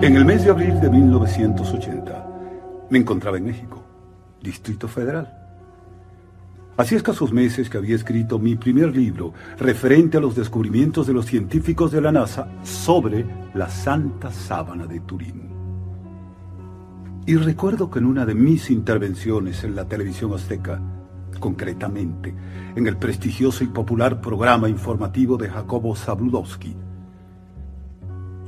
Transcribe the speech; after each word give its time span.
En 0.00 0.14
el 0.14 0.24
mes 0.24 0.44
de 0.44 0.50
abril 0.50 0.78
de 0.80 0.88
1980 0.88 2.86
me 2.88 2.98
encontraba 2.98 3.36
en 3.36 3.46
México, 3.46 3.84
Distrito 4.40 4.86
Federal. 4.86 5.36
Hacía 6.76 6.98
escasos 6.98 7.32
meses 7.32 7.68
que 7.68 7.78
había 7.78 7.96
escrito 7.96 8.38
mi 8.38 8.54
primer 8.54 8.94
libro 8.94 9.34
referente 9.58 10.16
a 10.16 10.20
los 10.20 10.36
descubrimientos 10.36 11.08
de 11.08 11.14
los 11.14 11.26
científicos 11.26 11.90
de 11.90 12.00
la 12.00 12.12
NASA 12.12 12.48
sobre 12.62 13.26
la 13.54 13.68
Santa 13.68 14.30
Sábana 14.30 14.86
de 14.86 15.00
Turín. 15.00 15.48
Y 17.26 17.34
recuerdo 17.34 17.90
que 17.90 17.98
en 17.98 18.04
una 18.04 18.24
de 18.24 18.36
mis 18.36 18.70
intervenciones 18.70 19.64
en 19.64 19.74
la 19.74 19.86
televisión 19.86 20.32
azteca, 20.32 20.80
concretamente 21.40 22.32
en 22.76 22.86
el 22.86 22.96
prestigioso 22.98 23.64
y 23.64 23.66
popular 23.66 24.20
programa 24.20 24.68
informativo 24.68 25.36
de 25.36 25.48
Jacobo 25.48 25.96
Zabludowski, 25.96 26.76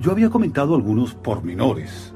yo 0.00 0.12
había 0.12 0.30
comentado 0.30 0.74
algunos 0.74 1.14
pormenores 1.14 2.14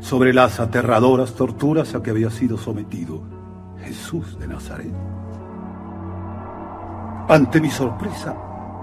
sobre 0.00 0.34
las 0.34 0.60
aterradoras 0.60 1.34
torturas 1.34 1.94
a 1.94 2.02
que 2.02 2.10
había 2.10 2.30
sido 2.30 2.58
sometido 2.58 3.22
Jesús 3.78 4.38
de 4.38 4.48
Nazaret. 4.48 4.92
Ante 7.28 7.60
mi 7.60 7.70
sorpresa, 7.70 8.36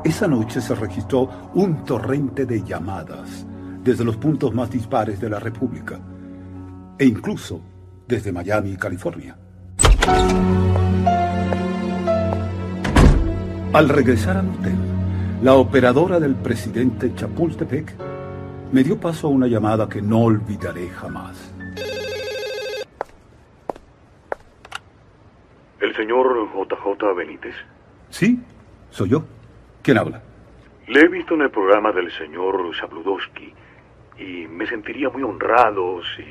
esa 0.04 0.28
noche 0.28 0.62
se 0.62 0.73
registró 0.73 1.30
un 1.54 1.84
torrente 1.84 2.46
de 2.48 2.64
llamadas 2.64 3.46
desde 3.84 4.04
los 4.04 4.18
puntos 4.18 4.54
más 4.54 4.72
dispares 4.72 5.22
de 5.22 5.30
la 5.30 5.40
República 5.40 6.00
e 6.98 7.06
incluso 7.06 7.62
desde 8.08 8.31
Miami, 8.31 8.76
California. 8.78 9.38
Al 13.72 13.90
regresar 13.90 14.38
al 14.38 14.50
hotel, 14.50 14.78
la 15.44 15.54
operadora 15.54 16.20
del 16.20 16.34
presidente 16.34 17.14
Chapultepec 17.14 18.09
me 18.72 18.84
dio 18.84 19.00
paso 19.00 19.28
a 19.28 19.30
una 19.30 19.48
llamada 19.48 19.90
que 19.90 20.02
no 20.02 20.22
olvidaré 20.22 20.90
jamás. 20.90 21.54
¿El 25.80 25.95
señor 25.95 26.50
JJ 26.53 27.16
Benítez? 27.16 27.56
Sí, 28.09 28.40
soy 28.90 29.09
yo. 29.09 29.23
¿Quién 29.81 29.97
habla? 29.97 30.22
Le 30.88 31.02
he 31.02 31.08
visto 31.08 31.36
en 31.36 31.42
el 31.42 31.52
programa 31.52 31.92
del 31.92 32.12
señor 32.12 32.75
Sabludowski 32.75 33.53
y 34.17 34.47
me 34.47 34.67
sentiría 34.67 35.09
muy 35.09 35.23
honrado 35.23 36.02
si 36.16 36.23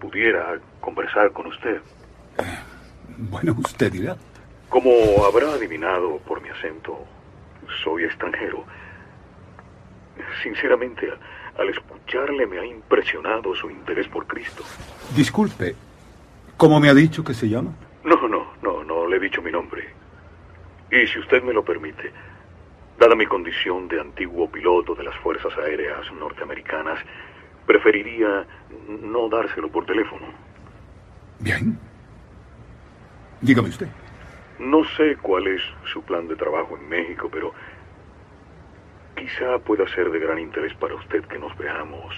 pudiera 0.00 0.58
conversar 0.80 1.32
con 1.32 1.46
usted. 1.46 1.76
Eh, 2.38 2.58
bueno, 3.18 3.54
usted 3.58 3.92
dirá. 3.92 4.16
Como 4.68 4.90
habrá 5.24 5.52
adivinado 5.52 6.18
por 6.18 6.40
mi 6.42 6.48
acento, 6.48 6.98
soy 7.84 8.04
extranjero. 8.04 8.64
Sinceramente, 10.42 11.08
al 11.58 11.68
escucharle 11.70 12.46
me 12.46 12.58
ha 12.58 12.64
impresionado 12.64 13.54
su 13.54 13.70
interés 13.70 14.08
por 14.08 14.26
Cristo. 14.26 14.62
Disculpe, 15.14 15.74
¿cómo 16.56 16.80
me 16.80 16.88
ha 16.88 16.94
dicho 16.94 17.24
que 17.24 17.34
se 17.34 17.48
llama? 17.48 17.72
No, 18.04 18.28
no, 18.28 18.46
no, 18.62 18.84
no 18.84 19.06
le 19.06 19.16
he 19.16 19.20
dicho 19.20 19.42
mi 19.42 19.50
nombre. 19.50 19.88
Y 20.90 21.06
si 21.08 21.18
usted 21.18 21.42
me 21.42 21.52
lo 21.52 21.64
permite, 21.64 22.12
dada 22.98 23.14
mi 23.14 23.26
condición 23.26 23.88
de 23.88 24.00
antiguo 24.00 24.50
piloto 24.50 24.94
de 24.94 25.04
las 25.04 25.16
Fuerzas 25.16 25.52
Aéreas 25.58 26.10
norteamericanas, 26.12 27.00
preferiría 27.66 28.46
no 29.02 29.28
dárselo 29.28 29.68
por 29.68 29.84
teléfono. 29.86 30.26
Bien. 31.40 31.78
Dígame 33.40 33.68
usted. 33.68 33.88
No 34.58 34.84
sé 34.96 35.16
cuál 35.20 35.48
es 35.48 35.62
su 35.92 36.02
plan 36.02 36.28
de 36.28 36.36
trabajo 36.36 36.78
en 36.78 36.88
México, 36.88 37.28
pero 37.30 37.52
Quizá 39.16 39.58
pueda 39.58 39.88
ser 39.88 40.10
de 40.10 40.18
gran 40.18 40.38
interés 40.38 40.74
para 40.74 40.94
usted 40.94 41.24
que 41.24 41.38
nos 41.38 41.56
veamos. 41.56 42.14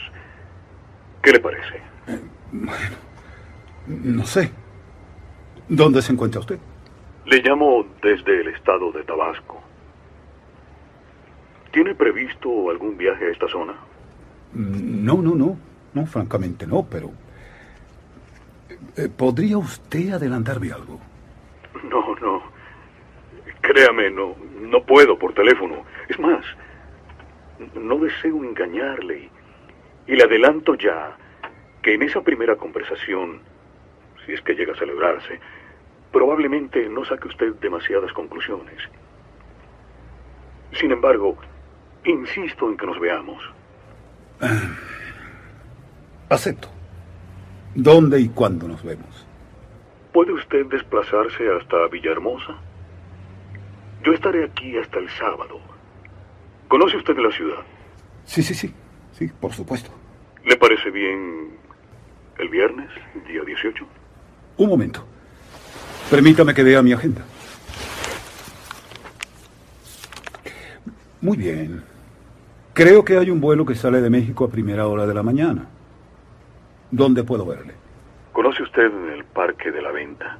¿Qué 1.22 1.32
le 1.32 1.40
parece? 1.40 1.77
Eh, 2.08 2.20
bueno, 2.52 2.96
no 3.86 4.24
sé. 4.24 4.50
¿Dónde 5.68 6.02
se 6.02 6.12
encuentra 6.12 6.40
usted? 6.40 6.58
Le 7.27 7.42
llamo 7.42 7.86
desde 8.02 8.40
el 8.40 8.48
estado 8.48 8.90
de 8.92 9.05
Tabasco. 9.05 9.62
¿Tiene 11.73 11.95
previsto 11.95 12.70
algún 12.70 12.96
viaje 12.96 13.27
a 13.27 13.30
esta 13.30 13.48
zona? 13.48 13.74
Mm, 14.55 15.05
no, 15.05 15.23
no, 15.23 15.34
no. 15.34 15.58
No, 15.94 16.06
francamente 16.06 16.67
no, 16.67 16.86
pero... 16.89 17.11
Eh, 18.96 19.08
¿Podría 19.08 19.58
usted 19.58 20.11
adelantarme 20.11 20.73
algo? 20.73 20.98
No, 21.84 22.14
no. 22.17 22.42
Créame, 23.61 24.11
no, 24.11 24.34
no 24.61 24.83
puedo 24.83 25.18
por 25.18 25.34
teléfono. 25.34 25.84
Es 26.08 26.18
más, 26.18 26.44
no 27.74 27.98
deseo 27.98 28.45
engañarle 28.45 29.30
y 30.07 30.17
le 30.17 30.23
adelanto 30.23 30.74
ya 30.74 31.17
que 31.83 31.95
en 31.95 32.02
esa 32.02 32.23
primera 32.23 32.57
conversación, 32.57 33.41
si 34.24 34.33
es 34.33 34.41
que 34.42 34.55
llega 34.55 34.73
a 34.73 34.79
celebrarse, 34.79 35.41
probablemente 36.13 36.89
no 36.89 37.05
saque 37.05 37.29
usted 37.29 37.55
demasiadas 37.55 38.13
conclusiones. 38.13 38.79
Sin 40.73 40.92
embargo, 40.92 41.36
insisto 42.05 42.68
en 42.68 42.77
que 42.77 42.86
nos 42.86 43.01
veamos. 43.01 43.42
Ah, 44.41 44.77
acepto. 46.29 46.68
¿Dónde 47.74 48.20
y 48.20 48.29
cuándo 48.29 48.67
nos 48.67 48.83
vemos? 48.83 49.27
¿Puede 50.13 50.33
usted 50.33 50.67
desplazarse 50.67 51.51
hasta 51.51 51.86
Villahermosa? 51.89 52.55
Yo 54.02 54.13
estaré 54.13 54.45
aquí 54.45 54.77
hasta 54.79 54.98
el 54.98 55.08
sábado. 55.11 55.61
¿Conoce 56.68 56.96
usted 56.96 57.17
la 57.17 57.30
ciudad? 57.30 57.61
Sí, 58.24 58.42
sí, 58.42 58.55
sí. 58.55 58.73
Sí, 59.12 59.29
por 59.40 59.52
supuesto. 59.52 59.90
¿Le 60.45 60.56
parece 60.56 60.90
bien 60.90 61.51
el 62.39 62.48
viernes, 62.48 62.89
día 63.27 63.42
18? 63.42 63.84
Un 64.58 64.68
momento. 64.68 65.05
Permítame 66.11 66.55
que 66.55 66.62
vea 66.62 66.83
mi 66.83 66.92
agenda. 66.92 67.23
Muy 71.20 71.36
bien. 71.36 71.83
Creo 72.74 73.05
que 73.05 73.18
hay 73.18 73.30
un 73.30 73.40
vuelo 73.40 73.67
que 73.67 73.74
sale 73.74 74.00
de 74.00 74.08
México 74.08 74.45
a 74.45 74.50
primera 74.50 74.86
hora 74.86 75.06
de 75.06 75.14
la 75.14 75.23
mañana. 75.23 75.67
¿Dónde 76.90 77.24
puedo 77.24 77.45
verle? 77.45 77.74
¿Conoce 78.33 78.62
usted 78.62 78.90
el 79.12 79.24
Parque 79.24 79.73
de 79.73 79.83
la 79.83 79.90
Venta? 79.90 80.39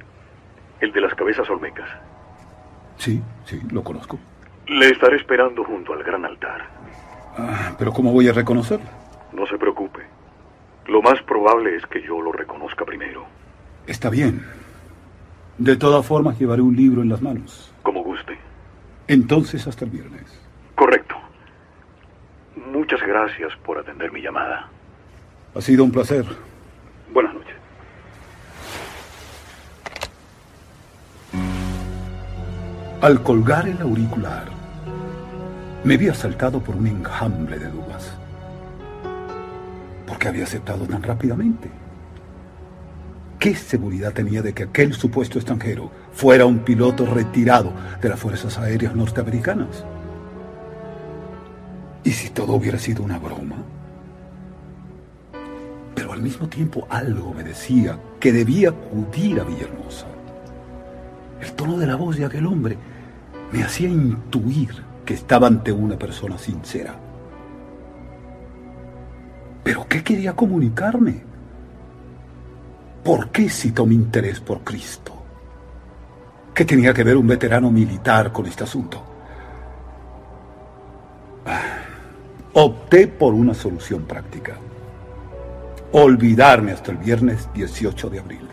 El 0.79 0.93
de 0.93 1.01
las 1.01 1.13
cabezas 1.15 1.49
olmecas. 1.49 1.89
Sí, 2.97 3.21
sí, 3.45 3.59
lo 3.71 3.83
conozco. 3.83 4.17
Le 4.69 4.89
estaré 4.89 5.17
esperando 5.17 5.63
junto 5.63 5.93
al 5.93 6.03
gran 6.03 6.25
altar. 6.25 6.67
Ah, 7.37 7.73
pero 7.77 7.91
¿cómo 7.91 8.11
voy 8.11 8.27
a 8.27 8.33
reconocerlo? 8.33 8.85
No 9.33 9.45
se 9.47 9.57
preocupe. 9.57 10.01
Lo 10.87 11.01
más 11.01 11.21
probable 11.23 11.75
es 11.75 11.85
que 11.87 12.01
yo 12.01 12.21
lo 12.21 12.31
reconozca 12.31 12.85
primero. 12.85 13.25
Está 13.87 14.09
bien. 14.09 14.45
De 15.57 15.75
todas 15.75 16.05
formas, 16.05 16.39
llevaré 16.39 16.61
un 16.61 16.75
libro 16.75 17.01
en 17.01 17.09
las 17.09 17.21
manos. 17.21 17.73
Como 17.81 18.03
guste. 18.03 18.37
Entonces, 19.07 19.65
hasta 19.67 19.85
el 19.85 19.91
viernes. 19.91 20.39
Correcto. 20.75 21.15
Muchas 22.71 23.01
gracias 23.01 23.55
por 23.65 23.79
atender 23.79 24.11
mi 24.11 24.21
llamada. 24.21 24.69
Ha 25.55 25.61
sido 25.61 25.83
un 25.83 25.91
placer. 25.91 26.25
Buenas 27.11 27.33
noches. 27.33 27.55
Al 33.01 33.23
colgar 33.23 33.67
el 33.67 33.81
auricular, 33.81 34.58
me 35.83 35.95
vi 35.95 36.09
asaltado 36.09 36.59
por 36.61 36.75
un 36.75 36.87
enjambre 36.87 37.57
de 37.57 37.69
dudas. 37.69 38.11
¿Por 40.05 40.17
qué 40.17 40.27
había 40.27 40.43
aceptado 40.43 40.85
tan 40.85 41.01
rápidamente? 41.01 41.69
¿Qué 43.39 43.55
seguridad 43.55 44.11
tenía 44.11 44.41
de 44.41 44.53
que 44.53 44.63
aquel 44.63 44.93
supuesto 44.93 45.37
extranjero 45.37 45.89
fuera 46.11 46.45
un 46.45 46.59
piloto 46.59 47.05
retirado 47.05 47.71
de 48.01 48.09
las 48.09 48.19
Fuerzas 48.19 48.57
Aéreas 48.57 48.93
norteamericanas? 48.93 49.85
¿Y 52.03 52.11
si 52.11 52.29
todo 52.29 52.53
hubiera 52.53 52.77
sido 52.77 53.03
una 53.03 53.17
broma? 53.17 53.55
Pero 55.95 56.11
al 56.11 56.21
mismo 56.21 56.49
tiempo 56.49 56.85
algo 56.89 57.33
me 57.33 57.43
decía 57.43 57.97
que 58.19 58.33
debía 58.33 58.69
acudir 58.69 59.39
a 59.39 59.45
Villahermosa. 59.45 60.07
El 61.39 61.53
tono 61.53 61.77
de 61.77 61.87
la 61.87 61.95
voz 61.95 62.17
de 62.17 62.25
aquel 62.25 62.45
hombre 62.45 62.77
me 63.53 63.63
hacía 63.63 63.87
intuir 63.87 64.88
que 65.09 65.15
estaba 65.15 65.47
ante 65.47 65.71
una 65.71 65.97
persona 65.97 66.37
sincera. 66.37 66.93
¿Pero 69.63 69.87
qué 69.89 70.03
quería 70.03 70.35
comunicarme? 70.35 71.23
¿Por 73.03 73.29
qué 73.29 73.49
citó 73.49 73.87
mi 73.87 73.95
interés 73.95 74.39
por 74.39 74.59
Cristo? 74.59 75.13
¿Qué 76.53 76.63
tenía 76.63 76.93
que 76.93 77.03
ver 77.03 77.17
un 77.17 77.25
veterano 77.25 77.71
militar 77.71 78.31
con 78.31 78.45
este 78.45 78.65
asunto? 78.65 79.03
Opté 82.53 83.07
por 83.07 83.33
una 83.33 83.55
solución 83.55 84.03
práctica. 84.03 84.57
Olvidarme 85.91 86.73
hasta 86.73 86.91
el 86.91 86.97
viernes 86.97 87.49
18 87.55 88.11
de 88.11 88.19
abril. 88.19 88.48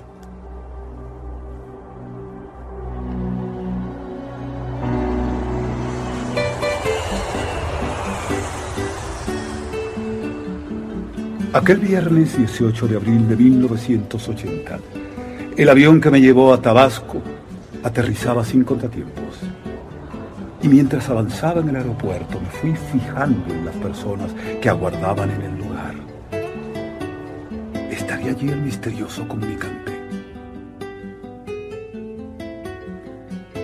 Aquel 11.57 11.79
viernes 11.79 12.37
18 12.37 12.87
de 12.87 12.97
abril 12.97 13.27
de 13.31 13.35
1980, 13.35 14.79
el 15.57 15.69
avión 15.71 16.03
que 16.03 16.11
me 16.11 16.21
llevó 16.21 16.53
a 16.53 16.61
Tabasco 16.61 17.23
aterrizaba 17.83 18.45
sin 18.45 18.63
contratiempos. 18.63 19.41
Y 20.63 20.69
mientras 20.69 21.09
avanzaba 21.09 21.63
en 21.63 21.71
el 21.71 21.77
aeropuerto 21.77 22.39
me 22.39 22.51
fui 22.51 22.77
fijando 22.93 23.55
en 23.55 23.65
las 23.65 23.75
personas 23.77 24.35
que 24.61 24.69
aguardaban 24.69 25.31
en 25.31 25.41
el 25.41 25.57
lugar. 25.57 25.95
¿Estaría 27.91 28.33
allí 28.33 28.51
el 28.51 28.61
misterioso 28.61 29.27
comunicante? 29.27 29.93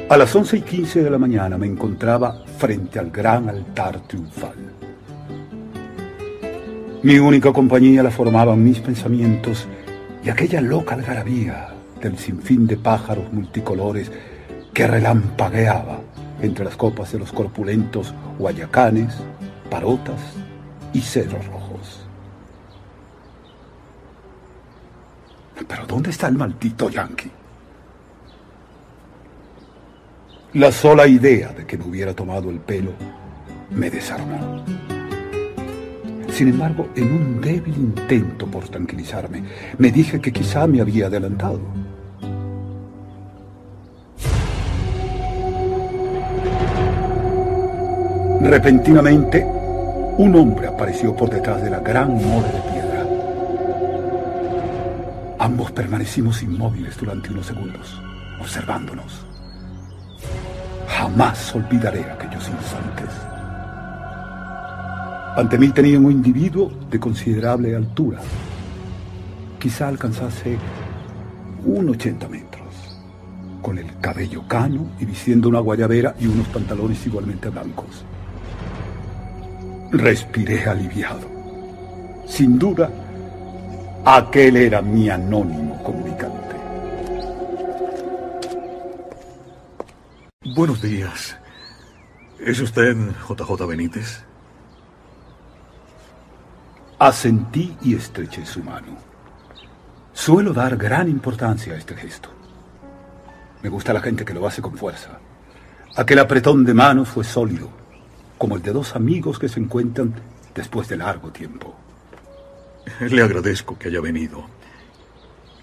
A 0.09 0.17
las 0.17 0.35
11 0.35 0.57
y 0.57 0.61
15 0.63 1.03
de 1.03 1.11
la 1.11 1.19
mañana 1.19 1.59
me 1.59 1.67
encontraba 1.67 2.43
frente 2.57 2.99
al 2.99 3.11
gran 3.11 3.51
altar 3.51 4.01
triunfal. 4.09 4.82
Mi 7.03 7.19
única 7.19 7.53
compañía 7.53 8.01
la 8.05 8.13
formaban 8.13 8.63
mis 8.63 8.79
pensamientos 8.79 9.67
y 10.23 10.31
aquella 10.31 10.61
loca 10.61 10.95
algarabía 10.95 11.75
del 12.01 12.17
sinfín 12.17 12.69
de 12.69 12.77
pájaros 12.77 13.33
multicolores 13.33 14.13
que 14.73 14.87
relampagueaba 14.87 15.99
entre 16.41 16.65
las 16.65 16.77
copas 16.77 17.11
de 17.11 17.19
los 17.19 17.33
corpulentos 17.33 18.15
guayacanes, 18.39 19.15
parotas 19.69 20.21
y 20.93 21.01
cedros 21.01 21.45
rojos. 21.47 22.07
Pero 25.67 25.87
¿dónde 25.87 26.11
está 26.11 26.29
el 26.29 26.37
maldito 26.37 26.89
yanqui? 26.89 27.33
La 30.55 30.71
sola 30.71 31.09
idea 31.09 31.49
de 31.49 31.67
que 31.67 31.77
me 31.77 31.85
hubiera 31.85 32.15
tomado 32.15 32.49
el 32.49 32.61
pelo 32.61 32.93
me 33.71 33.91
desarmó. 33.91 34.63
Sin 36.33 36.49
embargo, 36.49 36.89
en 36.97 37.13
un 37.13 37.41
débil 37.43 37.77
intento 37.77 38.47
por 38.47 38.67
tranquilizarme, 38.67 39.45
me 39.77 39.93
dije 39.93 40.19
que 40.19 40.33
quizá 40.33 40.67
me 40.67 40.81
había 40.81 41.07
adelantado. 41.07 41.61
Repentinamente, 48.41 49.45
un 49.45 50.35
hombre 50.35 50.69
apareció 50.69 51.15
por 51.15 51.29
detrás 51.29 51.63
de 51.63 51.71
la 51.71 51.81
gran 51.81 52.15
mole 52.15 52.49
de 52.49 52.61
piedra. 52.73 53.07
Ambos 55.39 55.71
permanecimos 55.73 56.43
inmóviles 56.43 56.97
durante 56.97 57.31
unos 57.31 57.47
segundos, 57.47 58.03
observándonos. 58.41 59.27
Jamás 60.89 61.55
olvidaré 61.55 62.05
aquellos 62.11 62.49
instantes. 62.49 63.11
Ante 65.35 65.57
mí 65.57 65.71
tenía 65.71 65.99
un 65.99 66.13
individuo 66.13 66.71
de 66.91 67.01
considerable 67.01 67.75
altura. 67.75 68.21
Quizá 69.59 69.89
alcanzase 69.89 70.59
un 71.65 71.89
80 71.89 72.29
metros, 72.29 73.01
con 73.63 73.79
el 73.79 73.99
cabello 73.99 74.47
cano 74.47 74.91
y 75.01 75.07
vistiendo 75.07 75.49
una 75.49 75.61
guayabera 75.61 76.15
y 76.21 76.27
unos 76.27 76.47
pantalones 76.49 77.07
igualmente 77.07 77.49
blancos. 77.49 78.05
Respiré 79.91 80.65
aliviado. 80.65 81.27
Sin 82.27 82.59
duda, 82.59 82.91
aquel 84.05 84.57
era 84.59 84.83
mi 84.83 85.09
anónimo 85.09 85.83
comunicante. 85.83 86.57
Buenos 90.55 90.83
días. 90.83 91.39
¿Es 92.39 92.61
usted 92.61 92.95
JJ 93.27 93.67
Benítez? 93.67 94.32
Asentí 97.03 97.77
y 97.83 97.97
estreché 97.97 98.47
su 98.47 98.63
mano. 98.63 98.97
Suelo 100.13 100.53
dar 100.53 100.77
gran 100.77 101.09
importancia 101.09 101.75
a 101.75 101.77
este 101.77 101.97
gesto. 101.97 102.29
Me 103.61 103.69
gusta 103.69 103.93
la 103.93 104.01
gente 104.01 104.25
que 104.25 104.33
lo 104.33 104.47
hace 104.47 104.63
con 104.63 104.79
fuerza. 104.79 105.19
Aquel 105.97 106.21
apretón 106.21 106.65
de 106.65 106.75
manos 106.75 107.09
fue 107.09 107.25
sólido, 107.25 107.71
como 108.39 108.55
el 108.55 108.63
de 108.63 108.73
dos 108.73 108.95
amigos 108.95 109.41
que 109.41 109.49
se 109.49 109.59
encuentran 109.59 110.15
después 110.55 110.87
de 110.87 110.97
largo 110.99 111.33
tiempo. 111.33 111.75
Le 113.01 113.21
agradezco 113.21 113.77
que 113.77 113.89
haya 113.89 114.01
venido. 114.01 114.45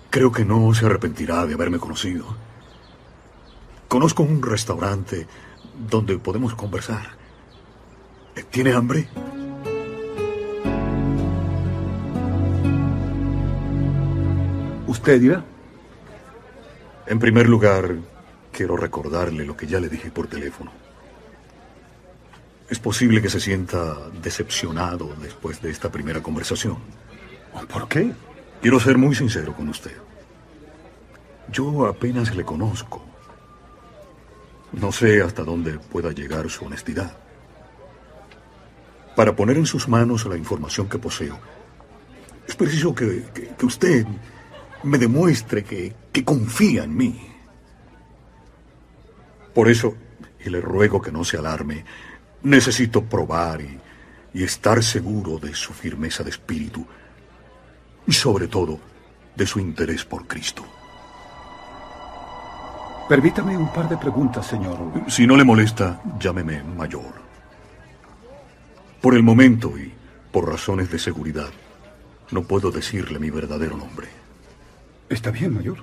Creo 0.09 0.33
que 0.33 0.43
no 0.43 0.73
se 0.73 0.87
arrepentirá 0.87 1.45
de 1.45 1.53
haberme 1.53 1.79
conocido. 1.79 2.35
Conozco 3.87 4.23
un 4.23 4.43
restaurante 4.43 5.25
donde 5.89 6.19
podemos 6.19 6.53
conversar. 6.53 7.11
¿Tiene 8.51 8.73
hambre? 8.73 9.07
¿Usted 14.89 15.21
dirá? 15.21 15.45
En 17.05 17.19
primer 17.19 17.47
lugar, 17.47 17.95
quiero 18.51 18.75
recordarle 18.75 19.45
lo 19.45 19.55
que 19.55 19.67
ya 19.67 19.79
le 19.79 19.87
dije 19.87 20.09
por 20.09 20.25
teléfono. 20.25 20.71
Es 22.67 22.79
posible 22.79 23.21
que 23.21 23.29
se 23.29 23.39
sienta 23.39 24.09
decepcionado 24.23 25.13
después 25.21 25.61
de 25.61 25.69
esta 25.69 25.91
primera 25.91 26.23
conversación. 26.23 26.77
¿Por 27.71 27.87
qué? 27.87 28.11
Quiero 28.63 28.79
ser 28.79 28.97
muy 28.97 29.13
sincero 29.13 29.55
con 29.55 29.69
usted. 29.69 29.95
Yo 31.51 31.85
apenas 31.85 32.35
le 32.35 32.43
conozco. 32.43 33.05
No 34.71 34.91
sé 34.91 35.21
hasta 35.21 35.43
dónde 35.43 35.77
pueda 35.77 36.11
llegar 36.13 36.49
su 36.49 36.65
honestidad. 36.65 37.15
Para 39.15 39.35
poner 39.35 39.57
en 39.57 39.67
sus 39.67 39.87
manos 39.87 40.25
la 40.25 40.35
información 40.35 40.89
que 40.89 40.97
poseo, 40.97 41.37
es 42.47 42.55
preciso 42.55 42.95
que, 42.95 43.25
que, 43.55 43.65
usted 43.67 44.03
me 44.83 44.97
demuestre 44.97 45.63
que, 45.63 45.93
que 46.11 46.23
confía 46.23 46.83
en 46.83 46.95
mí. 46.95 47.27
Por 49.53 49.69
eso, 49.69 49.95
y 50.45 50.49
le 50.49 50.61
ruego 50.61 51.01
que 51.01 51.11
no 51.11 51.23
se 51.23 51.37
alarme, 51.37 51.83
necesito 52.43 53.03
probar 53.03 53.61
y, 53.61 53.79
y 54.33 54.43
estar 54.43 54.83
seguro 54.83 55.37
de 55.37 55.53
su 55.53 55.73
firmeza 55.73 56.23
de 56.23 56.29
espíritu 56.29 56.85
y 58.07 58.13
sobre 58.13 58.47
todo 58.47 58.79
de 59.35 59.45
su 59.45 59.59
interés 59.59 60.05
por 60.05 60.27
Cristo. 60.27 60.63
Permítame 63.07 63.57
un 63.57 63.73
par 63.73 63.89
de 63.89 63.97
preguntas, 63.97 64.45
señor. 64.45 64.77
Si 65.07 65.25
no 65.25 65.35
le 65.35 65.43
molesta, 65.43 66.01
llámeme 66.19 66.61
mayor. 66.63 67.13
Por 69.01 69.15
el 69.15 69.23
momento 69.23 69.77
y 69.77 69.91
por 70.31 70.47
razones 70.47 70.91
de 70.91 70.99
seguridad, 70.99 71.49
no 72.31 72.43
puedo 72.43 72.69
decirle 72.69 73.17
mi 73.17 73.31
verdadero 73.31 73.77
nombre. 73.77 74.18
Está 75.09 75.31
bien, 75.31 75.53
mayor. 75.53 75.77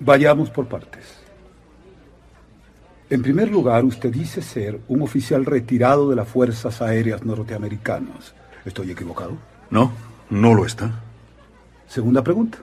Vayamos 0.00 0.50
por 0.50 0.66
partes. 0.66 1.04
En 3.08 3.22
primer 3.22 3.50
lugar, 3.50 3.84
usted 3.84 4.10
dice 4.10 4.42
ser 4.42 4.80
un 4.88 5.02
oficial 5.02 5.44
retirado 5.44 6.10
de 6.10 6.16
las 6.16 6.26
Fuerzas 6.26 6.82
Aéreas 6.82 7.24
Norteamericanas. 7.24 8.34
¿Estoy 8.64 8.90
equivocado? 8.90 9.36
No, 9.70 9.92
no 10.28 10.54
lo 10.54 10.66
está. 10.66 11.02
Segunda 11.86 12.24
pregunta. 12.24 12.58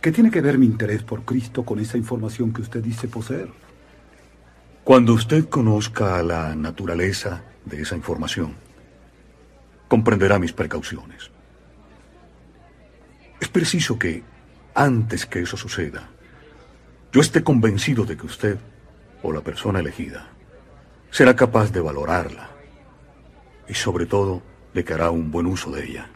¿Qué 0.00 0.10
tiene 0.12 0.30
que 0.30 0.40
ver 0.40 0.56
mi 0.56 0.66
interés 0.66 1.02
por 1.02 1.24
Cristo 1.24 1.64
con 1.64 1.80
esa 1.80 1.98
información 1.98 2.52
que 2.52 2.62
usted 2.62 2.82
dice 2.82 3.08
poseer? 3.08 3.48
Cuando 4.84 5.14
usted 5.14 5.48
conozca 5.48 6.22
la 6.22 6.54
naturaleza 6.54 7.42
de 7.64 7.82
esa 7.82 7.96
información, 7.96 8.54
comprenderá 9.88 10.38
mis 10.38 10.52
precauciones. 10.52 11.33
Es 13.44 13.50
preciso 13.50 13.98
que, 13.98 14.22
antes 14.74 15.26
que 15.26 15.40
eso 15.40 15.58
suceda, 15.58 16.08
yo 17.12 17.20
esté 17.20 17.44
convencido 17.44 18.06
de 18.06 18.16
que 18.16 18.24
usted, 18.24 18.58
o 19.22 19.34
la 19.34 19.42
persona 19.42 19.80
elegida, 19.80 20.28
será 21.10 21.36
capaz 21.36 21.70
de 21.70 21.80
valorarla 21.80 22.48
y 23.68 23.74
sobre 23.74 24.06
todo 24.06 24.42
de 24.72 24.82
que 24.82 24.94
hará 24.94 25.10
un 25.10 25.30
buen 25.30 25.44
uso 25.44 25.70
de 25.70 25.84
ella. 25.84 26.08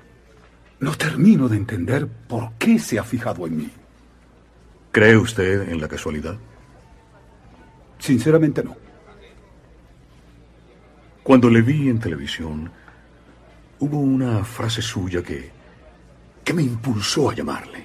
No 0.80 0.96
termino 0.96 1.50
de 1.50 1.58
entender 1.58 2.08
por 2.08 2.52
qué 2.54 2.78
se 2.78 2.98
ha 2.98 3.04
fijado 3.04 3.46
en 3.46 3.58
mí. 3.58 3.70
¿Cree 4.90 5.18
usted 5.18 5.68
en 5.68 5.82
la 5.82 5.88
casualidad? 5.88 6.38
Sinceramente 7.98 8.64
no. 8.64 8.74
Cuando 11.22 11.50
le 11.50 11.60
vi 11.60 11.90
en 11.90 12.00
televisión, 12.00 12.70
hubo 13.80 13.98
una 13.98 14.44
frase 14.44 14.80
suya 14.80 15.22
que, 15.22 15.57
que 16.48 16.54
me 16.54 16.62
impulsó 16.62 17.28
a 17.28 17.34
llamarle. 17.34 17.84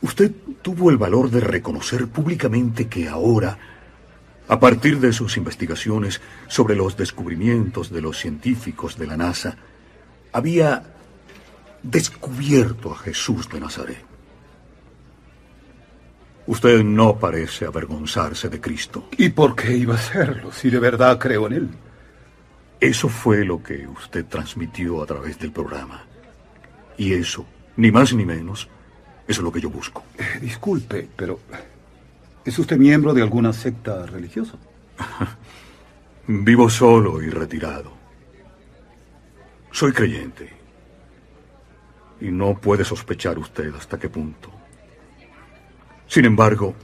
Usted 0.00 0.32
tuvo 0.62 0.88
el 0.88 0.96
valor 0.96 1.30
de 1.30 1.40
reconocer 1.40 2.08
públicamente 2.08 2.88
que 2.88 3.06
ahora, 3.06 3.58
a 4.48 4.58
partir 4.58 4.98
de 4.98 5.12
sus 5.12 5.36
investigaciones 5.36 6.22
sobre 6.48 6.74
los 6.74 6.96
descubrimientos 6.96 7.90
de 7.90 8.00
los 8.00 8.16
científicos 8.16 8.96
de 8.96 9.06
la 9.06 9.18
NASA, 9.18 9.58
había 10.32 10.84
descubierto 11.82 12.92
a 12.92 12.96
Jesús 12.96 13.46
de 13.50 13.60
Nazaret. 13.60 14.02
Usted 16.46 16.82
no 16.82 17.18
parece 17.18 17.66
avergonzarse 17.66 18.48
de 18.48 18.58
Cristo. 18.58 19.10
¿Y 19.18 19.28
por 19.28 19.54
qué 19.54 19.76
iba 19.76 19.96
a 19.96 19.98
serlo 19.98 20.50
si 20.50 20.70
de 20.70 20.78
verdad 20.78 21.18
creo 21.18 21.46
en 21.46 21.52
Él? 21.52 21.68
Eso 22.80 23.10
fue 23.10 23.44
lo 23.44 23.62
que 23.62 23.86
usted 23.86 24.24
transmitió 24.24 25.02
a 25.02 25.06
través 25.06 25.38
del 25.38 25.52
programa. 25.52 26.06
Y 26.96 27.12
eso, 27.12 27.46
ni 27.76 27.90
más 27.90 28.14
ni 28.14 28.24
menos, 28.24 28.68
es 29.26 29.38
lo 29.38 29.50
que 29.50 29.60
yo 29.60 29.70
busco. 29.70 30.04
Eh, 30.18 30.38
disculpe, 30.40 31.08
pero 31.16 31.40
¿es 32.44 32.58
usted 32.58 32.76
miembro 32.76 33.14
de 33.14 33.22
alguna 33.22 33.52
secta 33.52 34.06
religiosa? 34.06 34.54
Vivo 36.26 36.70
solo 36.70 37.22
y 37.22 37.30
retirado. 37.30 37.92
Soy 39.70 39.92
creyente. 39.92 40.50
Y 42.20 42.30
no 42.30 42.54
puede 42.54 42.84
sospechar 42.84 43.38
usted 43.38 43.74
hasta 43.74 43.98
qué 43.98 44.08
punto. 44.08 44.50
Sin 46.06 46.24
embargo, 46.24 46.74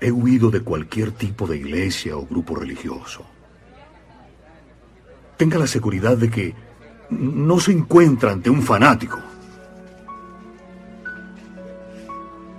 he 0.00 0.10
huido 0.10 0.50
de 0.50 0.62
cualquier 0.62 1.12
tipo 1.12 1.46
de 1.46 1.58
iglesia 1.58 2.16
o 2.16 2.26
grupo 2.26 2.56
religioso. 2.56 3.24
Tenga 5.36 5.58
la 5.58 5.66
seguridad 5.66 6.16
de 6.16 6.30
que 6.30 6.54
no 7.10 7.60
se 7.60 7.72
encuentra 7.72 8.32
ante 8.32 8.50
un 8.50 8.62
fanático. 8.62 9.20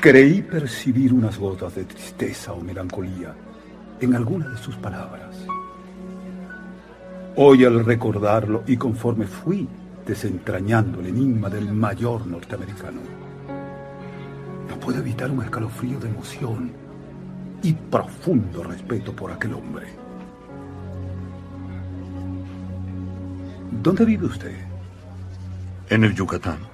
Creí 0.04 0.42
percibir 0.42 1.14
unas 1.14 1.38
gotas 1.38 1.76
de 1.76 1.86
tristeza 1.86 2.52
o 2.52 2.60
melancolía 2.60 3.34
en 4.02 4.14
alguna 4.14 4.50
de 4.50 4.58
sus 4.58 4.76
palabras. 4.76 5.34
Hoy 7.38 7.64
al 7.64 7.86
recordarlo 7.86 8.66
y 8.68 8.76
conforme 8.76 9.26
fui 9.26 9.66
desentrañando 10.06 11.00
el 11.00 11.08
enigma 11.08 11.50
del 11.50 11.72
mayor 11.72 12.28
norteamericano, 12.28 13.00
no 14.68 14.78
puedo 14.82 15.00
evitar 15.00 15.32
un 15.32 15.42
escalofrío 15.42 15.98
de 16.02 16.10
emoción 16.10 16.74
y 17.62 17.72
profundo 17.72 18.62
respeto 18.62 19.14
por 19.14 19.32
aquel 19.32 19.54
hombre. 19.54 19.88
¿Dónde 23.82 24.04
vive 24.04 24.26
usted? 24.26 24.58
En 25.90 26.04
el 26.04 26.14
Yucatán. 26.14 26.73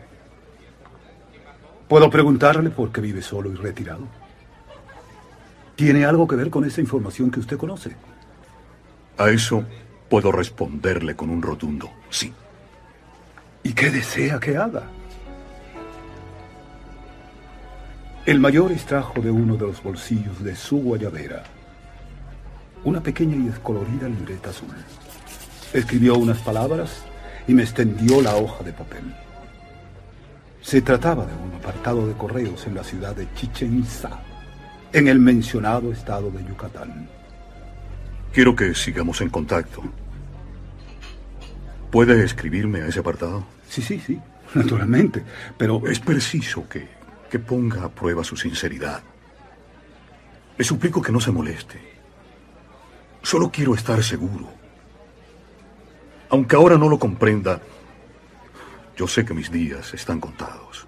¿Puedo 1.90 2.10
preguntarle 2.10 2.70
por 2.70 2.92
qué 2.92 3.02
vive 3.02 3.22
solo 3.22 3.52
y 3.52 3.56
retirado? 3.56 4.08
¿Tiene 5.76 6.06
algo 6.06 6.28
que 6.28 6.38
ver 6.38 6.50
con 6.50 6.64
esa 6.64 6.80
información 6.80 7.32
que 7.32 7.42
usted 7.42 7.58
conoce? 7.58 7.96
A 9.18 9.30
eso 9.30 9.66
puedo 10.08 10.32
responderle 10.32 11.16
con 11.16 11.30
un 11.30 11.42
rotundo 11.42 11.90
sí. 12.10 12.34
¿Y 13.64 13.74
qué 13.74 13.90
desea 13.90 14.40
que 14.40 14.56
haga? 14.56 14.84
El 18.26 18.40
mayor 18.40 18.72
extrajo 18.72 19.20
de 19.20 19.32
uno 19.32 19.58
de 19.58 19.68
los 19.68 19.84
bolsillos 19.84 20.44
de 20.44 20.56
su 20.56 20.78
guayabera 20.78 21.44
una 22.84 23.02
pequeña 23.02 23.36
y 23.36 23.50
descolorida 23.50 24.08
libreta 24.08 24.52
azul. 24.52 24.70
Escribió 25.74 26.18
unas 26.18 26.40
palabras 26.40 27.04
y 27.48 27.54
me 27.54 27.64
extendió 27.64 28.22
la 28.22 28.36
hoja 28.36 28.64
de 28.64 28.74
papel. 28.74 29.14
Se 30.62 30.82
trataba 30.82 31.26
de 31.26 31.34
un 31.34 31.54
apartado 31.56 32.06
de 32.08 32.14
correos 32.14 32.68
en 32.68 32.76
la 32.76 32.84
ciudad 32.84 33.16
de 33.16 33.32
Chichen 33.34 33.80
Itza, 33.80 34.22
en 34.92 35.08
el 35.08 35.20
mencionado 35.20 35.92
estado 35.92 36.30
de 36.32 36.44
Yucatán. 36.44 37.10
Quiero 38.34 38.56
que 38.56 38.76
sigamos 38.76 39.22
en 39.22 39.30
contacto. 39.30 39.82
¿Puede 41.92 42.24
escribirme 42.24 42.82
a 42.82 42.88
ese 42.88 43.00
apartado? 43.00 43.46
Sí, 43.68 43.82
sí, 43.82 44.00
sí, 44.06 44.20
naturalmente, 44.54 45.24
pero... 45.58 45.82
Es 45.88 46.00
preciso 46.00 46.68
que, 46.70 46.88
que 47.30 47.40
ponga 47.40 47.84
a 47.84 47.90
prueba 47.90 48.24
su 48.24 48.36
sinceridad. 48.36 49.02
Le 50.58 50.64
suplico 50.64 51.02
que 51.02 51.12
no 51.12 51.20
se 51.20 51.32
moleste. 51.32 51.80
Solo 53.24 53.50
quiero 53.50 53.74
estar 53.74 54.04
seguro. 54.04 54.50
Aunque 56.30 56.56
ahora 56.56 56.78
no 56.78 56.90
lo 56.90 57.00
comprenda, 57.00 57.62
yo 59.00 59.08
sé 59.08 59.24
que 59.24 59.34
mis 59.34 59.50
días 59.50 59.94
están 59.94 60.20
contados. 60.20 60.86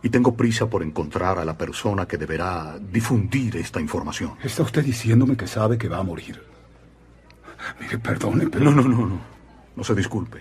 Y 0.00 0.10
tengo 0.10 0.36
prisa 0.36 0.70
por 0.70 0.84
encontrar 0.84 1.36
a 1.40 1.44
la 1.44 1.58
persona 1.58 2.06
que 2.06 2.16
deberá 2.16 2.78
difundir 2.78 3.56
esta 3.56 3.80
información. 3.80 4.34
Está 4.44 4.62
usted 4.62 4.84
diciéndome 4.84 5.36
que 5.36 5.48
sabe 5.48 5.76
que 5.76 5.88
va 5.88 5.98
a 5.98 6.04
morir. 6.04 6.40
Mire, 7.80 7.98
perdone, 7.98 8.46
pero... 8.46 8.64
No, 8.64 8.70
no, 8.70 8.82
no, 8.82 9.06
no. 9.08 9.20
No 9.74 9.82
se 9.82 9.92
disculpe. 9.92 10.40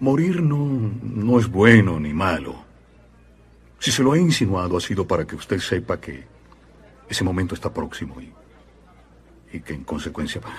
Morir 0.00 0.42
no, 0.42 0.58
no 1.04 1.38
es 1.38 1.48
bueno 1.48 1.98
ni 1.98 2.12
malo. 2.12 2.62
Si 3.78 3.90
se 3.90 4.02
lo 4.02 4.14
he 4.14 4.20
insinuado 4.20 4.76
ha 4.76 4.80
sido 4.82 5.06
para 5.06 5.26
que 5.26 5.36
usted 5.36 5.58
sepa 5.58 5.98
que 5.98 6.22
ese 7.08 7.24
momento 7.24 7.54
está 7.54 7.72
próximo 7.72 8.20
y, 8.20 8.30
y 9.56 9.60
que 9.60 9.72
en 9.72 9.84
consecuencia... 9.84 10.42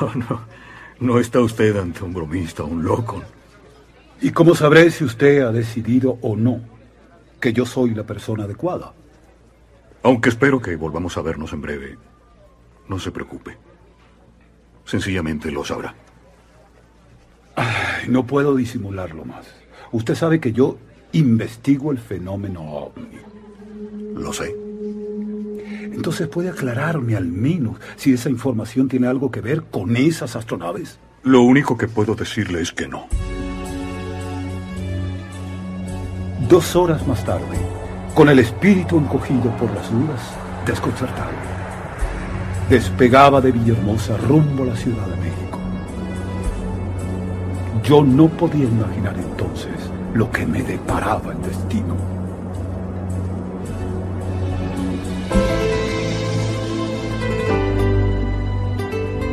No, 0.00 0.14
no. 0.14 0.62
No 1.02 1.18
está 1.18 1.40
usted 1.40 1.76
ante 1.76 2.04
un 2.04 2.14
bromista, 2.14 2.62
un 2.62 2.84
loco. 2.84 3.20
¿Y 4.20 4.30
cómo 4.30 4.54
sabré 4.54 4.88
si 4.92 5.02
usted 5.02 5.40
ha 5.40 5.50
decidido 5.50 6.16
o 6.22 6.36
no 6.36 6.60
que 7.40 7.52
yo 7.52 7.66
soy 7.66 7.92
la 7.92 8.04
persona 8.04 8.44
adecuada? 8.44 8.92
Aunque 10.04 10.28
espero 10.28 10.62
que 10.62 10.76
volvamos 10.76 11.16
a 11.16 11.22
vernos 11.22 11.52
en 11.54 11.60
breve, 11.60 11.98
no 12.88 13.00
se 13.00 13.10
preocupe. 13.10 13.58
Sencillamente 14.84 15.50
lo 15.50 15.64
sabrá. 15.64 15.92
no 18.06 18.24
puedo 18.24 18.54
disimularlo 18.54 19.24
más. 19.24 19.44
Usted 19.90 20.14
sabe 20.14 20.38
que 20.38 20.52
yo 20.52 20.78
investigo 21.10 21.90
el 21.90 21.98
fenómeno 21.98 22.62
ovni. 22.62 23.18
Lo 24.14 24.32
sé. 24.32 24.61
Entonces 25.92 26.26
puede 26.28 26.48
aclararme 26.48 27.16
al 27.16 27.26
menos 27.26 27.76
si 27.96 28.12
esa 28.12 28.30
información 28.30 28.88
tiene 28.88 29.06
algo 29.06 29.30
que 29.30 29.40
ver 29.40 29.62
con 29.64 29.96
esas 29.96 30.36
astronaves. 30.36 30.98
Lo 31.22 31.42
único 31.42 31.76
que 31.76 31.88
puedo 31.88 32.14
decirle 32.14 32.60
es 32.60 32.72
que 32.72 32.88
no. 32.88 33.06
Dos 36.48 36.74
horas 36.74 37.06
más 37.06 37.24
tarde, 37.24 37.58
con 38.14 38.28
el 38.28 38.38
espíritu 38.38 38.98
encogido 38.98 39.56
por 39.56 39.72
las 39.72 39.90
dudas, 39.90 40.20
desconcertado, 40.66 41.30
despegaba 42.68 43.40
de 43.40 43.52
Villahermosa 43.52 44.16
rumbo 44.16 44.64
a 44.64 44.66
la 44.66 44.76
Ciudad 44.76 45.06
de 45.06 45.16
México. 45.16 45.58
Yo 47.84 48.02
no 48.02 48.28
podía 48.28 48.64
imaginar 48.64 49.16
entonces 49.16 49.72
lo 50.14 50.30
que 50.30 50.46
me 50.46 50.62
deparaba 50.62 51.32
el 51.32 51.42
destino. 51.42 52.21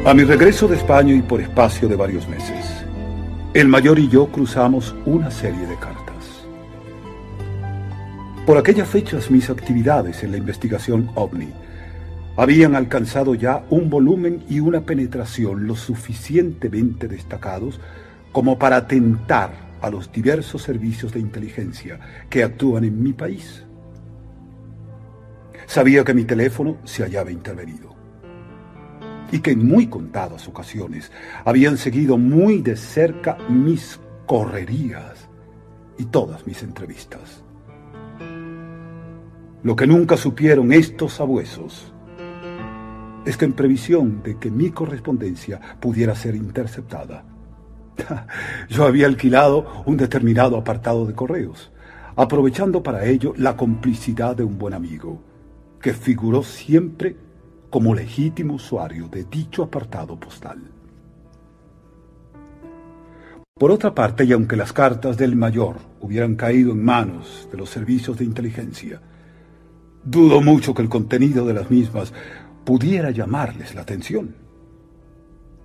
A 0.09 0.13
mi 0.15 0.23
regreso 0.23 0.67
de 0.67 0.75
España 0.75 1.13
y 1.13 1.21
por 1.21 1.39
espacio 1.39 1.87
de 1.87 1.95
varios 1.95 2.27
meses, 2.27 2.65
el 3.53 3.67
mayor 3.67 3.99
y 3.99 4.09
yo 4.09 4.25
cruzamos 4.31 4.95
una 5.05 5.29
serie 5.29 5.67
de 5.67 5.75
cartas. 5.75 6.47
Por 8.43 8.57
aquellas 8.57 8.89
fechas 8.89 9.29
mis 9.29 9.51
actividades 9.51 10.23
en 10.23 10.31
la 10.31 10.37
investigación 10.37 11.11
ovni 11.13 11.49
habían 12.37 12.75
alcanzado 12.75 13.35
ya 13.35 13.63
un 13.69 13.91
volumen 13.91 14.43
y 14.49 14.61
una 14.61 14.81
penetración 14.81 15.67
lo 15.67 15.75
suficientemente 15.75 17.07
destacados 17.07 17.79
como 18.31 18.57
para 18.57 18.77
atentar 18.77 19.51
a 19.79 19.91
los 19.91 20.11
diversos 20.11 20.63
servicios 20.63 21.13
de 21.13 21.19
inteligencia 21.19 21.99
que 22.31 22.43
actúan 22.43 22.83
en 22.83 23.03
mi 23.03 23.13
país. 23.13 23.63
Sabía 25.67 26.03
que 26.03 26.15
mi 26.15 26.23
teléfono 26.23 26.77
se 26.83 27.03
hallaba 27.03 27.29
intervenido 27.29 27.88
y 29.31 29.39
que 29.39 29.51
en 29.51 29.67
muy 29.67 29.87
contadas 29.87 30.47
ocasiones 30.47 31.11
habían 31.45 31.77
seguido 31.77 32.17
muy 32.17 32.61
de 32.61 32.75
cerca 32.75 33.37
mis 33.49 33.99
correrías 34.25 35.29
y 35.97 36.05
todas 36.05 36.45
mis 36.47 36.63
entrevistas. 36.63 37.43
Lo 39.61 39.75
que 39.75 39.87
nunca 39.87 40.15
supieron 40.15 40.71
estos 40.71 41.13
sabuesos 41.13 41.93
es 43.25 43.35
que 43.35 43.45
en 43.45 43.53
previsión 43.53 44.23
de 44.23 44.37
que 44.37 44.49
mi 44.49 44.71
correspondencia 44.71 45.59
pudiera 45.79 46.15
ser 46.15 46.35
interceptada, 46.35 47.25
yo 48.69 48.85
había 48.85 49.07
alquilado 49.07 49.83
un 49.85 49.97
determinado 49.97 50.57
apartado 50.57 51.05
de 51.05 51.13
correos, 51.13 51.71
aprovechando 52.15 52.81
para 52.81 53.05
ello 53.05 53.33
la 53.35 53.57
complicidad 53.57 54.35
de 54.35 54.45
un 54.45 54.57
buen 54.57 54.73
amigo, 54.73 55.21
que 55.81 55.93
figuró 55.93 56.43
siempre 56.43 57.17
como 57.69 57.93
legítimo 57.93 58.55
usuario 58.55 59.07
de 59.07 59.25
dicho 59.25 59.63
apartado 59.63 60.19
postal. 60.19 60.59
Por 63.59 63.71
otra 63.71 63.93
parte, 63.93 64.23
y 64.23 64.31
aunque 64.31 64.55
las 64.55 64.71
cartas 64.71 65.17
del 65.17 65.35
mayor 65.35 65.77
hubieran 65.99 66.35
caído 66.35 66.71
en 66.71 66.83
manos 66.83 67.47
de 67.51 67.57
los 67.57 67.69
servicios 67.69 68.17
de 68.17 68.23
inteligencia, 68.23 69.01
dudo 70.03 70.41
mucho 70.41 70.73
que 70.73 70.81
el 70.81 70.89
contenido 70.89 71.45
de 71.45 71.53
las 71.53 71.69
mismas 71.69 72.13
pudiera 72.63 73.11
llamarles 73.11 73.75
la 73.75 73.81
atención, 73.81 74.33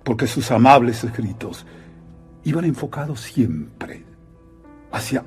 porque 0.03 0.27
sus 0.27 0.51
amables 0.51 1.03
escritos 1.03 1.65
iban 2.43 2.65
enfocados 2.65 3.21
siempre 3.21 4.03
hacia 4.91 5.23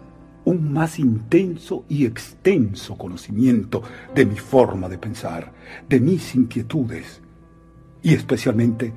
un 0.49 0.73
más 0.73 0.99
intenso 0.99 1.85
y 1.91 2.07
extenso 2.07 2.97
conocimiento 2.97 3.83
de 4.15 4.25
mi 4.25 4.37
forma 4.37 4.89
de 4.89 4.97
pensar, 4.97 5.53
de 5.87 6.01
mis 6.01 6.35
inquietudes 6.35 7.21
y 8.03 8.15
especialmente 8.15 8.95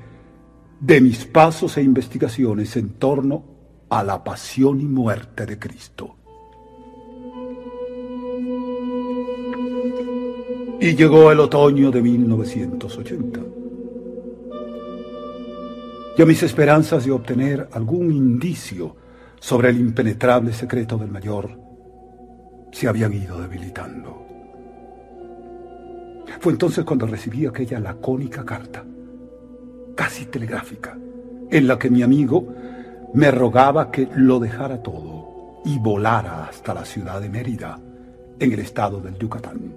de 0.80 1.00
mis 1.02 1.26
pasos 1.26 1.76
e 1.76 1.82
investigaciones 1.82 2.74
en 2.76 2.94
torno 2.94 3.44
a 3.90 4.02
la 4.02 4.24
pasión 4.24 4.80
y 4.80 4.84
muerte 4.84 5.44
de 5.44 5.58
Cristo. 5.58 6.16
Y 10.80 10.96
llegó 10.96 11.30
el 11.30 11.40
otoño 11.40 11.90
de 11.90 12.00
1980. 12.00 13.40
Y 16.16 16.22
a 16.22 16.26
mis 16.26 16.42
esperanzas 16.42 17.04
de 17.04 17.12
obtener 17.12 17.68
algún 17.72 18.10
indicio 18.10 18.96
sobre 19.42 19.70
el 19.70 19.80
impenetrable 19.80 20.52
secreto 20.52 20.96
del 20.96 21.10
mayor 21.10 21.58
se 22.70 22.86
habían 22.86 23.12
ido 23.12 23.40
debilitando. 23.40 24.24
Fue 26.38 26.52
entonces 26.52 26.84
cuando 26.84 27.08
recibí 27.08 27.44
aquella 27.44 27.80
lacónica 27.80 28.44
carta, 28.44 28.84
casi 29.96 30.26
telegráfica, 30.26 30.96
en 31.50 31.66
la 31.66 31.76
que 31.76 31.90
mi 31.90 32.04
amigo 32.04 32.54
me 33.14 33.32
rogaba 33.32 33.90
que 33.90 34.08
lo 34.14 34.38
dejara 34.38 34.80
todo 34.80 35.60
y 35.64 35.76
volara 35.76 36.44
hasta 36.44 36.72
la 36.72 36.84
ciudad 36.84 37.20
de 37.20 37.28
Mérida, 37.28 37.80
en 38.38 38.52
el 38.52 38.60
estado 38.60 39.00
del 39.00 39.18
Yucatán. 39.18 39.74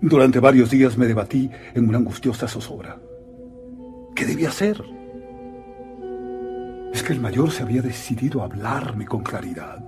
Durante 0.00 0.40
varios 0.40 0.68
días 0.68 0.98
me 0.98 1.06
debatí 1.06 1.48
en 1.74 1.88
una 1.88 1.98
angustiosa 1.98 2.48
zozobra. 2.48 2.98
¿Qué 4.16 4.24
debía 4.26 4.48
hacer? 4.48 4.97
Es 6.92 7.02
que 7.02 7.12
el 7.12 7.20
mayor 7.20 7.50
se 7.50 7.62
había 7.62 7.82
decidido 7.82 8.42
a 8.42 8.44
hablarme 8.44 9.06
con 9.06 9.22
claridad. 9.22 9.78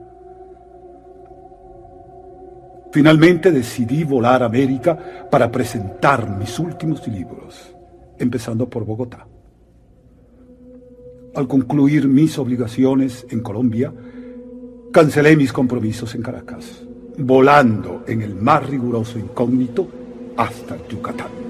Finalmente 2.92 3.52
decidí 3.52 4.02
volar 4.02 4.42
a 4.42 4.47
América 4.47 5.28
para 5.30 5.50
presentar 5.50 6.37
mis 6.37 6.59
últimos 6.59 7.07
libros, 7.07 7.75
empezando 8.19 8.69
por 8.69 8.85
Bogotá. 8.85 9.26
Al 11.35 11.47
concluir 11.47 12.09
mis 12.09 12.37
obligaciones 12.38 13.25
en 13.30 13.40
Colombia, 13.40 13.92
cancelé 14.90 15.37
mis 15.37 15.52
compromisos 15.52 16.16
en 16.16 16.23
Caracas, 16.23 16.83
volando 17.19 18.02
en 18.09 18.23
el 18.23 18.35
más 18.35 18.69
riguroso 18.69 19.19
incógnito 19.19 19.87
hasta 20.37 20.76
Yucatán. 20.88 21.50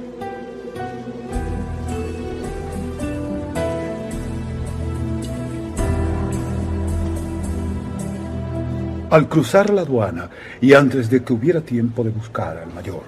Al 9.10 9.28
cruzar 9.28 9.70
la 9.70 9.82
aduana 9.82 10.30
y 10.60 10.72
antes 10.74 11.10
de 11.10 11.24
que 11.24 11.32
hubiera 11.32 11.60
tiempo 11.60 12.04
de 12.04 12.10
buscar 12.10 12.58
al 12.58 12.72
mayor, 12.72 13.02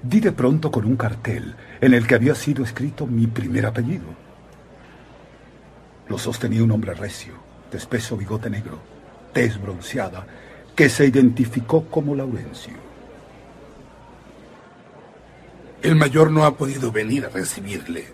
di 0.00 0.20
de 0.20 0.30
pronto 0.30 0.70
con 0.70 0.84
un 0.84 0.96
cartel 0.96 1.56
en 1.80 1.94
el 1.94 2.06
que 2.06 2.14
había 2.14 2.36
sido 2.36 2.62
escrito 2.62 3.08
mi 3.08 3.26
primer 3.26 3.66
apellido. 3.66 4.04
Lo 6.08 6.16
sostenía 6.16 6.62
un 6.62 6.70
hombre 6.70 6.94
recio, 6.94 7.34
de 7.72 7.78
espeso 7.78 8.16
bigote 8.16 8.48
negro, 8.48 8.78
tez 9.32 9.60
bronceada, 9.60 10.24
que 10.76 10.88
se 10.88 11.06
identificó 11.06 11.86
como 11.86 12.14
Laurencio. 12.14 12.74
El 15.82 15.96
mayor 15.96 16.30
no 16.30 16.44
ha 16.44 16.56
podido 16.56 16.92
venir 16.92 17.26
a 17.26 17.30
recibirle. 17.30 18.06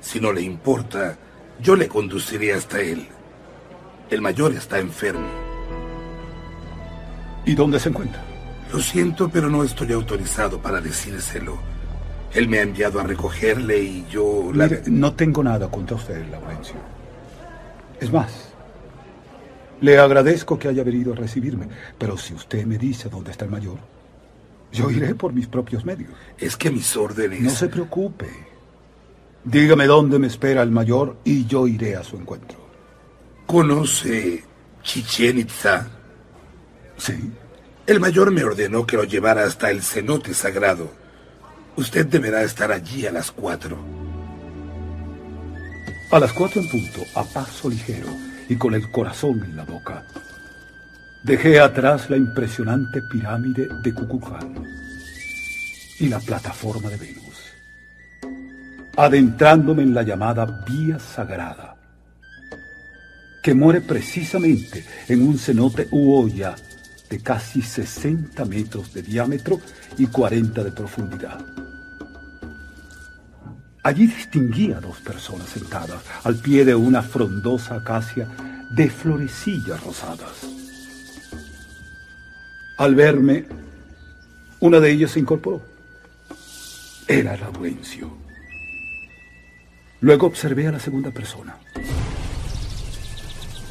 Si 0.00 0.20
no 0.20 0.32
le 0.32 0.42
importa, 0.42 1.16
yo 1.60 1.74
le 1.74 1.88
conduciré 1.88 2.52
hasta 2.52 2.80
él. 2.80 3.08
El 4.08 4.20
mayor 4.20 4.52
está 4.52 4.78
enfermo. 4.78 5.53
¿Y 7.44 7.54
dónde 7.54 7.78
se 7.78 7.90
encuentra? 7.90 8.22
Lo 8.72 8.80
siento, 8.80 9.28
pero 9.28 9.48
no 9.48 9.62
estoy 9.62 9.92
autorizado 9.92 10.60
para 10.60 10.80
decírselo. 10.80 11.58
Él 12.32 12.48
me 12.48 12.58
ha 12.58 12.62
enviado 12.62 12.98
a 12.98 13.04
recogerle 13.04 13.78
y 13.82 14.06
yo... 14.10 14.50
Mire, 14.52 14.82
no 14.86 15.12
tengo 15.14 15.42
nada 15.42 15.70
contra 15.70 15.96
usted, 15.96 16.26
Laurencio. 16.30 16.74
Es 18.00 18.10
más, 18.12 18.52
le 19.80 19.98
agradezco 19.98 20.58
que 20.58 20.68
haya 20.68 20.82
venido 20.82 21.12
a 21.12 21.16
recibirme, 21.16 21.68
pero 21.98 22.16
si 22.16 22.34
usted 22.34 22.66
me 22.66 22.78
dice 22.78 23.08
dónde 23.08 23.30
está 23.30 23.44
el 23.44 23.50
mayor, 23.50 23.78
yo 24.72 24.90
iré 24.90 25.14
por 25.14 25.32
mis 25.32 25.46
propios 25.46 25.84
medios. 25.84 26.10
Es 26.38 26.56
que 26.56 26.70
mis 26.70 26.96
órdenes... 26.96 27.42
No 27.42 27.50
se 27.50 27.68
preocupe. 27.68 28.28
Dígame 29.44 29.86
dónde 29.86 30.18
me 30.18 30.26
espera 30.26 30.62
el 30.62 30.70
mayor 30.70 31.18
y 31.22 31.46
yo 31.46 31.68
iré 31.68 31.96
a 31.96 32.02
su 32.02 32.16
encuentro. 32.16 32.58
¿Conoce 33.46 34.42
Chichen 34.82 35.38
Itza? 35.38 35.86
Sí. 36.96 37.32
El 37.86 38.00
mayor 38.00 38.30
me 38.30 38.44
ordenó 38.44 38.86
que 38.86 38.96
lo 38.96 39.04
llevara 39.04 39.44
hasta 39.44 39.70
el 39.70 39.82
cenote 39.82 40.32
sagrado. 40.32 40.90
Usted 41.76 42.06
deberá 42.06 42.42
estar 42.42 42.72
allí 42.72 43.06
a 43.06 43.12
las 43.12 43.30
cuatro. 43.30 43.78
A 46.10 46.18
las 46.18 46.32
cuatro 46.32 46.60
en 46.62 46.70
punto, 46.70 47.02
a 47.14 47.24
paso 47.24 47.68
ligero 47.68 48.08
y 48.48 48.56
con 48.56 48.74
el 48.74 48.90
corazón 48.90 49.42
en 49.44 49.56
la 49.56 49.64
boca, 49.64 50.06
Dejé 51.24 51.58
atrás 51.58 52.10
la 52.10 52.18
impresionante 52.18 53.00
pirámide 53.00 53.66
de 53.82 53.94
Cucucán 53.94 54.62
y 55.98 56.10
la 56.10 56.20
plataforma 56.20 56.90
de 56.90 56.98
Venus, 56.98 57.38
adentrándome 58.94 59.84
en 59.84 59.94
la 59.94 60.02
llamada 60.02 60.44
Vía 60.68 60.98
Sagrada, 60.98 61.76
que 63.42 63.54
muere 63.54 63.80
precisamente 63.80 64.84
en 65.08 65.26
un 65.26 65.38
cenote 65.38 65.88
u 65.92 66.14
olla 66.14 66.56
de 67.14 67.22
casi 67.22 67.62
60 67.62 68.44
metros 68.44 68.92
de 68.92 69.00
diámetro 69.00 69.60
y 69.96 70.08
40 70.08 70.64
de 70.64 70.72
profundidad. 70.72 71.38
Allí 73.84 74.08
distinguí 74.08 74.72
a 74.72 74.80
dos 74.80 74.98
personas 74.98 75.48
sentadas 75.48 76.02
al 76.24 76.34
pie 76.40 76.64
de 76.64 76.74
una 76.74 77.02
frondosa 77.02 77.76
acacia 77.76 78.28
de 78.74 78.90
florecillas 78.90 79.80
rosadas. 79.84 80.44
Al 82.78 82.96
verme, 82.96 83.46
una 84.58 84.80
de 84.80 84.90
ellas 84.90 85.12
se 85.12 85.20
incorporó. 85.20 85.62
Era 87.06 87.36
Laurencio. 87.36 88.10
Luego 90.00 90.26
observé 90.26 90.66
a 90.66 90.72
la 90.72 90.80
segunda 90.80 91.12
persona. 91.12 91.56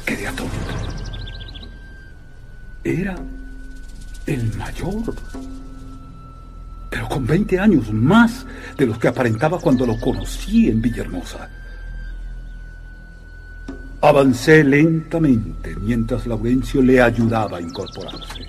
Quedé 0.06 0.28
atónito. 0.28 0.94
Era 2.84 3.16
el 4.26 4.56
mayor. 4.56 5.14
Pero 6.90 7.08
con 7.08 7.26
20 7.26 7.58
años 7.58 7.92
más 7.92 8.46
de 8.76 8.86
los 8.86 8.98
que 8.98 9.08
aparentaba 9.08 9.58
cuando 9.58 9.84
lo 9.86 9.98
conocí 9.98 10.68
en 10.68 10.80
Villahermosa. 10.80 11.48
Avancé 14.00 14.62
lentamente 14.62 15.74
mientras 15.76 16.26
Laurencio 16.26 16.82
le 16.82 17.00
ayudaba 17.00 17.58
a 17.58 17.60
incorporarse. 17.60 18.44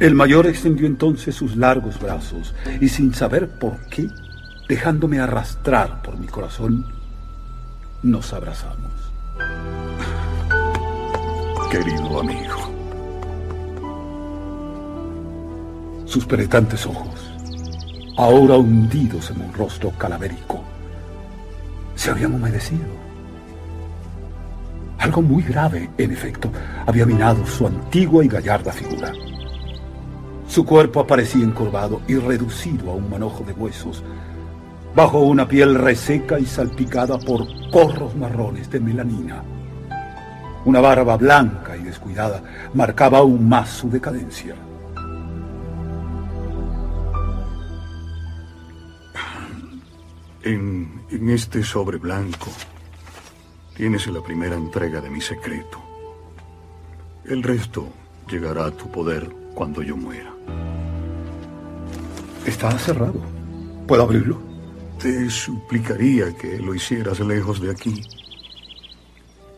El 0.00 0.16
mayor 0.16 0.48
extendió 0.48 0.86
entonces 0.86 1.34
sus 1.34 1.56
largos 1.56 2.00
brazos 2.00 2.54
y 2.80 2.88
sin 2.88 3.14
saber 3.14 3.48
por 3.48 3.78
qué, 3.88 4.08
dejándome 4.68 5.20
arrastrar 5.20 6.02
por 6.02 6.18
mi 6.18 6.26
corazón, 6.26 6.84
nos 8.02 8.32
abrazamos. 8.32 8.90
Querido 11.70 12.20
amigo. 12.20 12.71
Sus 16.12 16.26
penetrantes 16.26 16.84
ojos, 16.84 17.32
ahora 18.18 18.58
hundidos 18.58 19.30
en 19.30 19.40
un 19.40 19.54
rostro 19.54 19.92
calavérico, 19.92 20.60
se 21.94 22.10
habían 22.10 22.34
humedecido. 22.34 22.84
Algo 24.98 25.22
muy 25.22 25.42
grave, 25.42 25.88
en 25.96 26.12
efecto, 26.12 26.50
había 26.84 27.06
minado 27.06 27.46
su 27.46 27.66
antigua 27.66 28.22
y 28.22 28.28
gallarda 28.28 28.72
figura. 28.72 29.10
Su 30.46 30.66
cuerpo 30.66 31.00
aparecía 31.00 31.44
encorvado 31.44 32.02
y 32.06 32.16
reducido 32.16 32.90
a 32.90 32.94
un 32.94 33.08
manojo 33.08 33.42
de 33.44 33.54
huesos, 33.54 34.04
bajo 34.94 35.20
una 35.20 35.48
piel 35.48 35.76
reseca 35.76 36.38
y 36.38 36.44
salpicada 36.44 37.18
por 37.20 37.46
corros 37.70 38.14
marrones 38.16 38.70
de 38.70 38.80
melanina. 38.80 39.42
Una 40.66 40.82
barba 40.82 41.16
blanca 41.16 41.74
y 41.74 41.84
descuidada 41.84 42.42
marcaba 42.74 43.16
aún 43.16 43.48
más 43.48 43.70
su 43.70 43.88
decadencia. 43.88 44.56
En, 50.44 51.04
en, 51.10 51.28
este 51.30 51.62
sobre 51.62 51.98
blanco 51.98 52.50
tienes 53.76 54.06
la 54.08 54.20
primera 54.20 54.56
entrega 54.56 55.00
de 55.00 55.08
mi 55.08 55.20
secreto. 55.20 55.80
El 57.24 57.44
resto 57.44 57.88
llegará 58.28 58.66
a 58.66 58.70
tu 58.72 58.90
poder 58.90 59.30
cuando 59.54 59.82
yo 59.82 59.96
muera. 59.96 60.32
Está 62.44 62.76
cerrado. 62.78 63.20
¿Puedo 63.86 64.02
abrirlo? 64.02 64.40
Te 64.98 65.30
suplicaría 65.30 66.36
que 66.36 66.58
lo 66.58 66.74
hicieras 66.74 67.20
lejos 67.20 67.60
de 67.60 67.70
aquí. 67.70 68.02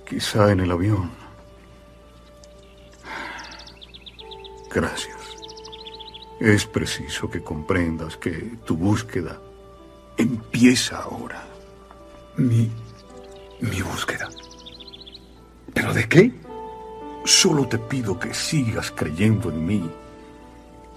Quizá 0.06 0.52
en 0.52 0.60
el 0.60 0.70
avión. 0.70 1.10
Gracias. 4.70 5.16
Es 6.40 6.66
preciso 6.66 7.30
que 7.30 7.42
comprendas 7.42 8.18
que 8.18 8.58
tu 8.66 8.76
búsqueda 8.76 9.40
empieza 10.16 11.02
ahora. 11.02 11.44
Mi. 12.36 12.70
mi 13.60 13.82
búsqueda. 13.82 14.28
¿Pero 15.72 15.92
de 15.92 16.08
qué? 16.08 16.32
Solo 17.24 17.66
te 17.66 17.78
pido 17.78 18.18
que 18.18 18.34
sigas 18.34 18.90
creyendo 18.90 19.50
en 19.50 19.66
mí 19.66 19.90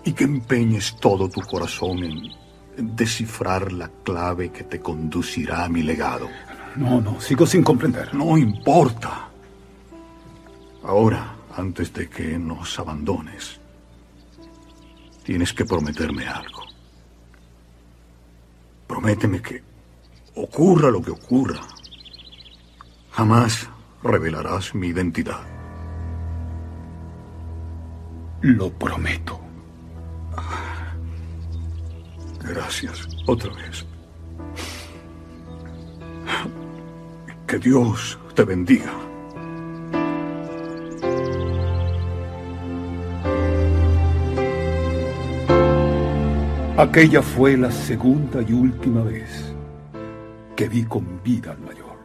y 0.04 0.14
que 0.14 0.24
empeñes 0.24 0.96
todo 1.00 1.30
tu 1.30 1.42
corazón 1.42 2.04
en 2.04 2.96
descifrar 2.96 3.72
la 3.72 3.90
clave 4.04 4.52
que 4.52 4.64
te 4.64 4.80
conducirá 4.80 5.66
a 5.66 5.70
mi 5.70 5.82
legado. 5.82 6.28
No, 6.76 7.02
no, 7.02 7.20
sigo 7.20 7.46
sin 7.46 7.64
comprender. 7.64 8.14
No 8.14 8.38
importa. 8.38 9.30
Ahora, 10.84 11.36
antes 11.56 11.92
de 11.92 12.08
que 12.08 12.38
nos 12.38 12.78
abandones, 12.78 13.60
tienes 15.24 15.54
que 15.54 15.66
prometerme 15.66 16.28
algo. 16.28 16.67
Prométeme 18.88 19.42
que, 19.42 19.64
ocurra 20.36 20.90
lo 20.90 21.02
que 21.02 21.12
ocurra, 21.12 21.60
jamás 23.12 23.70
revelarás 24.04 24.74
mi 24.76 24.88
identidad. 24.88 25.42
Lo 28.42 28.72
prometo. 28.72 29.40
Gracias, 32.42 33.08
otra 33.26 33.52
vez. 33.54 33.86
Que 37.48 37.58
Dios 37.58 38.18
te 38.36 38.44
bendiga. 38.44 38.94
Aquella 46.78 47.24
fue 47.24 47.58
la 47.58 47.72
segunda 47.72 48.40
y 48.48 48.54
última 48.54 49.02
vez 49.02 49.52
que 50.56 50.70
vi 50.70 50.84
con 50.84 51.24
vida 51.24 51.54
al 51.54 51.58
mayor. 51.58 51.98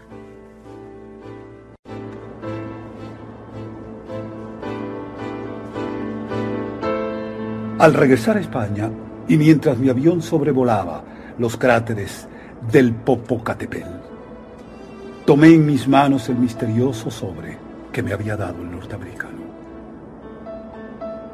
Al 7.78 7.92
regresar 7.92 8.38
a 8.38 8.40
España, 8.40 8.90
y 9.28 9.36
mientras 9.36 9.76
mi 9.76 9.90
avión 9.90 10.22
sobrevolaba 10.22 11.04
los 11.36 11.58
cráteres 11.58 12.26
del 12.72 12.94
Popocatépetl, 12.94 13.90
tomé 15.26 15.48
en 15.48 15.66
mis 15.66 15.86
manos 15.86 16.30
el 16.30 16.36
misterioso 16.36 17.10
sobre 17.10 17.58
que 17.92 18.02
me 18.02 18.14
había 18.14 18.38
dado 18.38 18.62
el 18.62 18.70
norteamericano. 18.70 19.42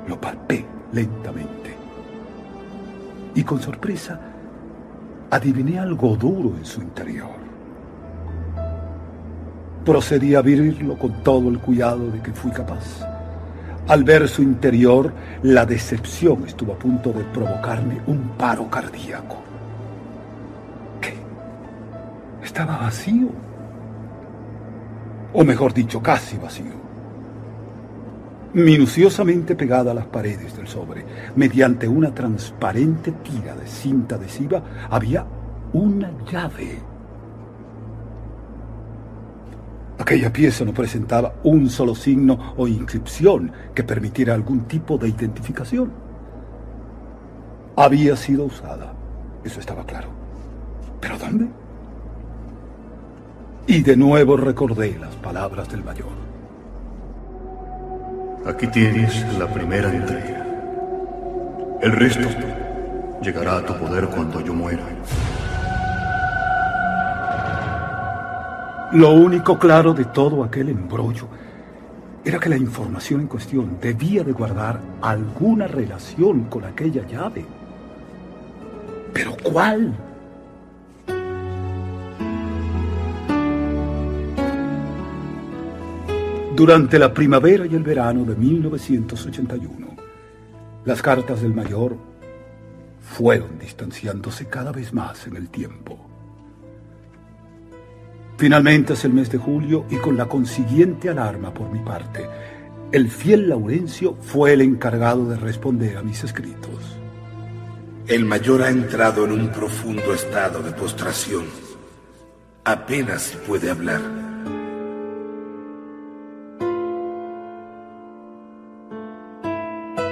Lo 0.09 0.21
palpé 0.21 0.67
lentamente 0.93 1.58
y 3.39 3.45
con 3.45 3.63
sorpresa 3.63 4.19
adiviné 5.31 5.79
algo 5.79 6.17
duro 6.17 6.57
en 6.59 6.65
su 6.65 6.83
interior. 6.83 7.39
Procedí 9.85 10.35
a 10.35 10.41
abrirlo 10.41 10.99
con 10.99 11.23
todo 11.23 11.49
el 11.49 11.61
cuidado 11.61 12.11
de 12.11 12.21
que 12.21 12.33
fui 12.33 12.51
capaz. 12.51 13.07
Al 13.87 14.03
ver 14.03 14.27
su 14.29 14.43
interior, 14.43 15.13
la 15.43 15.65
decepción 15.65 16.49
estuvo 16.49 16.73
a 16.73 16.79
punto 16.81 17.13
de 17.13 17.23
provocarme 17.27 18.01
un 18.09 18.31
paro 18.37 18.69
cardíaco. 18.69 19.37
¿Qué? 21.01 21.15
Estaba 22.43 22.77
vacío. 22.79 23.29
O 25.33 25.45
mejor 25.45 25.73
dicho, 25.73 26.03
casi 26.03 26.37
vacío. 26.39 26.78
Minuciosamente 28.55 29.55
pegada 29.55 29.91
a 29.91 29.95
las 29.95 30.07
paredes 30.07 30.57
del 30.57 30.67
sobre, 30.67 31.05
mediante 31.37 31.87
una 31.87 32.15
transparente 32.15 33.13
tira 33.13 33.55
de 33.55 33.67
cinta 33.67 34.15
adhesiva, 34.15 34.63
había 34.91 35.27
una 35.73 36.11
llave 36.31 36.81
Aquella 39.99 40.33
pieza 40.33 40.65
no 40.65 40.73
presentaba 40.73 41.35
un 41.43 41.69
solo 41.69 41.95
signo 41.95 42.55
o 42.57 42.69
inscripción 42.69 43.53
que 43.75 43.83
permitiera 43.83 44.33
algún 44.33 44.61
tipo 44.63 44.97
de 44.97 45.09
identificación. 45.09 45.91
Había 47.77 48.17
sido 48.17 48.45
usada, 48.45 48.95
eso 49.45 49.59
estaba 49.59 49.85
claro. 49.85 50.09
¿Pero 51.01 51.19
dónde? 51.19 51.49
Y 53.67 53.83
de 53.83 53.97
nuevo 53.97 54.37
recordé 54.37 54.97
las 54.99 55.15
palabras 55.17 55.69
del 55.69 55.83
mayor. 55.85 56.28
Aquí 58.47 58.67
tienes 58.69 59.27
la 59.39 59.47
primera 59.47 59.93
entrega. 59.93 60.45
El 61.83 61.93
resto 61.93 62.29
llegará 63.23 63.59
a 63.59 63.67
tu 63.67 63.75
poder 63.75 64.07
cuando 64.09 64.41
yo 64.41 64.55
muera. 64.55 64.83
Lo 68.93 69.13
único 69.13 69.59
claro 69.59 69.93
de 69.93 70.07
todo 70.07 70.43
aquel 70.43 70.71
embrollo 70.71 71.29
era 72.25 72.39
que 72.39 72.49
la 72.49 72.57
información 72.57 73.21
en 73.21 73.27
cuestión 73.27 73.79
debía 73.81 74.25
de 74.25 74.33
guardar 74.33 74.81
alguna 75.03 75.67
relación 75.67 76.45
con 76.45 76.65
aquella 76.65 77.07
llave. 77.07 77.45
¿Pero 79.13 79.37
cuál? 79.43 79.95
Durante 86.59 86.99
la 86.99 87.15
primavera 87.15 87.67
y 87.67 87.77
el 87.77 87.85
verano 87.85 88.25
de 88.25 88.35
1981, 88.35 89.97
las 90.87 91.01
cartas 91.01 91.41
del 91.41 91.55
mayor 91.55 91.97
fueron 93.01 93.61
distanciándose 93.61 94.49
cada 94.49 94.73
vez 94.73 94.93
más 94.93 95.25
en 95.29 95.37
el 95.37 95.51
tiempo. 95.51 95.97
Finalmente 98.39 98.95
es 98.95 99.05
el 99.05 99.13
mes 99.13 99.31
de 99.31 99.39
julio 99.39 99.85
y 99.89 99.99
con 99.99 100.17
la 100.17 100.27
consiguiente 100.27 101.09
alarma 101.09 101.55
por 101.55 101.71
mi 101.71 101.79
parte, 101.79 102.29
el 102.91 103.09
fiel 103.09 103.49
Laurencio 103.49 104.17
fue 104.21 104.55
el 104.55 104.63
encargado 104.63 105.29
de 105.29 105.37
responder 105.37 105.97
a 105.97 106.03
mis 106.03 106.25
escritos. 106.25 106.99
El 108.09 108.25
mayor 108.25 108.63
ha 108.65 108.71
entrado 108.71 109.27
en 109.27 109.31
un 109.31 109.53
profundo 109.53 110.13
estado 110.13 110.61
de 110.65 110.73
postración. 110.73 111.45
Apenas 112.65 113.39
puede 113.47 113.71
hablar. 113.71 114.18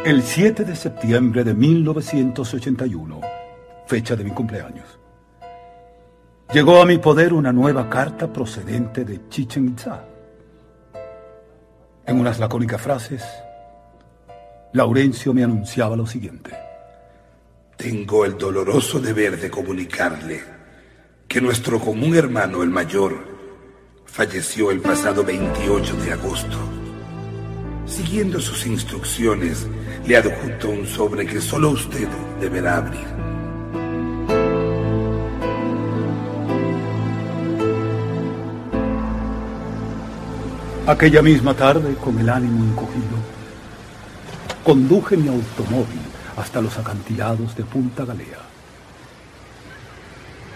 El 0.06 0.22
7 0.22 0.62
de 0.62 0.76
septiembre 0.76 1.42
de 1.42 1.52
1981, 1.52 3.20
fecha 3.88 4.14
de 4.14 4.22
mi 4.22 4.30
cumpleaños 4.30 5.00
llegó 6.52 6.80
a 6.80 6.86
mi 6.86 6.98
poder 6.98 7.32
una 7.32 7.52
nueva 7.52 7.90
carta 7.90 8.32
procedente 8.32 9.04
de 9.04 9.28
Chichen 9.28 9.66
Itza. 9.66 10.04
En 12.06 12.20
unas 12.20 12.38
lacónicas 12.38 12.80
frases, 12.80 13.24
Laurencio 14.74 15.34
me 15.34 15.42
anunciaba 15.42 15.96
lo 15.96 16.06
siguiente. 16.06 16.56
Tengo 17.76 18.24
el 18.24 18.38
doloroso 18.38 19.00
deber 19.00 19.40
de 19.40 19.50
comunicarle 19.50 20.40
que 21.26 21.40
nuestro 21.40 21.80
común 21.80 22.14
hermano, 22.14 22.62
el 22.62 22.70
mayor, 22.70 23.26
falleció 24.04 24.70
el 24.70 24.78
pasado 24.78 25.24
28 25.24 25.96
de 25.96 26.12
agosto. 26.12 26.58
Siguiendo 27.86 28.38
sus 28.38 28.66
instrucciones, 28.66 29.66
le 30.06 30.16
adjunto 30.16 30.68
un 30.68 30.86
sobre 30.86 31.26
que 31.26 31.40
solo 31.40 31.70
usted 31.70 32.08
deberá 32.40 32.76
abrir. 32.76 33.06
Aquella 40.86 41.20
misma 41.20 41.54
tarde, 41.54 41.96
con 41.96 42.16
el 42.20 42.28
ánimo 42.28 42.64
encogido, 42.64 43.16
conduje 44.62 45.16
mi 45.16 45.26
automóvil 45.28 46.00
hasta 46.36 46.60
los 46.60 46.78
acantilados 46.78 47.56
de 47.56 47.64
Punta 47.64 48.04
Galea. 48.04 48.38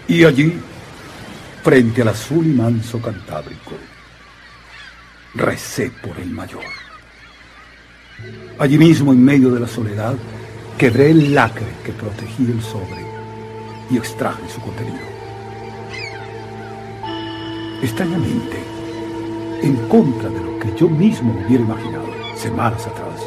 Y 0.07 0.23
allí, 0.23 0.57
frente 1.61 2.01
al 2.01 2.07
azul 2.07 2.45
y 2.45 2.53
manso 2.53 3.01
Cantábrico, 3.01 3.73
recé 5.35 5.91
por 6.01 6.17
el 6.17 6.29
mayor. 6.29 6.80
Allí 8.59 8.77
mismo, 8.77 9.11
en 9.11 9.23
medio 9.23 9.49
de 9.51 9.59
la 9.59 9.67
soledad, 9.67 10.15
quebré 10.77 11.11
el 11.11 11.33
lacre 11.33 11.67
que 11.83 11.91
protegía 11.91 12.53
el 12.53 12.61
sobre 12.61 13.05
y 13.89 13.97
extraje 13.97 14.41
su 14.53 14.61
contenido. 14.61 14.99
Extrañamente, 17.81 18.57
en 19.63 19.75
contra 19.87 20.29
de 20.29 20.39
lo 20.39 20.59
que 20.59 20.75
yo 20.77 20.87
mismo 20.87 21.33
hubiera 21.45 21.63
imaginado 21.63 22.05
semanas 22.35 22.85
atrás. 22.87 23.21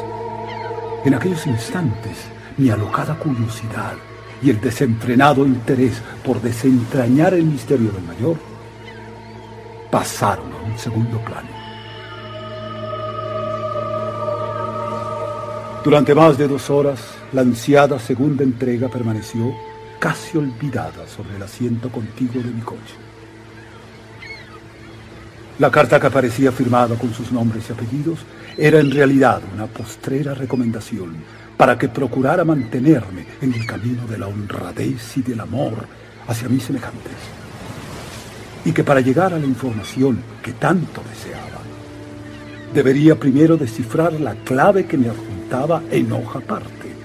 En 1.05 1.13
aquellos 1.13 1.45
instantes, 1.47 2.17
mi 2.57 2.69
alocada 2.69 3.17
curiosidad 3.17 3.93
y 4.41 4.49
el 4.49 4.59
desenfrenado 4.59 5.45
interés 5.45 6.01
por 6.23 6.41
desentrañar 6.41 7.33
el 7.33 7.45
misterio 7.45 7.91
del 7.91 8.03
mayor 8.03 8.37
pasaron 9.91 10.51
a 10.51 10.57
un 10.57 10.77
segundo 10.77 11.19
plano. 11.19 11.54
Durante 15.85 16.15
más 16.15 16.35
de 16.35 16.47
dos 16.47 16.71
horas 16.71 16.99
la 17.31 17.41
ansiada 17.41 17.99
segunda 17.99 18.43
entrega 18.43 18.89
permaneció 18.89 19.53
casi 19.99 20.35
olvidada 20.35 21.07
sobre 21.07 21.35
el 21.35 21.43
asiento 21.43 21.91
contiguo 21.91 22.41
de 22.41 22.49
mi 22.49 22.61
coche. 22.61 22.95
La 25.59 25.69
carta 25.69 25.99
que 25.99 26.07
aparecía 26.07 26.51
firmada 26.51 26.95
con 26.95 27.13
sus 27.13 27.31
nombres 27.31 27.69
y 27.69 27.73
apellidos 27.73 28.17
era 28.57 28.79
en 28.79 28.89
realidad 28.89 29.43
una 29.53 29.67
postrera 29.67 30.33
recomendación 30.33 31.17
para 31.55 31.77
que 31.77 31.87
procurara 31.87 32.43
mantenerme 32.43 33.27
en 33.39 33.53
el 33.53 33.67
camino 33.67 34.07
de 34.07 34.17
la 34.17 34.25
honradez 34.25 35.17
y 35.17 35.21
del 35.21 35.39
amor 35.39 35.85
hacia 36.27 36.49
mis 36.49 36.63
semejantes. 36.63 37.13
Y 38.65 38.71
que 38.71 38.83
para 38.83 39.01
llegar 39.01 39.35
a 39.35 39.39
la 39.39 39.45
información 39.45 40.17
que 40.41 40.53
tanto 40.53 41.03
deseaba, 41.07 41.61
debería 42.73 43.19
primero 43.19 43.55
descifrar 43.55 44.13
la 44.13 44.33
clave 44.33 44.87
que 44.87 44.97
me 44.97 45.09
adjuntaba 45.45 45.83
en 45.91 46.11
hoja 46.11 46.39
aparte. 46.39 46.95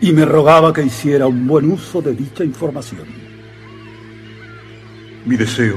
Y 0.00 0.12
me 0.12 0.24
rogaba 0.24 0.72
que 0.72 0.82
hiciera 0.82 1.26
un 1.26 1.46
buen 1.46 1.70
uso 1.70 2.00
de 2.00 2.14
dicha 2.14 2.44
información. 2.44 3.06
Mi 5.24 5.36
deseo 5.36 5.76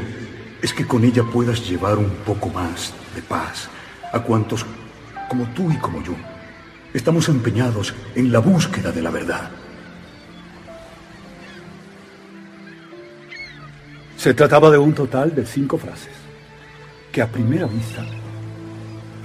es 0.61 0.73
que 0.73 0.85
con 0.85 1.03
ella 1.03 1.23
puedas 1.23 1.67
llevar 1.67 1.97
un 1.97 2.11
poco 2.25 2.49
más 2.49 2.93
de 3.15 3.21
paz 3.21 3.69
a 4.13 4.19
cuantos, 4.19 4.65
como 5.29 5.45
tú 5.53 5.71
y 5.71 5.77
como 5.77 6.03
yo, 6.03 6.13
estamos 6.93 7.27
empeñados 7.29 7.93
en 8.15 8.31
la 8.31 8.39
búsqueda 8.39 8.91
de 8.91 9.01
la 9.01 9.09
verdad. 9.09 9.49
Se 14.17 14.33
trataba 14.35 14.69
de 14.69 14.77
un 14.77 14.93
total 14.93 15.33
de 15.33 15.45
cinco 15.45 15.77
frases, 15.79 16.13
que 17.11 17.23
a 17.23 17.27
primera 17.27 17.65
vista 17.65 18.05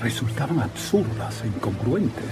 resultaban 0.01 0.61
absurdas 0.61 1.43
e 1.45 1.47
incongruentes. 1.47 2.25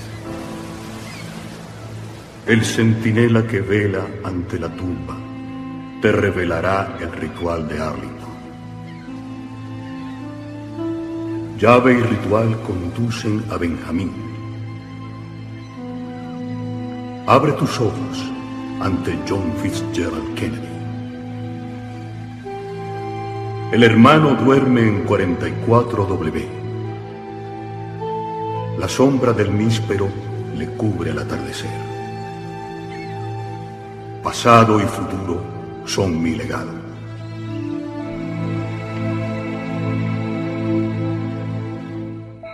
El 2.47 2.65
centinela 2.65 3.47
que 3.47 3.61
vela 3.61 4.07
ante 4.23 4.59
la 4.59 4.69
tumba 4.69 5.17
te 6.03 6.13
revelará 6.13 6.99
el 7.01 7.11
ritual 7.13 7.67
de 7.67 7.81
Arlington. 7.81 8.35
Llave 11.59 11.95
y 11.95 12.03
ritual 12.03 12.61
conducen 12.63 13.43
a 13.51 13.57
Benjamín. 13.57 14.13
Abre 17.27 17.53
tus 17.53 17.81
ojos 17.81 18.33
ante 18.81 19.19
John 19.27 19.51
Fitzgerald 19.63 20.35
Kennedy. 20.35 20.69
El 23.73 23.83
hermano 23.83 24.35
duerme 24.35 24.83
en 24.83 25.07
44W. 25.07 26.64
La 28.85 28.91
sombra 28.91 29.33
del 29.33 29.51
míspero 29.51 30.11
le 30.59 30.67
cubre 30.77 31.11
al 31.11 31.21
atardecer. 31.21 31.71
Pasado 34.23 34.79
y 34.79 34.83
futuro 34.83 35.43
son 35.87 36.23
mi 36.23 36.35
legado. 36.35 36.71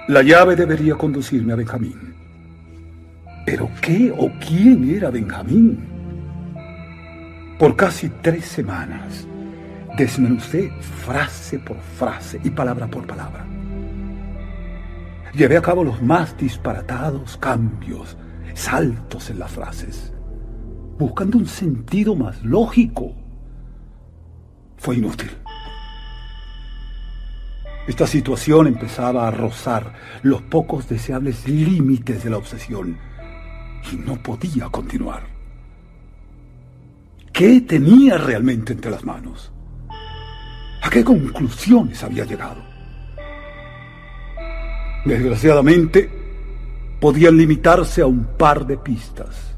La 0.06 0.22
llave 0.22 0.54
debería 0.54 0.94
conducirme 0.94 1.52
a 1.52 1.56
Benjamín. 1.56 2.14
¿Pero 3.44 3.68
qué 3.80 4.14
o 4.16 4.30
quién 4.38 4.88
era 4.88 5.10
Benjamín? 5.10 5.80
Por 7.58 7.74
casi 7.74 8.08
tres 8.22 8.44
semanas 8.44 9.26
desmenucé 9.98 10.70
frase 11.04 11.58
por 11.58 11.78
frase 11.98 12.40
y 12.44 12.50
palabra 12.50 12.86
por 12.86 13.04
palabra. 13.04 13.44
Llevé 15.34 15.56
a 15.56 15.62
cabo 15.62 15.84
los 15.84 16.02
más 16.02 16.36
disparatados 16.36 17.36
cambios, 17.36 18.16
saltos 18.54 19.30
en 19.30 19.38
las 19.38 19.50
frases, 19.52 20.12
buscando 20.98 21.38
un 21.38 21.46
sentido 21.46 22.16
más 22.16 22.42
lógico. 22.42 23.14
Fue 24.76 24.96
inútil. 24.96 25.30
Esta 27.86 28.06
situación 28.06 28.66
empezaba 28.66 29.26
a 29.26 29.30
rozar 29.30 29.94
los 30.22 30.42
pocos 30.42 30.88
deseables 30.88 31.48
límites 31.48 32.24
de 32.24 32.30
la 32.30 32.36
obsesión 32.36 32.98
y 33.90 33.96
no 33.96 34.20
podía 34.22 34.68
continuar. 34.68 35.22
¿Qué 37.32 37.60
tenía 37.62 38.18
realmente 38.18 38.72
entre 38.72 38.90
las 38.90 39.04
manos? 39.04 39.52
¿A 40.82 40.90
qué 40.90 41.04
conclusiones 41.04 42.02
había 42.02 42.24
llegado? 42.24 42.69
Desgraciadamente, 45.04 46.10
podían 47.00 47.36
limitarse 47.36 48.02
a 48.02 48.06
un 48.06 48.36
par 48.36 48.66
de 48.66 48.76
pistas. 48.76 49.56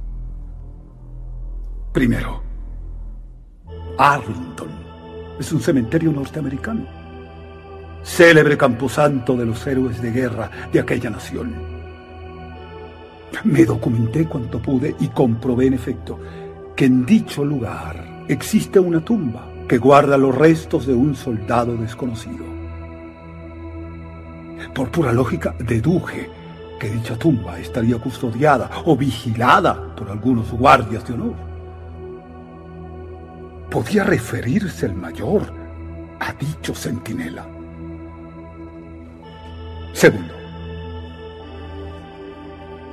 Primero, 1.93 2.43
Arlington 3.99 4.69
es 5.39 5.53
un 5.53 5.61
cementerio 5.61 6.13
norteamericano, 6.13 6.87
célebre 8.03 8.57
camposanto 8.57 9.37
de 9.37 9.45
los 9.45 9.67
héroes 9.67 10.01
de 10.01 10.13
guerra 10.13 10.51
de 10.73 10.81
aquella 10.81 11.11
nación. 11.11 11.53
Me 13.45 13.65
documenté 13.65 14.27
cuanto 14.27 14.61
pude 14.61 14.95
y 15.01 15.09
comprobé 15.09 15.67
en 15.67 15.75
efecto 15.75 16.19
que 16.77 16.85
en 16.85 17.05
dicho 17.05 17.45
lugar 17.45 18.25
existe 18.29 18.79
una 18.79 19.05
tumba 19.05 19.49
que 19.69 19.79
guarda 19.79 20.17
los 20.17 20.35
restos 20.35 20.87
de 20.87 20.95
un 20.95 21.15
soldado 21.15 21.77
desconocido. 21.77 22.52
Por 24.75 24.91
pura 24.91 25.13
lógica, 25.13 25.55
deduje 25.59 26.31
que 26.81 26.91
dicha 26.91 27.17
tumba 27.17 27.59
estaría 27.59 27.99
custodiada 27.99 28.71
o 28.87 28.97
vigilada 28.97 29.95
por 29.95 30.11
algunos 30.11 30.51
guardias 30.51 31.07
de 31.07 31.15
honor. 31.15 31.37
¿Podía 33.71 34.05
referirse 34.05 34.87
el 34.87 34.95
mayor 34.95 35.43
a 36.19 36.33
dicho 36.33 36.75
centinela? 36.75 37.47
Segundo, 39.93 40.35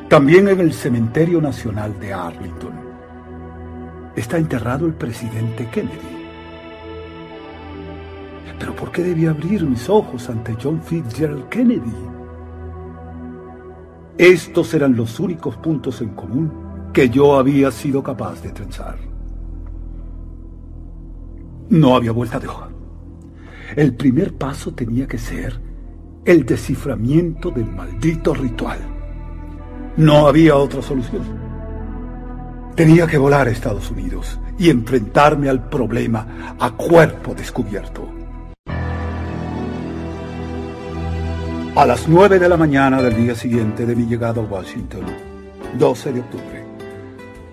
también 0.10 0.50
en 0.50 0.60
el 0.60 0.74
Cementerio 0.74 1.42
Nacional 1.42 2.00
de 2.00 2.14
Arlington 2.14 2.74
está 4.16 4.38
enterrado 4.38 4.86
el 4.86 4.94
presidente 4.94 5.68
Kennedy. 5.70 6.19
Pero 8.60 8.76
¿por 8.76 8.92
qué 8.92 9.04
debía 9.04 9.32
abrir 9.32 9.66
mis 9.66 9.90
ojos 9.90 10.30
ante 10.30 10.56
John 10.62 10.82
Fitzgerald 10.82 11.48
Kennedy? 11.48 11.94
Estos 14.18 14.74
eran 14.74 14.98
los 14.98 15.18
únicos 15.20 15.56
puntos 15.58 16.02
en 16.02 16.10
común 16.10 16.52
que 16.92 17.10
yo 17.10 17.38
había 17.38 17.72
sido 17.72 18.04
capaz 18.04 18.42
de 18.44 18.52
trenzar. 18.52 18.98
No 21.70 21.96
había 21.96 22.12
vuelta 22.12 22.38
de 22.38 22.48
hoja. 22.48 22.68
El 23.76 23.96
primer 23.96 24.36
paso 24.36 24.74
tenía 24.74 25.08
que 25.08 25.18
ser 25.18 25.58
el 26.26 26.46
desciframiento 26.46 27.52
del 27.52 27.66
maldito 27.66 28.34
ritual. 28.34 28.80
No 29.96 30.28
había 30.28 30.58
otra 30.58 30.82
solución. 30.82 31.22
Tenía 32.76 33.08
que 33.08 33.18
volar 33.18 33.48
a 33.48 33.52
Estados 33.52 33.90
Unidos 33.92 34.40
y 34.58 34.70
enfrentarme 34.70 35.48
al 35.48 35.70
problema 35.70 36.56
a 36.60 36.72
cuerpo 36.72 37.34
descubierto. 37.34 38.19
A 41.80 41.86
las 41.86 42.10
9 42.10 42.40
de 42.40 42.50
la 42.50 42.58
mañana 42.58 43.02
del 43.02 43.16
día 43.16 43.34
siguiente 43.34 43.86
de 43.86 43.96
mi 43.96 44.06
llegada 44.06 44.42
a 44.42 44.44
Washington, 44.44 45.06
12 45.78 46.12
de 46.12 46.20
octubre, 46.20 46.66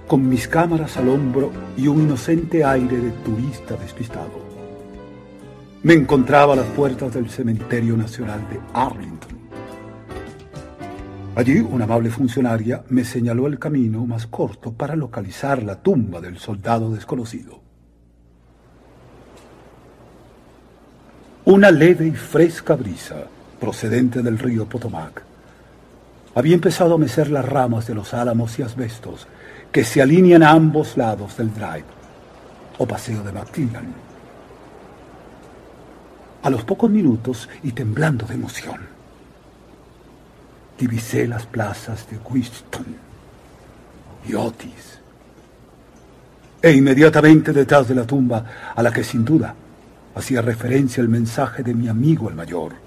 con 0.09 0.29
mis 0.29 0.49
cámaras 0.49 0.97
al 0.97 1.11
hombro 1.11 1.53
y 1.77 1.87
un 1.87 2.03
inocente 2.03 2.65
aire 2.65 2.97
de 2.97 3.11
turista 3.25 3.77
despistado, 3.77 4.45
me 5.85 5.95
encontraba 5.95 6.55
a 6.55 6.57
las 6.57 6.67
puertas 6.67 7.15
del 7.15 7.31
Cementerio 7.31 7.97
Nacional 7.97 8.41
de 8.51 8.59
Arlington. 8.75 9.39
Allí 11.37 11.61
una 11.61 11.85
amable 11.85 12.11
funcionaria 12.11 12.83
me 12.89 13.05
señaló 13.05 13.47
el 13.47 13.61
camino 13.61 14.05
más 14.07 14.27
corto 14.27 14.73
para 14.73 14.97
localizar 14.97 15.63
la 15.63 15.81
tumba 15.81 16.21
del 16.21 16.39
soldado 16.39 16.91
desconocido. 16.91 17.61
Una 21.45 21.71
leve 21.71 22.09
y 22.09 22.11
fresca 22.11 22.75
brisa 22.75 23.29
procedente 23.61 24.23
del 24.23 24.39
río 24.39 24.67
Potomac, 24.67 25.23
había 26.35 26.55
empezado 26.55 26.95
a 26.95 26.99
mecer 26.99 27.31
las 27.31 27.45
ramas 27.45 27.87
de 27.87 27.95
los 27.95 28.13
álamos 28.13 28.59
y 28.59 28.63
asbestos 28.63 29.27
que 29.73 29.85
se 29.85 30.03
alinean 30.03 30.43
a 30.43 30.51
ambos 30.51 30.97
lados 30.97 31.37
del 31.39 31.53
drive 31.53 31.85
o 32.79 32.87
paseo 32.87 33.23
de 33.23 33.33
McClellan. 33.33 33.95
A 36.43 36.51
los 36.51 36.63
pocos 36.65 36.91
minutos 36.91 37.49
y 37.63 37.73
temblando 37.73 38.27
de 38.27 38.35
emoción, 38.35 38.81
divisé 40.79 41.27
las 41.27 41.47
plazas 41.47 42.07
de 42.11 42.19
Winston 42.19 42.87
y 44.29 44.35
Otis 44.35 44.99
e 46.61 46.73
inmediatamente 46.73 47.53
detrás 47.53 47.89
de 47.89 47.95
la 47.95 48.07
tumba 48.07 48.45
a 48.75 48.83
la 48.83 48.93
que 48.93 49.05
sin 49.05 49.25
duda 49.25 49.55
hacía 50.15 50.43
referencia 50.43 51.01
el 51.01 51.09
mensaje 51.09 51.63
de 51.63 51.75
mi 51.75 51.89
amigo 51.89 52.29
el 52.29 52.35
mayor 52.35 52.86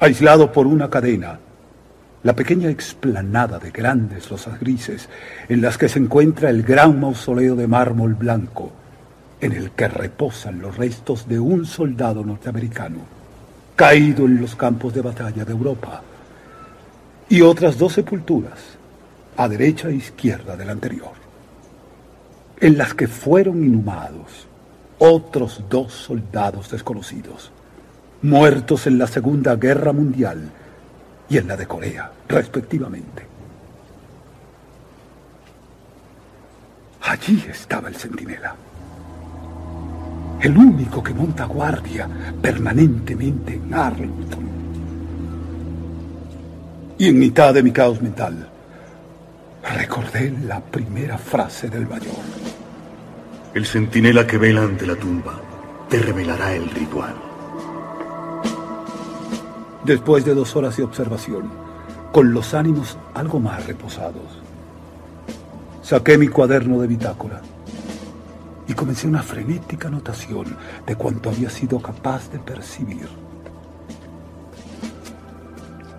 aislado 0.00 0.52
por 0.52 0.66
una 0.66 0.88
cadena, 0.88 1.38
la 2.22 2.34
pequeña 2.34 2.70
explanada 2.70 3.58
de 3.58 3.70
grandes 3.70 4.30
losas 4.30 4.58
grises 4.60 5.08
en 5.48 5.60
las 5.60 5.78
que 5.78 5.88
se 5.88 5.98
encuentra 5.98 6.50
el 6.50 6.62
gran 6.62 7.00
mausoleo 7.00 7.56
de 7.56 7.66
mármol 7.66 8.14
blanco, 8.14 8.72
en 9.40 9.52
el 9.52 9.70
que 9.70 9.88
reposan 9.88 10.60
los 10.60 10.76
restos 10.76 11.28
de 11.28 11.38
un 11.38 11.64
soldado 11.64 12.24
norteamericano 12.24 13.18
caído 13.78 14.26
en 14.26 14.40
los 14.40 14.56
campos 14.56 14.92
de 14.92 15.02
batalla 15.02 15.44
de 15.44 15.52
Europa, 15.52 16.02
y 17.28 17.42
otras 17.42 17.78
dos 17.78 17.92
sepulturas, 17.92 18.58
a 19.36 19.46
derecha 19.48 19.88
e 19.88 19.94
izquierda 19.94 20.56
del 20.56 20.70
anterior, 20.70 21.12
en 22.58 22.76
las 22.76 22.92
que 22.92 23.06
fueron 23.06 23.62
inhumados 23.62 24.48
otros 24.98 25.62
dos 25.70 25.92
soldados 25.92 26.72
desconocidos, 26.72 27.52
muertos 28.22 28.86
en 28.86 28.98
la 28.98 29.06
Segunda 29.06 29.56
Guerra 29.56 29.92
Mundial 29.92 30.50
y 31.28 31.38
en 31.38 31.48
la 31.48 31.56
de 31.56 31.66
Corea, 31.66 32.10
respectivamente. 32.28 33.26
Allí 37.02 37.44
estaba 37.48 37.88
el 37.88 37.94
centinela, 37.94 38.54
el 40.40 40.56
único 40.56 41.02
que 41.02 41.14
monta 41.14 41.44
guardia 41.44 42.08
permanentemente 42.40 43.54
en 43.54 43.72
Arlington. 43.72 44.48
Y 46.98 47.08
en 47.08 47.18
mitad 47.18 47.54
de 47.54 47.62
mi 47.62 47.70
caos 47.70 48.02
mental, 48.02 48.48
recordé 49.76 50.30
la 50.44 50.60
primera 50.60 51.16
frase 51.16 51.68
del 51.68 51.86
mayor. 51.86 52.16
El 53.54 53.64
centinela 53.64 54.26
que 54.26 54.36
vela 54.36 54.62
ante 54.62 54.86
la 54.86 54.96
tumba 54.96 55.40
te 55.88 55.98
revelará 56.00 56.54
el 56.54 56.68
ritual. 56.70 57.27
Después 59.88 60.22
de 60.26 60.34
dos 60.34 60.54
horas 60.54 60.76
de 60.76 60.82
observación, 60.82 61.48
con 62.12 62.34
los 62.34 62.52
ánimos 62.52 62.98
algo 63.14 63.40
más 63.40 63.66
reposados, 63.66 64.38
saqué 65.80 66.18
mi 66.18 66.28
cuaderno 66.28 66.78
de 66.78 66.86
bitácora 66.86 67.40
y 68.66 68.74
comencé 68.74 69.08
una 69.08 69.22
frenética 69.22 69.88
anotación 69.88 70.44
de 70.86 70.94
cuanto 70.94 71.30
había 71.30 71.48
sido 71.48 71.80
capaz 71.80 72.30
de 72.30 72.38
percibir. 72.38 73.08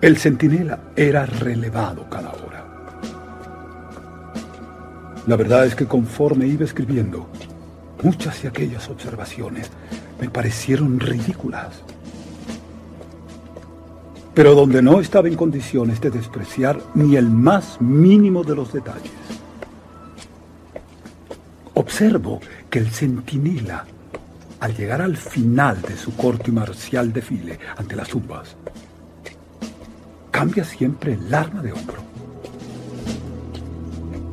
El 0.00 0.18
centinela 0.18 0.78
era 0.94 1.26
relevado 1.26 2.08
cada 2.08 2.30
hora. 2.30 2.64
La 5.26 5.34
verdad 5.34 5.66
es 5.66 5.74
que 5.74 5.86
conforme 5.86 6.46
iba 6.46 6.64
escribiendo, 6.64 7.26
muchas 8.04 8.40
de 8.40 8.50
aquellas 8.50 8.88
observaciones 8.88 9.68
me 10.20 10.30
parecieron 10.30 11.00
ridículas 11.00 11.82
pero 14.34 14.54
donde 14.54 14.82
no 14.82 15.00
estaba 15.00 15.28
en 15.28 15.36
condiciones 15.36 16.00
de 16.00 16.10
despreciar 16.10 16.80
ni 16.94 17.16
el 17.16 17.28
más 17.28 17.80
mínimo 17.80 18.44
de 18.44 18.54
los 18.54 18.72
detalles. 18.72 19.12
Observo 21.74 22.40
que 22.68 22.78
el 22.78 22.90
centinela, 22.90 23.86
al 24.60 24.76
llegar 24.76 25.02
al 25.02 25.16
final 25.16 25.80
de 25.82 25.96
su 25.96 26.14
corto 26.14 26.50
y 26.50 26.52
marcial 26.52 27.12
desfile 27.12 27.58
ante 27.76 27.96
las 27.96 28.08
tumbas, 28.08 28.56
cambia 30.30 30.64
siempre 30.64 31.14
el 31.14 31.34
arma 31.34 31.62
de 31.62 31.72
hombro. 31.72 31.96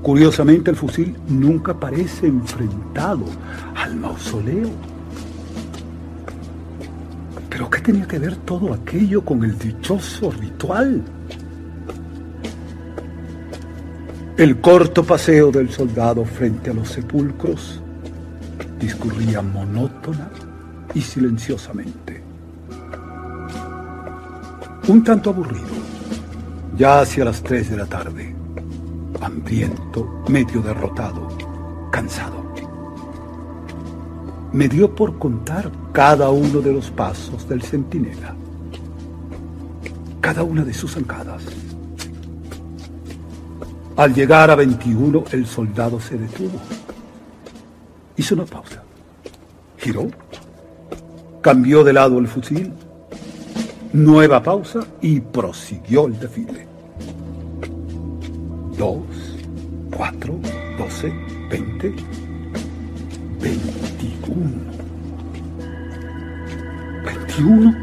Curiosamente, 0.04 0.72
el 0.72 0.78
fusil 0.78 1.18
nunca 1.28 1.74
parece 1.74 2.28
enfrentado 2.28 3.26
al 3.76 3.96
mausoleo 3.96 4.70
¿Pero 7.58 7.72
qué 7.72 7.82
tenía 7.82 8.08
que 8.08 8.20
ver 8.20 8.36
todo 8.36 8.72
aquello 8.72 9.26
con 9.26 9.44
el 9.44 9.58
dichoso 9.58 10.30
ritual? 10.30 11.02
El 14.38 14.62
corto 14.62 15.04
paseo 15.04 15.50
del 15.50 15.72
soldado 15.72 16.24
frente 16.24 16.70
a 16.70 16.76
los 16.76 16.88
sepulcros 16.88 17.82
discurría 18.80 19.42
monótona 19.42 20.30
y 20.94 21.02
silenciosamente. 21.02 22.22
Un 24.88 25.04
tanto 25.04 25.32
aburrido, 25.32 25.66
ya 26.78 27.00
hacia 27.00 27.26
las 27.26 27.42
tres 27.42 27.72
de 27.72 27.78
la 27.78 27.88
tarde, 27.88 28.36
hambriento, 29.20 30.24
medio 30.28 30.62
derrotado, 30.62 31.28
cansado 31.92 32.37
me 34.58 34.68
dio 34.68 34.96
por 34.96 35.20
contar 35.20 35.72
cada 35.92 36.32
uno 36.32 36.62
de 36.62 36.74
los 36.74 36.90
pasos 36.90 37.48
del 37.48 37.62
centinela, 37.62 38.34
cada 40.20 40.42
una 40.42 40.64
de 40.64 40.74
sus 40.74 40.96
zancadas. 40.96 41.44
Al 43.96 44.16
llegar 44.16 44.50
a 44.50 44.56
21, 44.56 45.26
el 45.32 45.46
soldado 45.46 46.00
se 46.00 46.18
detuvo. 46.18 46.60
Hizo 48.16 48.34
una 48.34 48.46
pausa. 48.46 48.82
Giró. 49.78 50.08
Cambió 51.42 51.84
de 51.84 51.94
lado 51.94 52.18
el 52.18 52.28
fusil. 52.28 52.74
Nueva 53.94 54.42
pausa 54.42 54.80
y 55.02 55.20
prosiguió 55.20 56.08
el 56.08 56.20
desfile. 56.20 56.68
Dos, 58.76 59.04
cuatro, 59.96 60.40
doce, 60.80 61.14
veinte, 61.48 61.94
21. 67.38 67.76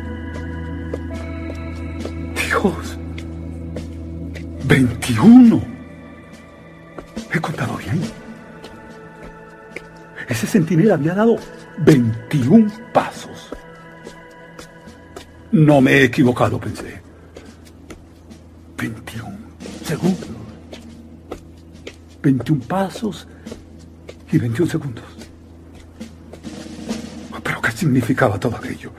Dios. 2.35 2.99
21. 4.65 5.63
He 7.33 7.41
contado 7.41 7.77
bien. 7.77 8.01
Ese 10.29 10.47
centinela 10.49 10.95
había 10.95 11.15
dado 11.15 11.37
21 11.79 12.69
pasos. 12.93 13.51
No 15.53 15.81
me 15.81 15.93
he 15.93 16.05
equivocado, 16.05 16.59
pensé. 16.59 17.01
21 18.77 19.39
segundos. 19.85 20.29
21 22.23 22.65
pasos 22.65 23.29
y 24.33 24.39
21 24.39 24.69
segundos 24.69 25.15
significaba 27.85 28.39
todo 28.39 28.57
aquello? 28.57 28.91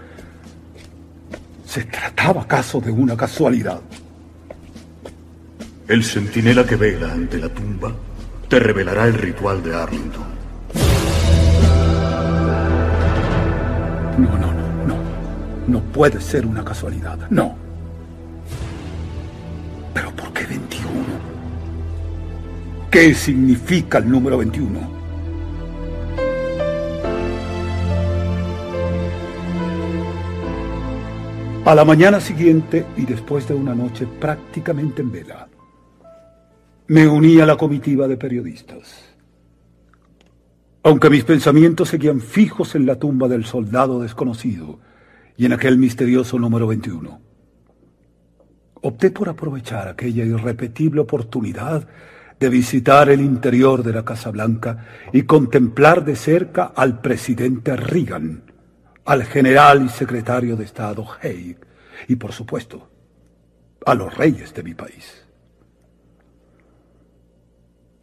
¿Se 1.76 1.84
trataba 1.84 2.44
acaso 2.44 2.80
de 2.80 2.90
una 2.90 3.18
casualidad? 3.18 3.82
El 5.90 6.06
centinela 6.06 6.66
que 6.66 6.78
vela 6.78 7.12
ante 7.12 7.38
la 7.38 7.50
tumba 7.50 7.94
te 8.48 8.60
revelará 8.60 9.08
el 9.08 9.14
ritual 9.16 9.62
de 9.62 9.76
Arlington. 9.76 10.24
No, 14.18 14.38
no, 14.38 14.54
no, 14.54 14.86
no. 14.88 14.96
No 15.68 15.82
puede 15.92 16.22
ser 16.22 16.46
una 16.46 16.64
casualidad. 16.64 17.20
No. 17.30 17.58
¿Pero 19.94 20.16
por 20.16 20.32
qué 20.32 20.46
21? 20.46 20.90
¿Qué 22.90 23.14
significa 23.14 23.98
el 23.98 24.10
número 24.10 24.38
21? 24.38 24.95
A 31.65 31.73
la 31.73 31.84
mañana 31.84 32.19
siguiente 32.19 32.86
y 32.95 33.08
después 33.08 33.47
de 33.47 33.56
una 33.56 33.73
noche 33.73 34.06
prácticamente 34.06 35.01
en 35.01 35.12
vela, 35.12 35.47
me 36.86 37.08
uní 37.08 37.39
a 37.41 37.47
la 37.47 37.58
comitiva 37.58 38.08
de 38.08 38.17
periodistas. 38.17 39.04
Aunque 40.84 41.10
mis 41.10 41.23
pensamientos 41.23 41.89
seguían 41.89 42.21
fijos 42.21 42.75
en 42.75 42.86
la 42.86 42.97
tumba 42.97 43.28
del 43.28 43.45
soldado 43.45 43.99
desconocido 43.99 44.80
y 45.38 45.47
en 45.47 45.54
aquel 45.54 45.80
misterioso 45.80 46.38
número 46.38 46.68
21, 46.68 47.20
opté 48.84 49.09
por 49.09 49.28
aprovechar 49.28 49.88
aquella 49.88 50.24
irrepetible 50.24 51.01
oportunidad 51.01 51.88
de 52.39 52.49
visitar 52.49 53.09
el 53.09 53.22
interior 53.22 53.82
de 53.82 53.93
la 53.93 54.05
Casa 54.05 54.30
Blanca 54.30 54.86
y 55.11 55.24
contemplar 55.24 56.05
de 56.05 56.16
cerca 56.16 56.66
al 56.76 57.01
presidente 57.01 57.76
Reagan 57.76 58.45
al 59.06 59.24
general 59.24 59.86
y 59.86 59.89
secretario 59.89 60.56
de 60.56 60.66
Estado 60.66 61.06
Haig 61.22 61.58
y, 62.08 62.16
por 62.16 62.32
supuesto, 62.34 62.89
a 63.86 63.93
los 63.93 64.16
reyes 64.16 64.53
de 64.53 64.64
mi 64.64 64.74
país. 64.74 65.26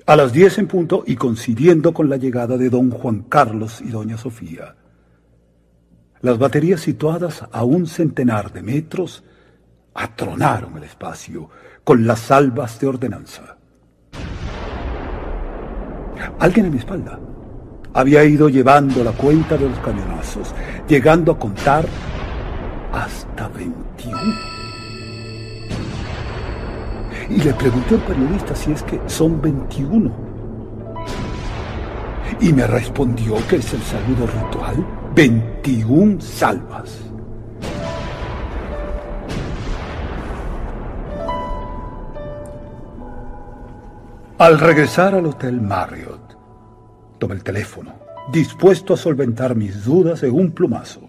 A 0.07 0.17
las 0.17 0.33
diez 0.33 0.59
en 0.59 0.69
punto 0.69 1.05
y 1.07 1.17
coincidiendo 1.17 1.93
con 1.93 2.09
la 2.09 2.17
llegada 2.17 2.57
de 2.57 2.71
don 2.71 2.91
Juan 2.91 3.23
Carlos 3.23 3.81
y 3.81 3.91
doña 3.91 4.17
Sofía, 4.17 4.77
las 6.21 6.39
baterías 6.39 6.81
situadas 6.81 7.45
a 7.51 7.65
un 7.65 7.87
centenar 7.87 8.53
de 8.53 8.63
metros 8.63 9.25
atronaron 9.95 10.77
el 10.77 10.85
espacio 10.85 11.51
con 11.83 12.07
las 12.07 12.21
salvas 12.21 12.79
de 12.79 12.87
ordenanza. 12.87 13.57
Alguien 16.39 16.67
en 16.67 16.73
mi 16.73 16.79
espalda 16.79 17.19
había 17.95 18.25
ido 18.25 18.49
llevando 18.49 19.05
la 19.05 19.13
cuenta 19.13 19.57
de 19.57 19.69
los 19.69 19.79
cañonazos, 19.81 20.55
llegando 20.89 21.33
a 21.33 21.39
contar 21.39 21.85
hasta 22.93 23.49
21. 23.49 24.19
Y 27.31 27.41
le 27.41 27.55
pregunté 27.55 27.95
al 27.95 28.03
periodista 28.03 28.55
si 28.55 28.73
es 28.73 28.83
que 28.83 29.01
son 29.07 29.41
21. 29.41 30.11
Y 32.41 32.53
me 32.53 32.67
respondió 32.67 33.37
que 33.49 33.57
es 33.57 33.73
el 33.73 33.83
saludo 33.83 34.27
ritual 34.27 34.87
21 35.15 36.21
salvas. 36.21 36.99
Al 44.39 44.59
regresar 44.59 45.15
al 45.15 45.27
Hotel 45.27 45.61
Marriott, 45.61 46.32
tomé 47.23 47.37
el 47.37 47.45
teléfono, 47.45 47.95
dispuesto 48.33 48.95
a 48.95 48.97
solventar 48.97 49.55
mis 49.55 49.85
dudas 49.85 50.23
de 50.23 50.29
un 50.29 50.51
plumazo. 50.51 51.09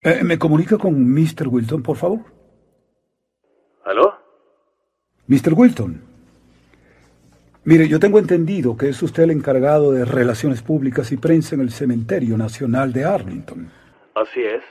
Eh, 0.00 0.24
¿Me 0.24 0.38
comunica 0.38 0.78
con 0.78 0.94
Mr. 1.12 1.46
Wilton, 1.48 1.82
por 1.82 1.98
favor? 1.98 2.20
¿Aló? 3.84 4.14
Mr. 5.26 5.52
Wilton. 5.52 6.00
Mire, 7.64 7.86
yo 7.86 8.00
tengo 8.00 8.18
entendido 8.18 8.78
que 8.78 8.88
es 8.88 9.02
usted 9.02 9.24
el 9.24 9.32
encargado 9.32 9.92
de 9.92 10.06
Relaciones 10.06 10.62
Públicas 10.62 11.12
y 11.12 11.18
Prensa 11.18 11.54
en 11.54 11.60
el 11.60 11.70
Cementerio 11.70 12.38
Nacional 12.38 12.94
de 12.94 13.04
Arlington. 13.04 13.70
Así 14.14 14.40
es. 14.40 14.62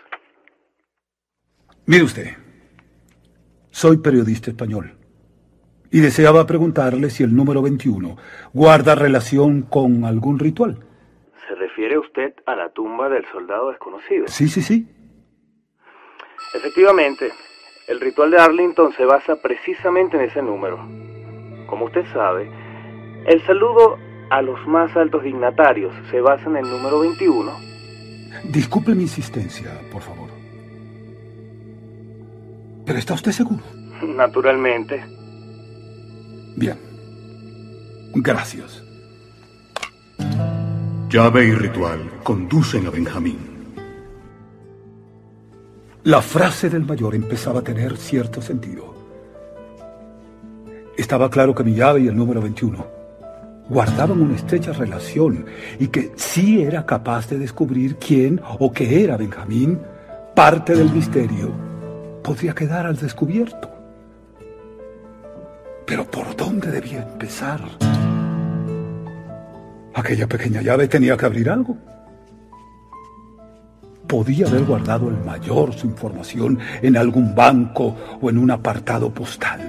Mire 1.90 2.04
usted, 2.04 2.28
soy 3.72 3.98
periodista 3.98 4.52
español 4.52 4.94
y 5.90 6.02
deseaba 6.02 6.46
preguntarle 6.46 7.10
si 7.10 7.24
el 7.24 7.36
número 7.36 7.64
21 7.64 8.16
guarda 8.54 8.94
relación 8.94 9.64
con 9.64 10.06
algún 10.06 10.38
ritual. 10.38 10.86
¿Se 11.48 11.56
refiere 11.56 11.98
usted 11.98 12.36
a 12.46 12.56
la 12.56 12.70
tumba 12.70 13.10
del 13.10 13.26
soldado 13.32 13.72
desconocido? 13.72 14.28
Sí, 14.28 14.48
sí, 14.48 14.62
sí. 14.62 14.88
Efectivamente, 16.54 17.32
el 17.88 18.00
ritual 18.00 18.30
de 18.30 18.38
Arlington 18.38 18.94
se 18.94 19.06
basa 19.06 19.42
precisamente 19.42 20.16
en 20.16 20.26
ese 20.26 20.44
número. 20.44 20.78
Como 21.66 21.86
usted 21.86 22.06
sabe, 22.14 22.52
el 23.26 23.44
saludo 23.48 23.98
a 24.30 24.44
los 24.44 24.60
más 24.68 24.96
altos 24.96 25.24
dignatarios 25.24 25.92
se 26.12 26.22
basa 26.22 26.52
en 26.52 26.58
el 26.58 26.70
número 26.70 27.00
21. 27.00 27.52
Disculpe 28.44 28.94
mi 28.94 29.02
insistencia, 29.02 29.72
por 29.92 30.04
favor. 30.04 30.29
¿Pero 32.90 32.98
está 32.98 33.14
usted 33.14 33.32
seguro? 33.32 33.62
Naturalmente. 34.02 35.00
Bien. 36.56 36.76
Gracias. 38.16 38.84
Llave 41.08 41.46
y 41.46 41.52
ritual 41.54 42.10
conducen 42.24 42.88
a 42.88 42.90
Benjamín. 42.90 43.38
La 46.02 46.20
frase 46.24 46.68
del 46.72 46.84
mayor 46.84 47.14
empezaba 47.14 47.60
a 47.60 47.64
tener 47.64 47.96
cierto 47.96 48.42
sentido. 48.42 48.96
Estaba 50.98 51.30
claro 51.30 51.54
que 51.54 51.64
mi 51.64 51.76
llave 51.76 52.02
y 52.02 52.08
el 52.08 52.18
número 52.18 52.42
21 52.42 52.88
guardaban 53.70 54.20
una 54.20 54.36
estrecha 54.36 54.74
relación 54.74 55.46
y 55.78 55.90
que 55.90 56.12
sí 56.16 56.64
era 56.64 56.88
capaz 56.88 57.30
de 57.30 57.38
descubrir 57.38 57.98
quién 57.98 58.42
o 58.58 58.72
qué 58.72 59.04
era 59.04 59.16
Benjamín, 59.16 59.80
parte 60.34 60.76
del 60.76 60.90
misterio 60.92 61.69
podría 62.24 62.54
quedar 62.54 62.86
al 62.86 62.98
descubierto. 62.98 63.70
Pero 65.86 66.10
¿por 66.10 66.36
dónde 66.36 66.72
debía 66.72 67.02
empezar? 67.02 67.62
Aquella 69.94 70.28
pequeña 70.28 70.62
llave 70.62 70.88
tenía 70.88 71.18
que 71.18 71.26
abrir 71.26 71.50
algo 71.50 71.78
podía 74.10 74.48
haber 74.48 74.64
guardado 74.64 75.08
el 75.08 75.18
mayor 75.24 75.72
su 75.74 75.86
información 75.86 76.58
en 76.82 76.98
algún 76.98 77.36
banco 77.36 77.96
o 78.20 78.30
en 78.30 78.40
un 78.40 78.50
apartado 78.50 79.14
postal. 79.14 79.62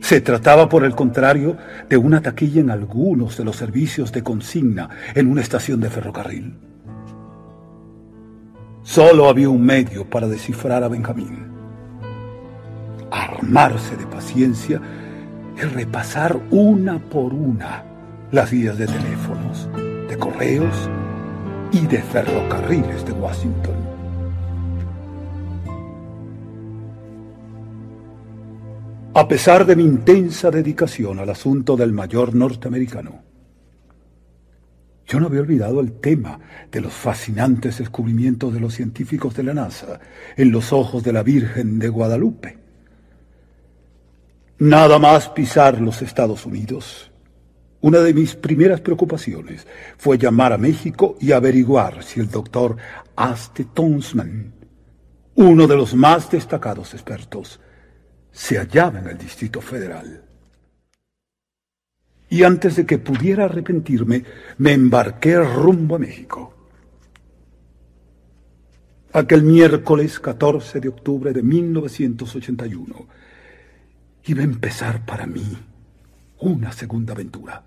Se 0.00 0.22
trataba, 0.22 0.66
por 0.68 0.84
el 0.84 0.94
contrario, 0.94 1.58
de 1.88 1.98
una 1.98 2.22
taquilla 2.22 2.62
en 2.62 2.70
algunos 2.70 3.36
de 3.36 3.44
los 3.44 3.56
servicios 3.56 4.10
de 4.10 4.22
consigna 4.22 4.88
en 5.14 5.30
una 5.30 5.42
estación 5.42 5.80
de 5.80 5.90
ferrocarril. 5.90 6.54
Solo 8.86 9.28
había 9.28 9.48
un 9.48 9.62
medio 9.62 10.08
para 10.08 10.28
descifrar 10.28 10.84
a 10.84 10.88
Benjamín. 10.88 11.44
Armarse 13.10 13.96
de 13.96 14.06
paciencia 14.06 14.80
y 15.56 15.60
repasar 15.62 16.40
una 16.52 17.00
por 17.00 17.34
una 17.34 17.84
las 18.30 18.52
guías 18.52 18.78
de 18.78 18.86
teléfonos, 18.86 19.68
de 20.08 20.16
correos 20.16 20.88
y 21.72 21.84
de 21.88 22.00
ferrocarriles 22.00 23.04
de 23.04 23.12
Washington. 23.12 23.74
A 29.14 29.26
pesar 29.26 29.66
de 29.66 29.74
mi 29.74 29.82
intensa 29.82 30.52
dedicación 30.52 31.18
al 31.18 31.30
asunto 31.30 31.76
del 31.76 31.92
mayor 31.92 32.36
norteamericano, 32.36 33.25
yo 35.06 35.20
no 35.20 35.26
había 35.26 35.40
olvidado 35.40 35.80
el 35.80 35.92
tema 36.00 36.38
de 36.70 36.80
los 36.80 36.92
fascinantes 36.92 37.78
descubrimientos 37.78 38.52
de 38.52 38.60
los 38.60 38.74
científicos 38.74 39.34
de 39.34 39.44
la 39.44 39.54
NASA 39.54 40.00
en 40.36 40.50
los 40.50 40.72
ojos 40.72 41.02
de 41.02 41.12
la 41.12 41.22
Virgen 41.22 41.78
de 41.78 41.88
Guadalupe. 41.88 42.58
Nada 44.58 44.98
más 44.98 45.28
pisar 45.28 45.80
los 45.80 46.02
Estados 46.02 46.46
Unidos 46.46 47.10
una 47.86 48.00
de 48.00 48.12
mis 48.12 48.34
primeras 48.34 48.80
preocupaciones 48.80 49.64
fue 49.96 50.18
llamar 50.18 50.52
a 50.52 50.58
México 50.58 51.16
y 51.20 51.30
averiguar 51.30 52.02
si 52.02 52.18
el 52.18 52.28
doctor 52.28 52.76
Aste 53.14 53.66
Tonsman, 53.66 54.52
uno 55.36 55.66
de 55.68 55.76
los 55.76 55.94
más 55.94 56.28
destacados 56.28 56.94
expertos, 56.94 57.60
se 58.32 58.58
hallaba 58.58 58.98
en 58.98 59.06
el 59.06 59.18
Distrito 59.18 59.60
Federal. 59.60 60.25
Y 62.28 62.42
antes 62.42 62.76
de 62.76 62.86
que 62.86 62.98
pudiera 62.98 63.44
arrepentirme, 63.44 64.24
me 64.58 64.72
embarqué 64.72 65.38
rumbo 65.38 65.96
a 65.96 65.98
México. 65.98 66.52
Aquel 69.12 69.44
miércoles 69.44 70.20
14 70.20 70.80
de 70.80 70.88
octubre 70.88 71.32
de 71.32 71.42
1981 71.42 73.06
iba 74.24 74.40
a 74.40 74.44
empezar 74.44 75.06
para 75.06 75.26
mí 75.26 75.56
una 76.40 76.72
segunda 76.72 77.14
aventura 77.14 77.64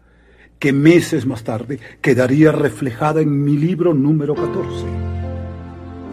que 0.59 0.73
meses 0.73 1.25
más 1.25 1.43
tarde 1.43 1.79
quedaría 2.01 2.51
reflejada 2.51 3.21
en 3.21 3.43
mi 3.43 3.57
libro 3.57 3.93
número 3.93 4.35
14, 4.35 4.85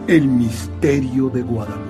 El 0.07 0.27
misterio 0.27 1.29
de 1.29 1.41
Guadalupe. 1.41 1.86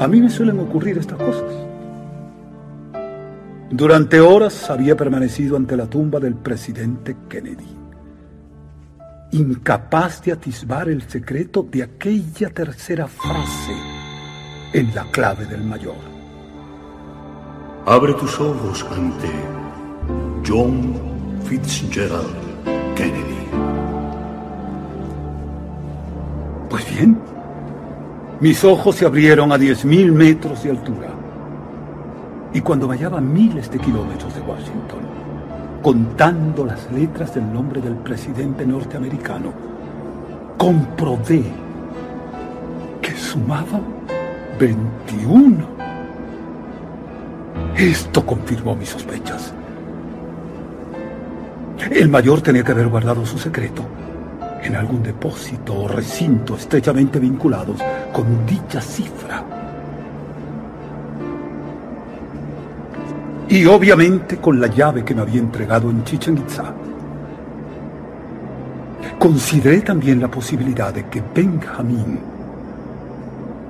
A 0.00 0.06
mí 0.06 0.20
me 0.20 0.30
suelen 0.30 0.60
ocurrir 0.60 0.96
estas 0.96 1.18
cosas. 1.18 1.52
Durante 3.70 4.20
horas 4.20 4.70
había 4.70 4.96
permanecido 4.96 5.56
ante 5.56 5.76
la 5.76 5.86
tumba 5.86 6.20
del 6.20 6.34
presidente 6.34 7.16
Kennedy, 7.28 7.66
incapaz 9.32 10.22
de 10.22 10.32
atisbar 10.32 10.88
el 10.88 11.02
secreto 11.02 11.66
de 11.68 11.82
aquella 11.82 12.48
tercera 12.50 13.08
frase 13.08 13.72
en 14.72 14.94
la 14.94 15.04
clave 15.10 15.46
del 15.46 15.64
mayor. 15.64 15.96
Abre 17.84 18.14
tus 18.14 18.38
ojos 18.40 18.86
ante 18.96 19.28
John 20.46 20.94
Fitzgerald 21.44 22.94
Kennedy. 22.94 23.48
Pues 26.70 26.88
bien, 26.94 27.18
mis 28.40 28.62
ojos 28.64 28.96
se 28.96 29.06
abrieron 29.06 29.50
a 29.52 29.56
10.000 29.56 30.12
metros 30.12 30.62
de 30.62 30.70
altura. 30.70 31.08
Y 32.52 32.60
cuando 32.60 32.88
hallaba 32.88 33.20
miles 33.20 33.70
de 33.70 33.78
kilómetros 33.78 34.34
de 34.34 34.40
Washington, 34.40 35.00
contando 35.82 36.64
las 36.64 36.90
letras 36.92 37.34
del 37.34 37.52
nombre 37.52 37.80
del 37.80 37.96
presidente 37.96 38.64
norteamericano, 38.64 39.52
comprobé 40.56 41.42
que 43.02 43.16
sumaba 43.16 43.80
21. 44.58 45.78
Esto 47.76 48.24
confirmó 48.24 48.74
mis 48.74 48.88
sospechas. 48.88 49.52
El 51.90 52.08
mayor 52.08 52.40
tenía 52.40 52.62
que 52.62 52.72
haber 52.72 52.88
guardado 52.88 53.24
su 53.26 53.38
secreto 53.38 53.84
en 54.62 54.76
algún 54.76 55.02
depósito 55.02 55.74
o 55.74 55.88
recinto 55.88 56.56
estrechamente 56.56 57.18
vinculados 57.18 57.78
con 58.12 58.46
dicha 58.46 58.80
cifra. 58.80 59.44
Y 63.48 63.64
obviamente 63.64 64.36
con 64.36 64.60
la 64.60 64.66
llave 64.66 65.04
que 65.04 65.14
me 65.14 65.22
había 65.22 65.40
entregado 65.40 65.90
en 65.90 66.04
Chichen 66.04 66.38
Itza. 66.38 66.74
Consideré 69.18 69.80
también 69.80 70.20
la 70.20 70.28
posibilidad 70.28 70.92
de 70.92 71.06
que 71.06 71.22
Benjamín 71.34 72.18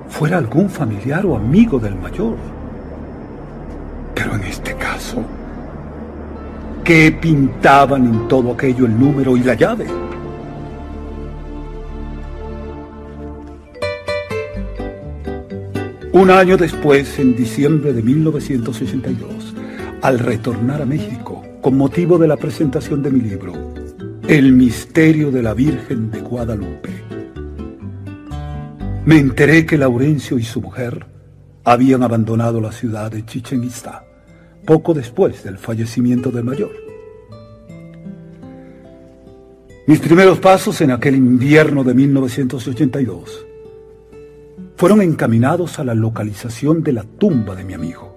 fuera 0.09 0.37
algún 0.37 0.69
familiar 0.69 1.25
o 1.25 1.37
amigo 1.37 1.79
del 1.79 1.95
mayor. 1.95 2.35
Pero 4.13 4.35
en 4.35 4.43
este 4.43 4.75
caso, 4.75 5.23
qué 6.83 7.11
pintaban 7.11 8.05
en 8.05 8.27
todo 8.27 8.51
aquello 8.51 8.85
el 8.85 8.99
número 8.99 9.37
y 9.37 9.43
la 9.43 9.53
llave? 9.53 9.87
Un 16.11 16.31
año 16.31 16.57
después, 16.57 17.19
en 17.19 17.35
diciembre 17.35 17.93
de 17.93 18.01
1982, 18.01 19.53
al 20.01 20.17
retornar 20.17 20.81
a 20.81 20.85
México 20.85 21.45
con 21.61 21.77
motivo 21.77 22.17
de 22.17 22.27
la 22.27 22.35
presentación 22.35 23.03
de 23.03 23.11
mi 23.11 23.21
libro, 23.21 23.53
El 24.27 24.53
misterio 24.53 25.29
de 25.29 25.43
la 25.43 25.53
Virgen 25.53 26.09
de 26.09 26.21
Guadalupe, 26.21 26.89
me 29.05 29.19
enteré 29.19 29.67
que 29.67 29.77
Laurencio 29.77 30.39
y 30.39 30.43
su 30.43 30.61
mujer 30.61 31.05
habían 31.63 32.01
abandonado 32.01 32.59
la 32.59 32.71
ciudad 32.71 33.11
de 33.11 33.23
Chichen 33.23 33.63
Itzá 33.63 34.03
poco 34.65 34.95
después 34.95 35.43
del 35.43 35.59
fallecimiento 35.59 36.31
del 36.31 36.43
mayor. 36.43 36.71
Mis 39.85 39.99
primeros 39.99 40.39
pasos 40.39 40.81
en 40.81 40.89
aquel 40.89 41.15
invierno 41.15 41.83
de 41.83 41.93
1982 41.93 43.45
fueron 44.79 45.01
encaminados 45.01 45.77
a 45.77 45.83
la 45.83 45.93
localización 45.93 46.81
de 46.83 46.93
la 46.93 47.03
tumba 47.03 47.53
de 47.53 47.65
mi 47.65 47.73
amigo. 47.73 48.15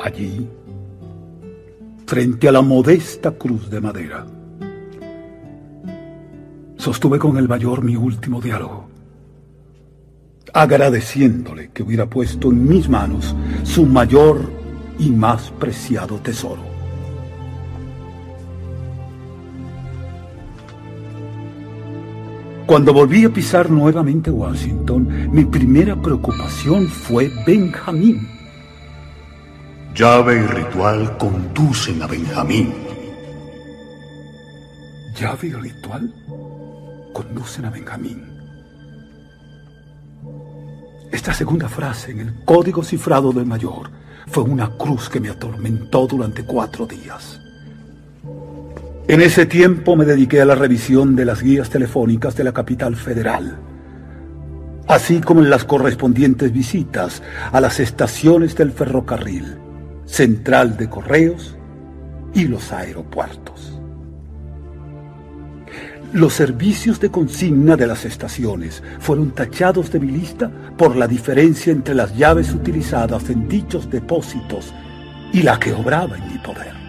Allí, 0.00 0.48
frente 2.06 2.48
a 2.48 2.52
la 2.52 2.62
modesta 2.62 3.32
cruz 3.32 3.68
de 3.68 3.80
madera, 3.80 4.24
sostuve 6.76 7.18
con 7.18 7.36
el 7.38 7.48
mayor 7.48 7.82
mi 7.82 7.96
último 7.96 8.40
diálogo, 8.40 8.88
agradeciéndole 10.54 11.72
que 11.72 11.82
hubiera 11.82 12.08
puesto 12.08 12.52
en 12.52 12.68
mis 12.68 12.88
manos 12.88 13.34
su 13.64 13.84
mayor 13.84 14.48
y 15.00 15.10
más 15.10 15.50
preciado 15.58 16.18
tesoro. 16.18 16.71
Cuando 22.72 22.94
volví 22.94 23.26
a 23.26 23.28
pisar 23.28 23.68
nuevamente 23.68 24.30
Washington, 24.30 25.30
mi 25.30 25.44
primera 25.44 25.94
preocupación 25.94 26.88
fue 26.88 27.30
Benjamín. 27.46 28.26
Llave 29.94 30.36
y 30.36 30.46
ritual 30.46 31.18
conducen 31.18 32.02
a 32.02 32.06
Benjamín. 32.06 32.72
Llave 35.14 35.48
y 35.48 35.52
ritual 35.52 36.14
conducen 37.12 37.66
a 37.66 37.70
Benjamín. 37.70 38.24
Esta 41.12 41.34
segunda 41.34 41.68
frase 41.68 42.12
en 42.12 42.20
el 42.20 42.44
código 42.46 42.82
cifrado 42.82 43.34
del 43.34 43.44
mayor 43.44 43.90
fue 44.28 44.44
una 44.44 44.78
cruz 44.78 45.10
que 45.10 45.20
me 45.20 45.28
atormentó 45.28 46.06
durante 46.06 46.42
cuatro 46.46 46.86
días. 46.86 47.41
En 49.08 49.20
ese 49.20 49.46
tiempo 49.46 49.96
me 49.96 50.04
dediqué 50.04 50.40
a 50.40 50.44
la 50.44 50.54
revisión 50.54 51.16
de 51.16 51.24
las 51.24 51.42
guías 51.42 51.70
telefónicas 51.70 52.36
de 52.36 52.44
la 52.44 52.52
capital 52.52 52.94
federal, 52.94 53.58
así 54.86 55.20
como 55.20 55.40
en 55.40 55.50
las 55.50 55.64
correspondientes 55.64 56.52
visitas 56.52 57.20
a 57.50 57.60
las 57.60 57.80
estaciones 57.80 58.54
del 58.54 58.70
ferrocarril, 58.70 59.58
central 60.06 60.76
de 60.76 60.88
correos 60.88 61.56
y 62.32 62.44
los 62.44 62.72
aeropuertos. 62.72 63.80
Los 66.12 66.34
servicios 66.34 67.00
de 67.00 67.10
consigna 67.10 67.74
de 67.74 67.88
las 67.88 68.04
estaciones 68.04 68.84
fueron 69.00 69.32
tachados 69.32 69.90
de 69.90 69.98
mi 69.98 70.12
lista 70.12 70.48
por 70.78 70.94
la 70.94 71.08
diferencia 71.08 71.72
entre 71.72 71.96
las 71.96 72.16
llaves 72.16 72.52
utilizadas 72.52 73.30
en 73.30 73.48
dichos 73.48 73.90
depósitos 73.90 74.72
y 75.32 75.42
la 75.42 75.58
que 75.58 75.72
obraba 75.72 76.16
en 76.16 76.28
mi 76.28 76.38
poder. 76.38 76.81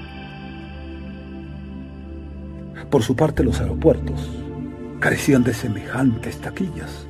Por 2.94 3.02
su 3.02 3.16
parte, 3.16 3.44
los 3.44 3.60
aeropuertos 3.60 4.30
carecían 5.00 5.44
de 5.44 5.56
semejantes 5.56 6.38
taquillas. 6.38 7.08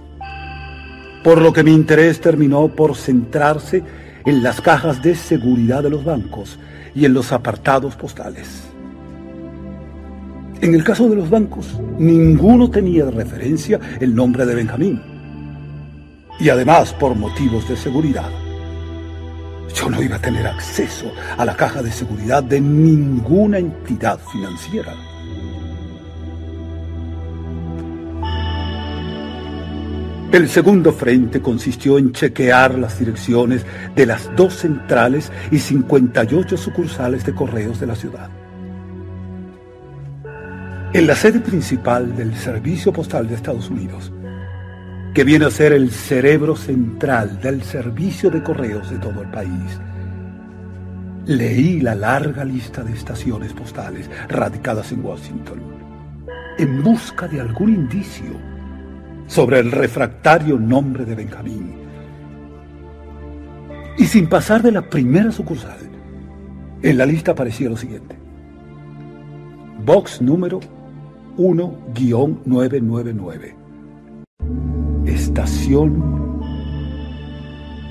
Por 1.25 1.41
lo 1.41 1.51
que 1.51 1.61
mi 1.61 1.73
interés 1.73 2.21
terminó 2.21 2.69
por 2.69 2.95
centrarse 2.95 3.83
en 4.25 4.41
las 4.41 4.61
cajas 4.61 5.03
de 5.03 5.13
seguridad 5.13 5.83
de 5.83 5.89
los 5.89 6.05
bancos 6.05 6.57
y 6.95 7.03
en 7.03 7.13
los 7.13 7.33
apartados 7.33 7.97
postales. 7.97 8.63
En 10.61 10.73
el 10.73 10.85
caso 10.85 11.09
de 11.09 11.17
los 11.17 11.29
bancos, 11.29 11.77
ninguno 11.99 12.69
tenía 12.69 13.03
de 13.03 13.11
referencia 13.11 13.77
el 13.99 14.15
nombre 14.15 14.45
de 14.45 14.55
Benjamín. 14.55 15.01
Y 16.39 16.47
además, 16.47 16.93
por 16.93 17.13
motivos 17.13 17.67
de 17.67 17.75
seguridad, 17.75 18.29
yo 19.75 19.89
no 19.89 20.01
iba 20.01 20.15
a 20.15 20.21
tener 20.21 20.47
acceso 20.47 21.11
a 21.37 21.43
la 21.43 21.57
caja 21.57 21.83
de 21.83 21.91
seguridad 21.91 22.41
de 22.41 22.61
ninguna 22.61 23.57
entidad 23.57 24.17
financiera. 24.31 24.93
El 30.33 30.49
segundo 30.49 30.91
frente 30.91 31.43
consistió 31.43 31.99
en 31.99 32.11
chequear 32.11 32.79
las 32.79 32.97
direcciones 32.97 33.63
de 33.95 34.07
las 34.07 34.35
dos 34.35 34.55
centrales 34.55 35.31
y 35.51 35.59
58 35.59 36.57
sucursales 36.57 37.23
de 37.23 37.35
correos 37.35 37.79
de 37.79 37.85
la 37.85 37.95
ciudad. 37.95 38.31
En 40.91 41.05
la 41.05 41.15
sede 41.15 41.39
principal 41.39 42.15
del 42.15 42.35
Servicio 42.35 42.91
Postal 42.91 43.27
de 43.27 43.35
Estados 43.35 43.69
Unidos, 43.69 44.11
que 45.13 45.23
viene 45.23 45.45
a 45.45 45.51
ser 45.51 45.71
el 45.71 45.91
cerebro 45.91 46.55
central 46.55 47.39
del 47.39 47.61
servicio 47.61 48.31
de 48.31 48.41
correos 48.41 48.89
de 48.89 48.97
todo 48.97 49.21
el 49.21 49.29
país, 49.29 49.79
leí 51.27 51.79
la 51.79 51.93
larga 51.93 52.43
lista 52.43 52.81
de 52.81 52.93
estaciones 52.93 53.53
postales 53.53 54.09
radicadas 54.29 54.91
en 54.93 55.05
Washington 55.05 55.61
en 56.57 56.81
busca 56.81 57.27
de 57.27 57.39
algún 57.39 57.69
indicio 57.69 58.52
sobre 59.27 59.59
el 59.59 59.71
refractario 59.71 60.59
nombre 60.59 61.05
de 61.05 61.15
Benjamín. 61.15 61.75
Y 63.97 64.05
sin 64.05 64.27
pasar 64.27 64.61
de 64.61 64.71
la 64.71 64.81
primera 64.81 65.31
sucursal, 65.31 65.77
en 66.81 66.97
la 66.97 67.05
lista 67.05 67.31
aparecía 67.31 67.69
lo 67.69 67.77
siguiente. 67.77 68.17
Box 69.85 70.21
número 70.21 70.59
1-999. 71.37 73.55
Estación 75.05 76.41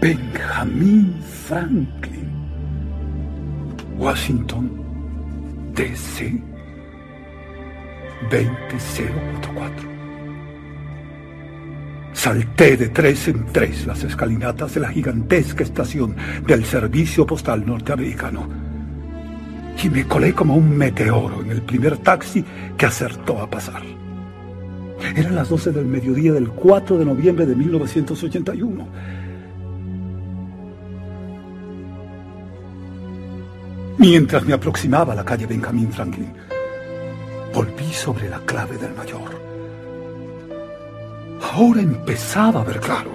Benjamín 0.01 1.15
Franklin. 1.23 2.33
Washington, 3.99 4.71
DC 5.75 6.43
20044. 8.31 9.92
Salté 12.13 12.77
de 12.77 12.89
tres 12.89 13.29
en 13.29 13.47
tres 13.47 13.87
las 13.87 14.05
escalinatas 14.05 14.75
de 14.75 14.81
la 14.81 14.91
gigantesca 14.91 15.65
estación 15.65 16.15
del 16.47 16.65
Servicio 16.65 17.27
Postal 17.27 17.67
Norteamericano 17.67 18.73
y 19.83 19.91
me 19.91 20.07
colé 20.07 20.33
como 20.33 20.55
un 20.55 20.77
meteoro 20.77 21.43
en 21.43 21.51
el 21.51 21.63
primer 21.63 21.99
taxi 21.99 22.45
que 22.77 22.87
acertó 22.87 23.41
a 23.41 23.51
pasar. 23.51 23.83
Eran 25.17 25.35
las 25.35 25.49
12 25.49 25.73
del 25.73 25.87
mediodía 25.87 26.33
del 26.33 26.49
4 26.51 26.99
de 26.99 27.05
noviembre 27.05 27.47
de 27.47 27.57
1981. 27.57 28.89
Mientras 33.99 34.45
me 34.45 34.55
aproximaba 34.55 35.13
a 35.13 35.17
la 35.17 35.25
calle 35.25 35.47
Benjamin 35.47 35.93
Franklin, 35.93 36.33
volví 37.53 37.93
sobre 37.93 38.29
la 38.29 38.39
clave 38.41 38.79
del 38.79 38.95
mayor. 38.95 39.42
Ahora 41.43 41.83
empezaba 41.83 42.61
a 42.61 42.65
ver 42.65 42.81
claro. 42.81 43.11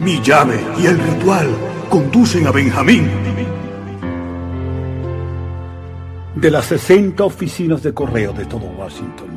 Mi 0.00 0.20
llave 0.22 0.58
y 0.80 0.86
el 0.86 0.98
ritual 0.98 1.48
conducen 1.88 2.46
a 2.46 2.50
Benjamín. 2.50 3.08
De 6.34 6.50
las 6.50 6.66
60 6.66 7.24
oficinas 7.24 7.82
de 7.82 7.92
correo 7.92 8.32
de 8.32 8.46
todo 8.46 8.66
Washington, 8.78 9.28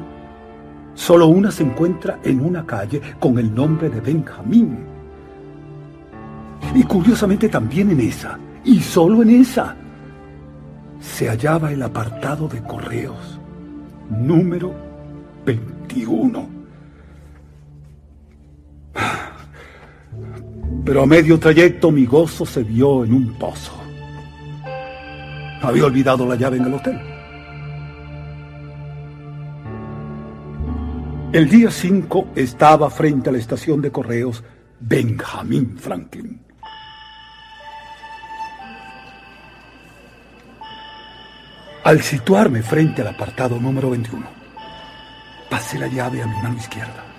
solo 0.94 1.28
una 1.28 1.52
se 1.52 1.64
encuentra 1.64 2.20
en 2.24 2.46
una 2.46 2.66
calle 2.66 3.02
con 3.20 3.40
el 3.40 3.54
nombre 3.54 3.90
de 3.90 4.02
Benjamín. 4.02 4.86
Y 6.76 6.84
curiosamente 6.84 7.50
también 7.50 7.90
en 7.90 8.02
esa, 8.02 8.38
y 8.64 8.80
solo 8.80 9.24
en 9.24 9.42
esa, 9.42 9.76
se 11.00 11.28
hallaba 11.28 11.72
el 11.72 11.82
apartado 11.82 12.48
de 12.48 12.62
correos 12.62 13.40
número 14.10 14.74
21. 15.46 16.61
Pero 20.86 21.04
a 21.04 21.06
medio 21.06 21.40
trayecto 21.40 21.92
mi 21.92 22.06
gozo 22.06 22.46
se 22.46 22.64
vio 22.64 23.06
en 23.06 23.14
un 23.14 23.34
pozo. 23.38 23.74
Había 25.62 25.86
olvidado 25.86 26.28
la 26.28 26.36
llave 26.36 26.58
en 26.58 26.66
el 26.66 26.74
hotel. 26.74 27.00
El 31.34 31.48
día 31.50 31.72
5 31.72 32.32
estaba 32.36 32.90
frente 32.90 33.30
a 33.30 33.32
la 33.32 33.38
estación 33.38 33.82
de 33.82 33.92
correos 33.92 34.44
Benjamin 34.80 35.78
Franklin. 35.78 36.42
Al 41.84 42.02
situarme 42.02 42.62
frente 42.62 43.02
al 43.02 43.08
apartado 43.10 43.60
número 43.60 43.92
21, 43.92 44.26
pasé 45.50 45.80
la 45.80 45.88
llave 45.88 46.22
a 46.22 46.28
mi 46.28 46.36
mano 46.44 46.58
izquierda 46.58 47.11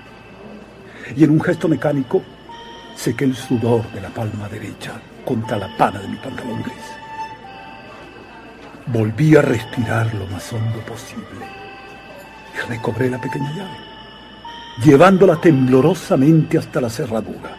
y 1.16 1.24
en 1.24 1.30
un 1.30 1.40
gesto 1.40 1.68
mecánico 1.68 2.22
sequé 2.94 3.24
el 3.24 3.34
sudor 3.34 3.90
de 3.92 4.00
la 4.00 4.08
palma 4.10 4.48
derecha 4.48 4.92
contra 5.24 5.56
la 5.56 5.76
pana 5.76 6.00
de 6.00 6.08
mi 6.08 6.16
pantalón 6.16 6.62
gris. 6.62 6.76
Volví 8.86 9.36
a 9.36 9.42
respirar 9.42 10.12
lo 10.14 10.26
más 10.26 10.52
hondo 10.52 10.78
posible 10.80 11.46
y 12.54 12.68
recobré 12.68 13.08
la 13.08 13.20
pequeña 13.20 13.50
llave, 13.52 13.76
llevándola 14.84 15.40
temblorosamente 15.40 16.58
hasta 16.58 16.80
la 16.80 16.90
cerradura. 16.90 17.56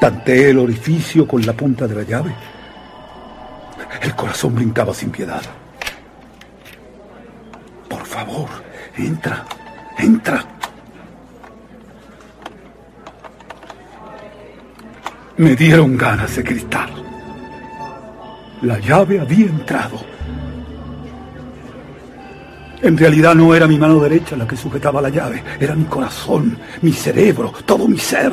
Tanteé 0.00 0.50
el 0.50 0.58
orificio 0.58 1.26
con 1.26 1.44
la 1.44 1.52
punta 1.52 1.86
de 1.88 1.94
la 1.96 2.02
llave. 2.02 2.32
El 4.00 4.14
corazón 4.14 4.54
brincaba 4.54 4.94
sin 4.94 5.10
piedad. 5.10 5.42
Por 7.88 8.06
favor, 8.06 8.48
entra, 8.96 9.44
entra. 9.98 10.57
Me 15.38 15.54
dieron 15.54 15.96
ganas 15.96 16.34
de 16.34 16.42
gritar. 16.42 16.90
La 18.62 18.80
llave 18.80 19.20
había 19.20 19.46
entrado. 19.46 20.00
En 22.82 22.98
realidad 22.98 23.36
no 23.36 23.54
era 23.54 23.68
mi 23.68 23.78
mano 23.78 24.00
derecha 24.00 24.36
la 24.36 24.48
que 24.48 24.56
sujetaba 24.56 25.00
la 25.00 25.10
llave, 25.10 25.44
era 25.60 25.76
mi 25.76 25.84
corazón, 25.84 26.58
mi 26.82 26.92
cerebro, 26.92 27.52
todo 27.64 27.86
mi 27.86 27.98
ser. 27.98 28.32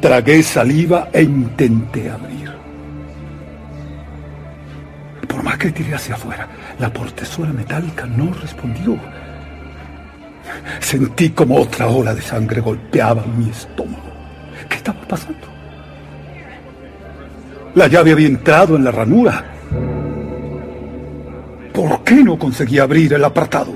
Tragué 0.00 0.42
saliva 0.42 1.10
e 1.12 1.22
intenté 1.22 2.10
abrir. 2.10 2.50
Por 5.28 5.42
más 5.42 5.58
que 5.58 5.70
tiré 5.70 5.94
hacia 5.94 6.14
afuera, 6.14 6.48
la 6.78 6.90
portezuela 6.90 7.52
metálica 7.52 8.06
no 8.06 8.32
respondió. 8.32 8.98
Sentí 10.80 11.28
como 11.30 11.56
otra 11.56 11.88
ola 11.88 12.14
de 12.14 12.22
sangre 12.22 12.62
golpeaba 12.62 13.22
mi 13.26 13.50
estómago. 13.50 14.07
¿Qué 14.68 14.76
estaba 14.76 15.00
pasando? 15.02 15.46
La 17.74 17.86
llave 17.86 18.12
había 18.12 18.26
entrado 18.26 18.76
en 18.76 18.84
la 18.84 18.90
ranura. 18.90 19.44
¿Por 21.72 22.02
qué 22.02 22.24
no 22.24 22.38
conseguía 22.38 22.82
abrir 22.82 23.12
el 23.12 23.24
apartado? 23.24 23.72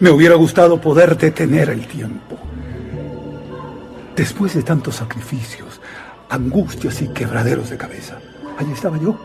Me 0.00 0.10
hubiera 0.10 0.34
gustado 0.34 0.80
poder 0.80 1.16
detener 1.16 1.70
el 1.70 1.86
tiempo. 1.86 2.36
Después 4.16 4.52
de 4.54 4.62
tantos 4.62 4.96
sacrificios, 4.96 5.80
angustias 6.28 7.00
y 7.02 7.08
quebraderos 7.08 7.70
de 7.70 7.76
cabeza, 7.78 8.18
allí 8.58 8.72
estaba 8.72 8.98
yo, 8.98 9.16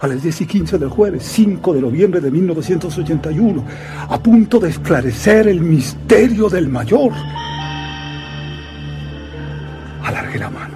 a 0.00 0.06
las 0.06 0.22
10 0.22 0.40
y 0.40 0.46
15 0.46 0.78
del 0.78 0.88
jueves, 0.88 1.22
5 1.24 1.74
de 1.74 1.80
noviembre 1.82 2.20
de 2.20 2.30
1981, 2.30 3.64
a 4.08 4.18
punto 4.18 4.58
de 4.58 4.70
esclarecer 4.70 5.48
el 5.48 5.60
misterio 5.60 6.48
del 6.48 6.68
mayor. 6.68 7.12
Alargué 10.02 10.38
la 10.38 10.50
mano 10.50 10.74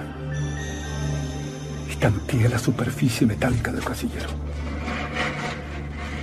y 1.91 1.95
tanteé 1.95 2.47
la 2.47 2.59
superficie 2.59 3.25
metálica 3.25 3.71
del 3.71 3.83
casillero. 3.83 4.29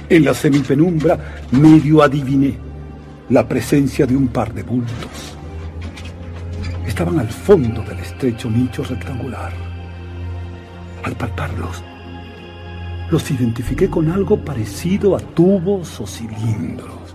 En 0.09 0.25
la 0.25 0.35
semipenumbra 0.35 1.19
medio 1.51 2.03
adiviné 2.03 2.57
la 3.31 3.49
presencia 3.49 4.07
de 4.07 4.17
un 4.17 4.29
par 4.29 4.53
de 4.55 4.63
bultos. 4.63 5.37
Estaban 6.87 7.19
al 7.19 7.29
fondo 7.29 7.83
del 7.83 7.99
estrecho 7.99 8.49
nicho 8.49 8.85
rectangular. 8.85 9.53
Al 11.03 11.17
palparlos, 11.17 11.83
los 13.13 13.31
identifiqué 13.31 13.91
con 13.91 14.11
algo 14.11 14.43
parecido 14.43 15.15
a 15.15 15.21
tubos 15.21 16.01
o 16.01 16.07
cilindros. 16.07 17.15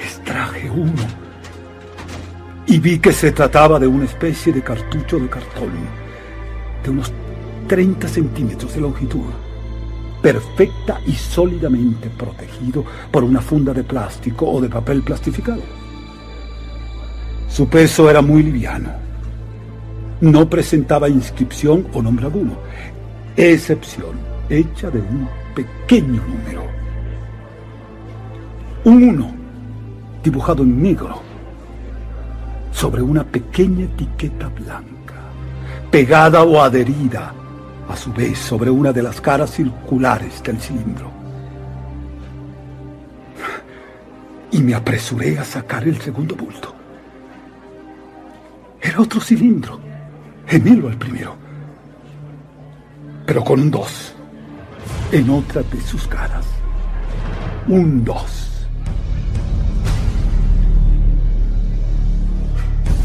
Extraje 0.00 0.70
uno 0.70 1.02
y 2.66 2.80
vi 2.80 2.98
que 2.98 3.12
se 3.12 3.32
trataba 3.32 3.78
de 3.78 3.86
una 3.86 4.06
especie 4.06 4.50
de 4.50 4.62
cartucho 4.62 5.18
de 5.18 5.28
cartón 5.28 5.72
de 6.82 6.90
unos 6.90 7.12
30 7.68 8.08
centímetros 8.08 8.74
de 8.74 8.80
longitud 8.80 9.30
perfecta 10.22 10.98
y 11.06 11.12
sólidamente 11.12 12.08
protegido 12.08 12.84
por 13.10 13.24
una 13.24 13.42
funda 13.42 13.74
de 13.74 13.84
plástico 13.84 14.46
o 14.50 14.62
de 14.62 14.70
papel 14.70 15.02
plastificado. 15.02 15.62
Su 17.50 17.68
peso 17.68 18.08
era 18.08 18.22
muy 18.22 18.42
liviano. 18.44 18.90
No 20.22 20.48
presentaba 20.48 21.08
inscripción 21.08 21.88
o 21.92 22.00
nombre 22.00 22.26
alguno, 22.26 22.56
excepción 23.36 24.16
hecha 24.48 24.90
de 24.90 25.00
un 25.00 25.28
pequeño 25.54 26.22
número. 26.26 26.62
Un 28.84 29.02
1 29.02 29.34
dibujado 30.22 30.62
en 30.62 30.82
negro 30.82 31.20
sobre 32.72 33.02
una 33.02 33.24
pequeña 33.24 33.84
etiqueta 33.84 34.48
blanca, 34.48 35.14
pegada 35.90 36.42
o 36.42 36.60
adherida 36.60 37.32
a 37.88 37.96
su 37.96 38.12
vez 38.12 38.38
sobre 38.38 38.70
una 38.70 38.92
de 38.92 39.02
las 39.02 39.20
caras 39.20 39.50
circulares 39.50 40.42
del 40.42 40.58
cilindro. 40.58 41.10
Y 44.50 44.62
me 44.62 44.74
apresuré 44.74 45.38
a 45.38 45.44
sacar 45.44 45.84
el 45.84 46.00
segundo 46.00 46.34
bulto. 46.34 46.74
Era 48.80 49.00
otro 49.00 49.20
cilindro, 49.20 49.80
gemelo 50.46 50.88
al 50.88 50.98
primero, 50.98 51.36
pero 53.26 53.42
con 53.44 53.60
un 53.60 53.70
dos 53.70 54.12
en 55.10 55.30
otra 55.30 55.62
de 55.62 55.80
sus 55.80 56.06
caras. 56.06 56.44
Un 57.68 58.04
dos. 58.04 58.66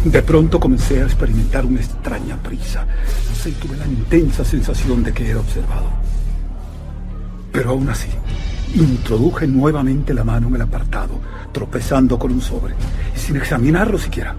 De 0.05 0.21
pronto 0.23 0.59
comencé 0.59 1.01
a 1.01 1.05
experimentar 1.05 1.65
una 1.65 1.81
extraña 1.81 2.37
prisa. 2.37 2.85
Sé, 3.33 3.51
tuve 3.53 3.75
la 3.75 3.85
intensa 3.85 4.45
sensación 4.45 5.03
de 5.03 5.13
que 5.13 5.29
era 5.29 5.39
observado. 5.39 5.89
Pero 7.51 7.71
aún 7.71 7.89
así, 7.89 8.09
introduje 8.75 9.47
nuevamente 9.47 10.13
la 10.13 10.23
mano 10.23 10.47
en 10.47 10.55
el 10.55 10.61
apartado, 10.61 11.19
tropezando 11.51 12.17
con 12.17 12.31
un 12.31 12.41
sobre, 12.41 12.73
y 13.15 13.19
sin 13.19 13.35
examinarlo 13.35 13.97
siquiera, 13.97 14.35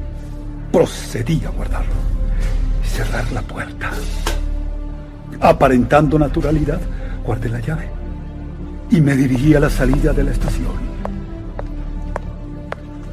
procedí 0.72 1.45
a 1.45 1.51
guardarlo 1.51 2.09
cerrar 2.99 3.31
la 3.31 3.43
puerta. 3.43 3.93
Aparentando 5.41 6.18
naturalidad, 6.18 6.80
guardé 7.24 7.49
la 7.49 7.61
llave 7.61 7.89
y 8.91 9.01
me 9.01 9.16
dirigí 9.16 9.55
a 9.55 9.61
la 9.61 9.70
salida 9.70 10.12
de 10.12 10.24
la 10.24 10.30
estación. 10.32 10.89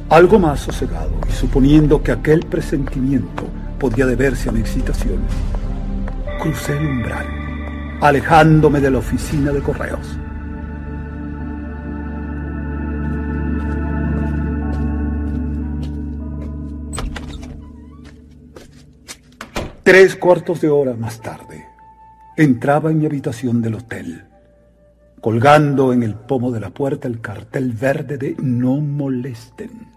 Algo 0.08 0.38
más 0.38 0.60
sosegado 0.60 1.12
y 1.28 1.32
suponiendo 1.32 2.02
que 2.02 2.12
aquel 2.12 2.40
presentimiento 2.40 3.44
podía 3.78 4.06
deberse 4.06 4.48
a 4.48 4.52
mi 4.52 4.60
excitación, 4.60 5.18
crucé 6.40 6.76
el 6.76 6.86
umbral, 6.86 7.26
alejándome 8.00 8.80
de 8.80 8.90
la 8.90 8.98
oficina 8.98 9.52
de 9.52 9.60
correos. 9.60 10.18
Tres 19.82 20.16
cuartos 20.16 20.60
de 20.60 20.68
hora 20.68 20.94
más 20.94 21.20
tarde, 21.20 21.65
entraba 22.36 22.90
en 22.90 22.98
mi 22.98 23.06
habitación 23.06 23.62
del 23.62 23.76
hotel, 23.76 24.26
colgando 25.20 25.92
en 25.92 26.02
el 26.02 26.14
pomo 26.14 26.50
de 26.50 26.60
la 26.60 26.70
puerta 26.70 27.08
el 27.08 27.20
cartel 27.20 27.72
verde 27.72 28.18
de 28.18 28.36
No 28.38 28.76
molesten. 28.76 29.88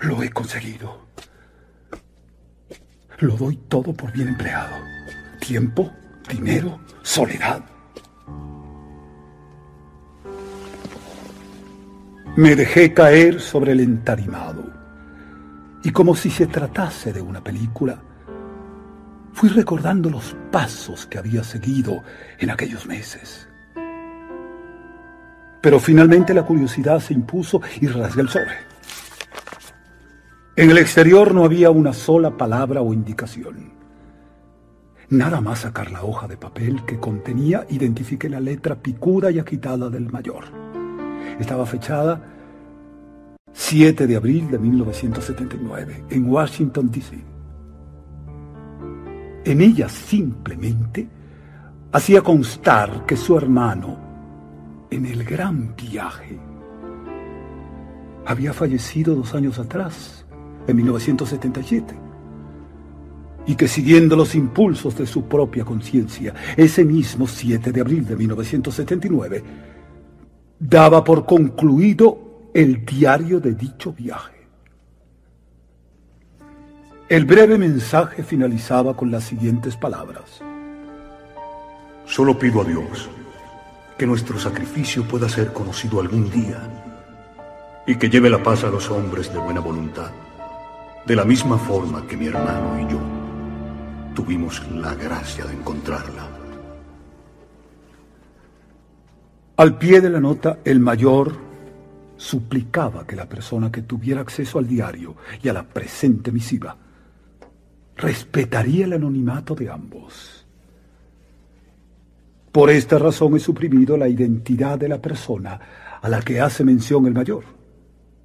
Lo 0.00 0.22
he 0.22 0.30
conseguido. 0.30 1.04
Lo 3.20 3.36
doy 3.36 3.56
todo 3.68 3.92
por 3.94 4.12
bien 4.12 4.28
empleado. 4.28 4.74
Tiempo, 5.40 5.90
dinero, 6.28 6.80
soledad. 7.02 7.64
Me 12.36 12.56
dejé 12.56 12.92
caer 12.92 13.40
sobre 13.40 13.72
el 13.72 13.80
entarimado 13.80 14.64
y 15.84 15.90
como 15.90 16.16
si 16.16 16.30
se 16.30 16.46
tratase 16.46 17.12
de 17.12 17.20
una 17.20 17.44
película, 17.44 18.02
fui 19.34 19.48
recordando 19.48 20.08
los 20.08 20.34
pasos 20.50 21.06
que 21.06 21.18
había 21.18 21.42
seguido 21.42 22.02
en 22.38 22.50
aquellos 22.50 22.86
meses. 22.86 23.48
Pero 25.60 25.80
finalmente 25.80 26.32
la 26.32 26.44
curiosidad 26.44 27.00
se 27.00 27.14
impuso 27.14 27.60
y 27.80 27.88
rasgué 27.88 28.22
el 28.22 28.28
sobre. 28.28 28.54
En 30.56 30.70
el 30.70 30.78
exterior 30.78 31.34
no 31.34 31.44
había 31.44 31.70
una 31.70 31.92
sola 31.92 32.36
palabra 32.36 32.80
o 32.80 32.94
indicación. 32.94 33.72
Nada 35.08 35.40
más 35.40 35.60
sacar 35.60 35.90
la 35.90 36.04
hoja 36.04 36.28
de 36.28 36.36
papel 36.36 36.84
que 36.84 37.00
contenía 37.00 37.66
identifiqué 37.70 38.28
la 38.28 38.40
letra 38.40 38.76
picuda 38.76 39.32
y 39.32 39.40
agitada 39.40 39.90
del 39.90 40.10
mayor. 40.10 40.44
Estaba 41.40 41.66
fechada 41.66 42.22
7 43.52 44.06
de 44.06 44.16
abril 44.16 44.48
de 44.50 44.58
1979 44.58 46.04
en 46.10 46.30
Washington, 46.30 46.90
D.C. 46.90 47.33
En 49.44 49.60
ella 49.60 49.88
simplemente 49.88 51.06
hacía 51.92 52.22
constar 52.22 53.04
que 53.06 53.16
su 53.16 53.36
hermano, 53.36 53.98
en 54.90 55.04
el 55.06 55.22
gran 55.24 55.76
viaje, 55.76 56.38
había 58.26 58.54
fallecido 58.54 59.14
dos 59.14 59.34
años 59.34 59.58
atrás, 59.58 60.24
en 60.66 60.76
1977, 60.76 61.94
y 63.46 63.54
que 63.54 63.68
siguiendo 63.68 64.16
los 64.16 64.34
impulsos 64.34 64.96
de 64.96 65.06
su 65.06 65.24
propia 65.24 65.64
conciencia, 65.64 66.34
ese 66.56 66.84
mismo 66.84 67.26
7 67.26 67.70
de 67.70 67.80
abril 67.80 68.06
de 68.06 68.16
1979, 68.16 69.44
daba 70.58 71.04
por 71.04 71.26
concluido 71.26 72.50
el 72.54 72.84
diario 72.84 73.40
de 73.40 73.54
dicho 73.54 73.92
viaje. 73.92 74.33
El 77.14 77.26
breve 77.26 77.56
mensaje 77.58 78.24
finalizaba 78.24 78.96
con 78.96 79.12
las 79.12 79.22
siguientes 79.22 79.76
palabras. 79.76 80.42
Solo 82.06 82.36
pido 82.36 82.62
a 82.62 82.64
Dios 82.64 83.08
que 83.96 84.04
nuestro 84.04 84.36
sacrificio 84.36 85.06
pueda 85.06 85.28
ser 85.28 85.52
conocido 85.52 86.00
algún 86.00 86.28
día 86.28 86.58
y 87.86 87.94
que 87.94 88.10
lleve 88.10 88.28
la 88.28 88.42
paz 88.42 88.64
a 88.64 88.68
los 88.68 88.90
hombres 88.90 89.32
de 89.32 89.38
buena 89.38 89.60
voluntad, 89.60 90.10
de 91.06 91.14
la 91.14 91.24
misma 91.24 91.56
forma 91.56 92.04
que 92.04 92.16
mi 92.16 92.26
hermano 92.26 92.80
y 92.80 92.92
yo 92.92 92.98
tuvimos 94.12 94.60
la 94.72 94.96
gracia 94.96 95.44
de 95.44 95.54
encontrarla. 95.54 96.28
Al 99.58 99.78
pie 99.78 100.00
de 100.00 100.10
la 100.10 100.18
nota, 100.18 100.58
el 100.64 100.80
mayor 100.80 101.36
suplicaba 102.16 103.06
que 103.06 103.14
la 103.14 103.28
persona 103.28 103.70
que 103.70 103.82
tuviera 103.82 104.20
acceso 104.20 104.58
al 104.58 104.66
diario 104.66 105.14
y 105.40 105.48
a 105.48 105.52
la 105.52 105.62
presente 105.62 106.32
misiva 106.32 106.76
respetaría 107.96 108.86
el 108.86 108.94
anonimato 108.94 109.54
de 109.54 109.70
ambos 109.70 110.44
por 112.54 112.70
esta 112.70 113.00
razón 113.00 113.34
he 113.34 113.40
suprimido 113.40 113.96
la 113.96 114.06
identidad 114.06 114.78
de 114.78 114.88
la 114.88 115.02
persona 115.02 115.58
a 116.00 116.08
la 116.08 116.22
que 116.22 116.40
hace 116.40 116.62
mención 116.62 117.04
el 117.04 117.12
mayor, 117.12 117.42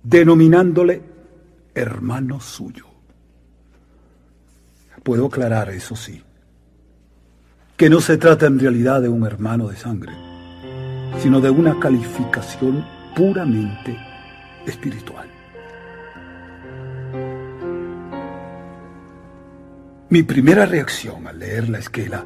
denominándole 0.03 1.01
hermano 1.74 2.39
suyo. 2.39 2.86
Puedo 5.01 5.26
aclarar, 5.26 5.72
eso 5.72 5.95
sí, 5.95 6.22
que 7.76 7.89
no 7.89 8.01
se 8.01 8.17
trata 8.17 8.45
en 8.45 8.59
realidad 8.59 9.01
de 9.01 9.09
un 9.09 9.26
hermano 9.26 9.67
de 9.67 9.78
sangre, 9.78 10.13
sino 11.17 11.41
de 11.41 11.49
una 11.49 11.80
calificación 11.80 12.86
puramente 13.15 13.97
espiritual. 14.67 15.28
Mi 20.12 20.24
primera 20.24 20.66
reacción 20.66 21.28
al 21.28 21.38
leer 21.38 21.70
la 21.70 21.78
esquela 21.78 22.26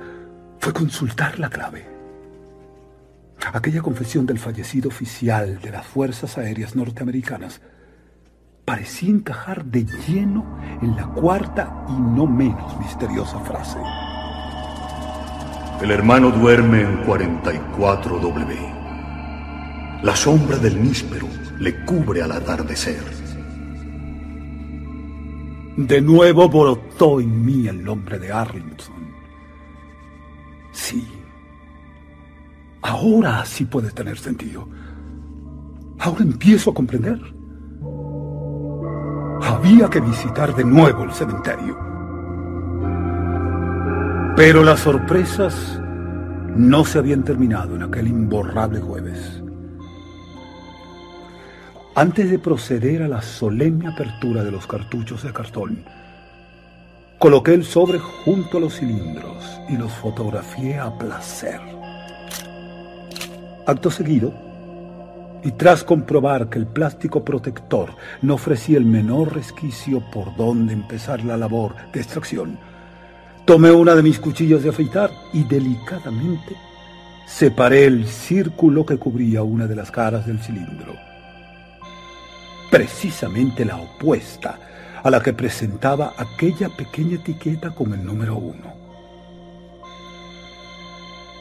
fue 0.57 0.71
consultar 0.71 1.38
la 1.38 1.49
clave. 1.49 1.86
Aquella 3.51 3.81
confesión 3.81 4.25
del 4.25 4.39
fallecido 4.39 4.88
oficial 4.88 5.59
de 5.59 5.69
las 5.69 5.86
Fuerzas 5.86 6.38
Aéreas 6.38 6.77
Norteamericanas 6.77 7.59
parecía 8.63 9.09
encajar 9.09 9.65
de 9.65 9.86
lleno 10.07 10.61
en 10.81 10.95
la 10.95 11.07
cuarta 11.07 11.86
y 11.89 11.99
no 11.99 12.25
menos 12.25 12.79
misteriosa 12.79 13.41
frase. 13.41 13.79
El 15.81 15.91
hermano 15.91 16.31
duerme 16.31 16.84
en 16.84 17.03
44W. 17.03 20.03
La 20.03 20.15
sombra 20.15 20.57
del 20.57 20.81
níspero 20.81 21.27
le 21.59 21.84
cubre 21.84 22.21
al 22.21 22.31
atardecer. 22.31 23.22
De 25.78 26.01
nuevo 26.01 26.49
brotó 26.49 27.19
en 27.19 27.45
mí 27.45 27.67
el 27.67 27.84
nombre 27.84 28.19
de 28.19 28.32
Arlington. 28.32 29.13
Sí, 30.71 31.07
Ahora 32.84 33.45
sí 33.45 33.63
puede 33.63 33.91
tener 33.91 34.17
sentido. 34.17 34.67
Ahora 35.99 36.24
empiezo 36.24 36.71
a 36.71 36.74
comprender. 36.74 37.17
Había 39.41 39.89
que 39.89 40.01
visitar 40.01 40.53
de 40.53 40.65
nuevo 40.65 41.03
el 41.03 41.11
cementerio. 41.13 41.78
Pero 44.36 44.63
las 44.63 44.82
sorpresas 44.82 45.82
no 46.57 46.84
se 46.84 46.99
habían 46.99 47.24
terminado 47.24 47.76
en 47.76 47.84
aquel 47.84 48.07
imborrable 48.07 48.82
jueves. 48.82 49.42
Antes 51.95 52.31
de 52.31 52.39
proceder 52.39 53.03
a 53.03 53.07
la 53.07 53.21
solemne 53.21 53.87
apertura 53.87 54.43
de 54.43 54.49
los 54.49 54.65
cartuchos 54.65 55.21
de 55.21 55.31
cartón, 55.31 55.85
coloqué 57.19 57.53
el 57.53 57.63
sobre 57.63 57.99
junto 57.99 58.57
a 58.57 58.61
los 58.61 58.79
cilindros 58.79 59.61
y 59.69 59.77
los 59.77 59.93
fotografié 59.93 60.79
a 60.79 60.97
placer. 60.97 61.61
Acto 63.67 63.91
seguido, 63.91 64.33
y 65.43 65.51
tras 65.51 65.83
comprobar 65.83 66.49
que 66.49 66.57
el 66.57 66.65
plástico 66.65 67.23
protector 67.23 67.91
no 68.23 68.33
ofrecía 68.35 68.79
el 68.79 68.85
menor 68.85 69.35
resquicio 69.35 70.01
por 70.11 70.35
donde 70.35 70.73
empezar 70.73 71.23
la 71.23 71.37
labor 71.37 71.75
de 71.93 71.99
extracción, 71.99 72.57
tomé 73.45 73.71
una 73.71 73.93
de 73.93 74.01
mis 74.01 74.19
cuchillas 74.19 74.63
de 74.63 74.69
afeitar 74.69 75.11
y 75.31 75.43
delicadamente 75.43 76.55
separé 77.27 77.85
el 77.85 78.07
círculo 78.07 78.83
que 78.83 78.97
cubría 78.97 79.43
una 79.43 79.67
de 79.67 79.75
las 79.75 79.91
caras 79.91 80.25
del 80.25 80.39
cilindro. 80.39 81.12
Precisamente 82.74 83.65
la 83.65 83.78
opuesta 83.78 84.57
a 85.03 85.11
la 85.11 85.21
que 85.21 85.32
presentaba 85.32 86.15
aquella 86.17 86.69
pequeña 86.69 87.17
etiqueta 87.17 87.69
con 87.69 87.93
el 87.93 88.03
número 88.03 88.36
uno. 88.36 88.74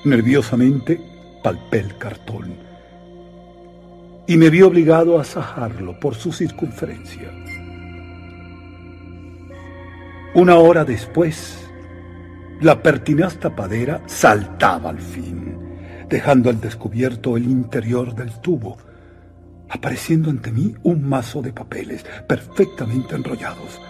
Nerviosamente 0.05 1.01
palpé 1.43 1.79
el 1.79 1.97
cartón 1.97 2.55
y 4.27 4.37
me 4.37 4.51
vi 4.51 4.61
obligado 4.61 5.19
a 5.19 5.25
sajarlo 5.25 5.99
por 5.99 6.17
su 6.17 6.33
circunferencia. 6.33 7.31
Una 10.35 10.57
hora 10.57 10.85
después, 10.85 11.67
la 12.61 12.83
pertinaz 12.83 13.39
tapadera 13.39 14.03
saltaba 14.05 14.91
al 14.91 15.01
fin, 15.01 15.57
dejando 16.11 16.51
al 16.51 16.61
descubierto 16.61 17.39
el 17.39 17.45
interior 17.45 18.15
del 18.15 18.39
tubo, 18.43 18.77
apareciendo 19.73 20.31
ante 20.31 20.53
mí 20.53 20.75
un 20.85 21.03
mazo 21.09 21.43
de 21.43 21.53
papeles 21.53 22.05
perfectamente 22.29 23.17
enrollados 23.17 23.81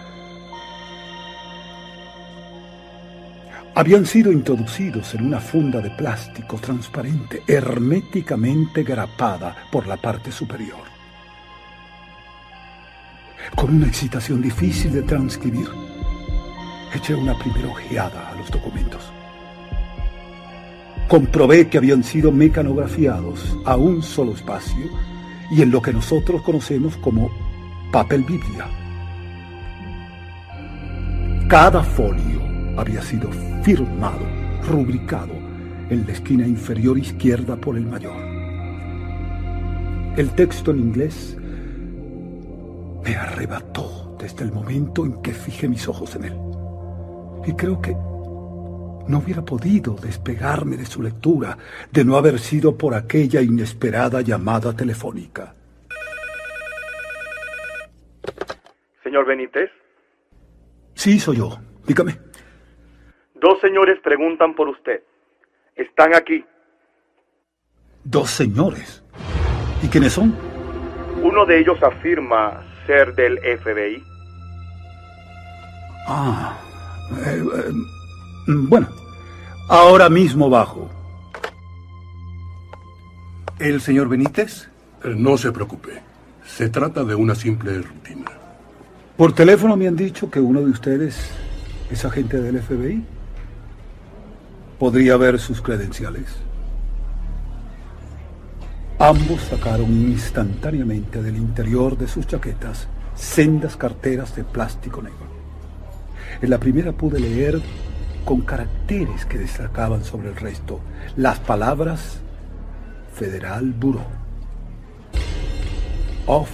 habían 3.74 4.04
sido 4.04 4.30
introducidos 4.32 5.14
en 5.14 5.26
una 5.26 5.40
funda 5.40 5.80
de 5.80 5.90
plástico 5.90 6.58
transparente, 6.58 7.42
herméticamente 7.46 8.82
grapada 8.82 9.56
por 9.70 9.86
la 9.86 9.96
parte 9.96 10.30
superior. 10.30 10.92
Con 13.56 13.76
una 13.76 13.86
excitación 13.86 14.42
difícil 14.42 14.92
de 14.92 15.02
transcribir, 15.02 15.68
eché 16.94 17.14
una 17.14 17.38
primera 17.38 17.68
ojeada 17.68 18.30
a 18.30 18.34
los 18.34 18.50
documentos. 18.50 19.10
Comprobé 21.08 21.68
que 21.68 21.78
habían 21.78 22.04
sido 22.04 22.30
mecanografiados 22.30 23.56
a 23.64 23.76
un 23.76 24.02
solo 24.02 24.32
espacio 24.32 24.90
y 25.52 25.60
en 25.60 25.70
lo 25.70 25.82
que 25.82 25.92
nosotros 25.92 26.40
conocemos 26.40 26.96
como 26.96 27.30
papel 27.92 28.24
biblia. 28.24 28.66
Cada 31.46 31.82
folio 31.82 32.40
había 32.78 33.02
sido 33.02 33.28
firmado, 33.62 34.24
rubricado 34.66 35.34
en 35.90 36.06
la 36.06 36.12
esquina 36.12 36.46
inferior 36.46 36.98
izquierda 36.98 37.54
por 37.56 37.76
el 37.76 37.84
mayor. 37.84 38.16
El 40.16 40.30
texto 40.30 40.70
en 40.70 40.78
inglés 40.78 41.36
me 43.04 43.14
arrebató 43.14 44.16
desde 44.18 44.44
el 44.44 44.52
momento 44.52 45.04
en 45.04 45.20
que 45.20 45.34
fijé 45.34 45.68
mis 45.68 45.86
ojos 45.86 46.16
en 46.16 46.24
él. 46.24 46.36
Y 47.46 47.52
creo 47.52 47.78
que 47.78 47.94
no 49.08 49.18
hubiera 49.18 49.42
podido 49.42 49.94
despegarme 49.94 50.76
de 50.76 50.86
su 50.86 51.02
lectura 51.02 51.56
de 51.90 52.04
no 52.04 52.16
haber 52.16 52.38
sido 52.38 52.76
por 52.76 52.94
aquella 52.94 53.40
inesperada 53.40 54.20
llamada 54.20 54.74
telefónica. 54.74 55.54
Señor 59.02 59.26
Benítez. 59.26 59.70
Sí, 60.94 61.18
soy 61.18 61.38
yo. 61.38 61.58
Dígame. 61.86 62.18
Dos 63.34 63.60
señores 63.60 63.98
preguntan 64.02 64.54
por 64.54 64.68
usted. 64.68 65.02
Están 65.74 66.14
aquí. 66.14 66.44
Dos 68.04 68.30
señores. 68.30 69.02
¿Y 69.82 69.88
quiénes 69.88 70.12
son? 70.12 70.34
Uno 71.22 71.44
de 71.44 71.58
ellos 71.58 71.82
afirma 71.82 72.62
ser 72.86 73.14
del 73.14 73.38
FBI. 73.38 74.02
Ah. 76.08 76.58
Eh, 77.26 77.42
eh, 77.42 77.72
bueno. 78.46 78.88
Ahora 79.68 80.08
mismo 80.08 80.50
bajo. 80.50 80.90
¿El 83.58 83.80
señor 83.80 84.08
Benítez? 84.08 84.68
Eh, 85.04 85.14
no 85.16 85.38
se 85.38 85.52
preocupe. 85.52 86.02
Se 86.44 86.68
trata 86.68 87.04
de 87.04 87.14
una 87.14 87.34
simple 87.34 87.80
rutina. 87.80 88.30
Por 89.16 89.34
teléfono 89.34 89.76
me 89.76 89.86
han 89.86 89.96
dicho 89.96 90.30
que 90.30 90.40
uno 90.40 90.60
de 90.60 90.70
ustedes 90.70 91.30
es 91.90 92.04
agente 92.04 92.40
del 92.40 92.60
FBI. 92.60 93.04
Podría 94.78 95.16
ver 95.16 95.38
sus 95.38 95.62
credenciales. 95.62 96.26
Ambos 98.98 99.42
sacaron 99.42 99.90
instantáneamente 99.90 101.22
del 101.22 101.36
interior 101.36 101.96
de 101.96 102.08
sus 102.08 102.26
chaquetas 102.26 102.88
sendas 103.14 103.76
carteras 103.76 104.34
de 104.34 104.44
plástico 104.44 105.02
negro. 105.02 105.26
En 106.40 106.50
la 106.50 106.58
primera 106.58 106.92
pude 106.92 107.20
leer 107.20 107.60
con 108.24 108.42
caracteres 108.42 109.26
que 109.26 109.38
destacaban 109.38 110.04
sobre 110.04 110.28
el 110.28 110.36
resto 110.36 110.80
las 111.16 111.38
palabras 111.40 112.20
Federal 113.14 113.72
Bureau 113.72 114.06
of 116.26 116.48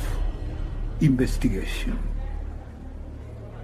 Investigation. 1.00 1.96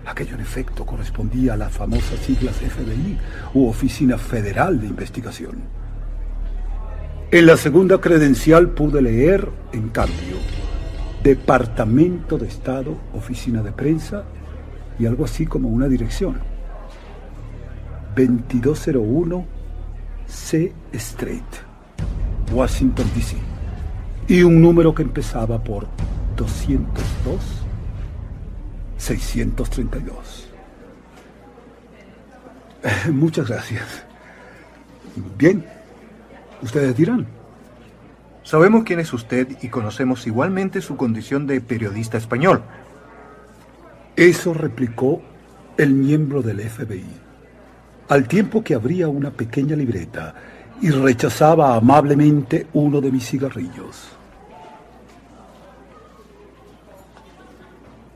Aquello 0.07 0.35
en 0.35 0.41
efecto 0.41 0.85
correspondía 0.85 1.55
a 1.55 1.57
las 1.57 1.73
famosas 1.73 2.21
siglas 2.21 2.57
FBI 2.57 3.19
u 3.55 3.69
Oficina 3.69 4.19
Federal 4.19 4.81
de 4.81 4.87
Investigación. 4.87 5.63
En 7.31 7.47
la 7.47 7.57
segunda 7.57 8.01
credencial 8.01 8.71
pude 8.71 9.01
leer, 9.03 9.49
en 9.73 9.89
cambio, 9.89 10.37
Departamento 11.25 12.37
de 12.37 12.47
Estado, 12.47 12.97
Oficina 13.15 13.63
de 13.63 13.73
Prensa 13.73 14.25
y 14.99 15.07
algo 15.07 15.25
así 15.25 15.47
como 15.47 15.69
una 15.69 15.89
dirección. 15.89 16.54
2201 18.17 19.47
C 20.27 20.73
Street, 20.93 21.43
Washington, 22.53 23.07
D.C. 23.15 23.37
Y 24.29 24.43
un 24.43 24.61
número 24.61 24.95
que 24.95 25.03
empezaba 25.03 25.63
por 25.63 25.87
202 26.37 27.65
632. 28.97 30.49
Eh, 32.83 33.11
muchas 33.11 33.49
gracias. 33.49 34.05
Bien, 35.39 35.65
ustedes 36.63 36.97
dirán. 36.97 37.27
Sabemos 38.43 38.85
quién 38.85 39.01
es 39.01 39.13
usted 39.13 39.49
y 39.63 39.69
conocemos 39.69 40.27
igualmente 40.27 40.83
su 40.83 40.97
condición 40.97 41.47
de 41.47 41.61
periodista 41.61 42.19
español. 42.19 42.63
Eso 44.17 44.53
replicó 44.53 45.23
el 45.79 45.95
miembro 45.95 46.43
del 46.43 46.61
FBI, 46.61 47.05
al 48.09 48.29
tiempo 48.29 48.63
que 48.63 48.75
abría 48.75 49.09
una 49.09 49.31
pequeña 49.31 49.77
libreta 49.77 50.35
y 50.81 50.91
rechazaba 50.91 51.77
amablemente 51.77 52.67
uno 52.73 53.01
de 53.01 53.11
mis 53.11 53.29
cigarrillos. 53.29 54.09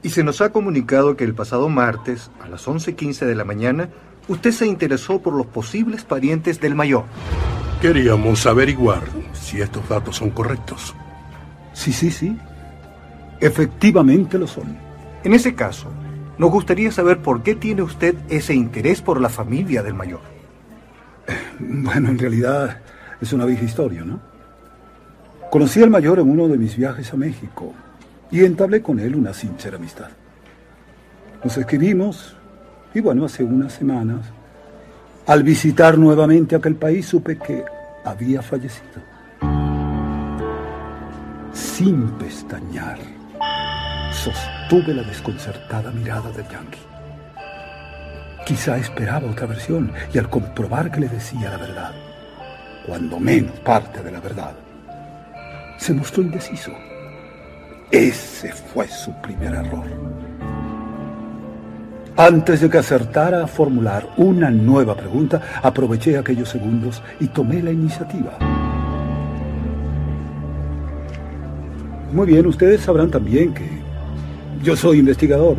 Y 0.03 0.11
se 0.11 0.23
nos 0.23 0.41
ha 0.41 0.53
comunicado 0.53 1.17
que 1.17 1.25
el 1.25 1.35
pasado 1.35 1.69
martes, 1.69 2.31
a 2.41 2.49
las 2.49 2.67
11.15 2.67 3.27
de 3.27 3.35
la 3.35 3.45
mañana, 3.45 3.89
usted 4.29 4.53
se 4.53 4.67
interesó 4.67 5.21
por 5.21 5.35
los 5.35 5.47
posibles 5.47 6.05
parientes 6.05 6.61
del 6.61 6.75
mayor. 6.75 7.05
Queríamos 7.81 8.47
averiguar 8.47 9.03
si 9.33 9.61
estos 9.61 9.89
datos 9.89 10.17
son 10.17 10.31
correctos. 10.31 10.95
Sí, 11.73 11.93
sí, 11.93 12.11
sí. 12.11 12.37
Efectivamente 13.41 14.39
lo 14.39 14.47
son. 14.47 14.77
En 15.25 15.35
ese 15.35 15.55
caso, 15.55 15.89
nos 16.39 16.51
gustaría 16.51 16.91
saber 16.93 17.19
por 17.19 17.43
qué 17.43 17.55
tiene 17.55 17.83
usted 17.83 18.15
ese 18.29 18.55
interés 18.55 19.03
por 19.03 19.21
la 19.21 19.29
familia 19.29 19.83
del 19.83 19.95
mayor. 19.95 20.21
Bueno, 21.59 22.09
en 22.09 22.19
realidad 22.19 22.81
es 23.21 23.33
una 23.33 23.45
vieja 23.45 23.65
historia, 23.65 24.05
¿no? 24.05 24.21
Conocí 25.51 25.83
al 25.83 25.91
mayor 25.91 26.21
en 26.21 26.31
uno 26.31 26.47
de 26.47 26.57
mis 26.57 26.77
viajes 26.77 27.13
a 27.13 27.17
México 27.17 27.73
y 28.31 28.45
entablé 28.45 28.83
con 28.83 29.01
él 29.01 29.17
una 29.17 29.33
sincera 29.33 29.77
amistad. 29.77 30.11
Nos 31.43 31.57
escribimos 31.57 32.37
y 32.95 33.01
bueno, 33.01 33.25
hace 33.25 33.43
unas 33.43 33.73
semanas 33.73 34.21
al 35.27 35.43
visitar 35.43 35.99
nuevamente 35.99 36.57
aquel 36.57 36.77
país 36.77 37.07
supe 37.07 37.37
que 37.39 37.65
había 38.05 38.41
fallecido. 38.41 39.03
Sin 41.53 42.09
pestañear, 42.13 42.99
sostuve 44.69 44.93
la 44.93 45.03
desconcertada 45.03 45.91
mirada 45.93 46.31
del 46.31 46.47
yankee. 46.49 46.79
Quizá 48.45 48.77
esperaba 48.77 49.31
otra 49.31 49.47
versión 49.47 49.91
y 50.13 50.19
al 50.19 50.29
comprobar 50.29 50.91
que 50.91 51.01
le 51.01 51.09
decía 51.09 51.49
la 51.49 51.57
verdad, 51.57 51.93
cuando 52.87 53.19
menos 53.19 53.59
parte 53.61 54.03
de 54.03 54.13
la 54.13 54.21
verdad, 54.21 54.53
se 55.79 55.95
mostró 55.95 56.23
indeciso. 56.23 56.71
Ese 57.91 58.53
fue 58.53 58.87
su 58.89 59.11
primer 59.23 59.55
error. 59.55 59.87
Antes 62.19 62.61
de 62.61 62.69
que 62.69 62.77
acertara 62.79 63.45
a 63.45 63.47
formular 63.47 64.07
una 64.19 64.51
nueva 64.51 64.95
pregunta, 64.95 65.41
aproveché 65.63 66.19
aquellos 66.19 66.51
segundos 66.51 67.03
y 67.21 67.29
tomé 67.29 67.63
la 67.63 67.71
iniciativa. 67.71 68.37
Muy 72.13 72.27
bien, 72.27 72.47
ustedes 72.47 72.83
sabrán 72.83 73.11
también 73.11 73.55
que 73.55 73.88
yo 74.63 74.77
soy 74.77 74.99
investigador 74.99 75.57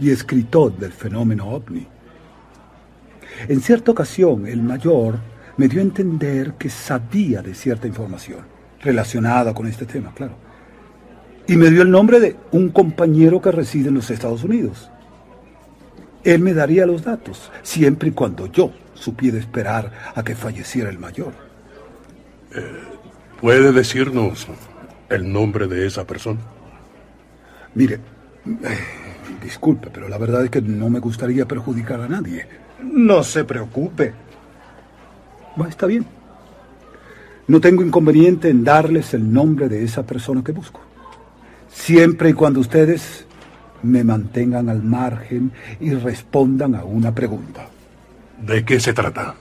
y 0.00 0.10
escritor 0.10 0.76
del 0.76 0.92
fenómeno 0.92 1.48
ovni. 1.48 1.86
En 3.48 3.60
cierta 3.60 3.92
ocasión, 3.92 4.46
el 4.46 4.62
mayor 4.62 5.18
me 5.56 5.68
dio 5.68 5.80
a 5.80 5.84
entender 5.84 6.54
que 6.54 6.68
sabía 6.68 7.42
de 7.42 7.54
cierta 7.54 7.86
información 7.86 8.40
relacionada 8.80 9.54
con 9.54 9.66
este 9.66 9.86
tema, 9.86 10.12
claro. 10.14 10.34
Y 11.46 11.56
me 11.56 11.70
dio 11.70 11.82
el 11.82 11.90
nombre 11.90 12.20
de 12.20 12.36
un 12.52 12.70
compañero 12.70 13.40
que 13.40 13.50
reside 13.50 13.88
en 13.88 13.94
los 13.94 14.10
Estados 14.10 14.44
Unidos. 14.44 14.90
Él 16.24 16.40
me 16.40 16.54
daría 16.54 16.86
los 16.86 17.02
datos, 17.02 17.50
siempre 17.62 18.10
y 18.10 18.12
cuando 18.12 18.46
yo 18.46 18.72
supiera 18.94 19.38
esperar 19.38 20.12
a 20.14 20.22
que 20.22 20.36
falleciera 20.36 20.88
el 20.88 20.98
mayor. 20.98 21.32
Eh, 22.54 22.62
¿Puede 23.40 23.72
decirnos 23.72 24.46
el 25.08 25.32
nombre 25.32 25.66
de 25.66 25.86
esa 25.86 26.06
persona? 26.06 26.40
Mire, 27.74 27.98
disculpe, 29.42 29.90
pero 29.92 30.08
la 30.08 30.18
verdad 30.18 30.44
es 30.44 30.50
que 30.50 30.60
no 30.62 30.90
me 30.90 30.98
gustaría 30.98 31.46
perjudicar 31.46 32.00
a 32.00 32.08
nadie. 32.08 32.46
No 32.82 33.22
se 33.22 33.44
preocupe. 33.44 34.12
Bueno, 35.56 35.70
está 35.70 35.86
bien. 35.86 36.04
No 37.46 37.60
tengo 37.60 37.82
inconveniente 37.82 38.48
en 38.48 38.64
darles 38.64 39.14
el 39.14 39.32
nombre 39.32 39.68
de 39.68 39.84
esa 39.84 40.04
persona 40.04 40.42
que 40.42 40.52
busco. 40.52 40.80
Siempre 41.68 42.30
y 42.30 42.32
cuando 42.32 42.60
ustedes 42.60 43.26
me 43.82 44.04
mantengan 44.04 44.68
al 44.68 44.82
margen 44.82 45.52
y 45.80 45.92
respondan 45.94 46.74
a 46.74 46.84
una 46.84 47.14
pregunta. 47.14 47.66
¿De 48.40 48.64
qué 48.64 48.78
se 48.78 48.92
trata? 48.92 49.34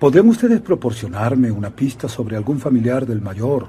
¿Podrían 0.00 0.28
ustedes 0.28 0.60
proporcionarme 0.60 1.50
una 1.50 1.70
pista 1.70 2.08
sobre 2.08 2.36
algún 2.36 2.58
familiar 2.58 3.06
del 3.06 3.22
mayor 3.22 3.68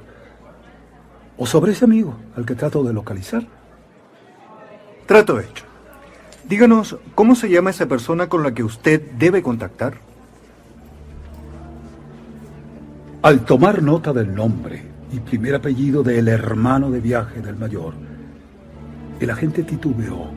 o 1.38 1.46
sobre 1.46 1.72
ese 1.72 1.86
amigo 1.86 2.16
al 2.36 2.46
que 2.46 2.56
trato 2.56 2.84
de 2.84 2.94
localizar? 2.94 3.57
Trato 5.08 5.40
hecho. 5.40 5.64
Díganos, 6.50 6.98
¿cómo 7.16 7.34
se 7.34 7.50
llama 7.50 7.70
esa 7.70 7.86
persona 7.86 8.28
con 8.28 8.44
la 8.44 8.54
que 8.54 8.64
usted 8.64 9.02
debe 9.18 9.42
contactar? 9.42 9.94
Al 13.22 13.46
tomar 13.46 13.82
nota 13.82 14.12
del 14.12 14.36
nombre 14.36 14.84
y 15.14 15.20
primer 15.22 15.56
apellido 15.56 16.04
del 16.04 16.28
hermano 16.28 16.92
de 16.92 17.00
viaje 17.00 17.42
del 17.42 17.56
mayor, 17.56 17.94
el 19.22 19.30
agente 19.30 19.64
titubeó 19.64 20.30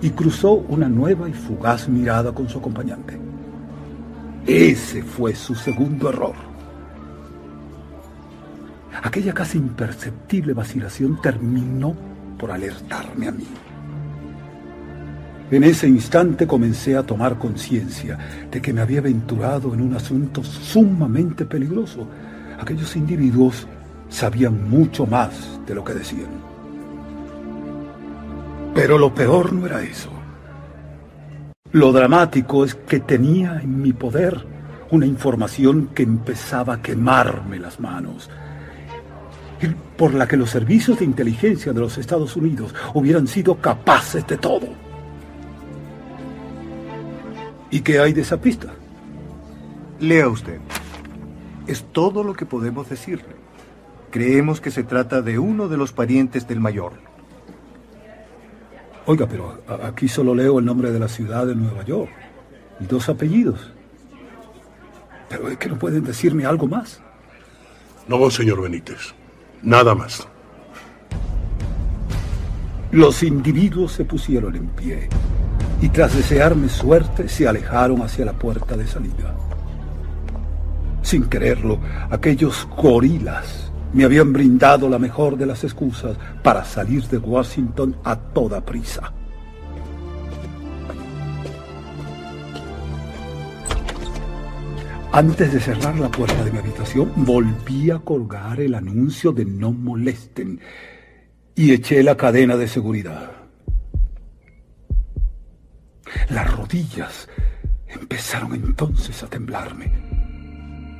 y 0.00 0.08
cruzó 0.10 0.52
una 0.52 0.88
nueva 0.88 1.28
y 1.28 1.34
fugaz 1.34 1.86
mirada 1.86 2.32
con 2.32 2.48
su 2.48 2.58
acompañante. 2.58 3.18
Ese 4.46 5.02
fue 5.02 5.34
su 5.34 5.54
segundo 5.54 6.08
error. 6.08 6.34
Aquella 9.02 9.34
casi 9.34 9.58
imperceptible 9.58 10.54
vacilación 10.54 11.20
terminó 11.20 11.94
por 12.38 12.50
alertarme 12.50 13.28
a 13.28 13.32
mí. 13.32 13.46
En 15.50 15.64
ese 15.64 15.88
instante 15.88 16.46
comencé 16.46 16.96
a 16.96 17.02
tomar 17.02 17.36
conciencia 17.36 18.16
de 18.48 18.62
que 18.62 18.72
me 18.72 18.82
había 18.82 19.00
aventurado 19.00 19.74
en 19.74 19.80
un 19.80 19.94
asunto 19.94 20.44
sumamente 20.44 21.44
peligroso. 21.44 22.06
Aquellos 22.60 22.94
individuos 22.94 23.66
sabían 24.08 24.70
mucho 24.70 25.06
más 25.06 25.58
de 25.66 25.74
lo 25.74 25.82
que 25.82 25.94
decían. 25.94 26.30
Pero 28.74 28.96
lo 28.96 29.12
peor 29.12 29.52
no 29.52 29.66
era 29.66 29.82
eso. 29.82 30.10
Lo 31.72 31.90
dramático 31.90 32.64
es 32.64 32.76
que 32.76 33.00
tenía 33.00 33.60
en 33.60 33.82
mi 33.82 33.92
poder 33.92 34.46
una 34.92 35.06
información 35.06 35.88
que 35.94 36.04
empezaba 36.04 36.74
a 36.74 36.82
quemarme 36.82 37.58
las 37.58 37.80
manos, 37.80 38.30
y 39.60 39.66
por 39.96 40.14
la 40.14 40.26
que 40.26 40.36
los 40.36 40.50
servicios 40.50 41.00
de 41.00 41.04
inteligencia 41.04 41.72
de 41.72 41.80
los 41.80 41.98
Estados 41.98 42.36
Unidos 42.36 42.74
hubieran 42.94 43.26
sido 43.26 43.56
capaces 43.56 44.26
de 44.26 44.36
todo. 44.36 44.89
¿Y 47.70 47.80
qué 47.80 48.00
hay 48.00 48.12
de 48.12 48.22
esa 48.22 48.40
pista? 48.40 48.72
Lea 50.00 50.28
usted. 50.28 50.58
Es 51.66 51.84
todo 51.92 52.24
lo 52.24 52.34
que 52.34 52.46
podemos 52.46 52.88
decirle. 52.88 53.36
Creemos 54.10 54.60
que 54.60 54.72
se 54.72 54.82
trata 54.82 55.22
de 55.22 55.38
uno 55.38 55.68
de 55.68 55.76
los 55.76 55.92
parientes 55.92 56.48
del 56.48 56.58
mayor. 56.58 56.94
Oiga, 59.06 59.26
pero 59.26 59.62
aquí 59.84 60.08
solo 60.08 60.34
leo 60.34 60.58
el 60.58 60.64
nombre 60.64 60.90
de 60.90 60.98
la 60.98 61.08
ciudad 61.08 61.46
de 61.46 61.54
Nueva 61.54 61.84
York 61.84 62.10
y 62.80 62.86
dos 62.86 63.08
apellidos. 63.08 63.72
Pero 65.28 65.48
es 65.48 65.58
que 65.58 65.68
no 65.68 65.78
pueden 65.78 66.02
decirme 66.02 66.44
algo 66.44 66.66
más. 66.66 67.00
No, 68.08 68.28
señor 68.30 68.62
Benítez. 68.62 69.14
Nada 69.62 69.94
más. 69.94 70.26
Los 72.90 73.22
individuos 73.22 73.92
se 73.92 74.04
pusieron 74.04 74.56
en 74.56 74.66
pie 74.66 75.08
y 75.82 75.88
tras 75.88 76.14
desearme 76.14 76.68
suerte 76.68 77.28
se 77.28 77.48
alejaron 77.48 78.02
hacia 78.02 78.24
la 78.24 78.32
puerta 78.32 78.76
de 78.76 78.86
salida. 78.86 79.34
Sin 81.02 81.24
quererlo, 81.24 81.80
aquellos 82.10 82.68
gorilas 82.76 83.72
me 83.92 84.04
habían 84.04 84.32
brindado 84.32 84.88
la 84.88 84.98
mejor 84.98 85.36
de 85.36 85.46
las 85.46 85.64
excusas 85.64 86.16
para 86.42 86.64
salir 86.64 87.04
de 87.08 87.18
Washington 87.18 87.96
a 88.04 88.16
toda 88.16 88.64
prisa. 88.64 89.12
Antes 95.12 95.52
de 95.52 95.58
cerrar 95.58 95.98
la 95.98 96.08
puerta 96.08 96.44
de 96.44 96.52
mi 96.52 96.58
habitación, 96.58 97.10
volví 97.16 97.90
a 97.90 97.98
colgar 97.98 98.60
el 98.60 98.76
anuncio 98.76 99.32
de 99.32 99.44
no 99.44 99.72
molesten 99.72 100.60
y 101.56 101.72
eché 101.72 102.04
la 102.04 102.16
cadena 102.16 102.56
de 102.56 102.68
seguridad. 102.68 103.39
Las 106.30 106.50
rodillas 106.56 107.28
empezaron 107.86 108.54
entonces 108.54 109.22
a 109.22 109.26
temblarme 109.26 109.90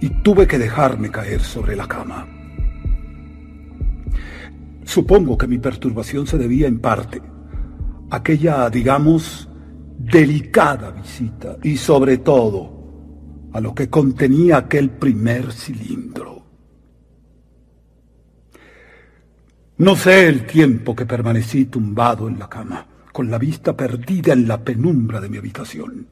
y 0.00 0.08
tuve 0.22 0.46
que 0.46 0.58
dejarme 0.58 1.10
caer 1.10 1.40
sobre 1.40 1.76
la 1.76 1.86
cama. 1.86 2.26
Supongo 4.84 5.38
que 5.38 5.46
mi 5.46 5.58
perturbación 5.58 6.26
se 6.26 6.38
debía 6.38 6.66
en 6.66 6.80
parte 6.80 7.22
a 8.10 8.16
aquella, 8.16 8.68
digamos, 8.70 9.48
delicada 9.98 10.90
visita 10.90 11.56
y 11.62 11.76
sobre 11.76 12.18
todo 12.18 12.80
a 13.52 13.60
lo 13.60 13.74
que 13.74 13.88
contenía 13.88 14.58
aquel 14.58 14.90
primer 14.90 15.52
cilindro. 15.52 16.44
No 19.78 19.96
sé 19.96 20.28
el 20.28 20.46
tiempo 20.46 20.94
que 20.94 21.06
permanecí 21.06 21.66
tumbado 21.66 22.28
en 22.28 22.38
la 22.38 22.48
cama, 22.48 22.86
con 23.20 23.30
la 23.30 23.36
vista 23.36 23.76
perdida 23.76 24.32
en 24.32 24.48
la 24.48 24.64
penumbra 24.64 25.20
de 25.20 25.28
mi 25.28 25.36
habitación. 25.36 26.06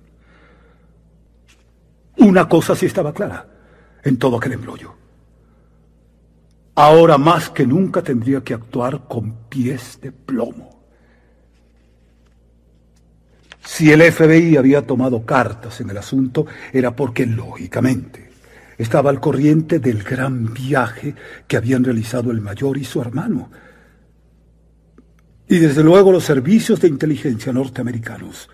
Una 2.19 2.47
cosa 2.47 2.77
sí 2.77 2.85
estaba 2.85 3.15
clara 3.15 3.49
en 4.05 4.19
todo 4.19 4.37
aquel 4.37 4.53
embrollo. 4.53 4.95
Ahora 6.75 7.17
más 7.17 7.49
que 7.49 7.67
nunca 7.67 8.03
tendría 8.03 8.43
que 8.43 8.53
actuar 8.53 9.09
con 9.09 9.49
pies 9.49 9.99
de 10.03 10.13
plomo. 10.13 10.83
Si 13.65 13.91
el 13.91 14.03
FBI 14.03 14.59
había 14.59 14.87
tomado 14.87 15.25
cartas 15.25 15.81
en 15.81 15.89
el 15.89 15.97
asunto, 15.97 16.45
era 16.75 16.95
porque, 16.95 17.25
lógicamente, 17.25 18.33
estaba 18.77 19.09
al 19.09 19.19
corriente 19.19 19.79
del 19.79 20.03
gran 20.03 20.53
viaje 20.53 21.15
que 21.47 21.57
habían 21.57 21.85
realizado 21.85 22.31
el 22.31 22.43
mayor 22.43 22.77
y 22.77 22.85
su 22.85 23.01
hermano. 23.01 23.49
Y 25.49 25.59
desde 25.59 25.83
luego 25.83 26.13
los 26.13 26.25
servicios 26.25 26.81
de 26.81 26.89
inteligencia 26.89 27.53
norteamericanos 27.53 28.49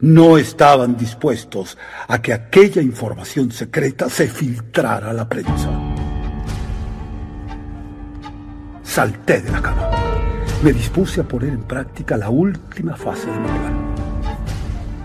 no 0.00 0.38
estaban 0.38 0.96
dispuestos 0.96 1.78
a 2.08 2.20
que 2.20 2.32
aquella 2.32 2.82
información 2.82 3.52
secreta 3.52 4.08
se 4.08 4.26
filtrara 4.26 5.10
a 5.10 5.12
la 5.12 5.28
prensa. 5.28 5.70
Salté 8.82 9.40
de 9.40 9.50
la 9.52 9.62
cama. 9.62 9.90
Me 10.62 10.72
dispuse 10.72 11.20
a 11.20 11.24
poner 11.24 11.50
en 11.50 11.62
práctica 11.62 12.16
la 12.16 12.30
última 12.30 12.96
fase 12.96 13.30
de 13.30 13.38
mi 13.38 13.46
plan 13.46 13.92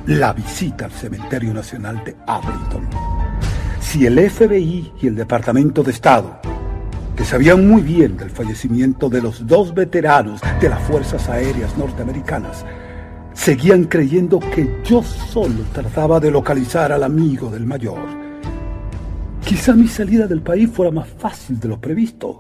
la 0.08 0.32
visita 0.32 0.86
al 0.86 0.92
Cementerio 0.92 1.54
Nacional 1.54 2.02
de 2.06 2.16
Arlington. 2.26 2.88
Si 3.82 4.06
el 4.06 4.18
FBI 4.30 4.94
y 5.02 5.08
el 5.08 5.16
Departamento 5.16 5.84
de 5.84 5.92
Estado, 5.92 6.40
que 7.18 7.26
sabían 7.26 7.68
muy 7.68 7.82
bien 7.82 8.16
del 8.16 8.30
fallecimiento 8.30 9.10
de 9.10 9.22
los 9.24 9.48
dos 9.48 9.74
veteranos 9.74 10.40
de 10.62 10.70
las 10.70 10.80
Fuerzas 10.84 11.28
Aéreas 11.28 11.76
norteamericanas, 11.76 12.64
seguían 13.34 13.86
creyendo 13.86 14.40
que 14.40 14.82
yo 14.86 15.02
solo 15.02 15.64
trataba 15.74 16.20
de 16.20 16.30
localizar 16.30 16.92
al 16.92 17.04
amigo 17.04 17.50
del 17.50 17.66
mayor, 17.66 18.06
quizá 19.44 19.74
mi 19.74 19.88
salida 19.88 20.28
del 20.28 20.42
país 20.42 20.70
fuera 20.70 20.92
más 20.92 21.08
fácil 21.08 21.60
de 21.60 21.68
lo 21.68 21.82
previsto. 21.82 22.40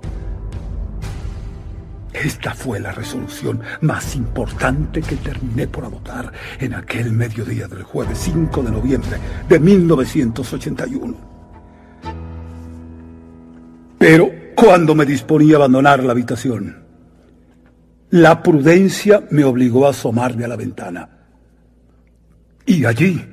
Esta 2.13 2.53
fue 2.53 2.79
la 2.79 2.91
resolución 2.91 3.61
más 3.81 4.15
importante 4.15 5.01
que 5.01 5.15
terminé 5.15 5.67
por 5.67 5.85
adoptar 5.85 6.31
en 6.59 6.75
aquel 6.75 7.13
mediodía 7.13 7.67
del 7.67 7.83
jueves 7.83 8.17
5 8.19 8.61
de 8.61 8.71
noviembre 8.71 9.17
de 9.49 9.59
1981. 9.59 11.15
Pero 13.99 14.46
cuando 14.57 14.95
me 14.95 15.05
disponía 15.05 15.53
a 15.53 15.57
abandonar 15.57 16.03
la 16.03 16.11
habitación, 16.11 16.83
la 18.09 18.41
prudencia 18.41 19.23
me 19.29 19.43
obligó 19.43 19.85
a 19.85 19.91
asomarme 19.91 20.45
a 20.45 20.47
la 20.49 20.55
ventana. 20.55 21.09
Y 22.65 22.83
allí 22.83 23.23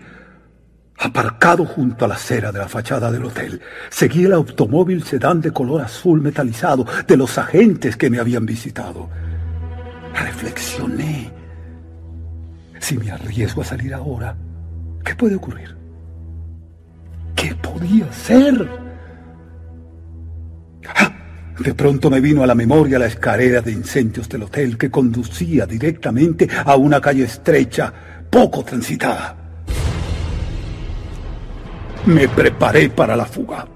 Aparcado 0.98 1.66
junto 1.66 2.04
a 2.04 2.08
la 2.08 2.14
acera 2.14 2.52
de 2.52 2.60
la 2.60 2.68
fachada 2.68 3.10
del 3.10 3.24
hotel, 3.24 3.60
seguí 3.90 4.24
el 4.24 4.32
automóvil 4.32 5.02
sedán 5.02 5.40
de 5.40 5.50
color 5.50 5.82
azul 5.82 6.20
metalizado 6.20 6.86
de 7.06 7.16
los 7.16 7.36
agentes 7.36 7.96
que 7.96 8.08
me 8.08 8.20
habían 8.20 8.46
visitado. 8.46 9.10
Reflexioné. 10.14 11.32
Si 12.78 12.96
me 12.96 13.10
arriesgo 13.10 13.62
a 13.62 13.64
salir 13.64 13.92
ahora, 13.92 14.36
¿qué 15.04 15.14
puede 15.16 15.34
ocurrir? 15.34 15.76
¿Qué 17.34 17.54
podía 17.56 18.10
ser? 18.12 18.83
De 21.58 21.72
pronto 21.72 22.10
me 22.10 22.20
vino 22.20 22.42
a 22.42 22.46
la 22.48 22.54
memoria 22.54 22.98
la 22.98 23.06
escalera 23.06 23.60
de 23.60 23.70
incendios 23.70 24.28
del 24.28 24.42
hotel 24.42 24.76
que 24.76 24.90
conducía 24.90 25.66
directamente 25.66 26.48
a 26.64 26.74
una 26.74 27.00
calle 27.00 27.24
estrecha, 27.24 27.92
poco 28.28 28.64
transitada. 28.64 29.36
Me 32.06 32.28
preparé 32.28 32.90
para 32.90 33.16
la 33.16 33.24
fuga. 33.24 33.68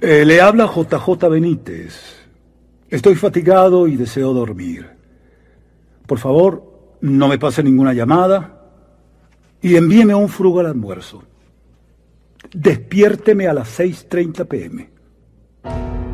Eh, 0.00 0.24
le 0.24 0.40
habla 0.40 0.66
JJ 0.66 1.28
Benítez. 1.28 2.26
Estoy 2.88 3.16
fatigado 3.16 3.88
y 3.88 3.96
deseo 3.96 4.32
dormir. 4.32 4.86
Por 6.06 6.18
favor, 6.18 6.96
no 7.00 7.26
me 7.26 7.38
pase 7.38 7.62
ninguna 7.62 7.92
llamada 7.92 8.63
y 9.64 9.76
envíeme 9.76 10.14
un 10.14 10.28
frugal 10.28 10.66
almuerzo. 10.66 11.22
Despiérteme 12.52 13.48
a 13.48 13.54
las 13.54 13.80
6.30 13.80 14.46
pm. 14.46 14.90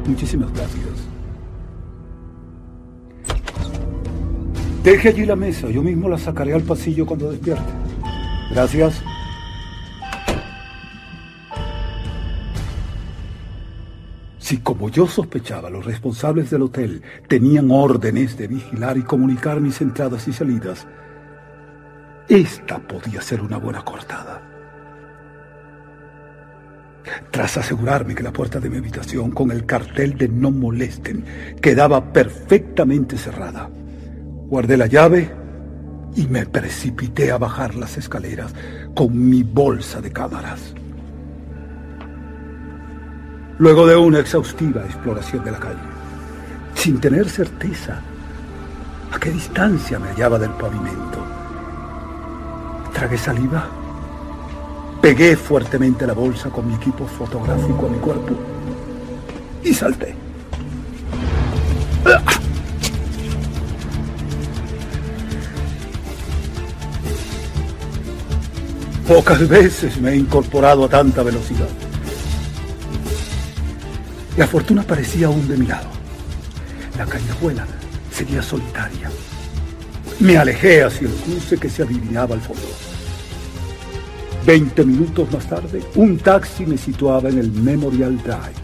Muchísimas 0.06 0.52
gracias. 0.52 0.86
Deje 4.84 5.08
allí 5.08 5.26
la 5.26 5.34
mesa, 5.34 5.68
yo 5.68 5.82
mismo 5.82 6.08
la 6.08 6.16
sacaré 6.16 6.54
al 6.54 6.62
pasillo 6.62 7.04
cuando 7.04 7.32
despierte. 7.32 7.64
Gracias. 8.52 9.02
Si 14.38 14.58
como 14.58 14.90
yo 14.90 15.08
sospechaba, 15.08 15.70
los 15.70 15.84
responsables 15.84 16.50
del 16.50 16.62
hotel 16.62 17.02
tenían 17.26 17.72
órdenes 17.72 18.38
de 18.38 18.46
vigilar 18.46 18.96
y 18.96 19.02
comunicar 19.02 19.60
mis 19.60 19.80
entradas 19.80 20.28
y 20.28 20.32
salidas, 20.32 20.86
esta 22.30 22.78
podía 22.78 23.20
ser 23.20 23.42
una 23.42 23.58
buena 23.58 23.84
cortada. 23.84 24.40
Tras 27.30 27.56
asegurarme 27.56 28.14
que 28.14 28.22
la 28.22 28.32
puerta 28.32 28.60
de 28.60 28.70
mi 28.70 28.78
habitación 28.78 29.30
con 29.30 29.50
el 29.50 29.66
cartel 29.66 30.16
de 30.16 30.28
no 30.28 30.50
molesten 30.50 31.24
quedaba 31.60 32.12
perfectamente 32.12 33.16
cerrada, 33.16 33.68
Guardé 34.50 34.76
la 34.76 34.88
llave 34.88 35.30
y 36.16 36.26
me 36.26 36.44
precipité 36.44 37.30
a 37.30 37.38
bajar 37.38 37.76
las 37.76 37.96
escaleras 37.96 38.52
con 38.96 39.16
mi 39.30 39.44
bolsa 39.44 40.00
de 40.00 40.10
cámaras. 40.10 40.74
Luego 43.58 43.86
de 43.86 43.94
una 43.96 44.18
exhaustiva 44.18 44.84
exploración 44.84 45.44
de 45.44 45.52
la 45.52 45.60
calle, 45.60 45.78
sin 46.74 47.00
tener 47.00 47.28
certeza 47.28 48.00
a 49.12 49.20
qué 49.20 49.30
distancia 49.30 50.00
me 50.00 50.08
hallaba 50.08 50.36
del 50.36 50.50
pavimento, 50.50 51.24
tragué 52.90 53.18
saliva, 53.18 53.68
pegué 55.00 55.36
fuertemente 55.36 56.06
la 56.06 56.12
bolsa 56.12 56.50
con 56.50 56.68
mi 56.68 56.74
equipo 56.74 57.06
fotográfico 57.06 57.86
a 57.86 57.88
mi 57.88 57.98
cuerpo 57.98 58.34
y 59.62 59.74
salté. 59.74 60.14
Pocas 69.06 69.48
veces 69.48 70.00
me 70.00 70.12
he 70.12 70.16
incorporado 70.16 70.84
a 70.84 70.88
tanta 70.88 71.24
velocidad. 71.24 71.68
La 74.36 74.46
fortuna 74.46 74.84
parecía 74.84 75.26
aún 75.26 75.48
de 75.48 75.56
mi 75.56 75.66
lado. 75.66 75.88
La 76.96 77.06
callejuela 77.06 77.66
seguía 78.12 78.40
solitaria. 78.40 79.10
Me 80.20 80.36
alejé 80.36 80.84
hacia 80.84 81.08
el 81.08 81.14
cruce 81.14 81.56
que 81.56 81.70
se 81.70 81.82
adivinaba 81.82 82.34
al 82.34 82.42
fondo. 82.42 82.62
Veinte 84.44 84.84
minutos 84.84 85.32
más 85.32 85.46
tarde, 85.46 85.82
un 85.94 86.18
taxi 86.18 86.66
me 86.66 86.76
situaba 86.76 87.30
en 87.30 87.38
el 87.38 87.50
Memorial 87.50 88.18
Drive, 88.18 88.60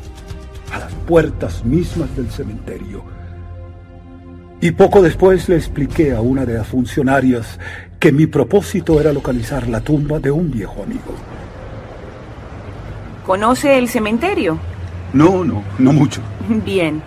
a 0.72 0.78
las 0.80 0.92
puertas 1.06 1.64
mismas 1.64 2.14
del 2.14 2.30
cementerio. 2.30 3.04
Y 4.60 4.70
poco 4.72 5.00
después 5.00 5.48
le 5.48 5.56
expliqué 5.56 6.14
a 6.14 6.20
una 6.20 6.44
de 6.44 6.54
las 6.54 6.66
funcionarias 6.66 7.58
que 7.98 8.12
mi 8.12 8.26
propósito 8.26 9.00
era 9.00 9.12
localizar 9.12 9.66
la 9.68 9.80
tumba 9.80 10.18
de 10.18 10.30
un 10.30 10.50
viejo 10.50 10.82
amigo. 10.82 11.14
¿Conoce 13.24 13.78
el 13.78 13.88
cementerio? 13.88 14.58
No, 15.14 15.42
no, 15.42 15.62
no 15.78 15.92
mucho. 15.92 16.20
Bien, 16.64 17.02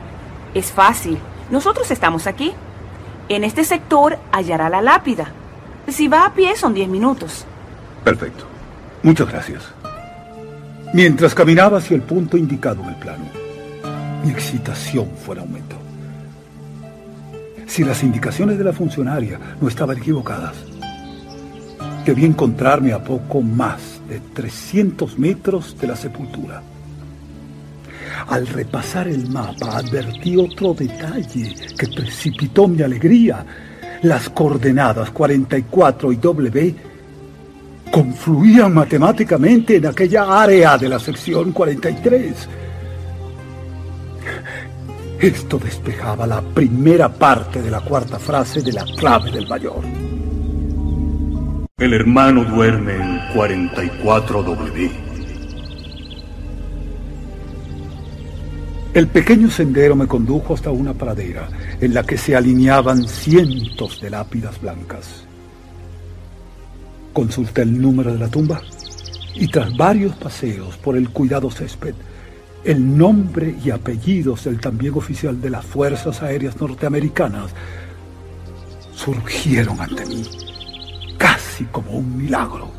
es 0.56 0.72
fácil. 0.72 1.18
Nosotros 1.52 1.90
estamos 1.92 2.26
aquí. 2.26 2.54
En 3.30 3.44
este 3.44 3.64
sector 3.64 4.18
hallará 4.32 4.70
la 4.70 4.82
lápida. 4.82 5.32
Si 5.88 6.08
va 6.08 6.26
a 6.26 6.34
pie 6.34 6.56
son 6.56 6.74
10 6.74 6.90
minutos. 6.90 7.46
Perfecto. 8.04 8.46
Muchas 9.04 9.30
gracias. 9.30 9.64
Mientras 10.94 11.36
caminaba 11.36 11.78
hacia 11.78 11.96
el 11.96 12.02
punto 12.02 12.38
indicado 12.38 12.82
en 12.82 12.90
el 12.90 12.96
plano, 12.96 13.26
mi 14.24 14.32
excitación 14.32 15.12
fue 15.24 15.36
en 15.36 15.42
aumento. 15.42 15.76
Si 17.68 17.84
las 17.84 18.02
indicaciones 18.02 18.58
de 18.58 18.64
la 18.64 18.74
funcionaria 18.74 19.40
no 19.62 19.68
estaban 19.68 20.00
equivocadas, 20.00 20.56
debí 22.04 22.26
encontrarme 22.26 22.94
a 22.94 23.04
poco 23.04 23.44
más 23.44 24.02
de 24.10 24.20
300 24.20 25.20
metros 25.20 25.78
de 25.80 25.88
la 25.88 25.96
sepultura. 25.96 26.64
Al 28.28 28.48
repasar 28.48 29.08
el 29.08 29.30
mapa 29.30 29.78
advertí 29.78 30.38
otro 30.38 30.74
detalle 30.74 31.56
que 31.78 31.88
precipitó 31.88 32.68
mi 32.68 32.82
alegría. 32.82 33.46
Las 34.04 34.30
coordenadas 34.30 35.12
44 35.12 36.12
y 36.12 36.16
W 36.18 36.76
confluían 37.92 38.74
matemáticamente 38.74 39.78
en 39.78 39.88
aquella 39.88 40.42
área 40.42 40.78
de 40.78 40.90
la 40.90 41.00
sección 41.00 41.52
43. 41.52 42.48
Esto 45.20 45.58
despejaba 45.58 46.26
la 46.26 46.42
primera 46.42 47.10
parte 47.10 47.62
de 47.62 47.70
la 47.70 47.82
cuarta 47.82 48.20
frase 48.20 48.62
de 48.62 48.72
la 48.72 48.86
clave 48.86 49.32
del 49.32 49.48
mayor. 49.48 49.84
El 51.78 51.94
hermano 51.94 52.46
duerme 52.46 52.96
en 52.96 53.20
44W. 53.34 55.09
El 58.92 59.08
pequeño 59.08 59.52
sendero 59.52 59.96
me 59.96 60.08
condujo 60.08 60.56
hasta 60.56 60.72
una 60.72 60.96
pradera 60.96 61.48
en 61.80 61.94
la 61.94 62.04
que 62.04 62.18
se 62.18 62.36
alineaban 62.36 63.08
cientos 63.08 64.02
de 64.02 64.10
lápidas 64.10 64.60
blancas. 64.60 65.26
Consulté 67.14 67.62
el 67.62 67.80
número 67.80 68.12
de 68.12 68.18
la 68.18 68.30
tumba 68.30 68.62
y 69.36 69.48
tras 69.48 69.78
varios 69.78 70.16
paseos 70.16 70.76
por 70.78 70.98
el 70.98 71.10
cuidado 71.10 71.52
césped, 71.52 71.94
el 72.64 72.98
nombre 72.98 73.56
y 73.64 73.70
apellidos 73.70 74.46
del 74.46 74.60
también 74.60 74.96
oficial 74.96 75.40
de 75.40 75.52
las 75.52 75.66
Fuerzas 75.66 76.24
Aéreas 76.24 76.60
Norteamericanas 76.60 77.52
surgieron 78.96 79.80
ante 79.80 80.04
mí, 80.08 80.24
casi 81.18 81.64
como 81.66 81.92
un 81.92 82.18
milagro. 82.18 82.79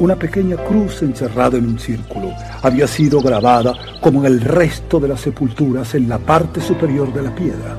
Una 0.00 0.16
pequeña 0.16 0.56
cruz 0.56 1.02
encerrada 1.02 1.56
en 1.56 1.66
un 1.66 1.78
círculo 1.78 2.32
había 2.62 2.86
sido 2.86 3.20
grabada 3.20 3.74
como 4.00 4.20
en 4.20 4.32
el 4.32 4.40
resto 4.40 4.98
de 4.98 5.08
las 5.08 5.20
sepulturas 5.20 5.94
en 5.94 6.08
la 6.08 6.18
parte 6.18 6.60
superior 6.60 7.12
de 7.12 7.22
la 7.22 7.34
piedra. 7.34 7.76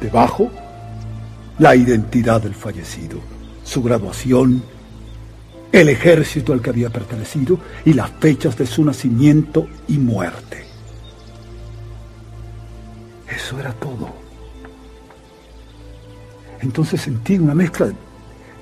Debajo, 0.00 0.50
la 1.58 1.76
identidad 1.76 2.40
del 2.40 2.54
fallecido, 2.54 3.18
su 3.64 3.82
graduación, 3.82 4.62
el 5.70 5.90
ejército 5.90 6.54
al 6.54 6.62
que 6.62 6.70
había 6.70 6.88
pertenecido 6.88 7.58
y 7.84 7.92
las 7.92 8.10
fechas 8.12 8.56
de 8.56 8.66
su 8.66 8.82
nacimiento 8.82 9.68
y 9.88 9.98
muerte. 9.98 10.64
Eso 13.28 13.60
era 13.60 13.72
todo. 13.74 14.08
Entonces 16.60 17.02
sentí 17.02 17.38
una 17.38 17.54
mezcla 17.54 17.88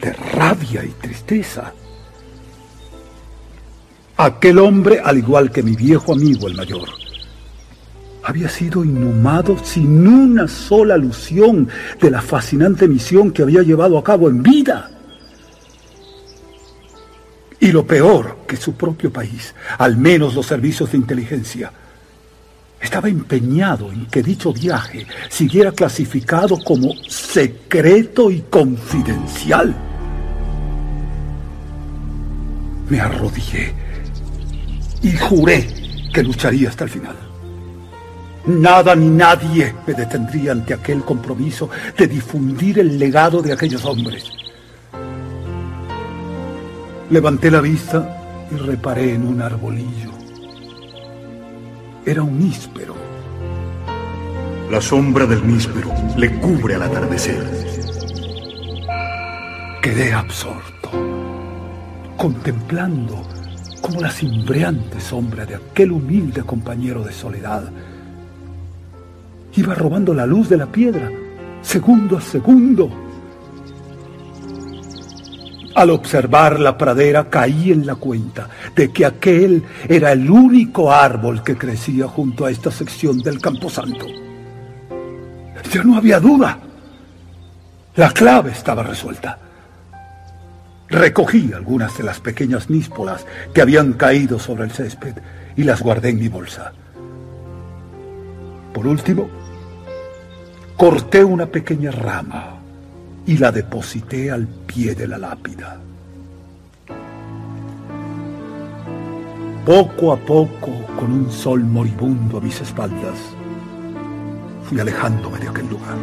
de 0.00 0.12
rabia 0.12 0.84
y 0.84 0.90
tristeza. 0.90 1.72
Aquel 4.18 4.58
hombre, 4.58 5.00
al 5.04 5.18
igual 5.18 5.50
que 5.50 5.62
mi 5.62 5.76
viejo 5.76 6.14
amigo 6.14 6.48
el 6.48 6.54
mayor, 6.54 6.88
había 8.24 8.48
sido 8.48 8.82
inhumado 8.82 9.58
sin 9.62 10.06
una 10.08 10.48
sola 10.48 10.94
alusión 10.94 11.68
de 12.00 12.10
la 12.10 12.22
fascinante 12.22 12.88
misión 12.88 13.30
que 13.30 13.42
había 13.42 13.62
llevado 13.62 13.98
a 13.98 14.02
cabo 14.02 14.30
en 14.30 14.42
vida. 14.42 14.90
Y 17.60 17.72
lo 17.72 17.86
peor, 17.86 18.38
que 18.48 18.56
su 18.56 18.74
propio 18.74 19.12
país, 19.12 19.54
al 19.76 19.98
menos 19.98 20.34
los 20.34 20.46
servicios 20.46 20.92
de 20.92 20.98
inteligencia, 20.98 21.70
estaba 22.80 23.08
empeñado 23.08 23.92
en 23.92 24.06
que 24.06 24.22
dicho 24.22 24.50
viaje 24.52 25.06
siguiera 25.28 25.72
clasificado 25.72 26.58
como 26.64 26.94
secreto 27.06 28.30
y 28.30 28.40
confidencial. 28.48 29.74
Me 32.88 33.00
arrodillé 33.00 33.85
y 35.02 35.16
juré 35.16 35.66
que 36.12 36.22
lucharía 36.22 36.68
hasta 36.68 36.84
el 36.84 36.90
final. 36.90 37.16
Nada 38.46 38.94
ni 38.94 39.08
nadie 39.08 39.74
me 39.86 39.92
detendría 39.92 40.52
ante 40.52 40.72
aquel 40.72 41.02
compromiso 41.02 41.68
de 41.98 42.06
difundir 42.06 42.78
el 42.78 42.98
legado 42.98 43.42
de 43.42 43.52
aquellos 43.52 43.84
hombres. 43.84 44.30
Levanté 47.10 47.50
la 47.50 47.60
vista 47.60 48.46
y 48.50 48.56
reparé 48.56 49.14
en 49.14 49.26
un 49.26 49.42
arbolillo. 49.42 50.12
Era 52.04 52.22
un 52.22 52.38
níspero. 52.38 52.94
La 54.70 54.80
sombra 54.80 55.26
del 55.26 55.44
níspero 55.46 55.92
le 56.16 56.38
cubre 56.38 56.76
al 56.76 56.82
atardecer. 56.82 57.44
Quedé 59.82 60.12
absorto, 60.12 60.90
contemplando 62.16 63.35
como 63.86 64.00
la 64.00 64.10
cimbreante 64.10 65.00
sombra 65.00 65.46
de 65.46 65.54
aquel 65.54 65.92
humilde 65.92 66.42
compañero 66.42 67.04
de 67.04 67.12
soledad 67.12 67.70
iba 69.54 69.74
robando 69.74 70.12
la 70.12 70.26
luz 70.26 70.48
de 70.48 70.56
la 70.56 70.66
piedra, 70.66 71.08
segundo 71.62 72.18
a 72.18 72.20
segundo. 72.20 72.90
Al 75.76 75.90
observar 75.90 76.58
la 76.58 76.76
pradera 76.76 77.30
caí 77.30 77.70
en 77.70 77.86
la 77.86 77.94
cuenta 77.94 78.48
de 78.74 78.90
que 78.90 79.06
aquel 79.06 79.62
era 79.88 80.10
el 80.10 80.28
único 80.28 80.92
árbol 80.92 81.44
que 81.44 81.56
crecía 81.56 82.08
junto 82.08 82.44
a 82.44 82.50
esta 82.50 82.72
sección 82.72 83.18
del 83.18 83.40
Camposanto. 83.40 84.06
Ya 85.72 85.84
no 85.84 85.96
había 85.96 86.18
duda. 86.18 86.58
La 87.94 88.10
clave 88.10 88.50
estaba 88.50 88.82
resuelta. 88.82 89.45
Recogí 90.88 91.52
algunas 91.52 91.96
de 91.98 92.04
las 92.04 92.20
pequeñas 92.20 92.70
níspolas 92.70 93.26
que 93.52 93.60
habían 93.60 93.94
caído 93.94 94.38
sobre 94.38 94.64
el 94.64 94.70
césped 94.70 95.14
y 95.56 95.64
las 95.64 95.82
guardé 95.82 96.10
en 96.10 96.18
mi 96.20 96.28
bolsa. 96.28 96.72
Por 98.72 98.86
último, 98.86 99.28
corté 100.76 101.24
una 101.24 101.46
pequeña 101.46 101.90
rama 101.90 102.56
y 103.26 103.38
la 103.38 103.50
deposité 103.50 104.30
al 104.30 104.46
pie 104.46 104.94
de 104.94 105.08
la 105.08 105.18
lápida. 105.18 105.80
Poco 109.64 110.12
a 110.12 110.16
poco, 110.16 110.70
con 110.96 111.10
un 111.10 111.32
sol 111.32 111.64
moribundo 111.64 112.38
a 112.38 112.40
mis 112.40 112.60
espaldas, 112.60 113.18
fui 114.62 114.78
alejándome 114.78 115.40
de 115.40 115.48
aquel 115.48 115.68
lugar. 115.68 115.96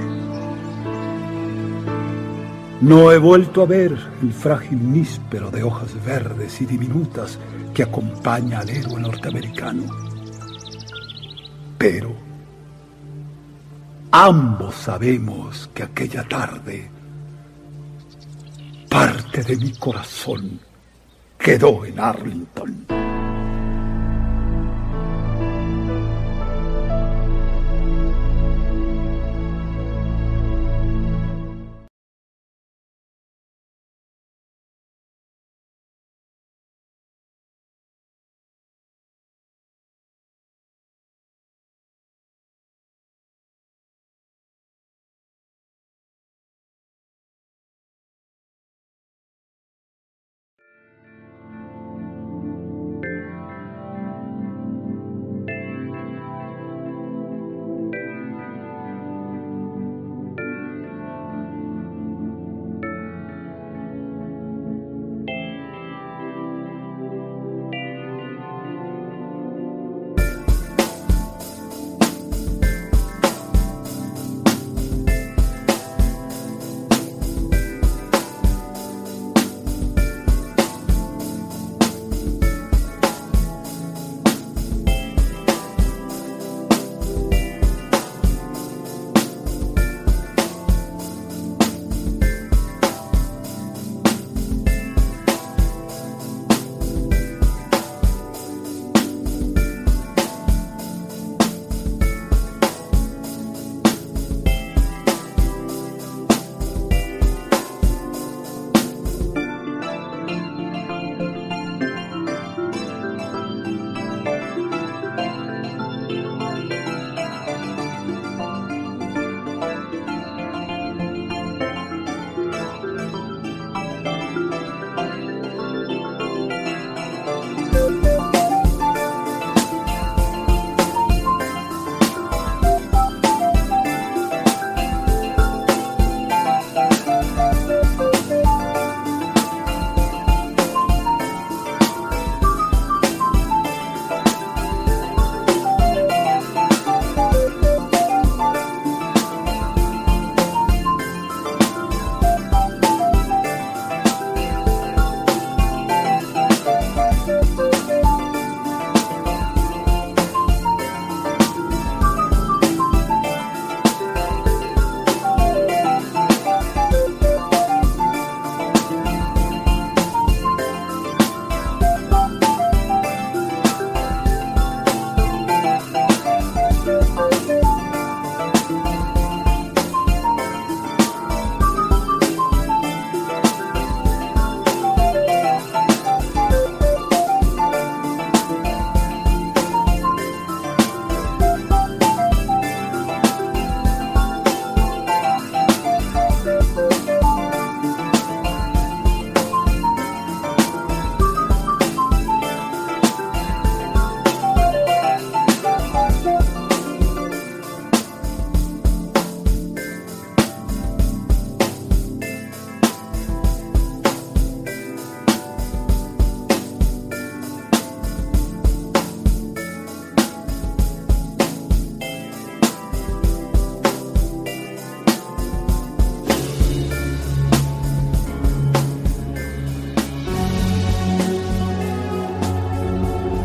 No 2.82 3.12
he 3.12 3.18
vuelto 3.18 3.62
a 3.62 3.66
ver 3.66 3.98
el 4.22 4.34
frágil 4.34 4.92
níspero 4.92 5.50
de 5.50 5.64
hojas 5.64 5.94
verdes 6.06 6.60
y 6.62 6.66
diminutas 6.66 7.40
que 7.74 7.84
acompaña 7.84 8.60
al 8.60 8.70
héroe 8.70 9.00
norteamericano. 9.00 9.84
Pero 11.78 12.14
ambos 14.12 14.76
sabemos 14.76 15.70
que 15.74 15.84
aquella 15.84 16.24
tarde 16.28 16.90
parte 18.90 19.44
de 19.44 19.58
mi 19.58 19.72
corazón 19.74 20.60
quedó 21.38 21.84
en 21.84 22.00
Arlington. 22.00 22.86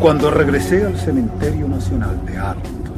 Cuando 0.08 0.30
regresé 0.30 0.86
al 0.86 0.96
Cementerio 0.96 1.68
Nacional 1.68 2.24
de 2.24 2.38
Arlington, 2.38 2.96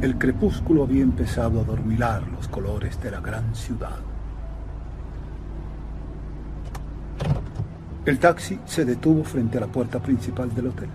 el 0.00 0.16
crepúsculo 0.16 0.84
había 0.84 1.02
empezado 1.02 1.60
a 1.60 1.64
dormilar 1.64 2.22
los 2.28 2.48
colores 2.48 2.98
de 3.02 3.10
la 3.10 3.20
gran 3.20 3.54
ciudad. 3.54 3.98
El 8.06 8.18
taxi 8.18 8.58
se 8.64 8.86
detuvo 8.86 9.24
frente 9.24 9.58
a 9.58 9.60
la 9.60 9.66
puerta 9.66 10.00
principal 10.00 10.54
del 10.54 10.68
hotel, 10.68 10.88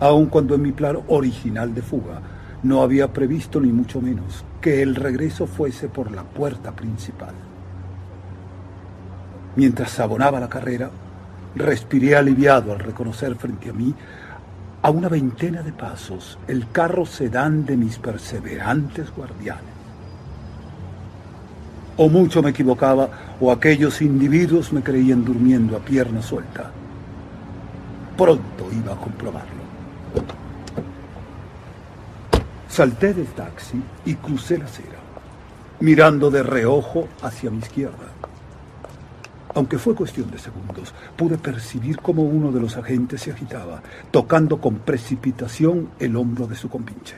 aun 0.00 0.26
cuando 0.26 0.54
en 0.54 0.60
mi 0.60 0.72
plan 0.72 0.98
original 1.08 1.74
de 1.74 1.80
fuga 1.80 2.20
no 2.62 2.82
había 2.82 3.10
previsto 3.10 3.58
ni 3.58 3.72
mucho 3.72 4.02
menos 4.02 4.44
que 4.60 4.82
el 4.82 4.96
regreso 4.96 5.46
fuese 5.46 5.88
por 5.88 6.12
la 6.12 6.24
puerta 6.24 6.72
principal. 6.72 7.32
Mientras 9.56 9.98
abonaba 9.98 10.40
la 10.40 10.50
carrera, 10.50 10.90
respiré 11.54 12.16
aliviado 12.16 12.72
al 12.72 12.78
reconocer 12.78 13.34
frente 13.36 13.70
a 13.70 13.72
mí, 13.72 13.94
a 14.82 14.90
una 14.90 15.08
veintena 15.08 15.62
de 15.62 15.72
pasos, 15.72 16.38
el 16.46 16.70
carro 16.70 17.06
sedán 17.06 17.64
de 17.64 17.76
mis 17.76 17.98
perseverantes 17.98 19.10
guardianes. 19.14 19.72
O 21.96 22.08
mucho 22.08 22.42
me 22.42 22.50
equivocaba, 22.50 23.36
o 23.40 23.50
aquellos 23.52 24.02
individuos 24.02 24.72
me 24.72 24.82
creían 24.82 25.24
durmiendo 25.24 25.76
a 25.76 25.80
pierna 25.80 26.20
suelta. 26.20 26.70
Pronto 28.16 28.68
iba 28.72 28.92
a 28.92 28.96
comprobarlo. 28.96 29.64
Salté 32.68 33.14
del 33.14 33.28
taxi 33.28 33.80
y 34.04 34.16
crucé 34.16 34.58
la 34.58 34.64
acera, 34.64 34.98
mirando 35.80 36.30
de 36.30 36.42
reojo 36.42 37.08
hacia 37.22 37.50
mi 37.50 37.58
izquierda. 37.58 38.13
Aunque 39.54 39.78
fue 39.78 39.94
cuestión 39.94 40.30
de 40.30 40.38
segundos, 40.38 40.92
pude 41.16 41.38
percibir 41.38 41.98
cómo 41.98 42.24
uno 42.24 42.50
de 42.50 42.60
los 42.60 42.76
agentes 42.76 43.22
se 43.22 43.30
agitaba, 43.30 43.82
tocando 44.10 44.60
con 44.60 44.78
precipitación 44.78 45.90
el 46.00 46.16
hombro 46.16 46.46
de 46.46 46.56
su 46.56 46.68
compinche. 46.68 47.16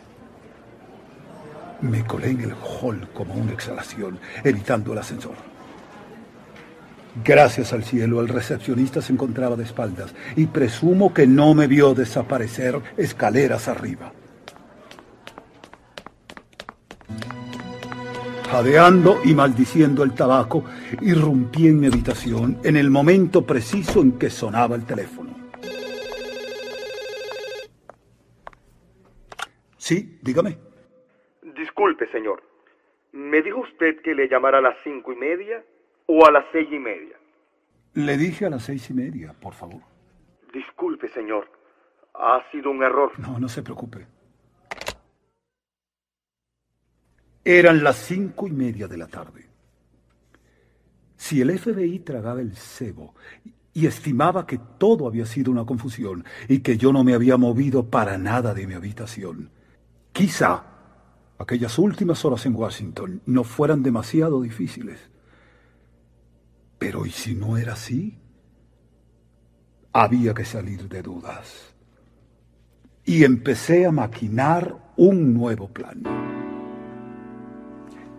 Me 1.80 2.04
colé 2.04 2.30
en 2.30 2.40
el 2.42 2.52
hall 2.54 3.08
como 3.14 3.34
una 3.34 3.52
exhalación, 3.52 4.18
evitando 4.44 4.92
el 4.92 4.98
ascensor. 4.98 5.34
Gracias 7.24 7.72
al 7.72 7.82
cielo, 7.82 8.20
el 8.20 8.28
recepcionista 8.28 9.00
se 9.00 9.14
encontraba 9.14 9.56
de 9.56 9.64
espaldas 9.64 10.14
y 10.36 10.46
presumo 10.46 11.14
que 11.14 11.26
no 11.26 11.54
me 11.54 11.66
vio 11.66 11.94
desaparecer 11.94 12.78
escaleras 12.98 13.68
arriba. 13.68 14.12
Jadeando 18.50 19.20
y 19.24 19.34
maldiciendo 19.34 20.04
el 20.04 20.14
tabaco, 20.14 20.64
irrumpí 21.00 21.66
en 21.66 21.80
mi 21.80 21.86
habitación 21.88 22.58
en 22.62 22.76
el 22.76 22.90
momento 22.90 23.44
preciso 23.44 24.00
en 24.00 24.18
que 24.18 24.30
sonaba 24.30 24.76
el 24.76 24.84
teléfono. 24.84 25.34
Sí, 29.76 30.18
dígame. 30.22 30.58
Disculpe, 31.56 32.10
señor. 32.10 32.42
¿Me 33.12 33.42
dijo 33.42 33.60
usted 33.60 34.00
que 34.02 34.14
le 34.14 34.28
llamara 34.28 34.58
a 34.58 34.60
las 34.60 34.76
cinco 34.84 35.12
y 35.12 35.16
media 35.16 35.64
o 36.06 36.26
a 36.26 36.30
las 36.30 36.44
seis 36.52 36.68
y 36.70 36.78
media? 36.78 37.16
Le 37.94 38.16
dije 38.16 38.46
a 38.46 38.50
las 38.50 38.64
seis 38.64 38.90
y 38.90 38.94
media, 38.94 39.32
por 39.40 39.54
favor. 39.54 39.80
Disculpe, 40.52 41.08
señor. 41.08 41.50
Ha 42.14 42.42
sido 42.50 42.70
un 42.70 42.82
error. 42.82 43.12
No, 43.18 43.38
no 43.38 43.48
se 43.48 43.62
preocupe. 43.62 44.06
Eran 47.48 47.84
las 47.84 47.98
cinco 47.98 48.48
y 48.48 48.50
media 48.50 48.88
de 48.88 48.96
la 48.96 49.06
tarde. 49.06 49.48
Si 51.16 51.40
el 51.40 51.56
FBI 51.56 52.00
tragaba 52.00 52.40
el 52.40 52.56
cebo 52.56 53.14
y 53.72 53.86
estimaba 53.86 54.44
que 54.44 54.58
todo 54.78 55.06
había 55.06 55.26
sido 55.26 55.52
una 55.52 55.64
confusión 55.64 56.24
y 56.48 56.58
que 56.58 56.76
yo 56.76 56.92
no 56.92 57.04
me 57.04 57.14
había 57.14 57.36
movido 57.36 57.88
para 57.88 58.18
nada 58.18 58.52
de 58.52 58.66
mi 58.66 58.74
habitación, 58.74 59.50
quizá 60.12 60.64
aquellas 61.38 61.78
últimas 61.78 62.24
horas 62.24 62.44
en 62.46 62.56
Washington 62.56 63.22
no 63.26 63.44
fueran 63.44 63.84
demasiado 63.84 64.42
difíciles. 64.42 64.98
Pero 66.80 67.06
¿y 67.06 67.10
si 67.10 67.36
no 67.36 67.56
era 67.56 67.74
así? 67.74 68.18
Había 69.92 70.34
que 70.34 70.44
salir 70.44 70.88
de 70.88 71.00
dudas. 71.00 71.76
Y 73.04 73.22
empecé 73.22 73.86
a 73.86 73.92
maquinar 73.92 74.92
un 74.96 75.32
nuevo 75.32 75.68
plan. 75.68 76.02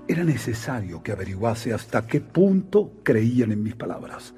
Era 0.07 0.23
necesario 0.23 1.03
que 1.03 1.11
averiguase 1.11 1.73
hasta 1.73 2.07
qué 2.07 2.21
punto 2.21 2.93
creían 3.03 3.51
en 3.51 3.61
mis 3.61 3.75
palabras. 3.75 4.33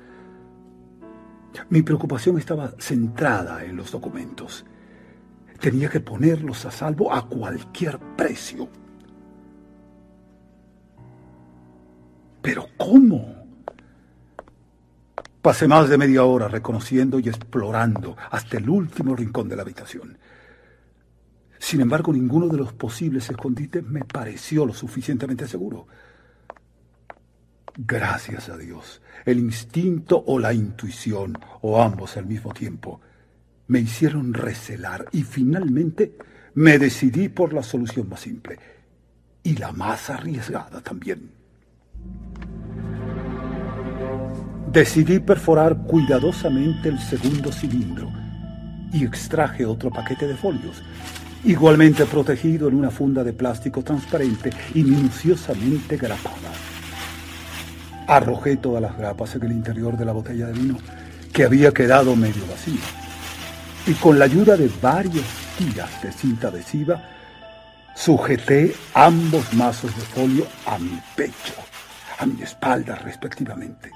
Mi 1.69 1.83
preocupación 1.83 2.39
estaba 2.39 2.73
centrada 2.79 3.63
en 3.63 3.75
los 3.75 3.91
documentos. 3.91 4.65
Tenía 5.59 5.89
que 5.89 5.99
ponerlos 5.99 6.65
a 6.65 6.71
salvo 6.71 7.13
a 7.13 7.27
cualquier 7.27 7.99
precio. 8.15 8.67
Pero 12.41 12.67
¿cómo? 12.77 13.35
Pasé 15.41 15.67
más 15.67 15.89
de 15.89 15.97
media 15.97 16.23
hora 16.23 16.47
reconociendo 16.47 17.19
y 17.19 17.29
explorando 17.29 18.15
hasta 18.31 18.57
el 18.57 18.69
último 18.69 19.15
rincón 19.15 19.49
de 19.49 19.55
la 19.55 19.61
habitación. 19.61 20.17
Sin 21.59 21.81
embargo, 21.81 22.13
ninguno 22.13 22.47
de 22.47 22.57
los 22.57 22.71
posibles 22.73 23.29
escondites 23.29 23.83
me 23.83 24.05
pareció 24.05 24.65
lo 24.65 24.73
suficientemente 24.73 25.45
seguro. 25.45 25.87
Gracias 27.77 28.49
a 28.49 28.57
Dios, 28.57 29.01
el 29.25 29.39
instinto 29.39 30.23
o 30.25 30.39
la 30.39 30.53
intuición, 30.53 31.37
o 31.61 31.81
ambos 31.81 32.17
al 32.17 32.25
mismo 32.25 32.53
tiempo, 32.53 33.01
me 33.67 33.79
hicieron 33.79 34.33
recelar 34.33 35.05
y 35.11 35.23
finalmente 35.23 36.17
me 36.55 36.79
decidí 36.79 37.29
por 37.29 37.53
la 37.53 37.61
solución 37.61 38.09
más 38.09 38.21
simple 38.21 38.57
y 39.43 39.55
la 39.55 39.71
más 39.71 40.09
arriesgada 40.09 40.81
también. 40.81 41.29
Decidí 44.71 45.19
perforar 45.19 45.83
cuidadosamente 45.83 46.89
el 46.89 46.99
segundo 46.99 47.51
cilindro 47.51 48.09
y 48.91 49.03
extraje 49.03 49.65
otro 49.65 49.89
paquete 49.89 50.27
de 50.27 50.35
folios 50.35 50.81
igualmente 51.43 52.05
protegido 52.05 52.67
en 52.67 52.75
una 52.75 52.91
funda 52.91 53.23
de 53.23 53.33
plástico 53.33 53.83
transparente 53.83 54.51
y 54.73 54.83
minuciosamente 54.83 55.97
grapada. 55.97 56.51
Arrojé 58.07 58.57
todas 58.57 58.81
las 58.81 58.97
grapas 58.97 59.35
en 59.35 59.43
el 59.43 59.51
interior 59.51 59.97
de 59.97 60.05
la 60.05 60.11
botella 60.11 60.47
de 60.47 60.53
vino, 60.53 60.77
que 61.31 61.43
había 61.43 61.71
quedado 61.71 62.15
medio 62.15 62.45
vacía, 62.47 62.81
y 63.85 63.93
con 63.93 64.19
la 64.19 64.25
ayuda 64.25 64.57
de 64.57 64.69
varias 64.81 65.25
tiras 65.57 66.01
de 66.01 66.11
cinta 66.11 66.47
adhesiva, 66.47 67.03
sujeté 67.95 68.73
ambos 68.93 69.53
mazos 69.53 69.95
de 69.95 70.01
folio 70.01 70.47
a 70.65 70.79
mi 70.79 70.99
pecho, 71.15 71.53
a 72.17 72.25
mi 72.25 72.41
espalda 72.41 72.95
respectivamente. 72.95 73.91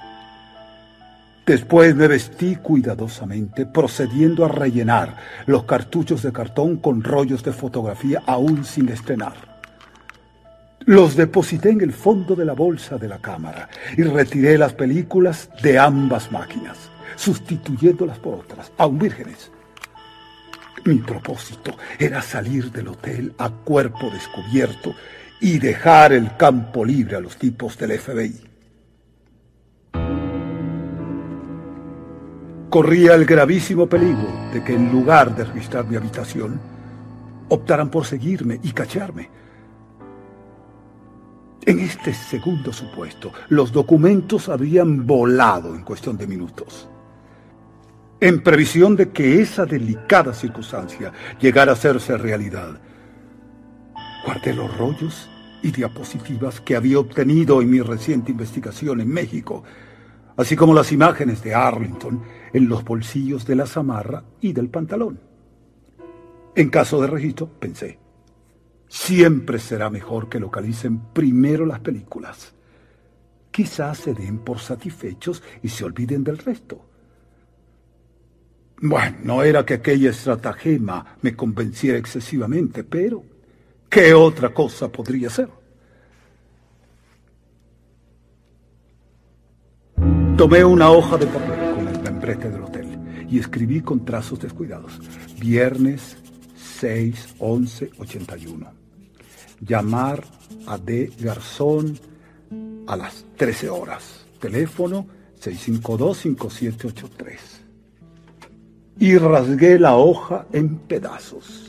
Después 1.46 1.94
me 1.94 2.08
vestí 2.08 2.56
cuidadosamente, 2.56 3.66
procediendo 3.66 4.46
a 4.46 4.48
rellenar 4.48 5.16
los 5.44 5.64
cartuchos 5.64 6.22
de 6.22 6.32
cartón 6.32 6.78
con 6.78 7.02
rollos 7.02 7.42
de 7.42 7.52
fotografía 7.52 8.22
aún 8.26 8.64
sin 8.64 8.88
estrenar. 8.88 9.34
Los 10.86 11.16
deposité 11.16 11.70
en 11.70 11.82
el 11.82 11.92
fondo 11.92 12.34
de 12.34 12.46
la 12.46 12.54
bolsa 12.54 12.96
de 12.96 13.08
la 13.08 13.18
cámara 13.18 13.68
y 13.96 14.02
retiré 14.02 14.56
las 14.56 14.72
películas 14.72 15.50
de 15.62 15.78
ambas 15.78 16.32
máquinas, 16.32 16.78
sustituyéndolas 17.16 18.18
por 18.18 18.34
otras, 18.34 18.72
aún 18.78 18.98
vírgenes. 18.98 19.50
Mi 20.86 20.96
propósito 20.96 21.76
era 21.98 22.22
salir 22.22 22.70
del 22.70 22.88
hotel 22.88 23.34
a 23.38 23.50
cuerpo 23.50 24.10
descubierto 24.10 24.94
y 25.40 25.58
dejar 25.58 26.14
el 26.14 26.36
campo 26.36 26.84
libre 26.84 27.16
a 27.16 27.20
los 27.20 27.36
tipos 27.36 27.76
del 27.78 27.98
FBI. 27.98 28.53
Corría 32.74 33.14
el 33.14 33.24
gravísimo 33.24 33.86
peligro 33.86 34.26
de 34.52 34.64
que 34.64 34.74
en 34.74 34.90
lugar 34.90 35.36
de 35.36 35.44
registrar 35.44 35.86
mi 35.86 35.94
habitación, 35.94 36.60
optaran 37.48 37.88
por 37.88 38.04
seguirme 38.04 38.58
y 38.64 38.72
cacharme. 38.72 39.30
En 41.64 41.78
este 41.78 42.12
segundo 42.12 42.72
supuesto, 42.72 43.30
los 43.50 43.70
documentos 43.70 44.48
habían 44.48 45.06
volado 45.06 45.72
en 45.72 45.82
cuestión 45.82 46.16
de 46.16 46.26
minutos. 46.26 46.88
En 48.18 48.42
previsión 48.42 48.96
de 48.96 49.10
que 49.10 49.40
esa 49.40 49.64
delicada 49.64 50.34
circunstancia 50.34 51.12
llegara 51.40 51.70
a 51.70 51.74
hacerse 51.74 52.18
realidad, 52.18 52.80
guardé 54.26 54.52
los 54.52 54.76
rollos 54.76 55.30
y 55.62 55.70
diapositivas 55.70 56.60
que 56.60 56.74
había 56.74 56.98
obtenido 56.98 57.62
en 57.62 57.70
mi 57.70 57.80
reciente 57.80 58.32
investigación 58.32 59.00
en 59.00 59.10
México 59.10 59.62
así 60.36 60.56
como 60.56 60.74
las 60.74 60.92
imágenes 60.92 61.42
de 61.42 61.54
Arlington 61.54 62.22
en 62.54 62.68
los 62.68 62.84
bolsillos 62.84 63.44
de 63.44 63.56
la 63.56 63.66
zamarra 63.66 64.24
y 64.40 64.52
del 64.52 64.70
pantalón. 64.70 65.18
En 66.54 66.70
caso 66.70 67.02
de 67.02 67.08
registro, 67.08 67.48
pensé, 67.48 67.98
siempre 68.88 69.58
será 69.58 69.90
mejor 69.90 70.28
que 70.28 70.38
localicen 70.38 71.00
primero 71.12 71.66
las 71.66 71.80
películas. 71.80 72.54
Quizás 73.50 73.98
se 73.98 74.14
den 74.14 74.38
por 74.38 74.60
satisfechos 74.60 75.42
y 75.62 75.68
se 75.68 75.84
olviden 75.84 76.22
del 76.22 76.38
resto. 76.38 76.80
Bueno, 78.80 79.16
no 79.24 79.42
era 79.42 79.66
que 79.66 79.74
aquella 79.74 80.10
estratagema 80.10 81.16
me 81.22 81.34
convenciera 81.34 81.98
excesivamente, 81.98 82.84
pero 82.84 83.24
¿qué 83.88 84.14
otra 84.14 84.54
cosa 84.54 84.88
podría 84.90 85.28
ser? 85.28 85.48
Tomé 90.36 90.64
una 90.64 90.90
hoja 90.90 91.16
de 91.16 91.26
papel 91.26 91.63
membrete 92.24 92.48
del 92.50 92.62
hotel 92.62 92.86
y 93.28 93.38
escribí 93.38 93.82
con 93.82 94.04
trazos 94.04 94.40
descuidados. 94.40 94.98
Viernes 95.38 96.16
6 96.80 97.36
11 97.38 97.90
81. 97.98 98.72
Llamar 99.60 100.24
a 100.66 100.78
D. 100.78 101.12
Garzón 101.18 101.98
a 102.86 102.96
las 102.96 103.26
13 103.36 103.68
horas. 103.68 104.24
Teléfono 104.40 105.06
652-5783. 105.42 107.36
Y 108.98 109.18
rasgué 109.18 109.78
la 109.78 109.96
hoja 109.96 110.46
en 110.52 110.78
pedazos. 110.78 111.63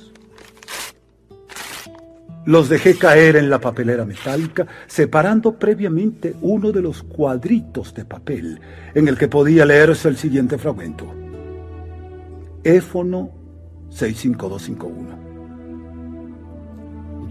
Los 2.46 2.70
dejé 2.70 2.96
caer 2.96 3.38
en 3.38 3.50
la 3.50 3.60
papelera 3.60 4.06
metálica, 4.06 4.68
separando 4.86 5.58
previamente 5.58 6.36
uno 6.42 6.72
de 6.72 6.82
los 6.82 7.02
cuadritos 7.02 7.94
de 7.94 8.06
papel 8.06 8.60
en 8.94 9.08
el 9.08 9.18
que 9.18 9.28
podía 9.28 9.66
leerse 9.66 10.08
el 10.10 10.18
siguiente 10.18 10.58
fragmento. 10.58 11.12
Éfono 12.64 13.32
65251. 13.90 15.26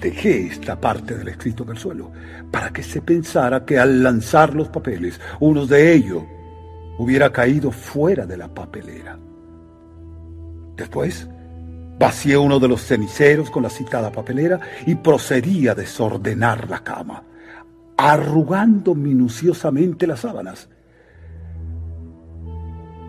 Dejé 0.01 0.49
esta 0.49 0.81
parte 0.81 1.17
del 1.17 1.29
escrito 1.29 1.63
en 1.63 1.71
el 1.71 1.79
suelo 1.79 2.11
para 2.51 2.71
que 2.71 2.83
se 2.83 3.01
pensara 3.01 3.65
que 3.65 3.79
al 3.79 4.03
lanzar 4.03 4.55
los 4.55 4.69
papeles, 4.69 5.21
uno 5.41 5.65
de 5.67 5.95
ellos 5.95 6.25
hubiera 6.99 7.33
caído 7.33 7.71
fuera 7.71 8.27
de 8.27 8.37
la 8.37 8.49
papelera. 8.53 9.19
Después, 10.77 11.29
Vacié 11.99 12.37
uno 12.37 12.59
de 12.59 12.69
los 12.69 12.83
ceniceros 12.83 13.51
con 13.51 13.63
la 13.63 13.71
citada 13.71 14.11
papelera 14.11 14.61
y 14.87 14.97
procedí 14.97 15.69
a 15.69 15.75
desordenar 15.75 16.69
la 16.69 16.83
cama, 16.83 17.23
arrugando 17.97 18.95
minuciosamente 18.95 20.07
las 20.07 20.21
sábanas. 20.21 20.69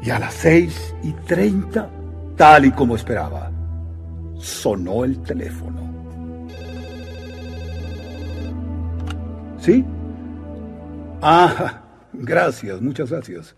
Y 0.04 0.12
a 0.12 0.20
las 0.20 0.36
seis 0.36 0.94
y 1.02 1.14
treinta, 1.14 1.90
tal 2.36 2.66
y 2.66 2.72
como 2.72 2.96
esperaba, 2.96 3.52
sonó 4.38 5.04
el 5.04 5.20
teléfono. 5.24 5.82
¿Sí? 9.60 9.84
Ah, 11.24 11.82
gracias, 12.14 12.80
muchas 12.82 13.10
gracias. 13.10 13.56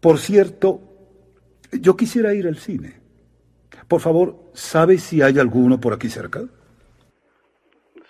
Por 0.00 0.20
cierto, 0.20 0.80
yo 1.72 1.96
quisiera 1.96 2.32
ir 2.32 2.46
al 2.46 2.58
cine. 2.58 3.03
Por 3.88 4.00
favor, 4.00 4.36
¿sabe 4.52 4.98
si 4.98 5.22
hay 5.22 5.38
alguno 5.38 5.80
por 5.80 5.92
aquí 5.92 6.08
cerca? 6.08 6.42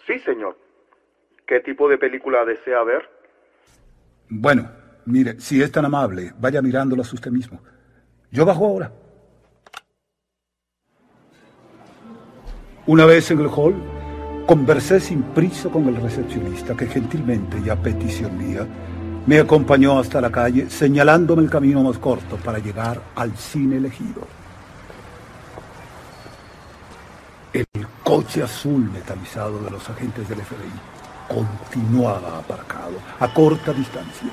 Sí, 0.06 0.18
señor. 0.20 0.56
¿Qué 1.46 1.60
tipo 1.60 1.88
de 1.88 1.98
película 1.98 2.44
desea 2.44 2.82
ver? 2.84 3.08
Bueno, 4.28 4.70
mire, 5.06 5.40
si 5.40 5.60
es 5.62 5.70
tan 5.70 5.84
amable, 5.84 6.32
vaya 6.38 6.62
mirándolas 6.62 7.12
usted 7.12 7.30
mismo. 7.30 7.60
Yo 8.30 8.44
bajo 8.44 8.66
ahora. 8.66 8.92
Una 12.86 13.06
vez 13.06 13.30
en 13.30 13.40
el 13.40 13.48
hall, 13.48 13.74
conversé 14.46 15.00
sin 15.00 15.22
prisa 15.22 15.70
con 15.70 15.88
el 15.88 15.96
recepcionista 15.96 16.76
que 16.76 16.86
gentilmente 16.86 17.58
y 17.64 17.70
a 17.70 17.76
petición 17.76 18.36
mía 18.36 18.66
me 19.26 19.38
acompañó 19.38 19.98
hasta 19.98 20.20
la 20.20 20.30
calle 20.30 20.68
señalándome 20.68 21.42
el 21.42 21.50
camino 21.50 21.82
más 21.82 21.98
corto 21.98 22.36
para 22.36 22.58
llegar 22.58 23.00
al 23.14 23.34
cine 23.36 23.76
elegido. 23.76 24.26
El 27.54 27.68
coche 28.02 28.42
azul 28.42 28.90
metalizado 28.90 29.62
de 29.62 29.70
los 29.70 29.88
agentes 29.88 30.28
del 30.28 30.40
FBI 30.40 30.72
continuaba 31.28 32.38
aparcado 32.38 32.96
a 33.20 33.32
corta 33.32 33.72
distancia. 33.72 34.28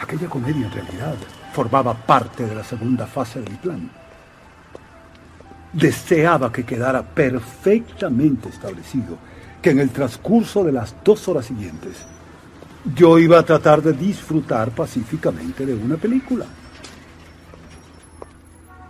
Aquella 0.00 0.26
comedia 0.26 0.64
en 0.64 0.72
realidad 0.72 1.16
formaba 1.52 1.92
parte 1.92 2.46
de 2.46 2.54
la 2.54 2.64
segunda 2.64 3.06
fase 3.06 3.42
del 3.42 3.58
plan. 3.58 3.90
Deseaba 5.74 6.50
que 6.50 6.64
quedara 6.64 7.02
perfectamente 7.02 8.48
establecido 8.48 9.18
que 9.60 9.72
en 9.72 9.80
el 9.80 9.90
transcurso 9.90 10.64
de 10.64 10.72
las 10.72 10.96
dos 11.04 11.28
horas 11.28 11.44
siguientes 11.44 12.06
yo 12.96 13.18
iba 13.18 13.38
a 13.38 13.44
tratar 13.44 13.82
de 13.82 13.92
disfrutar 13.92 14.70
pacíficamente 14.70 15.66
de 15.66 15.74
una 15.74 15.98
película. 15.98 16.46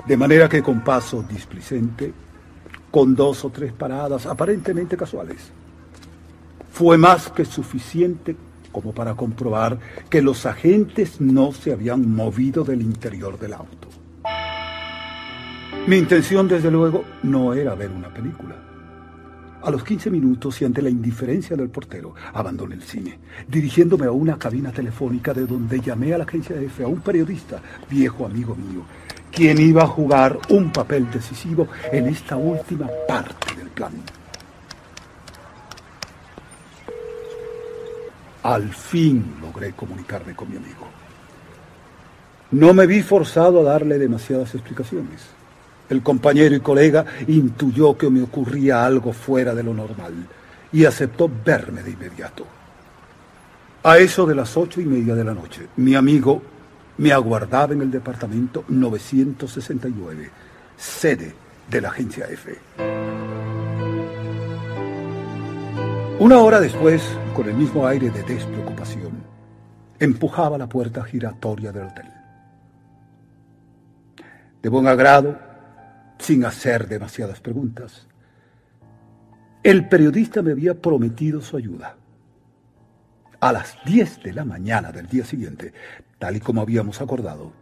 De 0.07 0.17
manera 0.17 0.49
que 0.49 0.63
con 0.63 0.81
paso 0.81 1.23
displicente, 1.23 2.13
con 2.91 3.15
dos 3.15 3.45
o 3.45 3.51
tres 3.51 3.73
paradas 3.73 4.27
aparentemente 4.27 4.97
casuales, 4.97 5.53
fue 6.73 6.97
más 6.97 7.31
que 7.31 7.45
suficiente 7.45 8.37
como 8.73 8.93
para 8.93 9.15
comprobar 9.15 9.79
que 10.09 10.23
los 10.23 10.47
agentes 10.47 11.21
no 11.21 11.53
se 11.53 11.73
habían 11.73 12.09
movido 12.15 12.65
del 12.65 12.83
interior 12.83 13.39
del 13.39 13.55
auto. 13.55 13.89
Mi 15.87 15.97
intención, 15.97 16.47
desde 16.47 16.71
luego, 16.71 17.05
no 17.23 17.53
era 17.53 17.75
ver 17.75 17.91
una 17.91 18.13
película. 18.13 18.57
A 19.63 19.71
los 19.71 19.85
15 19.85 20.11
minutos 20.11 20.61
y 20.63 20.65
ante 20.65 20.81
la 20.81 20.89
indiferencia 20.89 21.55
del 21.55 21.69
portero, 21.69 22.15
abandoné 22.33 22.77
el 22.77 22.83
cine, 22.83 23.19
dirigiéndome 23.47 24.07
a 24.07 24.11
una 24.11 24.39
cabina 24.39 24.73
telefónica 24.73 25.35
de 25.35 25.47
donde 25.47 25.81
llamé 25.81 26.15
a 26.15 26.19
la 26.19 26.25
agencia 26.25 26.59
F 26.61 26.83
a 26.83 26.87
un 26.87 27.01
periodista, 27.01 27.61
viejo 27.91 28.25
amigo 28.25 28.55
mío, 28.55 28.85
quien 29.33 29.61
iba 29.61 29.83
a 29.83 29.87
jugar 29.87 30.39
un 30.49 30.71
papel 30.71 31.11
decisivo 31.11 31.69
en 31.91 32.09
esta 32.09 32.37
última 32.37 32.89
parte 33.07 33.55
del 33.55 33.69
plan. 33.69 33.93
Al 38.43 38.73
fin 38.73 39.37
logré 39.41 39.73
comunicarme 39.73 40.35
con 40.35 40.51
mi 40.51 40.57
amigo. 40.57 40.89
No 42.53 42.75
me 42.75 42.87
vi 42.87 43.03
forzado 43.03 43.61
a 43.61 43.65
darle 43.65 43.99
demasiadas 43.99 44.55
explicaciones. 44.55 45.21
El 45.89 46.03
compañero 46.03 46.55
y 46.55 46.61
colega 46.61 47.05
intuyó 47.29 47.97
que 47.97 48.11
me 48.11 48.23
ocurría 48.23 48.85
algo 48.85 49.13
fuera 49.13 49.55
de 49.55 49.63
lo 49.63 49.75
normal 49.75 50.15
y 50.73 50.85
aceptó 50.85 51.31
verme 51.45 51.83
de 51.83 51.91
inmediato. 51.91 52.47
A 53.83 53.99
eso 53.99 54.27
de 54.27 54.35
las 54.35 54.57
ocho 54.57 54.81
y 54.81 54.85
media 54.85 55.15
de 55.15 55.25
la 55.25 55.35
noche, 55.35 55.69
mi 55.77 55.95
amigo 55.95 56.43
me 57.01 57.13
aguardaba 57.13 57.73
en 57.73 57.81
el 57.81 57.91
departamento 57.91 58.63
969, 58.69 60.31
sede 60.77 61.35
de 61.71 61.81
la 61.81 61.89
agencia 61.89 62.27
F. 62.27 62.59
Una 66.19 66.41
hora 66.41 66.61
después, 66.61 67.03
con 67.35 67.49
el 67.49 67.55
mismo 67.55 67.87
aire 67.87 68.11
de 68.11 68.23
despreocupación, 68.23 69.13
empujaba 69.99 70.59
la 70.59 70.69
puerta 70.69 71.03
giratoria 71.03 71.73
del 71.73 71.85
hotel. 71.85 72.11
De 74.61 74.69
buen 74.69 74.87
agrado, 74.87 75.39
sin 76.19 76.45
hacer 76.45 76.87
demasiadas 76.87 77.41
preguntas, 77.41 78.07
el 79.63 79.89
periodista 79.89 80.43
me 80.43 80.53
había 80.53 80.75
prometido 80.75 81.41
su 81.41 81.57
ayuda. 81.57 81.97
A 83.41 83.53
las 83.53 83.79
10 83.87 84.23
de 84.23 84.35
la 84.35 84.45
mañana 84.45 84.93
del 84.93 85.07
día 85.07 85.25
siguiente 85.25 85.73
tal 86.21 86.37
y 86.37 86.41
como 86.41 86.61
habíamos 86.61 87.01
acordado, 87.01 87.53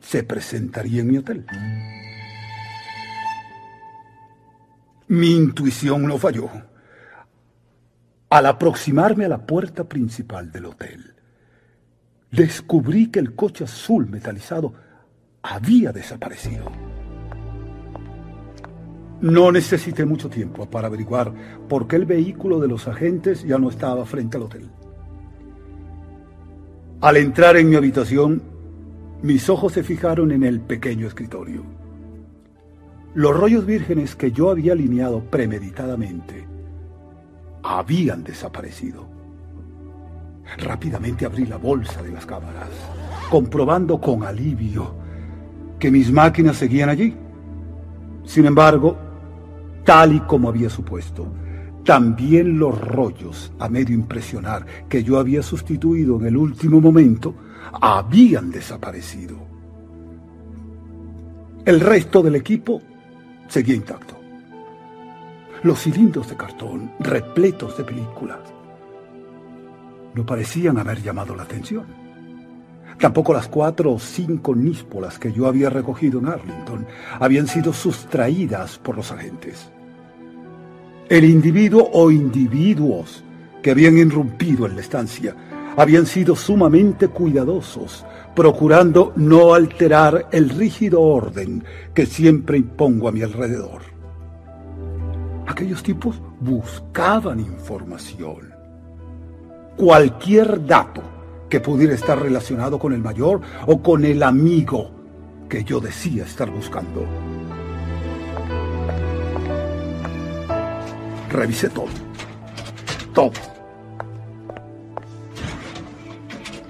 se 0.00 0.22
presentaría 0.22 1.02
en 1.02 1.08
mi 1.08 1.18
hotel. 1.18 1.44
Mi 5.08 5.32
intuición 5.32 6.06
no 6.06 6.16
falló. 6.16 6.48
Al 8.30 8.46
aproximarme 8.46 9.24
a 9.24 9.28
la 9.28 9.44
puerta 9.44 9.88
principal 9.88 10.52
del 10.52 10.66
hotel, 10.66 11.16
descubrí 12.30 13.10
que 13.10 13.18
el 13.18 13.34
coche 13.34 13.64
azul 13.64 14.08
metalizado 14.08 14.72
había 15.42 15.90
desaparecido. 15.90 16.70
No 19.20 19.50
necesité 19.50 20.04
mucho 20.04 20.30
tiempo 20.30 20.70
para 20.70 20.86
averiguar 20.86 21.34
por 21.68 21.88
qué 21.88 21.96
el 21.96 22.06
vehículo 22.06 22.60
de 22.60 22.68
los 22.68 22.86
agentes 22.86 23.42
ya 23.42 23.58
no 23.58 23.68
estaba 23.68 24.06
frente 24.06 24.36
al 24.36 24.44
hotel. 24.44 24.70
Al 27.00 27.16
entrar 27.16 27.56
en 27.56 27.70
mi 27.70 27.76
habitación, 27.76 28.42
mis 29.22 29.48
ojos 29.48 29.72
se 29.72 29.82
fijaron 29.82 30.32
en 30.32 30.42
el 30.42 30.60
pequeño 30.60 31.06
escritorio. 31.06 31.62
Los 33.14 33.34
rollos 33.34 33.64
vírgenes 33.64 34.14
que 34.14 34.32
yo 34.32 34.50
había 34.50 34.72
alineado 34.72 35.22
premeditadamente 35.24 36.46
habían 37.62 38.22
desaparecido. 38.22 39.06
Rápidamente 40.58 41.24
abrí 41.24 41.46
la 41.46 41.56
bolsa 41.56 42.02
de 42.02 42.10
las 42.10 42.26
cámaras, 42.26 42.68
comprobando 43.30 43.98
con 43.98 44.24
alivio 44.24 44.94
que 45.78 45.90
mis 45.90 46.12
máquinas 46.12 46.58
seguían 46.58 46.90
allí. 46.90 47.14
Sin 48.24 48.44
embargo, 48.44 48.98
tal 49.84 50.16
y 50.16 50.20
como 50.20 50.50
había 50.50 50.68
supuesto, 50.68 51.26
también 51.84 52.58
los 52.58 52.78
rollos, 52.78 53.52
a 53.58 53.68
medio 53.68 53.94
impresionar, 53.94 54.66
que 54.88 55.02
yo 55.02 55.18
había 55.18 55.42
sustituido 55.42 56.18
en 56.20 56.26
el 56.26 56.36
último 56.36 56.80
momento, 56.80 57.34
habían 57.80 58.50
desaparecido. 58.50 59.36
El 61.64 61.80
resto 61.80 62.22
del 62.22 62.36
equipo 62.36 62.82
seguía 63.48 63.74
intacto. 63.74 64.16
Los 65.62 65.80
cilindros 65.80 66.28
de 66.28 66.36
cartón, 66.36 66.92
repletos 67.00 67.76
de 67.76 67.84
películas, 67.84 68.40
no 70.14 70.24
parecían 70.26 70.78
haber 70.78 71.02
llamado 71.02 71.36
la 71.36 71.42
atención. 71.42 71.84
Tampoco 72.98 73.32
las 73.32 73.48
cuatro 73.48 73.92
o 73.92 73.98
cinco 73.98 74.54
níspolas 74.54 75.18
que 75.18 75.32
yo 75.32 75.46
había 75.46 75.70
recogido 75.70 76.18
en 76.18 76.28
Arlington 76.28 76.86
habían 77.18 77.46
sido 77.46 77.72
sustraídas 77.72 78.78
por 78.78 78.96
los 78.96 79.10
agentes. 79.12 79.70
El 81.10 81.24
individuo 81.24 81.90
o 81.92 82.12
individuos 82.12 83.24
que 83.64 83.72
habían 83.72 83.98
irrumpido 83.98 84.64
en 84.66 84.76
la 84.76 84.80
estancia 84.80 85.34
habían 85.76 86.06
sido 86.06 86.36
sumamente 86.36 87.08
cuidadosos, 87.08 88.06
procurando 88.36 89.12
no 89.16 89.54
alterar 89.54 90.28
el 90.30 90.50
rígido 90.50 91.00
orden 91.00 91.64
que 91.94 92.06
siempre 92.06 92.58
impongo 92.58 93.08
a 93.08 93.12
mi 93.12 93.22
alrededor. 93.22 93.82
Aquellos 95.48 95.82
tipos 95.82 96.22
buscaban 96.38 97.40
información. 97.40 98.54
Cualquier 99.76 100.64
dato 100.64 101.02
que 101.48 101.58
pudiera 101.58 101.94
estar 101.94 102.22
relacionado 102.22 102.78
con 102.78 102.92
el 102.92 103.00
mayor 103.00 103.40
o 103.66 103.82
con 103.82 104.04
el 104.04 104.22
amigo 104.22 104.92
que 105.48 105.64
yo 105.64 105.80
decía 105.80 106.22
estar 106.22 106.48
buscando. 106.48 107.04
Revisé 111.30 111.68
todo. 111.68 111.86
Todo. 113.14 113.32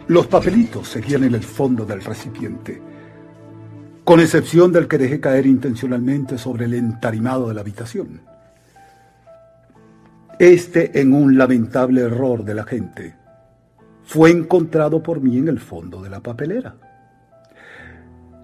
Los 0.09 0.27
papelitos 0.27 0.89
seguían 0.89 1.25
en 1.25 1.35
el 1.35 1.43
fondo 1.43 1.85
del 1.85 2.03
recipiente, 2.03 2.83
con 4.05 4.21
excepción 4.21 4.73
del 4.73 4.89
que 4.89 4.99
dejé 4.99 5.21
caer 5.21 5.47
intencionalmente 5.47 6.37
sobre 6.37 6.67
el 6.67 6.75
entarimado 6.75 7.49
de 7.49 7.55
la 7.55 7.61
habitación. 7.61 8.21
Este, 10.39 11.01
en 11.01 11.15
un 11.15 11.39
lamentable 11.39 12.03
error 12.03 12.45
de 12.45 12.55
la 12.55 12.65
gente, 12.65 13.15
fue 14.05 14.31
encontrado 14.31 15.03
por 15.03 15.21
mí 15.21 15.39
en 15.39 15.49
el 15.49 15.61
fondo 15.61 16.03
de 16.03 16.11
la 16.11 16.21
papelera. 16.21 16.75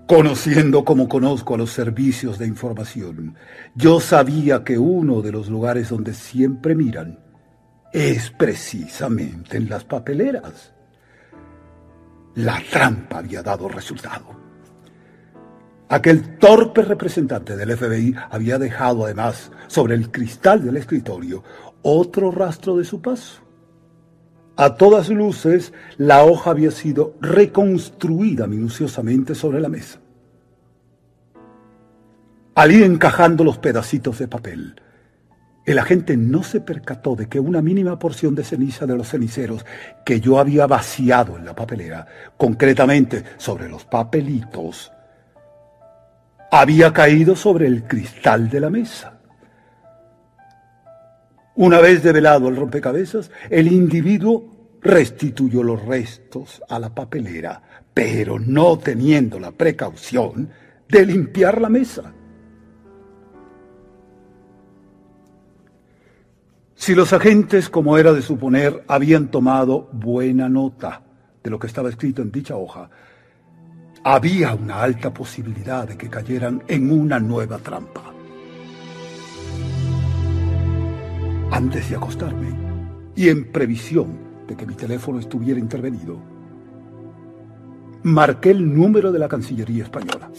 Conociendo 0.06 0.84
como 0.84 1.08
conozco 1.08 1.54
a 1.54 1.58
los 1.58 1.72
servicios 1.72 2.38
de 2.38 2.46
información, 2.46 3.34
yo 3.74 3.98
sabía 3.98 4.62
que 4.62 4.78
uno 4.78 5.20
de 5.20 5.32
los 5.32 5.48
lugares 5.48 5.88
donde 5.88 6.14
siempre 6.14 6.76
miran 6.76 7.18
es 7.92 8.30
precisamente 8.30 9.56
en 9.56 9.68
las 9.68 9.82
papeleras. 9.82 10.72
La 12.36 12.62
trampa 12.70 13.18
había 13.18 13.42
dado 13.42 13.68
resultado. 13.68 14.26
Aquel 15.88 16.38
torpe 16.38 16.82
representante 16.82 17.56
del 17.56 17.76
FBI 17.76 18.14
había 18.30 18.58
dejado 18.58 19.06
además 19.06 19.50
sobre 19.66 19.94
el 19.94 20.12
cristal 20.12 20.64
del 20.64 20.76
escritorio 20.76 21.42
otro 21.82 22.30
rastro 22.30 22.76
de 22.76 22.84
su 22.84 23.00
paso. 23.00 23.45
A 24.58 24.76
todas 24.76 25.10
luces, 25.10 25.74
la 25.98 26.24
hoja 26.24 26.50
había 26.50 26.70
sido 26.70 27.14
reconstruida 27.20 28.46
minuciosamente 28.46 29.34
sobre 29.34 29.60
la 29.60 29.68
mesa. 29.68 29.98
Al 32.54 32.72
ir 32.72 32.84
encajando 32.84 33.44
los 33.44 33.58
pedacitos 33.58 34.18
de 34.18 34.28
papel, 34.28 34.80
el 35.66 35.78
agente 35.78 36.16
no 36.16 36.42
se 36.42 36.60
percató 36.60 37.14
de 37.16 37.28
que 37.28 37.38
una 37.38 37.60
mínima 37.60 37.98
porción 37.98 38.34
de 38.34 38.44
ceniza 38.44 38.86
de 38.86 38.96
los 38.96 39.10
ceniceros 39.10 39.66
que 40.06 40.20
yo 40.20 40.38
había 40.38 40.66
vaciado 40.66 41.36
en 41.36 41.44
la 41.44 41.54
papelera, 41.54 42.06
concretamente 42.38 43.24
sobre 43.36 43.68
los 43.68 43.84
papelitos, 43.84 44.90
había 46.50 46.94
caído 46.94 47.36
sobre 47.36 47.66
el 47.66 47.84
cristal 47.84 48.48
de 48.48 48.60
la 48.60 48.70
mesa. 48.70 49.15
Una 51.56 51.80
vez 51.80 52.02
develado 52.02 52.48
el 52.48 52.56
rompecabezas, 52.56 53.30
el 53.48 53.72
individuo 53.72 54.78
restituyó 54.82 55.62
los 55.62 55.82
restos 55.84 56.62
a 56.68 56.78
la 56.78 56.94
papelera, 56.94 57.62
pero 57.94 58.38
no 58.38 58.78
teniendo 58.78 59.40
la 59.40 59.52
precaución 59.52 60.50
de 60.86 61.06
limpiar 61.06 61.60
la 61.60 61.70
mesa. 61.70 62.12
Si 66.74 66.94
los 66.94 67.14
agentes, 67.14 67.70
como 67.70 67.96
era 67.96 68.12
de 68.12 68.20
suponer, 68.20 68.84
habían 68.86 69.30
tomado 69.30 69.88
buena 69.92 70.50
nota 70.50 71.02
de 71.42 71.50
lo 71.50 71.58
que 71.58 71.68
estaba 71.68 71.88
escrito 71.88 72.20
en 72.20 72.30
dicha 72.30 72.54
hoja, 72.54 72.90
había 74.04 74.54
una 74.54 74.82
alta 74.82 75.12
posibilidad 75.12 75.88
de 75.88 75.96
que 75.96 76.10
cayeran 76.10 76.62
en 76.68 76.92
una 76.92 77.18
nueva 77.18 77.56
trampa. 77.58 78.15
Antes 81.50 81.88
de 81.88 81.96
acostarme, 81.96 82.48
y 83.14 83.28
en 83.28 83.50
previsión 83.50 84.18
de 84.46 84.56
que 84.56 84.66
mi 84.66 84.74
teléfono 84.74 85.18
estuviera 85.18 85.58
intervenido, 85.58 86.20
marqué 88.02 88.50
el 88.50 88.74
número 88.74 89.10
de 89.10 89.18
la 89.18 89.28
Cancillería 89.28 89.84
Española. 89.84 90.30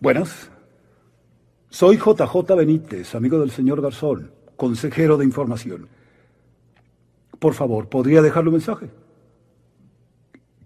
Buenas. 0.00 0.50
Soy 1.68 1.96
JJ 1.96 2.56
Benítez, 2.56 3.14
amigo 3.14 3.38
del 3.38 3.50
señor 3.50 3.80
Garzón, 3.80 4.32
consejero 4.56 5.16
de 5.16 5.24
información. 5.24 5.88
Por 7.38 7.54
favor, 7.54 7.88
¿podría 7.88 8.22
dejarle 8.22 8.48
un 8.50 8.54
mensaje? 8.54 8.90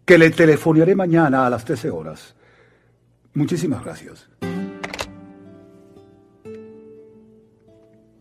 Que 0.05 0.19
le 0.19 0.31
telefonearé 0.31 0.95
mañana 0.95 1.47
a 1.47 1.51
las 1.51 1.65
13 1.65 1.91
horas. 1.91 2.35
Muchísimas 3.35 3.85
gracias. 3.85 4.29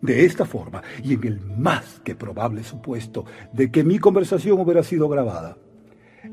De 0.06 0.23
esta 0.23 0.45
forma, 0.45 0.84
y 1.03 1.15
en 1.15 1.23
el 1.26 1.41
más 1.57 1.99
que 2.03 2.14
probable 2.14 2.64
supuesto 2.64 3.26
de 3.52 3.72
que 3.72 3.84
mi 3.84 3.98
conversación 3.98 4.60
hubiera 4.60 4.84
sido 4.84 5.10
grabada, 5.10 5.57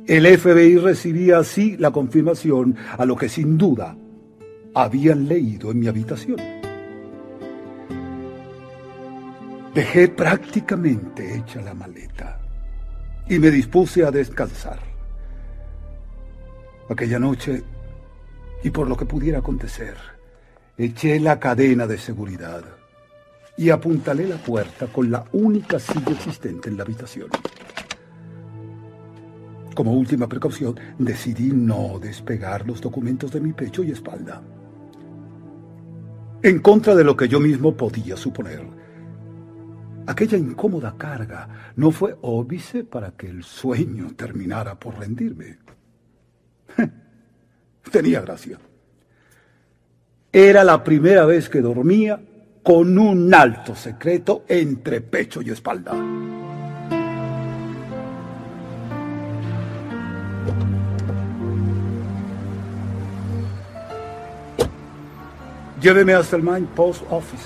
el 0.07 0.27
FBI 0.27 0.77
recibía 0.77 1.39
así 1.39 1.79
la 1.79 1.91
confirmación 1.91 2.77
a 2.99 3.07
lo 3.07 3.17
que 3.17 3.31
sin 3.31 3.57
duda 3.57 3.97
habían 4.75 5.27
leído 5.27 5.71
en 5.71 5.79
mi 5.79 5.87
habitación. 5.87 6.37
Dejé 9.75 10.09
prácticamente 10.09 11.39
hecha 11.39 11.63
la 11.63 11.73
maleta 11.73 12.41
y 13.27 13.39
me 13.39 13.51
dispuse 13.51 14.05
a 14.05 14.11
descansar. 14.11 14.81
Aquella 16.91 17.19
noche, 17.19 17.63
y 18.63 18.69
por 18.69 18.87
lo 18.87 18.99
que 18.99 19.07
pudiera 19.07 19.39
acontecer, 19.39 19.95
eché 20.77 21.19
la 21.21 21.41
cadena 21.41 21.87
de 21.87 21.97
seguridad 21.97 22.82
y 23.57 23.71
apuntalé 23.71 24.27
la 24.27 24.37
puerta 24.37 24.87
con 24.87 25.11
la 25.11 25.25
única 25.33 25.79
silla 25.79 26.13
existente 26.13 26.69
en 26.69 26.77
la 26.77 26.83
habitación. 26.83 27.29
Como 29.75 29.93
última 29.93 30.29
precaución, 30.29 30.79
decidí 30.99 31.51
no 31.53 31.99
despegar 31.99 32.67
los 32.67 32.81
documentos 32.81 33.33
de 33.33 33.41
mi 33.41 33.53
pecho 33.53 33.83
y 33.83 33.91
espalda 33.91 34.43
en 36.43 36.59
contra 36.59 36.95
de 36.95 37.05
lo 37.05 37.17
que 37.17 37.29
yo 37.29 37.39
mismo 37.41 37.77
podía 37.77 38.17
suponer. 38.17 38.67
Aquella 40.07 40.37
incómoda 40.37 40.97
carga 40.99 41.73
no 41.77 41.93
fue 41.93 42.17
óbice 42.23 42.83
para 42.83 43.13
que 43.13 43.29
el 43.29 43.45
sueño 43.45 44.15
terminara 44.17 44.79
por 44.79 44.99
rendirme. 44.99 45.59
Tenía 47.93 48.21
gracia. 48.21 48.59
Era 50.33 50.65
la 50.65 50.83
primera 50.83 51.25
vez 51.27 51.49
que 51.49 51.61
dormía 51.61 52.21
con 52.63 52.97
un 52.97 53.35
alto 53.35 53.75
secreto 53.75 54.45
entre 54.49 55.01
pecho 55.01 55.43
y 55.43 55.51
espalda. 55.51 55.93
Lléveme 65.81 66.15
hasta 66.15 66.37
el 66.37 66.45
Main 66.45 66.67
Post 66.67 67.03
Office. 67.11 67.45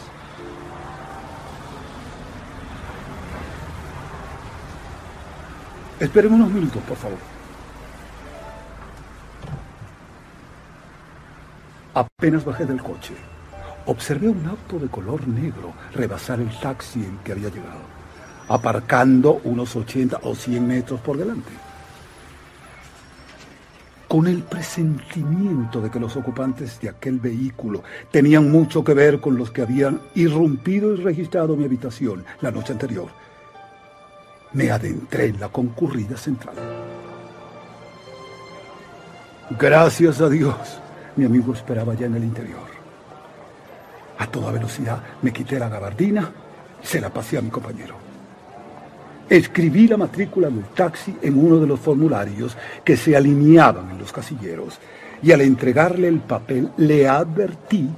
Esperen 5.99 6.35
unos 6.35 6.51
minutos, 6.51 6.83
por 6.83 6.97
favor. 6.99 7.19
Apenas 11.95 12.45
bajé 12.45 12.67
del 12.67 12.83
coche, 12.83 13.15
observé 13.87 14.29
un 14.29 14.47
auto 14.47 14.79
de 14.79 14.89
color 14.89 15.27
negro 15.27 15.73
rebasar 15.95 16.41
el 16.41 16.51
taxi 16.61 17.05
en 17.05 17.19
que 17.19 17.33
había 17.33 17.49
llegado, 17.49 17.83
aparcando 18.49 19.41
unos 19.45 19.75
80 19.75 20.21
o 20.23 20.35
100 20.35 20.67
metros 20.67 21.01
por 21.01 21.17
delante 21.17 21.67
con 24.09 24.27
el 24.27 24.43
presentimiento 24.43 25.81
de 25.81 25.91
que 25.91 25.99
los 25.99 26.17
ocupantes 26.17 26.81
de 26.81 26.89
aquel 26.89 27.19
vehículo 27.19 27.83
tenían 28.11 28.51
mucho 28.51 28.85
que 28.85 28.95
ver 28.95 29.21
con 29.21 29.37
los 29.37 29.51
que 29.51 29.63
habían 29.63 30.01
irrumpido 30.15 30.95
y 30.95 30.97
registrado 31.03 31.57
mi 31.57 31.65
habitación 31.65 32.25
la 32.41 32.51
noche 32.51 32.73
anterior. 32.73 33.09
Me 34.53 34.71
adentré 34.71 35.27
en 35.27 35.41
la 35.41 35.49
concurrida 35.49 36.17
central. 36.17 36.55
Gracias 39.59 40.21
a 40.21 40.29
Dios, 40.29 40.57
mi 41.17 41.25
amigo 41.25 41.53
esperaba 41.53 41.95
ya 41.95 42.07
en 42.07 42.15
el 42.15 42.25
interior. 42.25 42.76
A 44.19 44.27
toda 44.27 44.51
velocidad 44.51 45.03
me 45.23 45.33
quité 45.33 45.59
la 45.59 45.69
gabardina 45.69 46.31
y 46.83 46.87
se 46.87 47.01
la 47.01 47.11
pasé 47.11 47.39
a 47.39 47.43
mi 47.43 47.51
compañero. 47.51 47.95
Escribí 49.29 49.89
la 49.89 49.97
matrícula 49.97 50.49
del 50.49 50.65
taxi 50.67 51.17
en 51.21 51.37
uno 51.37 51.59
de 51.59 51.67
los 51.67 51.81
formularios 51.81 52.57
que 52.85 52.97
se 52.97 53.17
alineaban 53.17 53.91
en 53.91 53.99
los 53.99 54.13
casilleros 54.13 54.79
y 55.23 55.33
al 55.33 55.41
entregarle 55.41 56.09
el 56.09 56.21
papel 56.21 56.71
le 56.77 57.09
advertí 57.09 57.91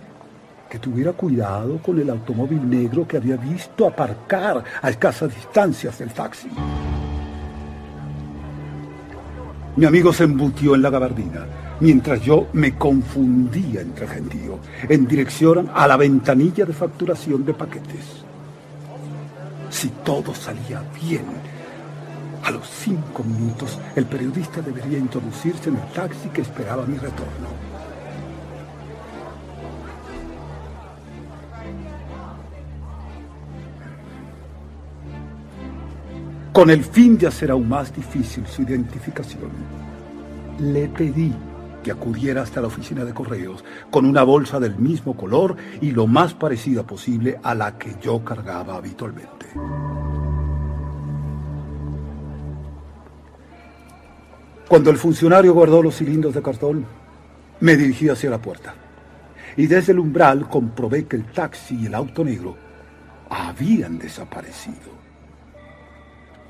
que 0.69 0.79
tuviera 0.79 1.13
cuidado 1.13 1.79
con 1.79 1.99
el 1.99 2.11
automóvil 2.11 2.69
negro 2.69 3.07
que 3.07 3.17
había 3.17 3.37
visto 3.37 3.87
aparcar 3.87 4.63
a 4.81 4.91
escasas 4.91 5.35
distancias 5.35 5.99
del 5.99 6.11
taxi. 6.13 6.49
Mi 9.77 9.87
amigo 9.87 10.13
se 10.13 10.25
embutió 10.25 10.75
en 10.75 10.83
la 10.83 10.91
gabardina, 10.91 11.47
mientras 11.81 12.21
yo 12.23 12.49
me 12.53 12.75
confundía 12.77 13.81
entre 13.81 14.07
gentío, 14.07 14.59
en 14.89 15.07
dirección 15.07 15.71
a 15.75 15.87
la 15.87 15.97
ventanilla 15.97 16.65
de 16.65 16.73
facturación 16.73 17.45
de 17.45 17.55
paquetes. 17.55 18.25
Si 19.71 19.89
todo 20.05 20.35
salía 20.35 20.83
bien, 21.01 21.25
a 22.45 22.51
los 22.51 22.67
cinco 22.69 23.23
minutos 23.25 23.79
el 23.95 24.07
periodista 24.07 24.61
debería 24.63 24.99
introducirse 24.99 25.69
en 25.69 25.77
el 25.77 25.93
taxi 25.93 26.29
que 26.31 26.43
esperaba 26.43 26.87
mi 26.87 26.97
retorno. 26.97 27.69
con 36.59 36.71
el 36.71 36.83
fin 36.83 37.17
de 37.17 37.29
hacer 37.29 37.53
aún 37.53 37.69
más 37.69 37.95
difícil 37.95 38.45
su 38.49 38.63
identificación, 38.63 39.49
le 40.59 40.89
pedí 40.89 41.33
que 41.83 41.91
acudiera 41.91 42.43
hasta 42.43 42.61
la 42.61 42.67
oficina 42.67 43.05
de 43.05 43.15
correos 43.15 43.65
con 43.91 44.05
una 44.05 44.23
bolsa 44.23 44.61
del 44.61 44.77
mismo 44.77 45.17
color 45.17 45.57
y 45.81 45.93
lo 45.93 46.07
más 46.07 46.35
parecida 46.35 46.83
posible 46.83 47.39
a 47.43 47.55
la 47.55 47.79
que 47.79 47.95
yo 48.01 48.25
cargaba 48.25 48.77
habitualmente. 48.77 49.47
Cuando 54.69 54.91
el 54.91 54.99
funcionario 54.99 55.55
guardó 55.55 55.83
los 55.83 55.97
cilindros 55.97 56.35
de 56.35 56.43
cartón, 56.43 56.85
me 57.61 57.75
dirigí 57.75 58.09
hacia 58.11 58.29
la 58.29 58.43
puerta. 58.43 58.75
Y 59.57 59.67
desde 59.67 59.93
el 59.93 59.99
umbral 59.99 60.49
comprobé 60.49 61.07
que 61.07 61.17
el 61.17 61.25
taxi 61.25 61.75
y 61.77 61.87
el 61.87 61.95
auto 61.95 62.23
negro 62.23 62.55
habían 63.31 63.99
desaparecido. 63.99 64.99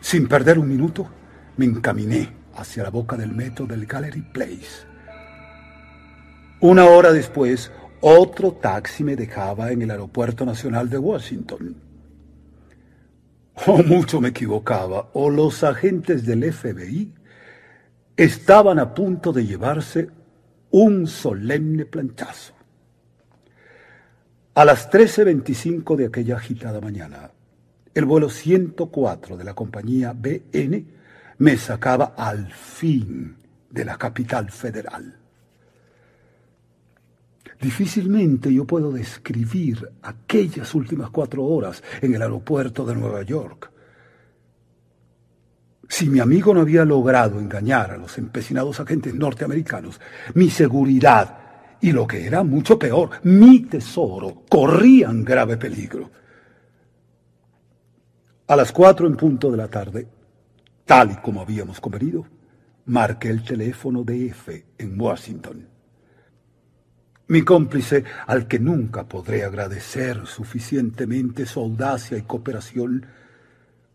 Sin 0.00 0.26
perder 0.26 0.58
un 0.58 0.68
minuto, 0.68 1.08
me 1.56 1.64
encaminé 1.64 2.28
hacia 2.56 2.82
la 2.82 2.90
boca 2.90 3.16
del 3.16 3.32
metro 3.32 3.66
del 3.66 3.86
Gallery 3.86 4.22
Place. 4.22 4.87
Una 6.60 6.86
hora 6.86 7.12
después, 7.12 7.70
otro 8.00 8.52
taxi 8.52 9.04
me 9.04 9.14
dejaba 9.14 9.70
en 9.70 9.82
el 9.82 9.92
Aeropuerto 9.92 10.44
Nacional 10.44 10.90
de 10.90 10.98
Washington. 10.98 11.76
O 13.66 13.82
mucho 13.84 14.20
me 14.20 14.30
equivocaba, 14.30 15.10
o 15.12 15.30
los 15.30 15.62
agentes 15.62 16.26
del 16.26 16.52
FBI 16.52 17.14
estaban 18.16 18.80
a 18.80 18.92
punto 18.92 19.32
de 19.32 19.46
llevarse 19.46 20.08
un 20.70 21.06
solemne 21.06 21.86
planchazo. 21.86 22.54
A 24.54 24.64
las 24.64 24.90
13.25 24.90 25.94
de 25.94 26.06
aquella 26.06 26.36
agitada 26.36 26.80
mañana, 26.80 27.30
el 27.94 28.04
vuelo 28.04 28.28
104 28.28 29.36
de 29.36 29.44
la 29.44 29.54
compañía 29.54 30.12
BN 30.12 30.84
me 31.38 31.56
sacaba 31.56 32.14
al 32.16 32.52
fin 32.52 33.36
de 33.70 33.84
la 33.84 33.96
capital 33.96 34.50
federal. 34.50 35.17
Difícilmente 37.60 38.52
yo 38.52 38.64
puedo 38.64 38.92
describir 38.92 39.90
aquellas 40.02 40.74
últimas 40.74 41.10
cuatro 41.10 41.44
horas 41.44 41.82
en 42.00 42.14
el 42.14 42.22
aeropuerto 42.22 42.84
de 42.84 42.94
Nueva 42.94 43.22
York. 43.22 43.72
Si 45.88 46.08
mi 46.08 46.20
amigo 46.20 46.54
no 46.54 46.60
había 46.60 46.84
logrado 46.84 47.40
engañar 47.40 47.92
a 47.92 47.96
los 47.96 48.16
empecinados 48.18 48.78
agentes 48.78 49.14
norteamericanos, 49.14 50.00
mi 50.34 50.50
seguridad 50.50 51.38
y 51.80 51.92
lo 51.92 52.06
que 52.06 52.26
era 52.26 52.44
mucho 52.44 52.78
peor, 52.78 53.10
mi 53.24 53.60
tesoro, 53.60 54.44
corrían 54.48 55.24
grave 55.24 55.56
peligro. 55.56 56.10
A 58.46 58.54
las 58.54 58.70
cuatro 58.70 59.06
en 59.06 59.16
punto 59.16 59.50
de 59.50 59.56
la 59.56 59.68
tarde, 59.68 60.06
tal 60.84 61.12
y 61.12 61.16
como 61.16 61.40
habíamos 61.40 61.80
convenido, 61.80 62.24
marqué 62.86 63.30
el 63.30 63.42
teléfono 63.42 64.04
de 64.04 64.26
F 64.26 64.66
en 64.78 65.00
Washington. 65.00 65.77
Mi 67.28 67.42
cómplice, 67.42 68.04
al 68.26 68.48
que 68.48 68.58
nunca 68.58 69.06
podré 69.06 69.44
agradecer 69.44 70.26
suficientemente 70.26 71.44
su 71.44 71.60
audacia 71.60 72.16
y 72.16 72.22
cooperación, 72.22 73.04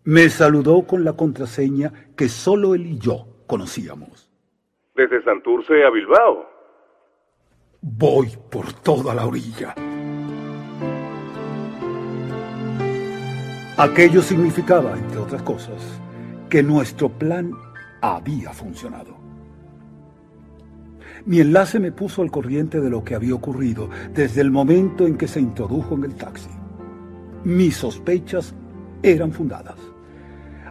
me 0.04 0.30
saludó 0.30 0.86
con 0.86 1.04
la 1.04 1.14
contraseña 1.14 1.92
que 2.16 2.30
solo 2.30 2.76
él 2.76 2.86
y 2.86 3.00
yo 3.00 3.26
conocíamos. 3.48 4.30
Desde 4.96 5.24
Santurce 5.24 5.84
a 5.84 5.90
Bilbao. 5.90 6.46
Voy 7.82 8.28
por 8.52 8.72
toda 8.72 9.16
la 9.16 9.26
orilla. 9.26 9.74
Aquello 13.78 14.22
significaba, 14.22 14.94
entre 14.94 15.18
otras 15.18 15.42
cosas, 15.42 16.00
que 16.52 16.62
nuestro 16.62 17.10
plan 17.10 17.52
había 18.00 18.52
funcionado. 18.52 19.23
Mi 21.26 21.40
enlace 21.40 21.80
me 21.80 21.94
puso 21.94 22.22
al 22.22 22.32
corriente 22.32 22.82
de 22.82 22.90
lo 22.90 23.04
que 23.04 23.16
había 23.16 23.34
ocurrido 23.34 23.90
desde 24.14 24.42
el 24.42 24.52
momento 24.52 25.08
en 25.08 25.16
que 25.16 25.30
se 25.30 25.40
introdujo 25.40 25.96
en 25.96 26.04
el 26.04 26.16
taxi. 26.16 26.50
Mis 27.46 27.78
sospechas 27.78 28.54
eran 29.02 29.32
fundadas. 29.32 29.78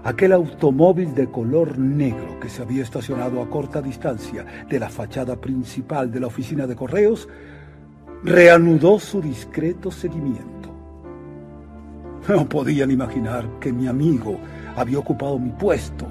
Aquel 0.04 0.32
automóvil 0.32 1.14
de 1.14 1.28
color 1.28 1.78
negro 1.78 2.38
que 2.38 2.50
se 2.50 2.60
había 2.60 2.82
estacionado 2.82 3.40
a 3.40 3.48
corta 3.48 3.80
distancia 3.80 4.44
de 4.68 4.78
la 4.78 4.90
fachada 4.90 5.40
principal 5.40 6.10
de 6.10 6.20
la 6.20 6.26
oficina 6.26 6.66
de 6.66 6.76
correos 6.76 7.28
reanudó 8.22 8.98
su 8.98 9.22
discreto 9.22 9.90
seguimiento. 9.90 10.70
No 12.28 12.46
podían 12.48 12.90
imaginar 12.90 13.48
que 13.58 13.72
mi 13.72 13.86
amigo 13.86 14.38
había 14.76 14.98
ocupado 14.98 15.38
mi 15.38 15.50
puesto 15.50 16.06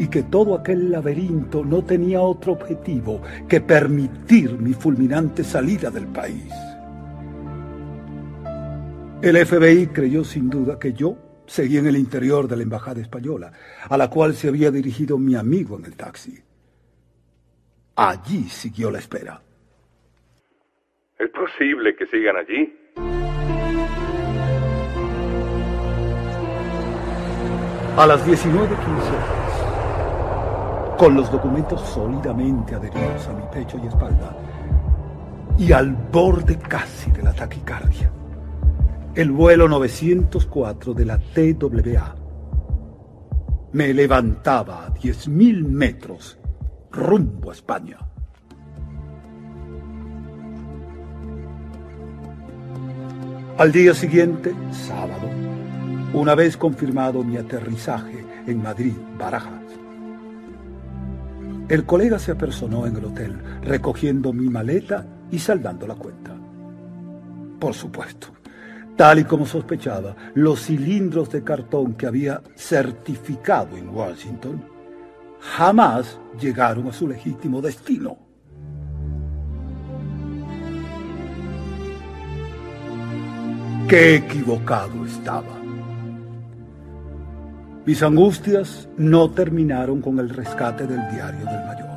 y 0.00 0.08
que 0.08 0.22
todo 0.22 0.54
aquel 0.54 0.90
laberinto 0.90 1.62
no 1.62 1.84
tenía 1.84 2.22
otro 2.22 2.52
objetivo 2.52 3.20
que 3.46 3.60
permitir 3.60 4.58
mi 4.58 4.72
fulminante 4.72 5.44
salida 5.44 5.90
del 5.90 6.06
país. 6.06 6.50
El 9.20 9.36
FBI 9.44 9.88
creyó 9.88 10.24
sin 10.24 10.48
duda 10.48 10.78
que 10.78 10.94
yo 10.94 11.18
seguía 11.46 11.80
en 11.80 11.86
el 11.88 11.98
interior 11.98 12.48
de 12.48 12.56
la 12.56 12.62
embajada 12.62 13.02
española, 13.02 13.52
a 13.90 13.98
la 13.98 14.08
cual 14.08 14.32
se 14.32 14.48
había 14.48 14.70
dirigido 14.70 15.18
mi 15.18 15.34
amigo 15.34 15.78
en 15.78 15.84
el 15.84 15.94
taxi. 15.94 16.40
Allí 17.96 18.44
siguió 18.44 18.90
la 18.90 19.00
espera. 19.00 19.42
¿Es 21.18 21.28
posible 21.28 21.94
que 21.94 22.06
sigan 22.06 22.36
allí? 22.38 22.74
A 27.98 28.06
las 28.06 28.26
19.15 28.26 29.49
con 31.00 31.14
los 31.14 31.32
documentos 31.32 31.80
sólidamente 31.80 32.74
adheridos 32.74 33.26
a 33.26 33.32
mi 33.32 33.42
pecho 33.50 33.80
y 33.82 33.86
espalda, 33.86 34.36
y 35.56 35.72
al 35.72 35.92
borde 35.92 36.58
casi 36.58 37.10
de 37.10 37.22
la 37.22 37.32
taquicardia, 37.32 38.12
el 39.14 39.30
vuelo 39.30 39.66
904 39.66 40.92
de 40.92 41.04
la 41.06 41.16
TWA 41.16 42.14
me 43.72 43.94
levantaba 43.94 44.88
a 44.88 44.92
10.000 44.92 45.64
metros 45.64 46.38
rumbo 46.90 47.48
a 47.48 47.54
España. 47.54 47.96
Al 53.56 53.72
día 53.72 53.94
siguiente, 53.94 54.52
sábado, 54.70 55.30
una 56.12 56.34
vez 56.34 56.58
confirmado 56.58 57.24
mi 57.24 57.38
aterrizaje 57.38 58.22
en 58.46 58.62
Madrid, 58.62 58.92
Barajas. 59.18 59.79
El 61.70 61.86
colega 61.86 62.18
se 62.18 62.32
apersonó 62.32 62.84
en 62.84 62.96
el 62.96 63.04
hotel, 63.04 63.40
recogiendo 63.62 64.32
mi 64.32 64.48
maleta 64.48 65.06
y 65.30 65.38
saldando 65.38 65.86
la 65.86 65.94
cuenta. 65.94 66.34
Por 67.60 67.74
supuesto, 67.74 68.26
tal 68.96 69.20
y 69.20 69.24
como 69.24 69.46
sospechaba, 69.46 70.16
los 70.34 70.64
cilindros 70.64 71.30
de 71.30 71.44
cartón 71.44 71.94
que 71.94 72.08
había 72.08 72.42
certificado 72.56 73.76
en 73.76 73.88
Washington 73.90 74.60
jamás 75.38 76.18
llegaron 76.40 76.88
a 76.88 76.92
su 76.92 77.06
legítimo 77.06 77.62
destino. 77.62 78.18
Qué 83.86 84.16
equivocado 84.16 85.06
estaba. 85.06 85.59
Mis 87.86 88.02
angustias 88.02 88.88
no 88.98 89.30
terminaron 89.30 90.02
con 90.02 90.18
el 90.18 90.28
rescate 90.28 90.86
del 90.86 91.00
diario 91.10 91.44
del 91.46 91.64
mayor. 91.66 91.90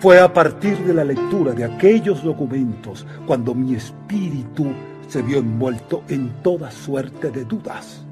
Fue 0.00 0.20
a 0.20 0.32
partir 0.32 0.78
de 0.78 0.94
la 0.94 1.02
lectura 1.02 1.52
de 1.52 1.64
aquellos 1.64 2.22
documentos 2.22 3.06
cuando 3.26 3.54
mi 3.54 3.74
espíritu 3.74 4.66
se 5.08 5.22
vio 5.22 5.38
envuelto 5.38 6.04
en 6.08 6.30
toda 6.42 6.70
suerte 6.70 7.30
de 7.30 7.44
dudas. 7.44 8.04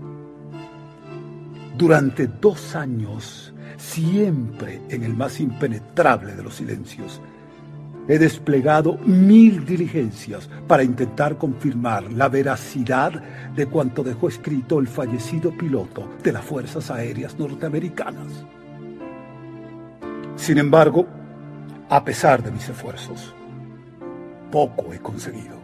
Durante 1.77 2.27
dos 2.27 2.75
años, 2.75 3.53
siempre 3.77 4.81
en 4.89 5.05
el 5.05 5.15
más 5.15 5.39
impenetrable 5.39 6.35
de 6.35 6.43
los 6.43 6.55
silencios, 6.55 7.21
he 8.09 8.19
desplegado 8.19 8.99
mil 8.99 9.65
diligencias 9.65 10.49
para 10.67 10.85
intentar 10.85 11.37
confirmar 11.37 12.13
la 12.13 12.29
veracidad 12.29 13.13
de 13.55 13.67
cuanto 13.67 14.03
dejó 14.03 14.29
escrito 14.29 14.79
el 14.79 14.87
fallecido 14.87 15.51
piloto 15.51 16.09
de 16.23 16.33
las 16.33 16.45
Fuerzas 16.45 16.91
Aéreas 16.91 17.39
Norteamericanas. 17.39 18.45
Sin 20.37 20.59
embargo, 20.59 21.07
a 21.89 22.05
pesar 22.05 22.43
de 22.43 22.51
mis 22.51 22.69
esfuerzos, 22.69 23.35
poco 24.51 24.93
he 24.93 24.99
conseguido. 24.99 25.57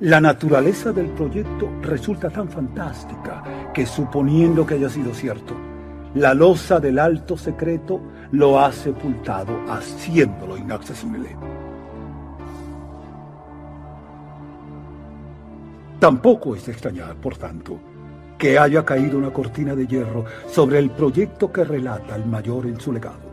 La 0.00 0.20
naturaleza 0.20 0.92
del 0.92 1.08
proyecto 1.10 1.68
resulta 1.82 2.30
tan 2.30 2.48
fantástica 2.48 3.70
que 3.74 3.84
suponiendo 3.84 4.64
que 4.64 4.74
haya 4.74 4.88
sido 4.88 5.12
cierto, 5.12 5.54
la 6.14 6.32
losa 6.32 6.80
del 6.80 6.98
alto 6.98 7.36
secreto 7.36 8.00
lo 8.32 8.60
ha 8.60 8.72
sepultado 8.72 9.52
haciéndolo 9.68 10.56
inaccesible. 10.56 11.36
Tampoco 15.98 16.54
es 16.54 16.66
extrañar, 16.68 17.16
por 17.16 17.36
tanto, 17.36 17.78
que 18.38 18.58
haya 18.58 18.84
caído 18.84 19.18
una 19.18 19.32
cortina 19.32 19.74
de 19.74 19.86
hierro 19.86 20.24
sobre 20.48 20.78
el 20.78 20.90
proyecto 20.90 21.52
que 21.52 21.62
relata 21.62 22.16
el 22.16 22.24
mayor 22.24 22.66
en 22.66 22.80
su 22.80 22.92
legado. 22.92 23.30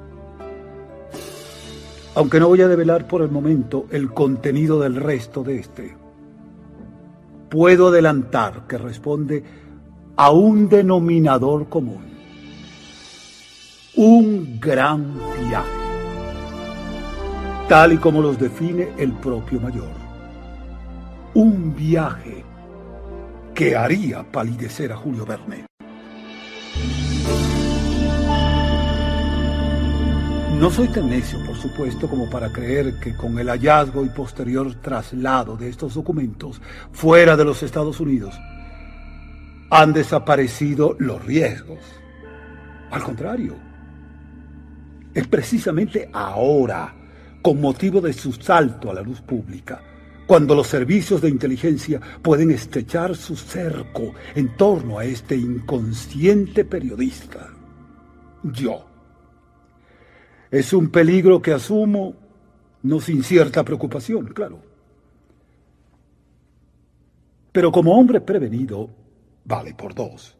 Aunque 2.15 2.39
no 2.39 2.49
voy 2.49 2.61
a 2.61 2.67
develar 2.67 3.07
por 3.07 3.21
el 3.21 3.29
momento 3.29 3.85
el 3.91 4.11
contenido 4.11 4.81
del 4.81 4.95
resto 4.95 5.43
de 5.43 5.59
este, 5.59 5.95
puedo 7.47 7.87
adelantar 7.87 8.67
que 8.67 8.77
responde 8.77 9.43
a 10.17 10.31
un 10.31 10.67
denominador 10.67 11.69
común. 11.69 12.16
Un 13.99 14.59
gran 14.59 15.11
viaje, 15.49 15.71
tal 17.67 17.93
y 17.93 17.97
como 17.97 18.21
los 18.21 18.37
define 18.37 18.89
el 18.95 19.11
propio 19.13 19.59
mayor. 19.59 19.89
Un 21.33 21.75
viaje 21.75 22.45
que 23.55 23.75
haría 23.75 24.23
palidecer 24.31 24.91
a 24.91 24.97
Julio 24.97 25.25
Verne. 25.25 25.65
No 30.59 30.69
soy 30.69 30.89
tan 30.89 31.09
necio, 31.09 31.43
por 31.43 31.55
supuesto, 31.55 32.07
como 32.07 32.29
para 32.29 32.53
creer 32.53 32.99
que 32.99 33.17
con 33.17 33.39
el 33.39 33.49
hallazgo 33.49 34.05
y 34.05 34.09
posterior 34.09 34.75
traslado 34.75 35.57
de 35.57 35.69
estos 35.69 35.95
documentos 35.95 36.61
fuera 36.91 37.35
de 37.35 37.45
los 37.45 37.63
Estados 37.63 37.99
Unidos 37.99 38.39
han 39.71 39.91
desaparecido 39.91 40.95
los 40.99 41.25
riesgos. 41.25 41.79
Al 42.91 43.01
contrario, 43.01 43.66
es 45.17 45.27
precisamente 45.27 46.11
ahora, 46.13 46.93
con 47.41 47.59
motivo 47.59 47.99
de 47.99 48.13
su 48.13 48.33
salto 48.33 48.91
a 48.91 48.93
la 48.93 49.01
luz 49.01 49.19
pública, 49.19 49.81
cuando 50.27 50.53
los 50.53 50.67
servicios 50.67 51.21
de 51.21 51.29
inteligencia 51.29 51.99
pueden 52.21 52.51
estrechar 52.51 53.15
su 53.15 53.35
cerco 53.35 54.13
en 54.35 54.55
torno 54.55 54.99
a 54.99 55.05
este 55.05 55.35
inconsciente 55.35 56.65
periodista. 56.65 57.49
Yo. 58.43 58.85
Es 60.51 60.71
un 60.71 60.89
peligro 60.89 61.41
que 61.41 61.51
asumo, 61.51 62.13
no 62.83 63.01
sin 63.01 63.23
cierta 63.23 63.65
preocupación, 63.65 64.27
claro. 64.27 64.59
Pero 67.51 67.71
como 67.71 67.97
hombre 67.97 68.21
prevenido, 68.21 68.91
vale 69.45 69.73
por 69.73 69.95
dos. 69.95 70.37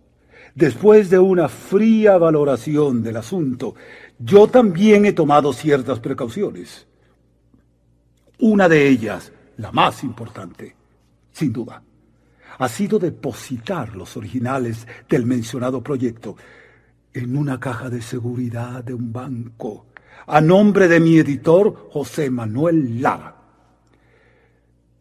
Después 0.57 1.11
de 1.11 1.19
una 1.19 1.49
fría 1.49 2.17
valoración 2.17 3.03
del 3.03 3.17
asunto, 3.17 3.75
yo 4.19 4.48
también 4.48 5.06
he 5.06 5.14
tomado 5.14 5.53
ciertas 5.53 5.99
precauciones. 5.99 6.88
Una 8.39 8.68
de 8.68 8.88
ellas, 8.88 9.31
la 9.57 9.72
más 9.72 10.03
importante, 10.03 10.76
sin 11.31 11.53
duda, 11.53 11.81
ha 12.60 12.69
sido 12.69 12.98
depositar 12.98 13.95
los 13.95 14.18
originales 14.18 14.88
del 15.07 15.26
mencionado 15.26 15.81
proyecto 15.81 16.35
en 17.14 17.35
una 17.35 17.60
caja 17.60 17.89
de 17.89 18.02
seguridad 18.02 18.84
de 18.84 18.94
un 18.94 19.11
banco 19.11 19.85
a 20.26 20.41
nombre 20.41 20.88
de 20.88 20.99
mi 20.99 21.18
editor 21.18 21.89
José 21.91 22.30
Manuel 22.30 23.02
Lara. 23.02 23.35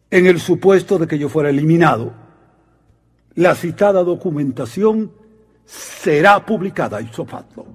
En 0.09 0.25
el 0.25 0.39
supuesto 0.39 0.97
de 0.97 1.07
que 1.07 1.19
yo 1.19 1.27
fuera 1.27 1.49
eliminado, 1.49 2.13
la 3.35 3.55
citada 3.55 4.03
documentación 4.03 5.11
será 5.65 6.45
publicada 6.45 7.01
y 7.01 7.07
sopatlo. 7.07 7.65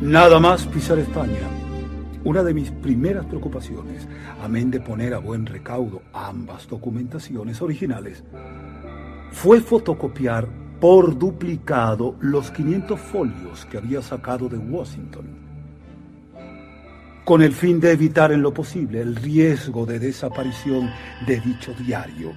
Nada 0.00 0.40
más 0.40 0.66
pisar 0.66 0.98
España. 0.98 1.48
Una 2.24 2.42
de 2.42 2.52
mis 2.52 2.70
primeras 2.70 3.24
preocupaciones, 3.26 4.08
amén 4.42 4.70
de 4.70 4.80
poner 4.80 5.14
a 5.14 5.18
buen 5.18 5.46
recaudo 5.46 6.02
ambas 6.12 6.66
documentaciones 6.68 7.62
originales, 7.62 8.24
fue 9.30 9.60
fotocopiar 9.60 10.48
por 10.80 11.16
duplicado 11.16 12.16
los 12.20 12.50
500 12.50 13.00
folios 13.00 13.64
que 13.66 13.78
había 13.78 14.02
sacado 14.02 14.48
de 14.48 14.58
Washington, 14.58 15.26
con 17.24 17.40
el 17.40 17.52
fin 17.52 17.78
de 17.78 17.92
evitar 17.92 18.32
en 18.32 18.42
lo 18.42 18.52
posible 18.52 19.00
el 19.00 19.14
riesgo 19.14 19.86
de 19.86 20.00
desaparición 20.00 20.90
de 21.26 21.40
dicho 21.40 21.72
diario. 21.74 22.32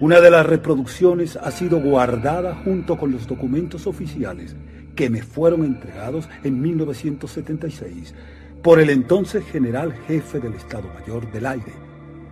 Una 0.00 0.20
de 0.20 0.30
las 0.30 0.44
reproducciones 0.44 1.36
ha 1.36 1.50
sido 1.52 1.80
guardada 1.80 2.56
junto 2.64 2.98
con 2.98 3.12
los 3.12 3.26
documentos 3.26 3.86
oficiales 3.86 4.56
que 4.96 5.08
me 5.08 5.22
fueron 5.22 5.64
entregados 5.64 6.28
en 6.42 6.60
1976 6.60 8.14
por 8.62 8.80
el 8.80 8.90
entonces 8.90 9.44
general 9.44 9.92
jefe 10.08 10.40
del 10.40 10.54
Estado 10.54 10.88
Mayor 10.98 11.30
del 11.30 11.46
Aire, 11.46 11.72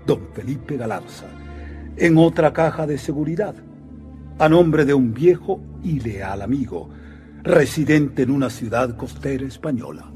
don 0.04 0.20
Felipe 0.32 0.76
Galarza, 0.76 1.26
en 1.96 2.18
otra 2.18 2.52
caja 2.52 2.86
de 2.88 2.98
seguridad 2.98 3.54
a 4.38 4.48
nombre 4.48 4.84
de 4.84 4.94
un 4.94 5.14
viejo 5.14 5.60
y 5.82 6.00
leal 6.00 6.42
amigo, 6.42 6.90
residente 7.44 8.22
en 8.22 8.30
una 8.30 8.50
ciudad 8.50 8.96
costera 8.96 9.46
española. 9.46 10.10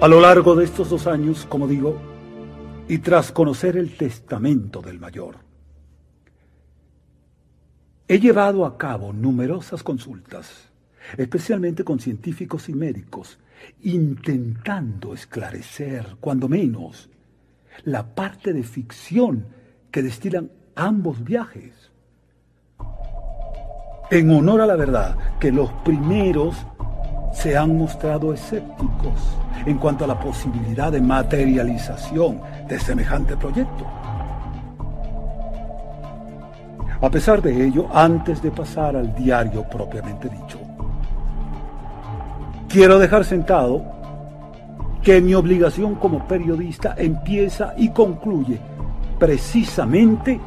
A 0.00 0.08
lo 0.08 0.20
largo 0.20 0.54
de 0.54 0.64
estos 0.64 0.90
dos 0.90 1.06
años, 1.06 1.46
como 1.48 1.66
digo, 1.66 1.98
y 2.86 2.98
tras 2.98 3.32
conocer 3.32 3.76
el 3.76 3.96
testamento 3.96 4.80
del 4.80 5.00
mayor, 5.00 5.45
he 8.08 8.18
llevado 8.20 8.64
a 8.64 8.78
cabo 8.78 9.12
numerosas 9.12 9.82
consultas, 9.82 10.68
especialmente 11.16 11.84
con 11.84 11.98
científicos 11.98 12.68
y 12.68 12.74
médicos, 12.74 13.38
intentando 13.82 15.14
esclarecer, 15.14 16.16
cuando 16.20 16.48
menos, 16.48 17.08
la 17.84 18.14
parte 18.14 18.52
de 18.52 18.62
ficción 18.62 19.46
que 19.90 20.02
destilan 20.02 20.50
ambos 20.74 21.22
viajes. 21.24 21.90
En 24.10 24.30
honor 24.30 24.60
a 24.60 24.66
la 24.66 24.76
verdad, 24.76 25.16
que 25.40 25.50
los 25.50 25.72
primeros 25.84 26.56
se 27.32 27.56
han 27.56 27.76
mostrado 27.76 28.32
escépticos 28.32 29.20
en 29.66 29.78
cuanto 29.78 30.04
a 30.04 30.08
la 30.08 30.18
posibilidad 30.18 30.92
de 30.92 31.00
materialización 31.00 32.40
de 32.68 32.78
semejante 32.78 33.36
proyecto. 33.36 34.05
A 37.00 37.10
pesar 37.10 37.42
de 37.42 37.66
ello, 37.66 37.88
antes 37.92 38.42
de 38.42 38.50
pasar 38.50 38.96
al 38.96 39.14
diario 39.14 39.64
propiamente 39.64 40.28
dicho, 40.28 40.58
quiero 42.68 42.98
dejar 42.98 43.24
sentado 43.24 43.82
que 45.02 45.20
mi 45.20 45.34
obligación 45.34 45.96
como 45.96 46.26
periodista 46.26 46.94
empieza 46.96 47.74
y 47.76 47.90
concluye 47.90 48.58
precisamente 49.18 50.40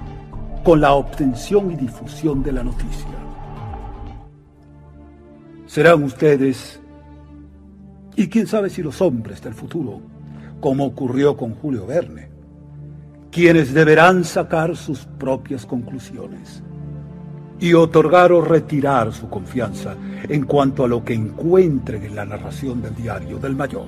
con 0.63 0.81
la 0.81 0.93
obtención 0.93 1.71
y 1.71 1.75
difusión 1.75 2.43
de 2.43 2.51
la 2.51 2.63
noticia. 2.63 3.07
Serán 5.65 6.03
ustedes, 6.03 6.79
y 8.15 8.27
quién 8.27 8.47
sabe 8.47 8.69
si 8.69 8.81
los 8.81 9.01
hombres 9.01 9.41
del 9.41 9.53
futuro, 9.53 10.01
como 10.59 10.85
ocurrió 10.85 11.37
con 11.37 11.53
Julio 11.55 11.85
Verne, 11.85 12.28
quienes 13.31 13.73
deberán 13.73 14.23
sacar 14.23 14.75
sus 14.75 15.05
propias 15.05 15.65
conclusiones 15.65 16.63
y 17.59 17.73
otorgar 17.73 18.31
o 18.31 18.41
retirar 18.41 19.11
su 19.13 19.29
confianza 19.29 19.95
en 20.27 20.45
cuanto 20.45 20.85
a 20.85 20.87
lo 20.87 21.03
que 21.03 21.13
encuentren 21.13 22.03
en 22.03 22.15
la 22.15 22.25
narración 22.25 22.81
del 22.81 22.95
diario 22.95 23.37
del 23.37 23.55
mayor. 23.55 23.87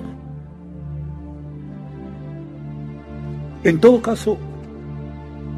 En 3.64 3.80
todo 3.80 4.02
caso, 4.02 4.38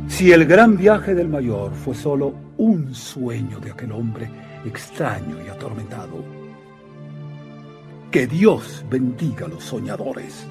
Si 0.06 0.32
el 0.32 0.44
gran 0.44 0.76
viaje 0.76 1.14
del 1.14 1.28
mayor 1.28 1.72
fue 1.72 1.94
solo 1.94 2.34
un 2.58 2.94
sueño 2.94 3.58
de 3.58 3.70
aquel 3.70 3.90
hombre 3.92 4.30
extraño 4.64 5.36
y 5.44 5.48
atormentado, 5.48 6.22
que 8.10 8.26
Dios 8.26 8.84
bendiga 8.90 9.46
a 9.46 9.48
los 9.48 9.64
soñadores. 9.64 10.46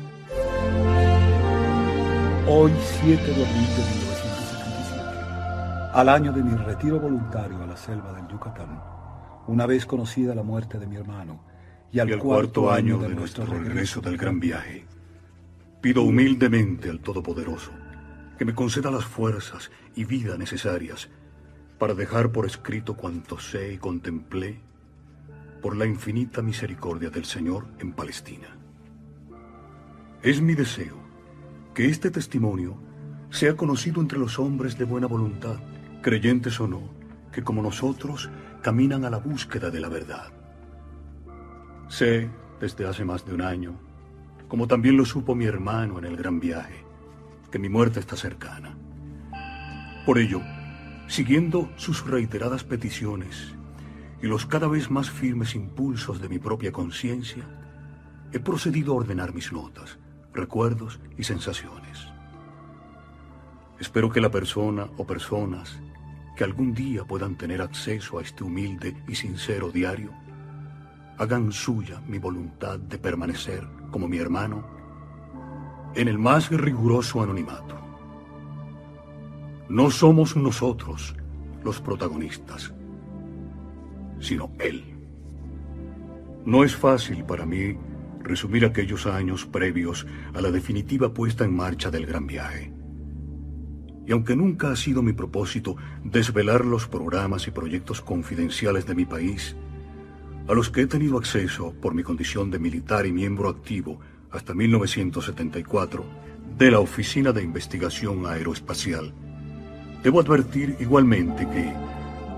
Hoy, 2.46 2.74
7 3.00 3.24
de 3.24 3.32
abril 3.32 3.46
de 3.46 3.84
1977, 3.96 5.00
al 5.94 6.10
año 6.10 6.34
de 6.34 6.44
mi 6.44 6.54
retiro 6.54 7.00
voluntario 7.00 7.64
a 7.64 7.66
la 7.66 7.78
selva 7.78 8.12
del 8.12 8.28
Yucatán, 8.28 8.84
una 9.48 9.66
vez 9.66 9.86
conocida 9.86 10.36
la 10.36 10.44
muerte 10.44 10.78
de 10.78 10.86
mi 10.86 10.98
hermano, 10.98 11.42
y 11.90 12.00
al, 12.00 12.20
cuarto, 12.20 12.70
año 12.70 12.98
de, 12.98 13.16
nuestro 13.16 13.46
regreso 13.46 14.02
del 14.02 14.18
gran 14.18 14.42
viaje, 14.42 14.86
pido 15.80 16.04
humildemente 16.04 16.90
al 16.90 17.00
Todopoderoso 17.00 17.72
que 18.38 18.44
me 18.44 18.54
conceda 18.54 18.92
las 18.92 19.06
fuerzas 19.06 19.72
y 19.96 20.04
vida 20.04 20.38
necesarias 20.38 21.10
para 21.80 21.94
dejar 21.94 22.34
por 22.34 22.46
escrito 22.46 22.98
cuanto 22.98 23.40
sé 23.40 23.72
y 23.72 23.78
contemplé 23.78 24.60
por 25.62 25.78
la 25.78 25.86
infinita 25.86 26.42
misericordia 26.42 27.10
del 27.10 27.24
Señor 27.24 27.68
en 27.80 27.94
Palestina. 27.94 28.58
Es 30.22 30.42
mi 30.42 30.56
deseo 30.56 31.03
que 31.74 31.90
este 31.90 32.12
testimonio 32.12 32.78
sea 33.32 33.56
conocido 33.56 34.00
entre 34.00 34.20
los 34.20 34.38
hombres 34.38 34.78
de 34.78 34.86
buena 34.86 35.08
voluntad, 35.08 35.58
creyentes 36.02 36.60
o 36.60 36.68
no, 36.68 36.82
que 37.32 37.44
como 37.44 37.64
nosotros 37.64 38.30
caminan 38.62 39.06
a 39.06 39.10
la 39.10 39.18
búsqueda 39.18 39.72
de 39.72 39.80
la 39.80 39.90
verdad. 39.90 40.32
Sé, 41.88 42.30
desde 42.60 42.88
hace 42.88 43.04
más 43.04 43.26
de 43.26 43.34
un 43.34 43.42
año, 43.42 43.74
como 44.48 44.68
también 44.68 44.98
lo 44.98 45.06
supo 45.06 45.34
mi 45.34 45.46
hermano 45.46 45.98
en 45.98 46.06
el 46.06 46.16
gran 46.16 46.40
viaje, 46.40 46.86
que 47.52 47.58
mi 47.58 47.70
muerte 47.70 48.00
está 48.00 48.16
cercana. 48.16 48.78
Por 50.06 50.20
ello, 50.20 50.42
siguiendo 51.08 51.72
sus 51.76 52.06
reiteradas 52.06 52.64
peticiones 52.64 53.54
y 54.22 54.28
los 54.28 54.46
cada 54.46 54.68
vez 54.68 54.92
más 54.92 55.10
firmes 55.10 55.56
impulsos 55.56 56.22
de 56.22 56.30
mi 56.30 56.38
propia 56.38 56.72
conciencia, 56.72 57.44
he 58.32 58.40
procedido 58.40 58.94
a 58.94 58.98
ordenar 58.98 59.34
mis 59.34 59.52
notas, 59.52 59.98
recuerdos 60.34 61.00
y 61.18 61.24
sensaciones. 61.24 62.08
Espero 63.80 64.10
que 64.10 64.22
la 64.22 64.32
persona 64.32 64.90
o 64.98 65.06
personas 65.06 65.80
que 66.36 66.44
algún 66.44 66.74
día 66.74 67.04
puedan 67.06 67.36
tener 67.36 67.62
acceso 67.62 68.18
a 68.18 68.22
este 68.22 68.44
humilde 68.44 68.96
y 69.08 69.16
sincero 69.16 69.70
diario, 69.70 70.12
hagan 71.18 71.52
suya 71.52 72.02
mi 72.08 72.18
voluntad 72.18 72.80
de 72.80 72.98
permanecer 72.98 73.68
como 73.92 74.08
mi 74.08 74.18
hermano 74.18 74.66
en 75.96 76.08
el 76.08 76.18
más 76.18 76.50
riguroso 76.50 77.22
anonimato. 77.22 77.80
No 79.70 79.92
somos 79.92 80.36
nosotros 80.36 81.16
los 81.64 81.80
protagonistas, 81.80 82.74
sino 84.20 84.52
Él. 84.60 84.84
No 86.46 86.64
es 86.64 86.76
fácil 86.76 87.24
para 87.24 87.46
mí 87.46 87.78
resumir 88.24 88.66
aquellos 88.66 89.06
años 89.06 89.46
previos 89.46 90.08
a 90.34 90.42
la 90.42 90.52
definitiva 90.52 91.14
puesta 91.14 91.44
en 91.44 91.56
marcha 91.56 91.92
del 91.92 92.06
gran 92.06 92.26
viaje. 92.26 92.74
Y 94.06 94.12
aunque 94.12 94.36
nunca 94.36 94.72
ha 94.72 94.76
sido 94.76 95.02
mi 95.02 95.14
propósito 95.14 95.76
desvelar 96.04 96.66
los 96.66 96.88
programas 96.88 97.48
y 97.48 97.52
proyectos 97.52 98.02
confidenciales 98.02 98.86
de 98.86 98.96
mi 98.96 99.06
país, 99.06 99.56
a 100.48 100.54
los 100.54 100.70
que 100.70 100.82
he 100.82 100.88
tenido 100.88 101.18
acceso 101.18 101.74
por 101.82 101.94
mi 101.94 102.04
condición 102.04 102.52
de 102.52 102.60
militar 102.60 103.06
y 103.06 103.14
miembro 103.14 103.48
activo 103.48 104.00
hasta 104.32 104.54
1974 104.54 106.04
de 106.58 106.72
la 106.72 106.80
Oficina 106.80 107.32
de 107.32 107.44
Investigación 107.44 108.26
Aeroespacial, 108.26 109.14
debo 110.04 110.20
advertir 110.20 110.76
igualmente 110.82 111.48
que, 111.50 111.74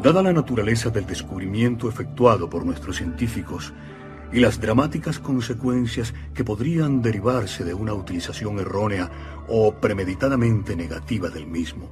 dada 0.04 0.22
la 0.22 0.34
naturaleza 0.34 0.92
del 0.92 1.08
descubrimiento 1.08 1.90
efectuado 1.90 2.48
por 2.48 2.64
nuestros 2.64 2.98
científicos 2.98 3.74
y 4.36 4.42
las 4.42 4.60
dramáticas 4.60 5.18
consecuencias 5.18 6.14
que 6.34 6.44
podrían 6.44 7.02
derivarse 7.02 7.64
de 7.64 7.74
una 7.74 7.94
utilización 7.94 8.60
errónea 8.60 9.10
o 9.48 9.74
premeditadamente 9.76 10.76
negativa 10.76 11.30
del 11.30 11.48
mismo, 11.48 11.90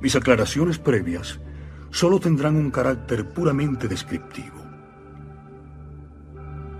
mis 0.00 0.14
aclaraciones 0.14 0.78
previas 0.78 1.40
solo 1.90 2.20
tendrán 2.20 2.54
un 2.54 2.70
carácter 2.70 3.28
puramente 3.30 3.88
descriptivo. 3.88 4.62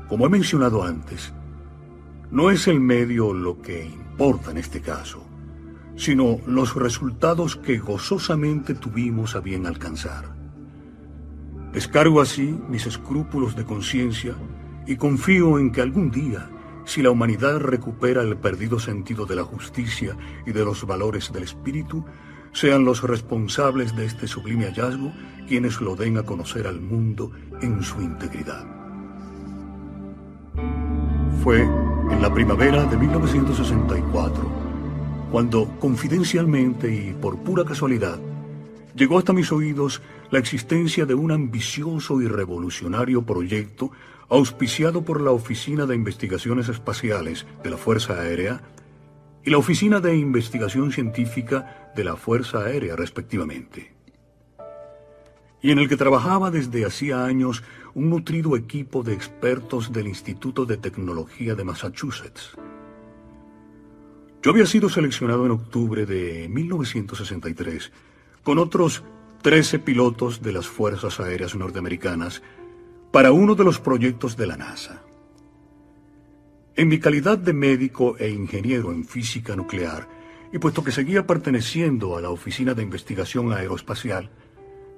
Como 0.09 0.25
he 0.25 0.29
mencionado 0.29 0.85
antes, 0.85 1.33
no 2.31 2.53
es 2.53 2.69
el 2.69 2.79
medio 2.79 3.35
lo 3.35 3.61
que 3.61 3.85
importa 3.85 4.53
en 4.53 4.59
este 4.59 4.81
caso, 4.83 5.27
sino 5.97 6.39
los 6.47 6.77
resultados 6.77 7.57
que 7.57 7.79
gozosamente 7.79 8.75
tuvimos 8.75 9.35
a 9.35 9.41
bien 9.41 9.67
alcanzar. 9.67 10.33
Descargo 11.73 12.21
así 12.21 12.57
mis 12.69 12.87
escrúpulos 12.87 13.57
de 13.57 13.65
conciencia 13.65 14.37
y 14.87 14.97
confío 14.97 15.59
en 15.59 15.71
que 15.71 15.81
algún 15.81 16.11
día, 16.11 16.51
si 16.85 17.03
la 17.03 17.11
humanidad 17.11 17.61
recupera 17.61 18.23
el 18.23 18.37
perdido 18.37 18.79
sentido 18.79 19.27
de 19.27 19.37
la 19.37 19.45
justicia 19.45 20.17
y 20.47 20.53
de 20.53 20.65
los 20.65 20.87
valores 20.87 21.33
del 21.33 21.45
espíritu, 21.45 22.05
sean 22.53 22.85
los 22.85 23.03
responsables 23.03 23.97
de 23.97 24.07
este 24.07 24.27
sublime 24.27 24.65
hallazgo 24.65 25.13
quienes 25.47 25.81
lo 25.81 25.97
den 25.97 26.19
a 26.19 26.23
conocer 26.23 26.67
al 26.67 26.81
mundo 26.81 27.33
en 27.61 27.83
su 27.83 28.01
integridad. 28.01 28.65
Fue 31.43 31.63
en 31.63 32.23
la 32.23 32.33
primavera 32.33 32.85
de 32.85 32.97
1964 32.97 34.63
cuando, 35.31 35.67
confidencialmente 35.81 36.95
y 36.95 37.15
por 37.15 37.39
pura 37.39 37.65
casualidad, 37.65 38.21
llegó 38.95 39.19
hasta 39.19 39.33
mis 39.33 39.51
oídos 39.51 40.03
la 40.31 40.39
existencia 40.39 41.07
de 41.07 41.15
un 41.15 41.33
ambicioso 41.33 42.21
y 42.21 42.29
revolucionario 42.29 43.23
proyecto 43.25 43.91
auspiciado 44.29 45.03
por 45.03 45.21
la 45.21 45.31
Oficina 45.31 45.87
de 45.87 45.95
Investigaciones 45.95 46.69
Espaciales 46.69 47.47
de 47.63 47.71
la 47.71 47.77
Fuerza 47.77 48.21
Aérea 48.21 48.63
y 49.45 49.51
la 49.51 49.59
Oficina 49.59 50.01
de 50.01 50.17
Investigación 50.17 50.93
Científica 50.93 51.93
de 51.95 52.05
la 52.05 52.17
Fuerza 52.17 52.61
Aérea, 52.61 52.97
respectivamente, 52.97 53.93
y 55.61 55.71
en 55.71 55.79
el 55.79 55.89
que 55.89 55.97
trabajaba 55.97 56.51
desde 56.51 56.85
hacía 56.85 57.25
años 57.25 57.63
un 57.95 58.11
nutrido 58.11 58.57
equipo 58.57 59.03
de 59.03 59.13
expertos 59.13 59.93
del 59.93 60.07
Instituto 60.07 60.65
de 60.65 60.77
Tecnología 60.77 61.55
de 61.55 61.65
Massachusetts. 61.65 62.57
Yo 64.43 64.51
había 64.51 64.67
sido 64.67 64.89
seleccionado 64.89 65.47
en 65.47 65.53
octubre 65.53 66.05
de 66.05 66.49
1963 66.49 67.93
con 68.43 68.59
otros 68.59 69.05
13 69.43 69.79
pilotos 69.79 70.43
de 70.43 70.53
las 70.53 70.67
Fuerzas 70.67 71.21
Aéreas 71.21 71.55
Norteamericanas 71.55 72.43
para 73.13 73.31
uno 73.31 73.55
de 73.55 73.63
los 73.63 73.79
proyectos 73.79 74.37
de 74.37 74.47
la 74.47 74.57
NASA. 74.57 75.03
En 76.75 76.89
mi 76.89 76.99
calidad 76.99 77.37
de 77.37 77.53
médico 77.53 78.17
e 78.19 78.31
ingeniero 78.31 78.91
en 78.91 79.05
física 79.05 79.55
nuclear, 79.55 80.09
y 80.53 80.59
puesto 80.59 80.83
que 80.83 80.93
seguía 80.93 81.27
perteneciendo 81.27 82.17
a 82.17 82.21
la 82.23 82.31
Oficina 82.31 82.75
de 82.75 82.83
Investigación 82.83 83.53
Aeroespacial, 83.53 84.31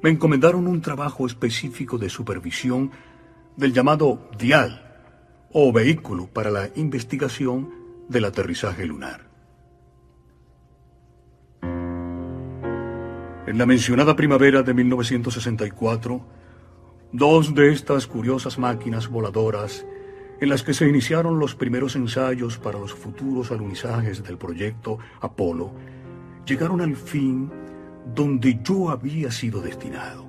me 0.02 0.10
encomendaron 0.10 0.66
un 0.68 0.80
trabajo 0.80 1.26
específico 1.26 1.98
de 1.98 2.08
supervisión 2.08 2.92
del 3.56 3.72
llamado 3.72 4.30
DIAL, 4.38 4.80
o 5.52 5.72
vehículo 5.72 6.26
para 6.26 6.50
la 6.50 6.68
investigación 6.76 7.70
del 8.08 8.24
aterrizaje 8.24 8.86
lunar. 8.86 9.28
En 13.46 13.58
la 13.58 13.66
mencionada 13.66 14.16
primavera 14.16 14.62
de 14.62 14.74
1964, 14.74 16.43
Dos 17.16 17.54
de 17.54 17.70
estas 17.70 18.08
curiosas 18.08 18.58
máquinas 18.58 19.06
voladoras 19.06 19.86
en 20.40 20.48
las 20.48 20.64
que 20.64 20.74
se 20.74 20.88
iniciaron 20.88 21.38
los 21.38 21.54
primeros 21.54 21.94
ensayos 21.94 22.58
para 22.58 22.80
los 22.80 22.92
futuros 22.92 23.52
alunizajes 23.52 24.24
del 24.24 24.36
proyecto 24.36 24.98
Apolo 25.20 25.70
llegaron 26.44 26.80
al 26.80 26.96
fin 26.96 27.52
donde 28.16 28.58
yo 28.64 28.90
había 28.90 29.30
sido 29.30 29.60
destinado. 29.60 30.26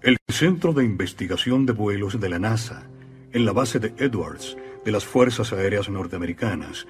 El 0.00 0.16
Centro 0.26 0.72
de 0.72 0.86
Investigación 0.86 1.66
de 1.66 1.74
Vuelos 1.74 2.18
de 2.18 2.30
la 2.30 2.38
NASA, 2.38 2.84
en 3.30 3.44
la 3.44 3.52
base 3.52 3.78
de 3.78 3.92
Edwards 3.98 4.56
de 4.86 4.90
las 4.90 5.04
Fuerzas 5.04 5.52
Aéreas 5.52 5.90
Norteamericanas, 5.90 6.86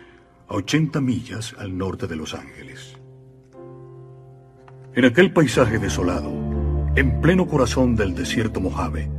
a 0.46 0.54
80 0.54 1.00
millas 1.00 1.52
al 1.58 1.76
norte 1.76 2.06
de 2.06 2.14
Los 2.14 2.32
Ángeles. 2.32 2.96
En 4.94 5.04
aquel 5.04 5.32
paisaje 5.32 5.80
desolado, 5.80 6.53
en 6.96 7.20
pleno 7.20 7.46
corazón 7.48 7.96
del 7.96 8.14
desierto 8.14 8.60
Mojave. 8.60 9.10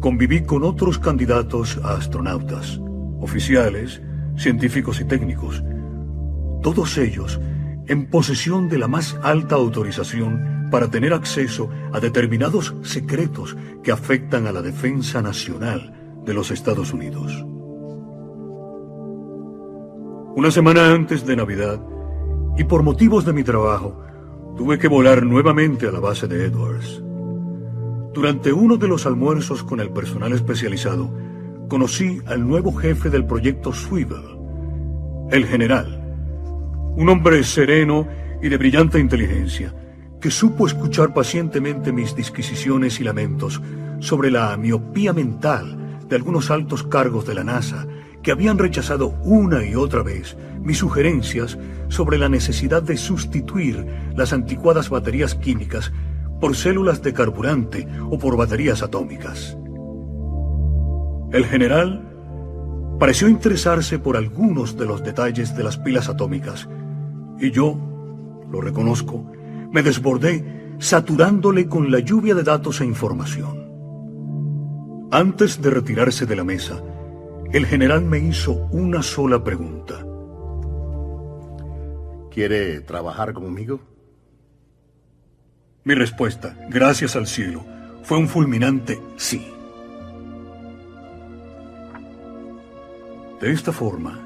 conviví 0.00 0.42
con 0.42 0.64
otros 0.64 0.98
candidatos 0.98 1.80
a 1.84 1.92
astronautas, 1.92 2.80
oficiales, 3.20 4.02
científicos 4.36 5.00
y 5.00 5.04
técnicos, 5.04 5.62
todos 6.62 6.98
ellos 6.98 7.40
en 7.86 8.10
posesión 8.10 8.68
de 8.68 8.78
la 8.78 8.88
más 8.88 9.16
alta 9.22 9.54
autorización 9.54 10.68
para 10.70 10.90
tener 10.90 11.12
acceso 11.12 11.70
a 11.92 12.00
determinados 12.00 12.74
secretos 12.82 13.56
que 13.84 13.92
afectan 13.92 14.48
a 14.48 14.52
la 14.52 14.62
defensa 14.62 15.22
nacional 15.22 15.94
de 16.24 16.34
los 16.34 16.50
Estados 16.50 16.92
Unidos. 16.92 17.46
Una 20.36 20.50
semana 20.50 20.92
antes 20.92 21.24
de 21.24 21.36
Navidad, 21.36 21.80
y 22.58 22.64
por 22.64 22.82
motivos 22.82 23.24
de 23.24 23.32
mi 23.32 23.44
trabajo, 23.44 24.02
tuve 24.56 24.80
que 24.80 24.88
volar 24.88 25.24
nuevamente 25.24 25.86
a 25.86 25.92
la 25.92 26.00
base 26.00 26.26
de 26.26 26.46
Edwards. 26.46 27.00
Durante 28.12 28.52
uno 28.52 28.76
de 28.76 28.88
los 28.88 29.06
almuerzos 29.06 29.62
con 29.62 29.78
el 29.78 29.90
personal 29.90 30.32
especializado, 30.32 31.08
conocí 31.68 32.20
al 32.26 32.48
nuevo 32.48 32.72
jefe 32.74 33.10
del 33.10 33.24
proyecto 33.26 33.72
Swivel, 33.72 34.24
el 35.30 35.46
general, 35.46 36.02
un 36.96 37.08
hombre 37.08 37.44
sereno 37.44 38.08
y 38.42 38.48
de 38.48 38.56
brillante 38.56 38.98
inteligencia, 38.98 39.72
que 40.20 40.32
supo 40.32 40.66
escuchar 40.66 41.14
pacientemente 41.14 41.92
mis 41.92 42.16
disquisiciones 42.16 42.98
y 42.98 43.04
lamentos 43.04 43.62
sobre 44.00 44.32
la 44.32 44.56
miopía 44.56 45.12
mental 45.12 46.00
de 46.08 46.16
algunos 46.16 46.50
altos 46.50 46.82
cargos 46.82 47.24
de 47.24 47.34
la 47.36 47.44
NASA 47.44 47.86
que 48.24 48.32
habían 48.32 48.58
rechazado 48.58 49.14
una 49.22 49.64
y 49.64 49.76
otra 49.76 50.02
vez 50.02 50.36
mis 50.60 50.78
sugerencias 50.78 51.58
sobre 51.88 52.18
la 52.18 52.30
necesidad 52.30 52.82
de 52.82 52.96
sustituir 52.96 53.86
las 54.16 54.32
anticuadas 54.32 54.88
baterías 54.88 55.34
químicas 55.34 55.92
por 56.40 56.56
células 56.56 57.02
de 57.02 57.12
carburante 57.12 57.86
o 58.10 58.18
por 58.18 58.36
baterías 58.36 58.82
atómicas. 58.82 59.56
El 61.32 61.44
general 61.44 62.02
pareció 62.98 63.28
interesarse 63.28 63.98
por 63.98 64.16
algunos 64.16 64.76
de 64.76 64.86
los 64.86 65.04
detalles 65.04 65.54
de 65.54 65.62
las 65.62 65.76
pilas 65.76 66.08
atómicas 66.08 66.66
y 67.38 67.50
yo, 67.50 67.78
lo 68.50 68.60
reconozco, 68.62 69.30
me 69.70 69.82
desbordé 69.82 70.76
saturándole 70.78 71.66
con 71.66 71.90
la 71.90 71.98
lluvia 71.98 72.34
de 72.34 72.42
datos 72.42 72.80
e 72.80 72.86
información. 72.86 73.64
Antes 75.10 75.60
de 75.60 75.70
retirarse 75.70 76.24
de 76.24 76.36
la 76.36 76.44
mesa, 76.44 76.82
el 77.54 77.66
general 77.66 78.04
me 78.04 78.18
hizo 78.18 78.66
una 78.72 79.00
sola 79.00 79.44
pregunta. 79.44 80.04
¿Quiere 82.32 82.80
trabajar 82.80 83.32
conmigo? 83.32 83.80
Mi 85.84 85.94
respuesta, 85.94 86.58
gracias 86.68 87.14
al 87.14 87.28
cielo, 87.28 87.64
fue 88.02 88.18
un 88.18 88.26
fulminante 88.26 89.00
sí. 89.14 89.46
De 93.40 93.52
esta 93.52 93.70
forma, 93.70 94.18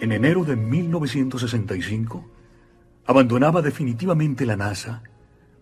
en 0.00 0.12
enero 0.12 0.44
de 0.44 0.56
1965, 0.56 2.30
abandonaba 3.06 3.62
definitivamente 3.62 4.44
la 4.44 4.56
NASA 4.58 5.02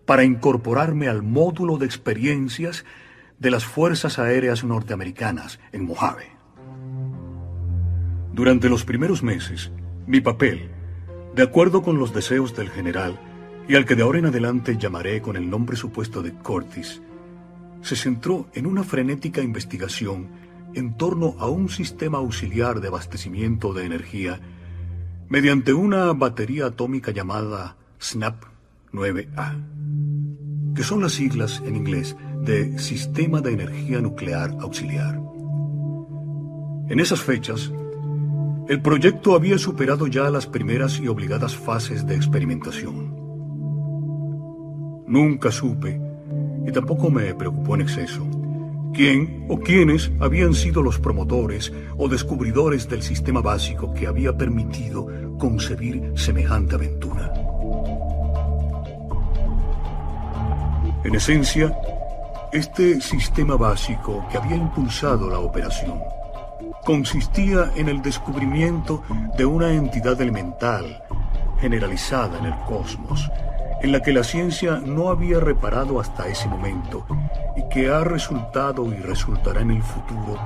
para 0.07 0.25
incorporarme 0.25 1.07
al 1.07 1.23
módulo 1.23 1.79
de 1.79 1.87
experiencias 1.87 2.85
de 3.39 3.53
las 3.53 3.65
Fuerzas 3.65 4.19
Aéreas 4.19 4.65
Norteamericanas 4.65 5.61
en 5.71 5.85
Mojave. 5.85 6.30
Durante 8.33 8.69
los 8.69 8.85
primeros 8.85 9.23
meses, 9.23 9.71
mi 10.07 10.21
papel, 10.21 10.71
de 11.35 11.43
acuerdo 11.43 11.83
con 11.83 11.99
los 11.99 12.15
deseos 12.15 12.57
del 12.57 12.71
general, 12.71 13.19
y 13.69 13.75
al 13.77 13.85
que 13.85 13.95
de 13.95 14.03
ahora 14.03 14.19
en 14.19 14.27
adelante 14.27 14.77
llamaré 14.77 15.21
con 15.21 15.37
el 15.37 15.49
nombre 15.49 15.77
supuesto 15.77 16.23
de 16.23 16.33
Curtis, 16.33 17.03
se 17.83 17.97
centró 17.97 18.49
en 18.55 18.67
una 18.67 18.85
frenética 18.85 19.43
investigación 19.43 20.29
en 20.75 20.97
torno 20.97 21.35
a 21.39 21.49
un 21.49 21.69
sistema 21.69 22.19
auxiliar 22.19 22.81
de 22.81 22.89
abastecimiento 22.89 23.73
de 23.73 23.85
energía 23.85 24.41
mediante 25.29 25.73
una 25.73 26.13
batería 26.13 26.67
atómica 26.67 27.13
llamada 27.13 27.77
SNAP 27.99 28.45
9A, 28.93 30.75
que 30.75 30.83
son 30.83 31.03
las 31.03 31.13
siglas 31.13 31.63
en 31.65 31.77
inglés 31.77 32.17
de 32.43 32.79
Sistema 32.79 33.41
de 33.41 33.53
Energía 33.53 34.01
Nuclear 34.01 34.57
Auxiliar. 34.61 35.21
En 36.89 36.99
esas 36.99 37.21
fechas, 37.21 37.73
el 38.71 38.81
proyecto 38.81 39.35
había 39.35 39.59
superado 39.59 40.07
ya 40.07 40.31
las 40.31 40.47
primeras 40.47 41.01
y 41.01 41.09
obligadas 41.09 41.57
fases 41.57 42.07
de 42.07 42.15
experimentación. 42.15 43.13
Nunca 45.09 45.51
supe, 45.51 46.01
y 46.65 46.71
tampoco 46.71 47.11
me 47.11 47.35
preocupó 47.35 47.75
en 47.75 47.81
exceso, 47.81 48.25
quién 48.95 49.45
o 49.49 49.59
quiénes 49.59 50.13
habían 50.21 50.55
sido 50.55 50.83
los 50.85 51.01
promotores 51.01 51.73
o 51.97 52.09
descubridores 52.09 52.89
del 52.89 53.03
sistema 53.03 53.41
básico 53.41 53.93
que 53.93 54.07
había 54.07 54.37
permitido 54.37 55.37
concebir 55.37 56.13
semejante 56.15 56.77
aventura. 56.77 57.33
En 61.03 61.13
esencia, 61.13 61.77
este 62.53 63.01
sistema 63.01 63.57
básico 63.57 64.25
que 64.31 64.39
había 64.39 64.55
impulsado 64.55 65.29
la 65.29 65.41
operación 65.41 66.20
consistía 66.85 67.71
en 67.77 67.89
el 67.89 68.03
descubrimiento 68.03 69.03
de 69.37 69.45
una 69.45 69.73
entidad 69.73 70.21
elemental 70.21 71.03
generalizada 71.61 72.39
en 72.39 72.47
el 72.47 72.55
cosmos, 72.61 73.31
en 73.83 73.93
la 73.93 74.01
que 74.01 74.13
la 74.13 74.25
ciencia 74.25 74.81
no 74.85 75.09
había 75.09 75.41
reparado 75.41 76.01
hasta 76.01 76.29
ese 76.29 76.49
momento 76.49 77.07
y 77.57 77.69
que 77.69 77.91
ha 77.91 78.05
resultado 78.05 78.87
y 78.93 78.97
resultará 78.97 79.61
en 79.61 79.71
el 79.71 79.83
futuro 79.83 80.39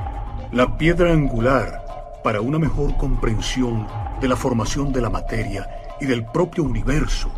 la 0.53 0.77
piedra 0.77 1.13
angular 1.13 1.85
para 2.23 2.41
una 2.41 2.59
mejor 2.59 2.97
comprensión 2.97 3.87
de 4.21 4.29
la 4.29 4.37
formación 4.37 4.93
de 4.93 5.01
la 5.01 5.11
materia 5.11 5.69
y 6.01 6.07
del 6.07 6.25
propio 6.25 6.65
universo, 6.65 7.31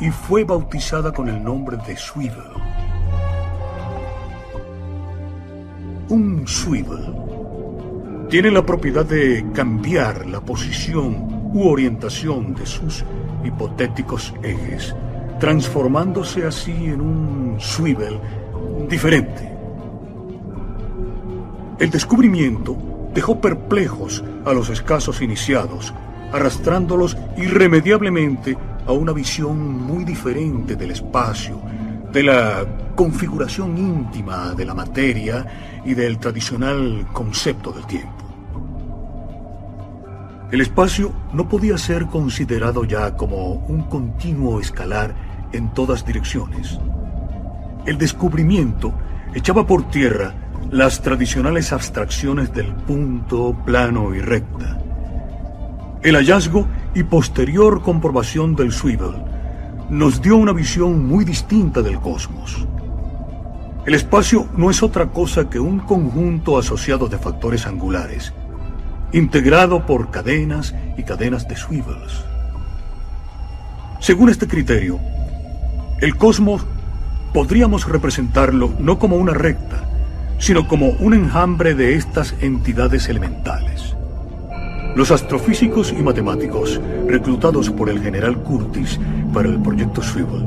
y 0.00 0.10
fue 0.10 0.44
bautizada 0.44 1.12
con 1.12 1.28
el 1.28 1.42
nombre 1.42 1.78
de 1.86 1.96
Swivel. 1.96 2.44
Un 6.08 6.46
Swivel 6.46 7.23
tiene 8.28 8.50
la 8.50 8.64
propiedad 8.64 9.04
de 9.04 9.44
cambiar 9.52 10.26
la 10.26 10.40
posición 10.40 11.50
u 11.52 11.68
orientación 11.68 12.54
de 12.54 12.66
sus 12.66 13.04
hipotéticos 13.44 14.34
ejes, 14.42 14.94
transformándose 15.38 16.44
así 16.44 16.72
en 16.72 17.00
un 17.00 17.56
swivel 17.60 18.18
diferente. 18.88 19.52
El 21.78 21.90
descubrimiento 21.90 22.76
dejó 23.14 23.40
perplejos 23.40 24.24
a 24.44 24.52
los 24.52 24.70
escasos 24.70 25.22
iniciados, 25.22 25.92
arrastrándolos 26.32 27.16
irremediablemente 27.36 28.56
a 28.86 28.92
una 28.92 29.12
visión 29.12 29.82
muy 29.82 30.04
diferente 30.04 30.76
del 30.76 30.90
espacio, 30.90 31.60
de 32.12 32.22
la 32.22 32.64
configuración 32.94 33.76
íntima 33.76 34.54
de 34.54 34.64
la 34.64 34.74
materia 34.74 35.44
y 35.84 35.94
del 35.94 36.18
tradicional 36.18 37.06
concepto 37.12 37.72
del 37.72 37.86
tiempo. 37.86 38.24
El 40.50 40.60
espacio 40.60 41.12
no 41.32 41.48
podía 41.48 41.76
ser 41.78 42.06
considerado 42.06 42.84
ya 42.84 43.16
como 43.16 43.54
un 43.66 43.82
continuo 43.82 44.60
escalar 44.60 45.14
en 45.52 45.72
todas 45.72 46.06
direcciones. 46.06 46.78
El 47.86 47.98
descubrimiento 47.98 48.94
echaba 49.34 49.66
por 49.66 49.90
tierra 49.90 50.34
las 50.70 51.02
tradicionales 51.02 51.72
abstracciones 51.72 52.52
del 52.52 52.72
punto, 52.74 53.56
plano 53.64 54.14
y 54.14 54.20
recta. 54.20 54.78
El 56.02 56.16
hallazgo 56.16 56.66
y 56.94 57.02
posterior 57.02 57.82
comprobación 57.82 58.54
del 58.54 58.72
swivel 58.72 59.14
nos 59.90 60.20
dio 60.22 60.36
una 60.36 60.52
visión 60.52 61.06
muy 61.06 61.24
distinta 61.24 61.82
del 61.82 61.98
cosmos. 62.00 62.66
El 63.86 63.92
espacio 63.92 64.48
no 64.56 64.70
es 64.70 64.82
otra 64.82 65.08
cosa 65.08 65.50
que 65.50 65.60
un 65.60 65.78
conjunto 65.78 66.56
asociado 66.56 67.06
de 67.08 67.18
factores 67.18 67.66
angulares, 67.66 68.32
integrado 69.12 69.84
por 69.84 70.10
cadenas 70.10 70.74
y 70.96 71.02
cadenas 71.02 71.46
de 71.48 71.56
swivels. 71.56 72.24
Según 74.00 74.30
este 74.30 74.48
criterio, 74.48 74.98
el 76.00 76.16
cosmos 76.16 76.64
podríamos 77.34 77.86
representarlo 77.86 78.72
no 78.78 78.98
como 78.98 79.16
una 79.16 79.34
recta, 79.34 79.84
sino 80.38 80.66
como 80.66 80.88
un 81.00 81.12
enjambre 81.12 81.74
de 81.74 81.94
estas 81.94 82.34
entidades 82.40 83.10
elementales. 83.10 83.94
Los 84.96 85.10
astrofísicos 85.10 85.92
y 85.92 86.02
matemáticos 86.02 86.80
reclutados 87.06 87.68
por 87.68 87.90
el 87.90 88.00
general 88.00 88.38
Curtis 88.38 88.98
para 89.34 89.50
el 89.50 89.60
proyecto 89.60 90.02
Swivel 90.02 90.46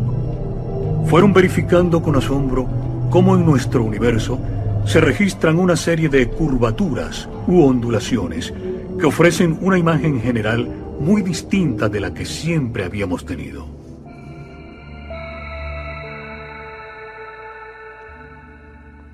fueron 1.05 1.33
verificando 1.33 2.01
con 2.01 2.15
asombro 2.15 2.96
cómo 3.09 3.35
en 3.35 3.45
nuestro 3.45 3.83
universo 3.83 4.39
se 4.85 5.01
registran 5.01 5.59
una 5.59 5.75
serie 5.75 6.09
de 6.09 6.27
curvaturas 6.29 7.27
u 7.47 7.61
ondulaciones 7.61 8.53
que 8.99 9.05
ofrecen 9.05 9.57
una 9.61 9.77
imagen 9.77 10.21
general 10.21 10.67
muy 10.99 11.21
distinta 11.21 11.89
de 11.89 11.99
la 11.99 12.13
que 12.13 12.25
siempre 12.25 12.83
habíamos 12.83 13.25
tenido. 13.25 13.67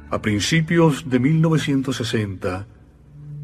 A 0.09 0.21
principios 0.21 1.09
de 1.09 1.19
1960, 1.19 2.67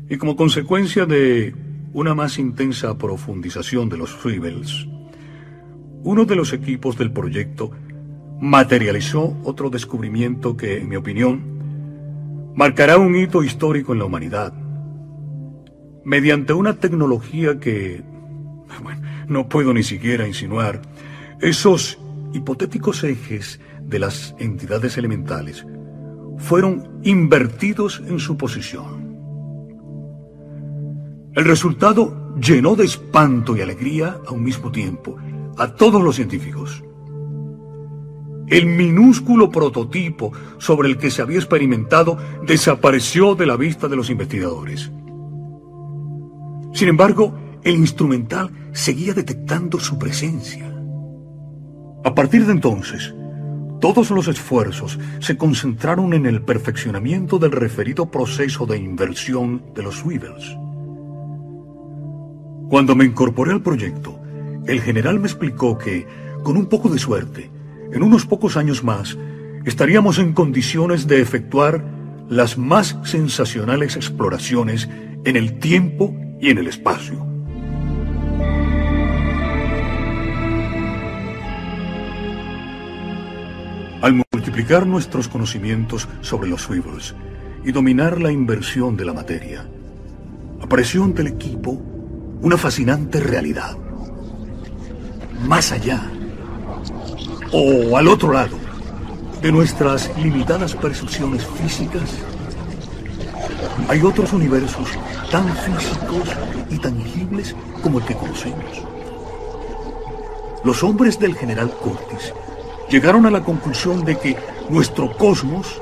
y 0.07 0.17
como 0.17 0.35
consecuencia 0.35 1.05
de 1.05 1.55
una 1.93 2.13
más 2.13 2.37
intensa 2.37 2.97
profundización 2.97 3.89
de 3.89 3.97
los 3.97 4.11
Freebells, 4.11 4.87
uno 6.03 6.25
de 6.25 6.35
los 6.35 6.53
equipos 6.53 6.97
del 6.97 7.11
proyecto 7.11 7.71
materializó 8.39 9.37
otro 9.43 9.69
descubrimiento 9.69 10.55
que, 10.55 10.79
en 10.79 10.89
mi 10.89 10.95
opinión, 10.95 12.53
marcará 12.55 12.97
un 12.97 13.15
hito 13.15 13.43
histórico 13.43 13.93
en 13.93 13.99
la 13.99 14.05
humanidad. 14.05 14.53
Mediante 16.03 16.53
una 16.53 16.75
tecnología 16.75 17.59
que, 17.59 18.03
bueno, 18.81 19.01
no 19.27 19.49
puedo 19.49 19.73
ni 19.73 19.83
siquiera 19.83 20.27
insinuar, 20.27 20.81
esos 21.41 21.99
hipotéticos 22.33 23.03
ejes 23.03 23.59
de 23.81 23.99
las 23.99 24.35
entidades 24.39 24.97
elementales 24.97 25.65
fueron 26.37 26.99
invertidos 27.03 28.01
en 28.07 28.19
su 28.19 28.37
posición. 28.37 29.09
El 31.35 31.45
resultado 31.45 32.35
llenó 32.39 32.75
de 32.75 32.85
espanto 32.85 33.55
y 33.55 33.61
alegría 33.61 34.17
a 34.27 34.31
un 34.31 34.43
mismo 34.43 34.71
tiempo 34.71 35.17
a 35.57 35.75
todos 35.75 36.01
los 36.01 36.15
científicos. 36.15 36.83
El 38.49 38.65
minúsculo 38.65 39.51
prototipo 39.51 40.31
sobre 40.57 40.89
el 40.89 40.97
que 40.97 41.11
se 41.11 41.21
había 41.21 41.37
experimentado 41.37 42.17
desapareció 42.47 43.35
de 43.35 43.45
la 43.45 43.55
vista 43.55 43.87
de 43.87 43.95
los 43.95 44.09
investigadores. 44.09 44.91
Sin 46.73 46.87
embargo, 46.87 47.37
el 47.63 47.75
instrumental 47.75 48.49
seguía 48.71 49.13
detectando 49.13 49.79
su 49.79 49.99
presencia. 49.99 50.65
A 52.03 52.15
partir 52.15 52.45
de 52.45 52.53
entonces, 52.53 53.13
todos 53.79 54.09
los 54.09 54.27
esfuerzos 54.27 54.97
se 55.19 55.37
concentraron 55.37 56.13
en 56.13 56.25
el 56.25 56.41
perfeccionamiento 56.41 57.37
del 57.37 57.51
referido 57.51 58.09
proceso 58.09 58.65
de 58.65 58.77
inversión 58.77 59.63
de 59.75 59.83
los 59.83 60.03
Weevils. 60.03 60.57
Cuando 62.69 62.95
me 62.95 63.05
incorporé 63.05 63.51
al 63.51 63.61
proyecto, 63.61 64.19
el 64.65 64.81
general 64.81 65.19
me 65.19 65.27
explicó 65.27 65.77
que, 65.77 66.07
con 66.43 66.57
un 66.57 66.67
poco 66.67 66.89
de 66.89 66.99
suerte, 66.99 67.49
en 67.91 68.03
unos 68.03 68.25
pocos 68.25 68.57
años 68.57 68.83
más, 68.83 69.17
estaríamos 69.65 70.19
en 70.19 70.33
condiciones 70.33 71.07
de 71.07 71.21
efectuar 71.21 71.83
las 72.29 72.57
más 72.57 72.97
sensacionales 73.03 73.95
exploraciones 73.95 74.87
en 75.25 75.35
el 75.35 75.59
tiempo 75.59 76.15
y 76.39 76.49
en 76.49 76.59
el 76.59 76.67
espacio. 76.67 77.25
Al 84.01 84.23
multiplicar 84.31 84.87
nuestros 84.87 85.27
conocimientos 85.27 86.07
sobre 86.21 86.49
los 86.49 86.61
Swivels 86.61 87.15
y 87.65 87.71
dominar 87.71 88.21
la 88.21 88.31
inversión 88.31 88.95
de 88.95 89.05
la 89.05 89.13
materia, 89.13 89.67
apareció 90.61 91.03
ante 91.03 91.21
el 91.21 91.27
equipo 91.27 91.71
una 92.41 92.55
fascinante 92.55 93.19
realidad. 93.19 93.75
Más 95.45 95.71
allá 95.73 96.09
o 97.51 97.97
al 97.97 98.07
otro 98.07 98.33
lado 98.33 98.57
de 99.41 99.51
nuestras 99.51 100.11
limitadas 100.17 100.75
percepciones 100.75 101.45
físicas, 101.45 102.09
hay 103.87 104.01
otros 104.01 104.33
universos 104.33 104.89
tan 105.31 105.47
físicos 105.55 106.29
y 106.69 106.77
tangibles 106.77 107.55
como 107.81 107.99
el 107.99 108.05
que 108.05 108.15
conocemos. 108.15 108.83
Los 110.63 110.83
hombres 110.83 111.17
del 111.19 111.35
general 111.35 111.71
Curtis 111.71 112.33
llegaron 112.89 113.25
a 113.25 113.31
la 113.31 113.43
conclusión 113.43 114.03
de 114.03 114.17
que 114.17 114.35
nuestro 114.69 115.15
cosmos 115.17 115.81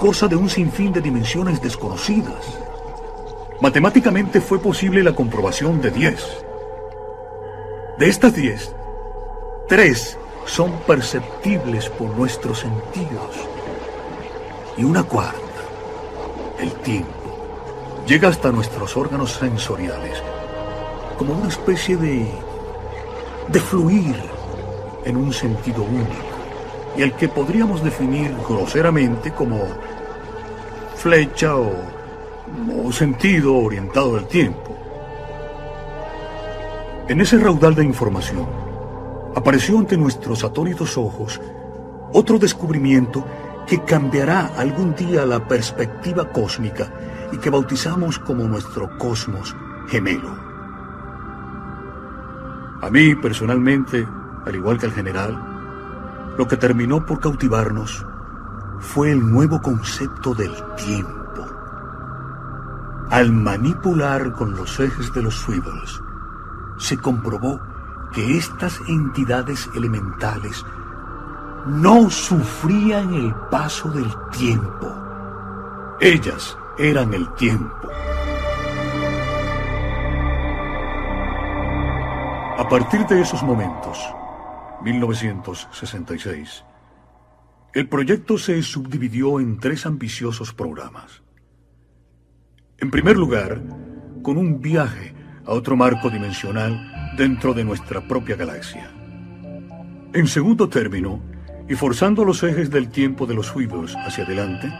goza 0.00 0.28
de 0.28 0.36
un 0.36 0.48
sinfín 0.48 0.92
de 0.92 1.00
dimensiones 1.00 1.60
desconocidas. 1.60 2.58
Matemáticamente 3.60 4.40
fue 4.40 4.60
posible 4.60 5.02
la 5.02 5.14
comprobación 5.14 5.80
de 5.80 5.90
10. 5.90 6.44
De 7.98 8.08
estas 8.08 8.34
10, 8.34 8.74
3 9.68 10.18
son 10.48 10.72
perceptibles 10.86 11.90
por 11.90 12.08
nuestros 12.16 12.60
sentidos. 12.60 13.36
Y 14.76 14.84
una 14.84 15.02
cuarta, 15.02 15.38
el 16.58 16.72
tiempo, 16.76 17.12
llega 18.06 18.28
hasta 18.28 18.50
nuestros 18.50 18.96
órganos 18.96 19.32
sensoriales 19.32 20.22
como 21.18 21.34
una 21.34 21.48
especie 21.48 21.96
de, 21.96 22.26
de 23.48 23.60
fluir 23.60 24.16
en 25.04 25.16
un 25.16 25.32
sentido 25.32 25.82
único 25.82 26.12
y 26.96 27.02
el 27.02 27.12
que 27.12 27.28
podríamos 27.28 27.82
definir 27.84 28.34
groseramente 28.48 29.32
como 29.32 29.60
flecha 30.96 31.56
o, 31.56 31.72
o 32.84 32.92
sentido 32.92 33.56
orientado 33.56 34.14
del 34.14 34.26
tiempo. 34.26 34.76
En 37.08 37.20
ese 37.20 37.38
raudal 37.38 37.74
de 37.74 37.84
información, 37.84 38.46
apareció 39.34 39.78
ante 39.78 39.96
nuestros 39.96 40.44
atónitos 40.44 40.96
ojos 40.96 41.40
otro 42.12 42.38
descubrimiento 42.38 43.24
que 43.66 43.84
cambiará 43.84 44.46
algún 44.56 44.94
día 44.94 45.26
la 45.26 45.46
perspectiva 45.46 46.30
cósmica 46.30 46.90
y 47.32 47.36
que 47.36 47.50
bautizamos 47.50 48.18
como 48.18 48.44
nuestro 48.44 48.96
cosmos 48.98 49.54
gemelo. 49.88 50.30
A 52.80 52.90
mí, 52.90 53.14
personalmente, 53.16 54.06
al 54.46 54.54
igual 54.54 54.78
que 54.78 54.86
al 54.86 54.92
general, 54.92 56.34
lo 56.38 56.46
que 56.46 56.56
terminó 56.56 57.04
por 57.04 57.20
cautivarnos 57.20 58.06
fue 58.78 59.10
el 59.10 59.30
nuevo 59.30 59.60
concepto 59.60 60.34
del 60.34 60.52
tiempo. 60.76 61.46
Al 63.10 63.32
manipular 63.32 64.32
con 64.32 64.54
los 64.54 64.78
ejes 64.80 65.12
de 65.12 65.22
los 65.22 65.34
swivels, 65.34 66.00
se 66.78 66.96
comprobó 66.96 67.60
que 68.12 68.36
estas 68.36 68.80
entidades 68.88 69.68
elementales 69.74 70.64
no 71.66 72.08
sufrían 72.10 73.12
el 73.14 73.34
paso 73.50 73.90
del 73.90 74.10
tiempo. 74.30 74.94
Ellas 76.00 76.56
eran 76.78 77.12
el 77.12 77.32
tiempo. 77.34 77.88
A 82.56 82.68
partir 82.68 83.06
de 83.06 83.20
esos 83.20 83.42
momentos, 83.42 83.98
1966, 84.82 86.64
el 87.74 87.88
proyecto 87.88 88.38
se 88.38 88.62
subdividió 88.62 89.40
en 89.40 89.58
tres 89.58 89.86
ambiciosos 89.86 90.52
programas. 90.54 91.22
En 92.78 92.90
primer 92.90 93.16
lugar, 93.16 93.60
con 94.22 94.36
un 94.36 94.60
viaje 94.60 95.14
a 95.46 95.52
otro 95.52 95.76
marco 95.76 96.10
dimensional 96.10 96.87
dentro 97.18 97.52
de 97.52 97.64
nuestra 97.64 98.00
propia 98.00 98.36
galaxia. 98.36 98.88
En 100.12 100.28
segundo 100.28 100.68
término, 100.68 101.20
y 101.68 101.74
forzando 101.74 102.24
los 102.24 102.44
ejes 102.44 102.70
del 102.70 102.90
tiempo 102.90 103.26
de 103.26 103.34
los 103.34 103.54
Weavers 103.54 103.96
hacia 103.96 104.24
adelante, 104.24 104.72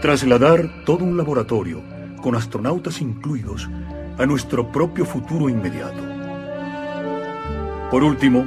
trasladar 0.00 0.84
todo 0.84 1.04
un 1.04 1.16
laboratorio, 1.16 1.82
con 2.22 2.36
astronautas 2.36 3.00
incluidos, 3.00 3.68
a 4.16 4.24
nuestro 4.24 4.70
propio 4.70 5.04
futuro 5.04 5.48
inmediato. 5.48 6.02
Por 7.90 8.04
último, 8.04 8.46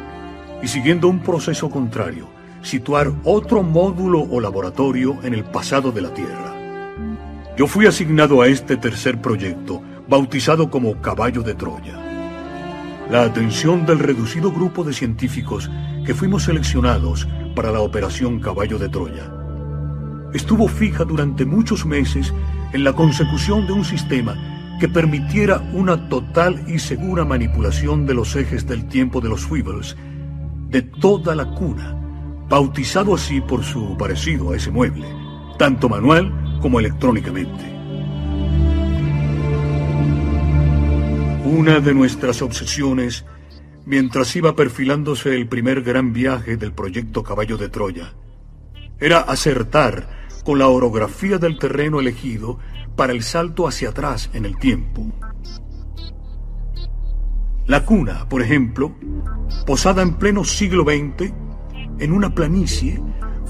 y 0.63 0.67
siguiendo 0.67 1.09
un 1.09 1.19
proceso 1.19 1.69
contrario, 1.69 2.29
situar 2.61 3.11
otro 3.25 3.63
módulo 3.63 4.21
o 4.21 4.39
laboratorio 4.39 5.17
en 5.23 5.33
el 5.33 5.43
pasado 5.43 5.91
de 5.91 6.01
la 6.01 6.13
Tierra. 6.13 6.55
Yo 7.57 7.67
fui 7.67 7.85
asignado 7.85 8.41
a 8.41 8.47
este 8.47 8.77
tercer 8.77 9.21
proyecto, 9.21 9.81
bautizado 10.07 10.69
como 10.69 11.01
Caballo 11.01 11.41
de 11.41 11.53
Troya. 11.53 12.08
La 13.09 13.23
atención 13.23 13.87
del 13.87 13.97
reducido 13.97 14.51
grupo 14.51 14.83
de 14.83 14.93
científicos 14.93 15.69
que 16.05 16.13
fuimos 16.13 16.43
seleccionados 16.43 17.27
para 17.55 17.71
la 17.71 17.81
operación 17.81 18.39
Caballo 18.39 18.77
de 18.77 18.87
Troya 18.87 19.31
estuvo 20.31 20.67
fija 20.67 21.05
durante 21.05 21.43
muchos 21.43 21.87
meses 21.87 22.31
en 22.71 22.83
la 22.83 22.93
consecución 22.93 23.65
de 23.65 23.73
un 23.73 23.83
sistema 23.83 24.37
que 24.79 24.87
permitiera 24.87 25.57
una 25.73 26.07
total 26.07 26.63
y 26.67 26.77
segura 26.77 27.25
manipulación 27.25 28.05
de 28.05 28.13
los 28.13 28.35
ejes 28.35 28.67
del 28.67 28.87
tiempo 28.87 29.21
de 29.21 29.29
los 29.29 29.49
Weevils 29.49 29.97
de 30.69 30.83
toda 30.83 31.33
la 31.33 31.45
cuna, 31.55 31.95
bautizado 32.47 33.15
así 33.15 33.41
por 33.41 33.63
su 33.63 33.97
parecido 33.97 34.51
a 34.51 34.55
ese 34.55 34.69
mueble, 34.69 35.07
tanto 35.57 35.89
manual 35.89 36.31
como 36.61 36.79
electrónicamente. 36.79 37.78
Una 41.51 41.79
de 41.79 41.95
nuestras 41.95 42.43
obsesiones, 42.43 43.25
mientras 43.83 44.35
iba 44.35 44.55
perfilándose 44.55 45.35
el 45.35 45.47
primer 45.47 45.81
gran 45.81 46.13
viaje 46.13 46.57
del 46.57 46.73
proyecto 46.73 47.23
Caballo 47.23 47.57
de 47.57 47.69
Troya, 47.69 48.13
era 48.99 49.21
acertar 49.21 50.27
con 50.45 50.59
la 50.59 50.67
orografía 50.67 51.39
del 51.39 51.57
terreno 51.57 51.99
elegido 51.99 52.59
para 52.95 53.13
el 53.13 53.23
salto 53.23 53.67
hacia 53.67 53.89
atrás 53.89 54.29
en 54.33 54.45
el 54.45 54.59
tiempo. 54.59 55.11
La 57.65 57.83
cuna, 57.83 58.29
por 58.29 58.43
ejemplo, 58.43 58.95
posada 59.65 60.03
en 60.03 60.17
pleno 60.17 60.43
siglo 60.43 60.83
XX, 60.83 61.33
en 61.97 62.11
una 62.11 62.35
planicie, 62.35 63.01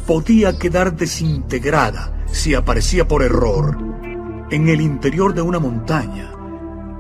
podía 0.08 0.58
quedar 0.58 0.96
desintegrada 0.96 2.24
si 2.28 2.56
aparecía 2.56 3.10
por 3.10 3.24
error 3.24 3.78
en 4.52 4.70
el 4.70 4.80
interior 4.80 5.34
de 5.34 5.42
una 5.42 5.60
montaña 5.60 6.39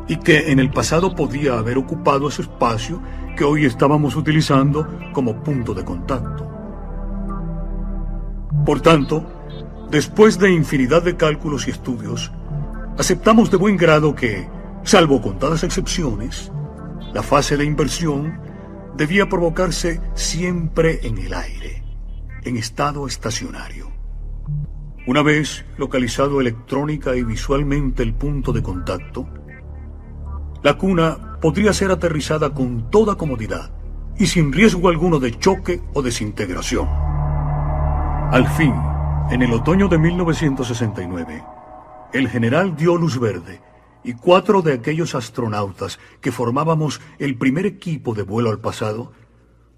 y 0.09 0.17
que 0.17 0.51
en 0.51 0.59
el 0.59 0.69
pasado 0.71 1.15
podía 1.15 1.57
haber 1.57 1.77
ocupado 1.77 2.27
ese 2.27 2.41
espacio 2.41 3.01
que 3.37 3.45
hoy 3.45 3.63
estábamos 3.63 4.17
utilizando 4.17 4.85
como 5.13 5.41
punto 5.41 5.73
de 5.73 5.85
contacto. 5.85 6.45
Por 8.65 8.81
tanto, 8.81 9.39
Después 9.89 10.37
de 10.37 10.51
infinidad 10.51 11.01
de 11.01 11.17
cálculos 11.17 11.67
y 11.67 11.71
estudios, 11.71 12.31
aceptamos 12.99 13.49
de 13.49 13.57
buen 13.57 13.75
grado 13.75 14.13
que, 14.13 14.47
salvo 14.83 15.19
contadas 15.19 15.63
excepciones, 15.63 16.51
la 17.11 17.23
fase 17.23 17.57
de 17.57 17.65
inversión 17.65 18.39
debía 18.95 19.27
provocarse 19.27 19.99
siempre 20.13 20.99
en 21.07 21.17
el 21.17 21.33
aire, 21.33 21.83
en 22.43 22.57
estado 22.57 23.07
estacionario. 23.07 23.91
Una 25.07 25.23
vez 25.23 25.65
localizado 25.79 26.39
electrónica 26.39 27.15
y 27.15 27.23
visualmente 27.23 28.03
el 28.03 28.13
punto 28.13 28.53
de 28.53 28.61
contacto, 28.61 29.27
la 30.61 30.77
cuna 30.77 31.37
podría 31.41 31.73
ser 31.73 31.91
aterrizada 31.91 32.53
con 32.53 32.89
toda 32.89 33.15
comodidad 33.15 33.71
y 34.17 34.27
sin 34.27 34.51
riesgo 34.51 34.89
alguno 34.89 35.19
de 35.19 35.37
choque 35.39 35.81
o 35.93 36.01
desintegración. 36.01 36.87
Al 38.31 38.47
fin, 38.49 38.73
en 39.31 39.41
el 39.41 39.53
otoño 39.53 39.87
de 39.87 39.97
1969, 39.97 41.43
el 42.13 42.27
general 42.27 42.75
dio 42.75 42.97
luz 42.97 43.19
verde 43.19 43.61
y 44.03 44.13
cuatro 44.13 44.61
de 44.61 44.73
aquellos 44.73 45.15
astronautas 45.15 45.99
que 46.21 46.31
formábamos 46.31 47.01
el 47.19 47.37
primer 47.37 47.65
equipo 47.65 48.13
de 48.13 48.23
vuelo 48.23 48.49
al 48.49 48.59
pasado, 48.59 49.13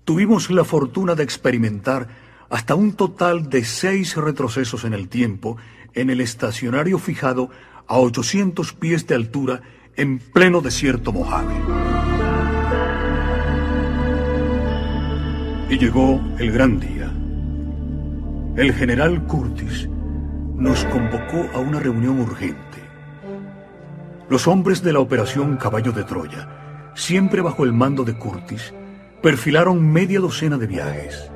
tuvimos 0.05 0.49
la 0.49 0.63
fortuna 0.63 1.15
de 1.15 1.23
experimentar 1.23 2.07
hasta 2.49 2.75
un 2.75 2.93
total 2.93 3.49
de 3.49 3.63
seis 3.63 4.15
retrocesos 4.17 4.83
en 4.83 4.93
el 4.93 5.07
tiempo 5.07 5.57
en 5.93 6.09
el 6.09 6.21
estacionario 6.21 6.97
fijado 6.97 7.49
a 7.87 7.99
800 7.99 8.73
pies 8.73 9.07
de 9.07 9.15
altura 9.15 9.61
en 9.95 10.19
pleno 10.19 10.61
desierto 10.61 11.11
Mojave. 11.11 11.53
Y 15.69 15.77
llegó 15.77 16.21
el 16.39 16.51
gran 16.51 16.79
día. 16.79 17.11
El 18.55 18.73
general 18.73 19.23
Curtis 19.25 19.87
nos 20.55 20.83
convocó 20.85 21.47
a 21.53 21.59
una 21.59 21.79
reunión 21.79 22.19
urgente. 22.19 22.57
Los 24.29 24.47
hombres 24.47 24.83
de 24.83 24.93
la 24.93 24.99
operación 24.99 25.57
Caballo 25.57 25.91
de 25.91 26.03
Troya, 26.03 26.91
siempre 26.95 27.41
bajo 27.41 27.63
el 27.63 27.73
mando 27.73 28.03
de 28.03 28.17
Curtis, 28.17 28.73
perfilaron 29.21 29.91
media 29.91 30.19
docena 30.19 30.57
de 30.57 30.67
viajes. 30.67 31.31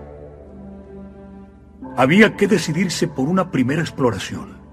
Había 1.98 2.36
que 2.36 2.48
decidirse 2.48 3.07
por 3.07 3.30
una 3.30 3.52
primera 3.52 3.82
exploración, 3.82 4.65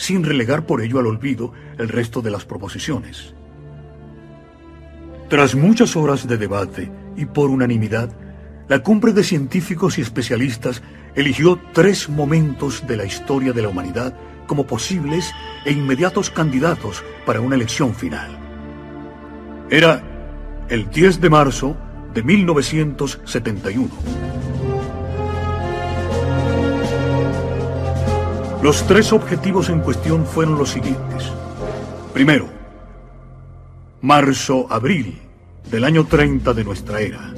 sin 0.00 0.24
relegar 0.24 0.64
por 0.64 0.80
ello 0.80 0.98
al 0.98 1.06
olvido 1.06 1.52
el 1.76 1.90
resto 1.90 2.22
de 2.22 2.30
las 2.30 2.46
proposiciones. 2.46 3.34
Tras 5.28 5.54
muchas 5.54 5.94
horas 5.94 6.26
de 6.26 6.38
debate 6.38 6.90
y 7.18 7.26
por 7.26 7.50
unanimidad, 7.50 8.10
la 8.66 8.78
cumbre 8.78 9.12
de 9.12 9.22
científicos 9.22 9.98
y 9.98 10.00
especialistas 10.00 10.82
eligió 11.14 11.60
tres 11.74 12.08
momentos 12.08 12.86
de 12.86 12.96
la 12.96 13.04
historia 13.04 13.52
de 13.52 13.60
la 13.60 13.68
humanidad 13.68 14.16
como 14.46 14.66
posibles 14.66 15.32
e 15.66 15.72
inmediatos 15.72 16.30
candidatos 16.30 17.04
para 17.26 17.42
una 17.42 17.56
elección 17.56 17.94
final. 17.94 18.38
Era 19.68 20.02
el 20.70 20.88
10 20.88 21.20
de 21.20 21.28
marzo 21.28 21.76
de 22.14 22.22
1971. 22.22 23.90
Los 28.62 28.86
tres 28.86 29.12
objetivos 29.12 29.68
en 29.70 29.80
cuestión 29.80 30.26
fueron 30.26 30.58
los 30.58 30.70
siguientes. 30.70 31.32
Primero, 32.12 32.48
marzo-abril 34.02 35.18
del 35.70 35.84
año 35.84 36.06
30 36.06 36.52
de 36.52 36.64
nuestra 36.64 37.00
era 37.00 37.32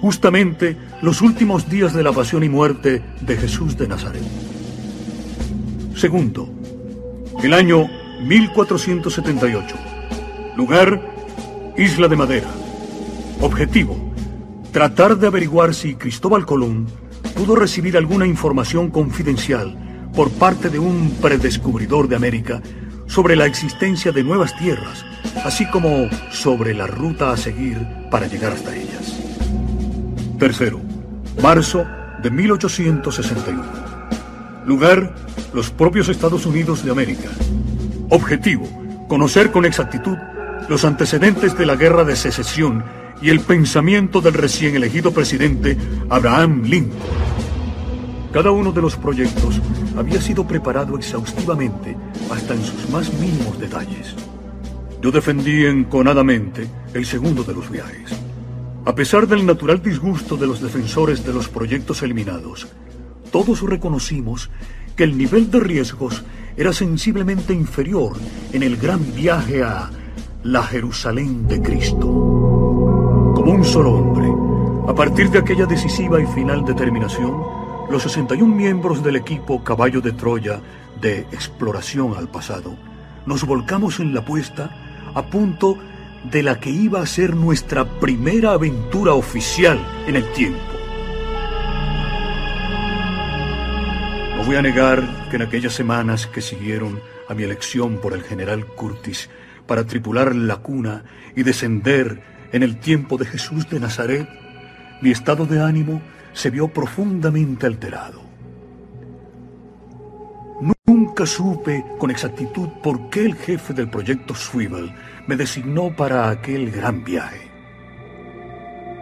justamente 0.00 0.76
los 1.02 1.22
últimos 1.22 1.68
días 1.68 1.92
de 1.92 2.02
la 2.02 2.12
pasión 2.12 2.44
y 2.44 2.48
muerte 2.48 3.02
de 3.20 3.36
Jesús 3.36 3.76
de 3.76 3.88
Nazaret. 3.88 4.22
Segundo, 5.96 6.48
el 7.42 7.52
año 7.52 7.88
1478. 8.22 9.76
Lugar, 10.56 11.00
Isla 11.76 12.08
de 12.08 12.16
Madera. 12.16 12.48
Objetivo, 13.40 13.96
tratar 14.72 15.16
de 15.16 15.26
averiguar 15.28 15.74
si 15.74 15.94
Cristóbal 15.94 16.46
Colón 16.46 16.86
pudo 17.38 17.54
recibir 17.54 17.96
alguna 17.96 18.26
información 18.26 18.90
confidencial 18.90 19.72
por 20.12 20.28
parte 20.28 20.70
de 20.70 20.80
un 20.80 21.12
predescubridor 21.22 22.08
de 22.08 22.16
América 22.16 22.60
sobre 23.06 23.36
la 23.36 23.46
existencia 23.46 24.10
de 24.10 24.24
nuevas 24.24 24.58
tierras, 24.58 25.06
así 25.44 25.64
como 25.70 26.08
sobre 26.32 26.74
la 26.74 26.88
ruta 26.88 27.30
a 27.30 27.36
seguir 27.36 27.78
para 28.10 28.26
llegar 28.26 28.54
hasta 28.54 28.74
ellas. 28.74 29.20
Tercero, 30.36 30.80
marzo 31.40 31.86
de 32.20 32.28
1861. 32.28 33.62
Lugar, 34.66 35.14
los 35.54 35.70
propios 35.70 36.08
Estados 36.08 36.44
Unidos 36.44 36.84
de 36.84 36.90
América. 36.90 37.28
Objetivo, 38.10 38.68
conocer 39.06 39.52
con 39.52 39.64
exactitud 39.64 40.18
los 40.68 40.84
antecedentes 40.84 41.56
de 41.56 41.66
la 41.66 41.76
guerra 41.76 42.02
de 42.02 42.16
secesión 42.16 42.82
y 43.20 43.30
el 43.30 43.40
pensamiento 43.40 44.20
del 44.20 44.34
recién 44.34 44.76
elegido 44.76 45.12
presidente 45.12 45.76
Abraham 46.08 46.62
Lincoln. 46.64 46.98
Cada 48.32 48.50
uno 48.50 48.72
de 48.72 48.82
los 48.82 48.96
proyectos 48.96 49.60
había 49.96 50.20
sido 50.20 50.46
preparado 50.46 50.96
exhaustivamente 50.96 51.96
hasta 52.30 52.54
en 52.54 52.62
sus 52.62 52.88
más 52.90 53.12
mínimos 53.14 53.58
detalles. 53.58 54.14
Yo 55.00 55.10
defendí 55.10 55.64
enconadamente 55.64 56.68
el 56.92 57.06
segundo 57.06 57.42
de 57.42 57.54
los 57.54 57.70
viajes. 57.70 58.12
A 58.84 58.94
pesar 58.94 59.26
del 59.26 59.44
natural 59.46 59.82
disgusto 59.82 60.36
de 60.36 60.46
los 60.46 60.60
defensores 60.60 61.24
de 61.24 61.32
los 61.32 61.48
proyectos 61.48 62.02
eliminados, 62.02 62.68
todos 63.30 63.62
reconocimos 63.62 64.50
que 64.96 65.04
el 65.04 65.16
nivel 65.16 65.50
de 65.50 65.60
riesgos 65.60 66.24
era 66.56 66.72
sensiblemente 66.72 67.52
inferior 67.52 68.16
en 68.52 68.62
el 68.62 68.76
gran 68.76 69.14
viaje 69.14 69.62
a 69.62 69.90
la 70.42 70.62
Jerusalén 70.62 71.46
de 71.46 71.62
Cristo. 71.62 72.57
Un 73.48 73.64
solo 73.64 73.92
hombre, 73.92 74.28
a 74.86 74.94
partir 74.94 75.30
de 75.30 75.38
aquella 75.38 75.64
decisiva 75.64 76.20
y 76.20 76.26
final 76.26 76.66
determinación, 76.66 77.42
los 77.90 78.02
61 78.02 78.54
miembros 78.54 79.02
del 79.02 79.16
equipo 79.16 79.64
Caballo 79.64 80.02
de 80.02 80.12
Troya 80.12 80.60
de 81.00 81.20
exploración 81.32 82.14
al 82.14 82.28
pasado, 82.28 82.76
nos 83.24 83.46
volcamos 83.46 84.00
en 84.00 84.12
la 84.12 84.22
puesta 84.22 84.70
a 85.14 85.22
punto 85.22 85.78
de 86.30 86.42
la 86.42 86.60
que 86.60 86.68
iba 86.68 87.00
a 87.00 87.06
ser 87.06 87.34
nuestra 87.34 87.86
primera 87.86 88.52
aventura 88.52 89.14
oficial 89.14 89.80
en 90.06 90.16
el 90.16 90.30
tiempo. 90.32 90.60
No 94.36 94.44
voy 94.44 94.56
a 94.56 94.62
negar 94.62 95.30
que 95.30 95.36
en 95.36 95.42
aquellas 95.42 95.72
semanas 95.72 96.26
que 96.26 96.42
siguieron 96.42 97.00
a 97.30 97.32
mi 97.32 97.44
elección 97.44 97.96
por 97.96 98.12
el 98.12 98.24
general 98.24 98.66
Curtis 98.66 99.30
para 99.66 99.86
tripular 99.86 100.36
la 100.36 100.56
cuna 100.56 101.04
y 101.34 101.44
descender 101.44 102.36
en 102.52 102.62
el 102.62 102.78
tiempo 102.78 103.16
de 103.16 103.26
Jesús 103.26 103.68
de 103.68 103.80
Nazaret, 103.80 104.28
mi 105.00 105.10
estado 105.10 105.46
de 105.46 105.62
ánimo 105.62 106.00
se 106.32 106.50
vio 106.50 106.68
profundamente 106.68 107.66
alterado. 107.66 108.22
Nunca 110.86 111.26
supe 111.26 111.84
con 111.98 112.10
exactitud 112.10 112.68
por 112.82 113.10
qué 113.10 113.26
el 113.26 113.34
jefe 113.34 113.74
del 113.74 113.90
proyecto 113.90 114.34
Swivel 114.34 114.92
me 115.26 115.36
designó 115.36 115.94
para 115.94 116.30
aquel 116.30 116.70
gran 116.70 117.04
viaje. 117.04 117.50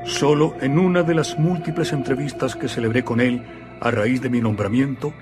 Solo 0.05 0.56
en 0.60 0.78
una 0.78 1.02
de 1.02 1.14
las 1.14 1.39
múltiples 1.39 1.93
entrevistas 1.93 2.56
que 2.56 2.68
celebré 2.68 3.05
con 3.05 3.20
él 3.20 3.43
a 3.81 3.90
raíz 3.90 4.20
de 4.20 4.31
mi 4.31 4.40
nombramiento, 4.40 5.12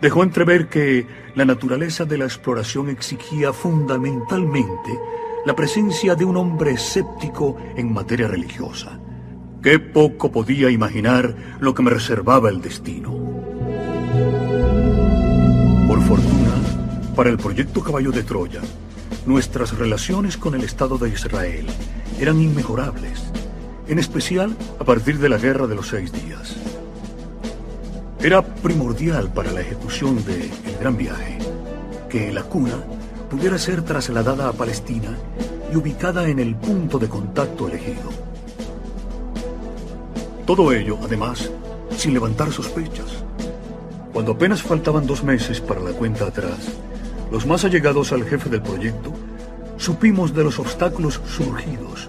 dejó 0.00 0.22
entrever 0.22 0.68
que 0.68 1.06
la 1.34 1.44
naturaleza 1.44 2.04
de 2.04 2.18
la 2.18 2.24
exploración 2.24 2.90
exigía 2.90 3.52
fundamentalmente 3.52 4.98
la 5.46 5.54
presencia 5.54 6.16
de 6.16 6.24
un 6.24 6.36
hombre 6.36 6.72
escéptico 6.72 7.56
en 7.76 7.92
materia 7.92 8.26
religiosa. 8.26 8.98
Qué 9.62 9.78
poco 9.78 10.32
podía 10.32 10.70
imaginar 10.70 11.36
lo 11.60 11.72
que 11.72 11.84
me 11.84 11.90
reservaba 11.90 12.48
el 12.48 12.60
destino. 12.60 13.12
Por 15.86 16.02
fortuna, 16.02 16.52
para 17.14 17.30
el 17.30 17.38
proyecto 17.38 17.80
Caballo 17.80 18.10
de 18.10 18.24
Troya, 18.24 18.60
nuestras 19.24 19.78
relaciones 19.78 20.36
con 20.36 20.56
el 20.56 20.64
Estado 20.64 20.98
de 20.98 21.10
Israel 21.10 21.66
eran 22.18 22.40
inmejorables, 22.40 23.22
en 23.86 24.00
especial 24.00 24.56
a 24.80 24.84
partir 24.84 25.20
de 25.20 25.28
la 25.28 25.38
Guerra 25.38 25.68
de 25.68 25.76
los 25.76 25.86
Seis 25.86 26.10
Días. 26.10 26.56
Era 28.20 28.42
primordial 28.42 29.32
para 29.32 29.52
la 29.52 29.60
ejecución 29.60 30.24
del 30.24 30.50
Gran 30.80 30.96
Viaje 30.96 31.38
que 32.08 32.32
la 32.32 32.42
cuna 32.42 32.82
pudiera 33.36 33.58
ser 33.58 33.82
trasladada 33.82 34.48
a 34.48 34.52
Palestina 34.54 35.10
y 35.70 35.76
ubicada 35.76 36.26
en 36.26 36.38
el 36.38 36.56
punto 36.56 36.98
de 36.98 37.06
contacto 37.06 37.68
elegido. 37.68 38.08
Todo 40.46 40.72
ello, 40.72 40.96
además, 41.02 41.50
sin 41.98 42.14
levantar 42.14 42.50
sospechas. 42.50 43.24
Cuando 44.14 44.32
apenas 44.32 44.62
faltaban 44.62 45.06
dos 45.06 45.22
meses 45.22 45.60
para 45.60 45.82
la 45.82 45.90
cuenta 45.90 46.28
atrás, 46.28 46.56
los 47.30 47.44
más 47.44 47.62
allegados 47.66 48.10
al 48.12 48.24
jefe 48.24 48.48
del 48.48 48.62
proyecto, 48.62 49.12
supimos 49.76 50.32
de 50.32 50.42
los 50.42 50.58
obstáculos 50.58 51.20
surgidos, 51.26 52.08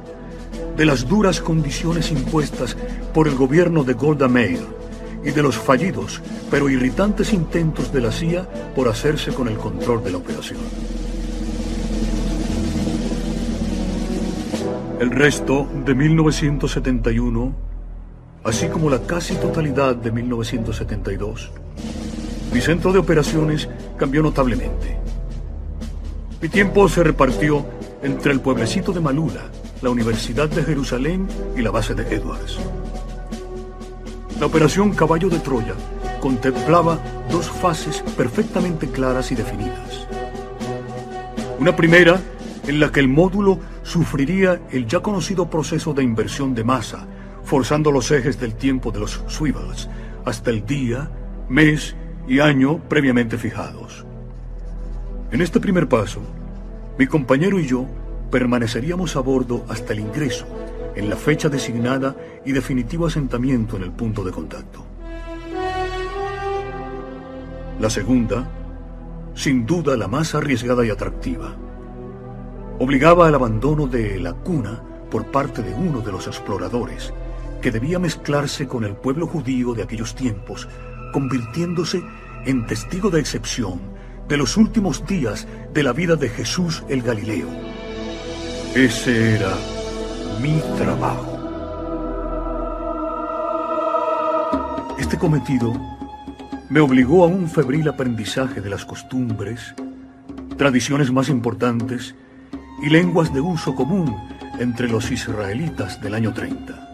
de 0.78 0.86
las 0.86 1.10
duras 1.10 1.42
condiciones 1.42 2.10
impuestas 2.10 2.78
por 3.14 3.28
el 3.28 3.36
gobierno 3.36 3.84
de 3.84 3.96
Golda 3.96 4.30
Meir 4.30 4.66
y 5.26 5.32
de 5.32 5.44
los 5.44 5.58
fallidos 5.58 6.22
pero 6.50 6.70
irritantes 6.70 7.34
intentos 7.34 7.92
de 7.92 8.00
la 8.00 8.14
CIA 8.14 8.48
por 8.74 8.88
hacerse 8.88 9.34
con 9.34 9.50
el 9.50 9.58
control 9.58 10.02
de 10.06 10.12
la 10.12 10.18
operación. 10.20 10.97
El 15.00 15.12
resto 15.12 15.68
de 15.86 15.94
1971, 15.94 17.54
así 18.44 18.68
como 18.68 18.90
la 18.90 19.00
casi 19.04 19.36
totalidad 19.36 19.96
de 19.96 20.12
1972, 20.12 21.52
mi 22.52 22.62
centro 22.62 22.92
de 22.92 22.98
operaciones 22.98 23.70
cambió 23.96 24.24
notablemente. 24.24 24.98
Mi 26.42 26.50
tiempo 26.50 26.90
se 26.90 27.04
repartió 27.04 27.64
entre 28.02 28.32
el 28.32 28.40
pueblecito 28.40 28.92
de 28.92 29.00
Malula, 29.00 29.52
la 29.84 29.92
Universidad 29.92 30.50
de 30.50 30.64
Jerusalén 30.64 31.28
y 31.56 31.62
la 31.62 31.70
base 31.70 31.94
de 31.94 32.16
Edwards. 32.16 32.58
La 34.40 34.48
operación 34.48 34.96
Caballo 34.96 35.30
de 35.30 35.38
Troya 35.38 35.76
contemplaba 36.20 36.98
dos 37.30 37.52
fases 37.52 38.02
perfectamente 38.18 38.90
claras 38.90 39.32
y 39.32 39.36
definidas. 39.36 40.08
Una 41.60 41.76
primera 41.76 42.20
en 42.66 42.80
la 42.80 42.92
que 42.92 43.00
el 43.00 43.08
módulo 43.08 43.60
sufriría 43.88 44.62
el 44.70 44.86
ya 44.86 45.00
conocido 45.00 45.50
proceso 45.50 45.94
de 45.94 46.04
inversión 46.04 46.54
de 46.54 46.66
masa, 46.66 47.08
forzando 47.46 47.90
los 47.90 48.12
ejes 48.12 48.38
del 48.38 48.56
tiempo 48.56 48.92
de 48.92 49.00
los 49.00 49.24
swivels 49.28 49.90
hasta 50.26 50.50
el 50.50 50.66
día, 50.66 51.10
mes 51.48 51.96
y 52.28 52.42
año 52.42 52.80
previamente 52.90 53.38
fijados. 53.38 54.06
En 55.32 55.40
este 55.40 55.62
primer 55.62 55.88
paso, 55.88 56.20
mi 57.00 57.08
compañero 57.08 57.62
y 57.62 57.66
yo 57.66 57.88
permaneceríamos 58.30 59.16
a 59.16 59.22
bordo 59.22 59.64
hasta 59.70 59.94
el 59.94 60.02
ingreso 60.02 60.46
en 60.94 61.10
la 61.10 61.16
fecha 61.16 61.48
designada 61.48 62.14
y 62.46 62.52
definitivo 62.52 63.08
asentamiento 63.08 63.78
en 63.78 63.84
el 63.84 63.92
punto 63.92 64.22
de 64.22 64.32
contacto. 64.34 64.86
La 67.80 67.90
segunda, 67.90 68.50
sin 69.34 69.66
duda 69.66 69.96
la 69.96 70.10
más 70.10 70.36
arriesgada 70.36 70.86
y 70.86 70.90
atractiva, 70.90 71.56
obligaba 72.80 73.28
al 73.28 73.36
abandono 73.36 73.88
de 73.88 74.20
la 74.20 74.34
cuna 74.34 74.82
por 75.10 75.32
parte 75.32 75.64
de 75.64 75.74
uno 75.74 76.02
de 76.02 76.12
los 76.12 76.28
exploradores, 76.28 77.14
que 77.62 77.72
debía 77.72 78.00
mezclarse 78.00 78.68
con 78.68 78.84
el 78.84 78.96
pueblo 78.96 79.28
judío 79.28 79.74
de 79.74 79.84
aquellos 79.84 80.16
tiempos, 80.16 80.68
convirtiéndose 81.12 82.04
en 82.46 82.66
testigo 82.66 83.10
de 83.10 83.20
excepción 83.20 83.80
de 84.28 84.38
los 84.38 84.58
últimos 84.58 85.06
días 85.08 85.48
de 85.74 85.84
la 85.84 85.94
vida 85.94 86.16
de 86.16 86.30
Jesús 86.30 86.84
el 86.90 87.02
Galileo. 87.02 87.48
Ese 88.76 89.36
era 89.36 89.54
mi 90.42 90.62
trabajo. 90.78 91.34
Este 95.00 95.18
cometido 95.18 95.74
me 96.70 96.82
obligó 96.82 97.24
a 97.24 97.28
un 97.28 97.50
febril 97.50 97.88
aprendizaje 97.88 98.60
de 98.62 98.70
las 98.70 98.86
costumbres, 98.86 99.74
tradiciones 100.58 101.12
más 101.12 101.30
importantes 101.30 102.14
y 102.82 102.90
lenguas 102.90 103.34
de 103.34 103.42
uso 103.42 103.76
común 103.76 104.16
entre 104.60 104.88
los 104.88 105.12
israelitas 105.12 106.02
del 106.02 106.14
año 106.14 106.34
30. 106.34 106.88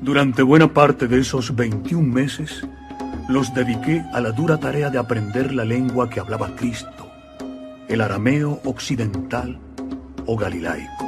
Durante 0.00 0.42
buena 0.42 0.72
parte 0.72 1.08
de 1.08 1.20
esos 1.20 1.54
21 1.54 2.06
meses, 2.06 2.66
los 3.28 3.52
dediqué 3.52 4.04
a 4.12 4.20
la 4.20 4.32
dura 4.32 4.58
tarea 4.58 4.90
de 4.90 4.98
aprender 4.98 5.52
la 5.52 5.64
lengua 5.64 6.08
que 6.08 6.20
hablaba 6.20 6.54
Cristo, 6.56 7.10
el 7.88 8.00
arameo 8.00 8.60
occidental 8.64 9.58
o 10.26 10.36
galilaico. 10.36 11.06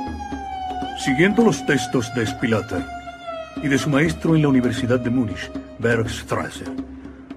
Siguiendo 0.99 1.45
los 1.45 1.65
textos 1.65 2.13
de 2.15 2.27
Spilater 2.27 2.85
y 3.63 3.69
de 3.69 3.79
su 3.79 3.89
maestro 3.89 4.37
en 4.37 4.43
la 4.43 4.49
Universidad 4.49 5.01
de 5.01 5.09
Múnich, 5.09 5.51
Bergstrasse, 5.79 6.65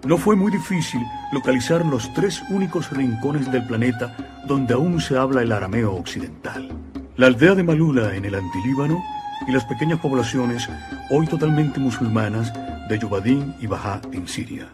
no 0.06 0.18
fue 0.18 0.36
muy 0.36 0.52
difícil 0.52 1.02
localizar 1.32 1.86
los 1.86 2.14
tres 2.14 2.44
únicos 2.50 2.92
rincones 2.92 3.52
del 3.52 3.66
planeta 3.66 4.16
donde 4.46 4.74
aún 4.74 5.00
se 5.00 5.18
habla 5.18 5.42
el 5.42 5.52
arameo 5.52 5.94
occidental. 5.94 6.70
La 7.16 7.28
aldea 7.28 7.56
de 7.56 7.64
Malula 7.64 8.16
en 8.16 8.26
el 8.26 8.36
Antilíbano 8.36 9.02
y 9.48 9.52
las 9.52 9.66
pequeñas 9.66 10.00
poblaciones, 10.00 10.68
hoy 11.10 11.28
totalmente 11.28 11.80
musulmanas, 11.80 12.52
de 12.90 13.00
Yubadín 13.00 13.56
y 13.62 13.68
Bajá 13.68 14.02
en 14.12 14.28
Siria. 14.28 14.68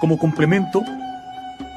Como 0.00 0.18
complemento, 0.18 0.82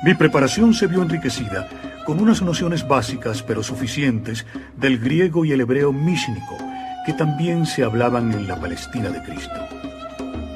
mi 0.03 0.13
preparación 0.13 0.73
se 0.73 0.87
vio 0.87 1.01
enriquecida 1.01 1.67
con 2.05 2.21
unas 2.21 2.41
nociones 2.41 2.87
básicas 2.87 3.43
pero 3.43 3.61
suficientes 3.63 4.45
del 4.77 4.99
griego 4.99 5.43
y 5.43 5.51
el 5.51 5.61
hebreo 5.61 5.91
mísnico, 5.91 6.57
que 7.05 7.13
también 7.13 7.65
se 7.65 7.83
hablaban 7.83 8.31
en 8.31 8.47
la 8.47 8.59
Palestina 8.59 9.09
de 9.09 9.21
Cristo. 9.23 9.76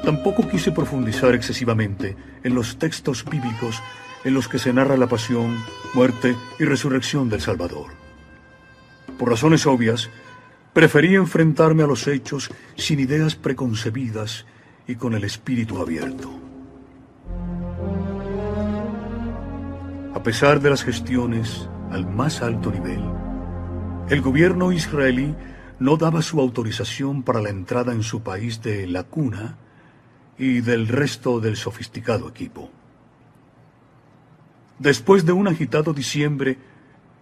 Tampoco 0.04 0.48
quise 0.48 0.72
profundizar 0.72 1.34
excesivamente 1.34 2.16
en 2.42 2.54
los 2.54 2.78
textos 2.78 3.24
bíblicos 3.24 3.80
en 4.24 4.34
los 4.34 4.48
que 4.48 4.58
se 4.58 4.72
narra 4.72 4.96
la 4.96 5.06
pasión, 5.06 5.56
muerte 5.94 6.36
y 6.58 6.64
resurrección 6.64 7.28
del 7.28 7.40
Salvador. 7.40 7.92
Por 9.18 9.30
razones 9.30 9.66
obvias, 9.66 10.10
preferí 10.72 11.14
enfrentarme 11.14 11.82
a 11.82 11.86
los 11.86 12.06
hechos 12.08 12.50
sin 12.76 13.00
ideas 13.00 13.36
preconcebidas 13.36 14.46
y 14.86 14.96
con 14.96 15.14
el 15.14 15.24
espíritu 15.24 15.80
abierto. 15.80 16.30
A 20.14 20.22
pesar 20.22 20.60
de 20.60 20.70
las 20.70 20.84
gestiones 20.84 21.68
al 21.90 22.06
más 22.06 22.42
alto 22.42 22.70
nivel, 22.70 23.02
el 24.08 24.20
gobierno 24.20 24.72
israelí 24.72 25.34
no 25.78 25.96
daba 25.96 26.22
su 26.22 26.40
autorización 26.40 27.22
para 27.22 27.40
la 27.40 27.50
entrada 27.50 27.92
en 27.92 28.02
su 28.02 28.22
país 28.22 28.62
de 28.62 28.86
la 28.86 29.04
cuna 29.04 29.58
y 30.38 30.60
del 30.60 30.88
resto 30.88 31.40
del 31.40 31.56
sofisticado 31.56 32.28
equipo. 32.28 32.70
Después 34.78 35.24
de 35.24 35.32
un 35.32 35.48
agitado 35.48 35.92
diciembre 35.92 36.58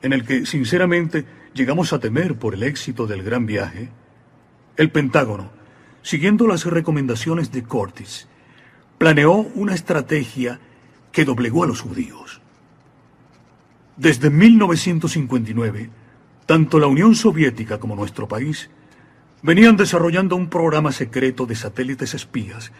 en 0.02 0.12
el 0.12 0.24
que 0.24 0.46
sinceramente 0.46 1.26
llegamos 1.52 1.92
a 1.92 1.98
temer 1.98 2.36
por 2.36 2.54
el 2.54 2.62
éxito 2.62 3.06
del 3.06 3.22
gran 3.22 3.46
viaje, 3.46 3.90
el 4.76 4.90
Pentágono, 4.90 5.50
siguiendo 6.02 6.46
las 6.46 6.64
recomendaciones 6.64 7.52
de 7.52 7.62
Cortis, 7.62 8.28
planeó 8.96 9.32
una 9.32 9.74
estrategia 9.74 10.60
que 11.12 11.24
doblegó 11.24 11.64
a 11.64 11.66
los 11.66 11.80
judíos. 11.80 12.40
Desde 13.96 14.30
1959, 14.30 15.90
tanto 16.46 16.78
la 16.78 16.86
Unión 16.86 17.14
Soviética 17.14 17.78
como 17.78 17.96
nuestro 17.96 18.26
país 18.26 18.70
venían 19.42 19.76
desarrollando 19.76 20.36
un 20.36 20.48
programa 20.48 20.92
secreto 20.92 21.46
de 21.46 21.56
satélites 21.56 22.14
espías 22.14 22.72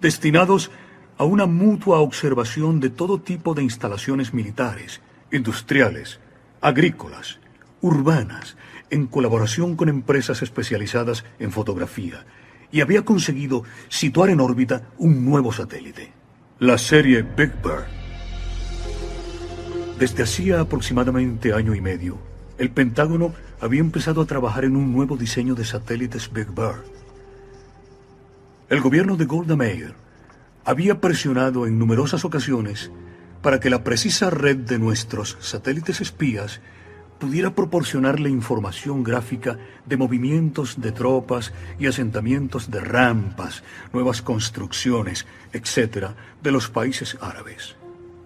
destinados 0.00 0.70
a 1.16 1.24
una 1.24 1.46
mutua 1.46 1.98
observación 1.98 2.80
de 2.80 2.90
todo 2.90 3.20
tipo 3.20 3.54
de 3.54 3.62
instalaciones 3.62 4.32
militares, 4.32 5.00
industriales, 5.32 6.20
agrícolas, 6.60 7.38
urbanas, 7.80 8.56
en 8.90 9.06
colaboración 9.06 9.76
con 9.76 9.88
empresas 9.88 10.42
especializadas 10.42 11.24
en 11.38 11.52
fotografía, 11.52 12.24
y 12.70 12.80
había 12.80 13.04
conseguido 13.04 13.64
situar 13.88 14.30
en 14.30 14.40
órbita 14.40 14.88
un 14.98 15.24
nuevo 15.24 15.52
satélite, 15.52 16.12
la 16.58 16.78
serie 16.78 17.22
Big 17.22 17.52
Bird 17.62 17.98
desde 19.98 20.22
hacía 20.22 20.60
aproximadamente 20.60 21.52
año 21.52 21.74
y 21.74 21.80
medio, 21.80 22.18
el 22.56 22.70
Pentágono 22.70 23.34
había 23.60 23.80
empezado 23.80 24.20
a 24.20 24.26
trabajar 24.26 24.64
en 24.64 24.76
un 24.76 24.92
nuevo 24.92 25.16
diseño 25.16 25.56
de 25.56 25.64
satélites 25.64 26.32
Big 26.32 26.46
Bird. 26.54 26.97
El 28.68 28.82
gobierno 28.82 29.16
de 29.16 29.24
Golda 29.24 29.56
Meir 29.56 29.94
había 30.66 31.00
presionado 31.00 31.66
en 31.66 31.78
numerosas 31.78 32.26
ocasiones 32.26 32.90
para 33.40 33.60
que 33.60 33.70
la 33.70 33.82
precisa 33.82 34.28
red 34.28 34.58
de 34.58 34.78
nuestros 34.78 35.38
satélites 35.40 36.02
espías 36.02 36.60
pudiera 37.18 37.54
proporcionarle 37.54 38.28
información 38.28 39.02
gráfica 39.02 39.56
de 39.86 39.96
movimientos 39.96 40.82
de 40.82 40.92
tropas 40.92 41.54
y 41.78 41.86
asentamientos 41.86 42.70
de 42.70 42.80
rampas, 42.80 43.62
nuevas 43.94 44.20
construcciones, 44.20 45.26
etc., 45.54 46.08
de 46.42 46.52
los 46.52 46.68
países 46.68 47.16
árabes. 47.22 47.74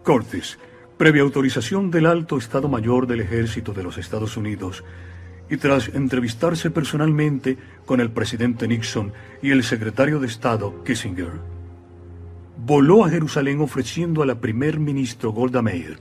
Cortes 0.03 0.59
previa 0.97 1.23
autorización 1.23 1.93
del 1.93 2.07
alto 2.07 2.37
Estado 2.37 2.69
Mayor 2.69 3.07
del 3.07 3.21
Ejército 3.21 3.73
de 3.73 3.85
los 3.85 3.97
Estados 3.97 4.37
Unidos, 4.37 4.83
y 5.53 5.59
tras 5.59 5.89
entrevistarse 5.89 6.71
personalmente 6.71 7.59
con 7.85 8.01
el 8.01 8.11
presidente 8.11 8.67
Nixon 8.67 9.13
y 9.43 9.51
el 9.51 9.63
secretario 9.65 10.19
de 10.19 10.27
Estado 10.27 10.83
Kissinger, 10.83 11.33
voló 12.57 13.05
a 13.05 13.11
Jerusalén 13.11 13.61
ofreciendo 13.61 14.23
a 14.23 14.27
la 14.27 14.41
primer 14.41 14.81
ministro 14.81 15.31
Golda 15.31 15.61
Meir 15.61 15.99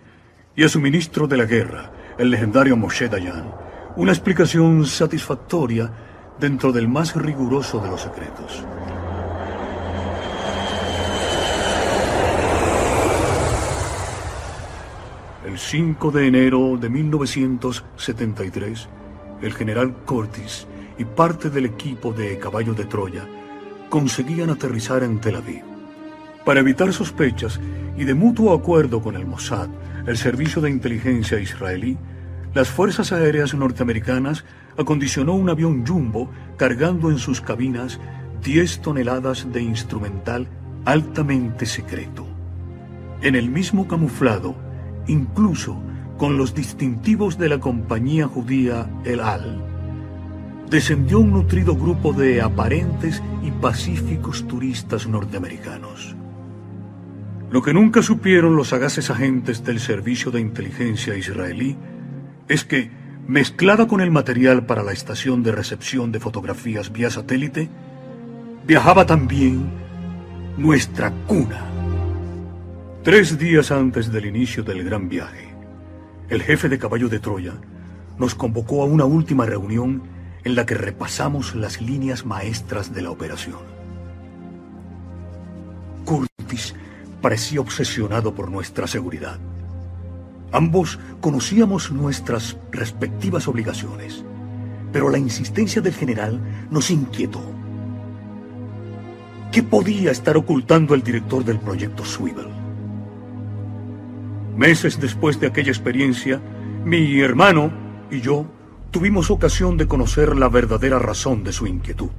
y 0.55 0.63
a 0.63 0.69
su 0.69 0.79
ministro 0.79 1.27
de 1.27 1.35
la 1.35 1.43
guerra, 1.43 1.91
el 2.17 2.29
legendario 2.31 2.77
Moshe 2.77 3.09
Dayan, 3.09 3.53
una 3.97 4.13
explicación 4.13 4.85
satisfactoria 4.85 5.91
dentro 6.39 6.71
del 6.71 6.87
más 6.87 7.13
riguroso 7.13 7.81
de 7.81 7.89
los 7.89 7.99
secretos. 7.99 8.63
El 15.45 15.59
5 15.59 16.11
de 16.11 16.27
enero 16.27 16.77
de 16.79 16.89
1973, 16.89 18.87
el 19.41 19.53
general 19.53 19.95
Cortis 20.05 20.68
y 20.97 21.05
parte 21.05 21.49
del 21.49 21.65
equipo 21.65 22.13
de 22.13 22.38
Caballo 22.38 22.73
de 22.73 22.85
Troya 22.85 23.26
conseguían 23.89 24.49
aterrizar 24.49 25.03
en 25.03 25.19
Tel 25.19 25.35
Aviv. 25.35 25.63
Para 26.45 26.61
evitar 26.61 26.93
sospechas 26.93 27.59
y 27.97 28.03
de 28.03 28.13
mutuo 28.13 28.53
acuerdo 28.53 29.01
con 29.01 29.15
el 29.15 29.26
Mossad, 29.26 29.69
el 30.07 30.18
servicio 30.18 30.61
de 30.61 30.69
inteligencia 30.69 31.39
israelí, 31.39 31.97
las 32.53 32.69
fuerzas 32.69 33.11
aéreas 33.11 33.53
norteamericanas 33.53 34.43
acondicionó 34.77 35.34
un 35.34 35.49
avión 35.49 35.85
jumbo 35.85 36.30
cargando 36.57 37.09
en 37.09 37.18
sus 37.18 37.41
cabinas 37.41 37.99
10 38.43 38.81
toneladas 38.81 39.51
de 39.51 39.61
instrumental 39.61 40.47
altamente 40.85 41.65
secreto. 41.65 42.26
En 43.22 43.35
el 43.35 43.49
mismo 43.49 43.88
camuflado, 43.88 44.55
incluso 45.07 45.81
con 46.22 46.38
los 46.38 46.53
distintivos 46.53 47.39
de 47.39 47.49
la 47.49 47.60
compañía 47.60 48.27
judía 48.27 48.88
El 49.06 49.22
Al, 49.22 49.60
descendió 50.69 51.19
un 51.19 51.31
nutrido 51.31 51.76
grupo 51.76 52.14
de 52.14 52.43
aparentes 52.43 53.23
y 53.41 53.49
pacíficos 53.49 54.48
turistas 54.48 55.07
norteamericanos. 55.07 56.15
Lo 57.49 57.64
que 57.64 57.73
nunca 57.73 58.03
supieron 58.03 58.56
los 58.56 58.68
sagaces 58.68 59.10
agentes 59.10 59.64
del 59.64 59.80
Servicio 59.80 60.30
de 60.30 60.41
Inteligencia 60.41 61.15
israelí 61.15 61.76
es 62.48 62.65
que, 62.65 62.91
mezclada 63.27 63.88
con 63.88 63.99
el 63.99 64.11
material 64.11 64.68
para 64.68 64.84
la 64.84 64.91
estación 64.91 65.41
de 65.41 65.53
recepción 65.53 66.11
de 66.11 66.19
fotografías 66.19 66.91
vía 66.91 67.10
satélite, 67.10 67.68
viajaba 68.68 69.07
también 69.07 69.72
nuestra 70.56 71.10
cuna. 71.26 71.65
Tres 73.03 73.39
días 73.39 73.72
antes 73.72 74.11
del 74.11 74.27
inicio 74.27 74.61
del 74.61 74.84
gran 74.84 75.10
viaje, 75.10 75.50
el 76.31 76.41
jefe 76.41 76.69
de 76.69 76.79
caballo 76.79 77.09
de 77.09 77.19
Troya 77.19 77.55
nos 78.17 78.35
convocó 78.35 78.81
a 78.81 78.85
una 78.85 79.03
última 79.03 79.45
reunión 79.45 80.03
en 80.45 80.55
la 80.55 80.65
que 80.65 80.75
repasamos 80.75 81.55
las 81.55 81.81
líneas 81.81 82.25
maestras 82.25 82.93
de 82.93 83.01
la 83.01 83.11
operación. 83.11 83.59
Curtis 86.05 86.73
parecía 87.21 87.59
obsesionado 87.59 88.33
por 88.33 88.49
nuestra 88.49 88.87
seguridad. 88.87 89.39
Ambos 90.53 90.99
conocíamos 91.19 91.91
nuestras 91.91 92.55
respectivas 92.71 93.49
obligaciones, 93.49 94.23
pero 94.93 95.09
la 95.09 95.17
insistencia 95.17 95.81
del 95.81 95.93
general 95.93 96.39
nos 96.71 96.91
inquietó. 96.91 97.41
¿Qué 99.51 99.63
podía 99.63 100.11
estar 100.11 100.37
ocultando 100.37 100.95
el 100.95 101.03
director 101.03 101.43
del 101.43 101.59
proyecto 101.59 102.05
Swivel? 102.05 102.60
Meses 104.61 105.01
después 105.01 105.39
de 105.39 105.47
aquella 105.47 105.71
experiencia, 105.71 106.39
mi 106.85 107.19
hermano 107.19 107.71
y 108.11 108.21
yo 108.21 108.45
tuvimos 108.91 109.31
ocasión 109.31 109.75
de 109.75 109.88
conocer 109.88 110.38
la 110.38 110.49
verdadera 110.49 110.99
razón 110.99 111.43
de 111.43 111.51
su 111.51 111.65
inquietud. 111.65 112.11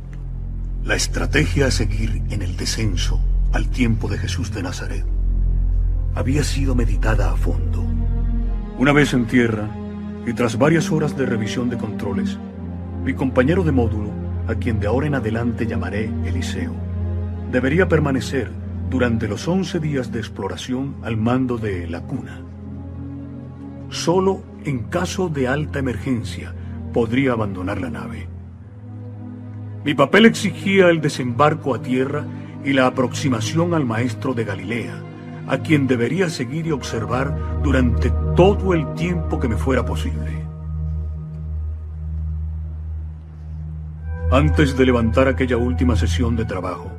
La 0.83 0.97
estrategia 0.97 1.67
a 1.67 1.71
seguir 1.71 2.21
en 2.31 2.43
el 2.43 2.57
descenso 2.57 3.21
al 3.53 3.69
tiempo 3.69 4.09
de 4.09 4.19
Jesús 4.19 4.53
de 4.53 4.65
Nazaret 4.65 5.05
había 6.17 6.43
sido 6.43 6.75
meditada 6.75 7.31
a 7.31 7.37
fondo. 7.37 7.85
Una 8.77 8.91
vez 8.91 9.15
en 9.15 9.27
tierra, 9.27 9.71
y 10.27 10.33
tras 10.33 10.59
varias 10.59 10.91
horas 10.91 11.17
de 11.17 11.27
revisión 11.27 11.71
de 11.71 11.79
controles, 11.79 12.39
mi 13.05 13.15
compañero 13.15 13.63
de 13.63 13.71
módulo, 13.71 14.11
a 14.49 14.57
quien 14.57 14.81
de 14.81 14.89
ahora 14.89 15.07
en 15.07 15.15
adelante 15.15 15.65
llamaré 15.65 16.11
Eliseo, 16.25 16.75
debería 17.53 17.89
permanecer 17.89 18.51
durante 18.91 19.29
los 19.29 19.49
11 19.49 19.81
días 19.81 20.13
de 20.13 20.19
exploración 20.19 20.97
al 21.03 21.17
mando 21.17 21.59
de 21.59 21.87
la 21.87 22.03
cuna. 22.03 22.41
Solo 23.89 24.43
en 24.65 24.85
caso 24.85 25.29
de 25.29 25.49
alta 25.49 25.79
emergencia 25.79 26.55
podría 26.93 27.33
abandonar 27.33 27.81
la 27.81 27.91
nave. 27.91 28.29
Mi 29.85 29.95
papel 29.95 30.27
exigía 30.27 30.89
el 30.89 31.01
desembarco 31.01 31.75
a 31.75 31.83
tierra 31.83 32.25
y 32.65 32.73
la 32.73 32.87
aproximación 32.87 33.75
al 33.75 33.85
maestro 33.85 34.35
de 34.35 34.45
Galilea, 34.45 34.95
a 35.49 35.59
quien 35.59 35.87
debería 35.87 36.31
seguir 36.31 36.67
y 36.67 36.71
observar 36.71 37.61
durante 37.63 38.13
todo 38.37 38.75
el 38.75 38.95
tiempo 38.95 39.41
que 39.41 39.49
me 39.49 39.57
fuera 39.57 39.85
posible. 39.85 40.43
Antes 44.31 44.77
de 44.79 44.87
levantar 44.87 45.29
aquella 45.29 45.57
última 45.57 45.97
sesión 45.97 46.37
de 46.37 46.45
trabajo, 46.45 46.91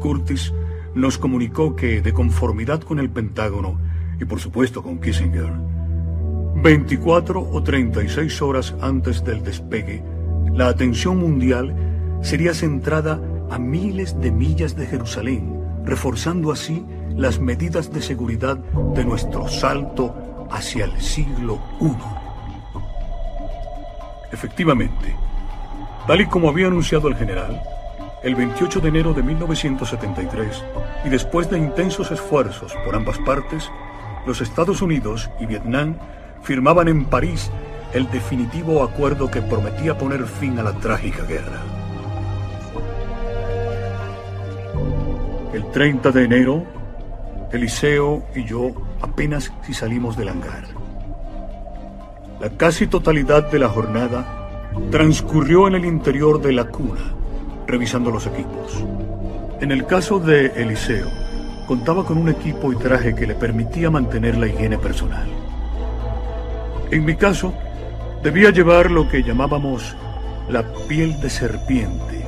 Curtis 0.00 0.52
nos 0.96 1.18
comunicó 1.18 1.76
que, 1.76 2.00
de 2.00 2.12
conformidad 2.14 2.80
con 2.80 2.98
el 2.98 3.10
Pentágono 3.10 3.78
y 4.18 4.24
por 4.24 4.40
supuesto 4.40 4.82
con 4.82 4.98
Kissinger, 4.98 5.52
24 6.62 7.38
o 7.38 7.62
36 7.62 8.40
horas 8.40 8.74
antes 8.80 9.22
del 9.22 9.44
despegue, 9.44 10.02
la 10.54 10.68
atención 10.68 11.18
mundial 11.18 11.76
sería 12.22 12.54
centrada 12.54 13.20
a 13.50 13.58
miles 13.58 14.18
de 14.18 14.30
millas 14.30 14.74
de 14.74 14.86
Jerusalén, 14.86 15.60
reforzando 15.84 16.50
así 16.50 16.82
las 17.14 17.38
medidas 17.38 17.92
de 17.92 18.00
seguridad 18.00 18.56
de 18.56 19.04
nuestro 19.04 19.48
salto 19.48 20.14
hacia 20.50 20.86
el 20.86 20.98
siglo 20.98 21.60
I. 21.78 21.92
Efectivamente, 24.32 25.14
tal 26.06 26.22
y 26.22 26.26
como 26.26 26.48
había 26.48 26.68
anunciado 26.68 27.08
el 27.08 27.16
general, 27.16 27.60
el 28.26 28.34
28 28.34 28.80
de 28.80 28.88
enero 28.88 29.14
de 29.14 29.22
1973, 29.22 30.64
y 31.04 31.10
después 31.10 31.48
de 31.48 31.58
intensos 31.58 32.10
esfuerzos 32.10 32.74
por 32.84 32.96
ambas 32.96 33.18
partes, 33.20 33.70
los 34.26 34.40
Estados 34.40 34.82
Unidos 34.82 35.30
y 35.38 35.46
Vietnam 35.46 35.96
firmaban 36.42 36.88
en 36.88 37.04
París 37.04 37.52
el 37.92 38.10
definitivo 38.10 38.82
acuerdo 38.82 39.30
que 39.30 39.42
prometía 39.42 39.96
poner 39.96 40.26
fin 40.26 40.58
a 40.58 40.64
la 40.64 40.72
trágica 40.72 41.22
guerra. 41.22 41.62
El 45.52 45.70
30 45.70 46.10
de 46.10 46.24
enero, 46.24 46.64
Eliseo 47.52 48.24
y 48.34 48.42
yo 48.42 48.72
apenas 49.02 49.52
si 49.64 49.72
salimos 49.72 50.16
del 50.16 50.30
hangar. 50.30 50.64
La 52.40 52.50
casi 52.50 52.88
totalidad 52.88 53.52
de 53.52 53.60
la 53.60 53.68
jornada 53.68 54.72
transcurrió 54.90 55.68
en 55.68 55.76
el 55.76 55.84
interior 55.84 56.42
de 56.42 56.52
la 56.52 56.64
cuna, 56.64 57.14
revisando 57.66 58.10
los 58.10 58.26
equipos. 58.26 58.84
En 59.60 59.72
el 59.72 59.86
caso 59.86 60.18
de 60.20 60.46
Eliseo, 60.56 61.08
contaba 61.66 62.04
con 62.04 62.18
un 62.18 62.28
equipo 62.28 62.72
y 62.72 62.76
traje 62.76 63.14
que 63.14 63.26
le 63.26 63.34
permitía 63.34 63.90
mantener 63.90 64.36
la 64.36 64.46
higiene 64.46 64.78
personal. 64.78 65.26
En 66.90 67.04
mi 67.04 67.16
caso, 67.16 67.52
debía 68.22 68.50
llevar 68.50 68.90
lo 68.90 69.08
que 69.08 69.22
llamábamos 69.22 69.96
la 70.48 70.62
piel 70.86 71.20
de 71.20 71.28
serpiente, 71.28 72.24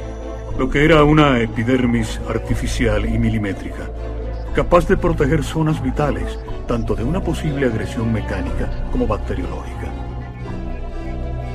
lo 0.59 0.69
que 0.69 0.85
era 0.85 1.05
una 1.05 1.39
epidermis 1.39 2.21
artificial 2.29 3.07
y 3.07 3.19
milimétrica, 3.19 3.89
capaz 4.55 4.89
de 4.89 4.97
proteger 4.97 5.45
zonas 5.45 5.81
vitales, 5.81 6.39
tanto 6.67 6.97
de 6.97 7.05
una 7.05 7.21
posible 7.21 7.67
agresión 7.67 8.13
mecánica 8.13 8.69
como 8.91 9.07
bacteriológica. 9.07 9.93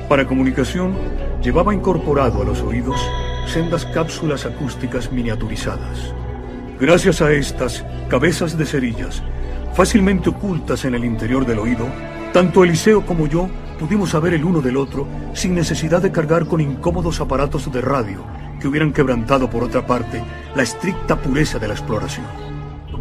Para 0.08 0.26
comunicación, 0.26 0.94
llevaba 1.42 1.74
incorporado 1.74 2.40
a 2.40 2.44
los 2.44 2.62
oídos 2.62 2.98
sendas 3.46 3.84
cápsulas 3.86 4.46
acústicas 4.46 5.12
miniaturizadas. 5.12 6.14
Gracias 6.80 7.22
a 7.22 7.32
estas 7.32 7.84
cabezas 8.08 8.58
de 8.58 8.66
cerillas, 8.66 9.22
fácilmente 9.74 10.30
ocultas 10.30 10.84
en 10.84 10.94
el 10.94 11.04
interior 11.04 11.46
del 11.46 11.58
oído, 11.58 11.86
tanto 12.32 12.64
Eliseo 12.64 13.06
como 13.06 13.26
yo 13.26 13.48
pudimos 13.78 14.10
saber 14.10 14.34
el 14.34 14.44
uno 14.44 14.60
del 14.60 14.76
otro 14.76 15.06
sin 15.34 15.54
necesidad 15.54 16.02
de 16.02 16.12
cargar 16.12 16.46
con 16.46 16.60
incómodos 16.60 17.20
aparatos 17.20 17.70
de 17.72 17.80
radio 17.80 18.24
que 18.60 18.68
hubieran 18.68 18.92
quebrantado 18.92 19.50
por 19.50 19.62
otra 19.62 19.86
parte 19.86 20.22
la 20.54 20.62
estricta 20.62 21.16
pureza 21.16 21.58
de 21.58 21.68
la 21.68 21.74
exploración. 21.74 22.26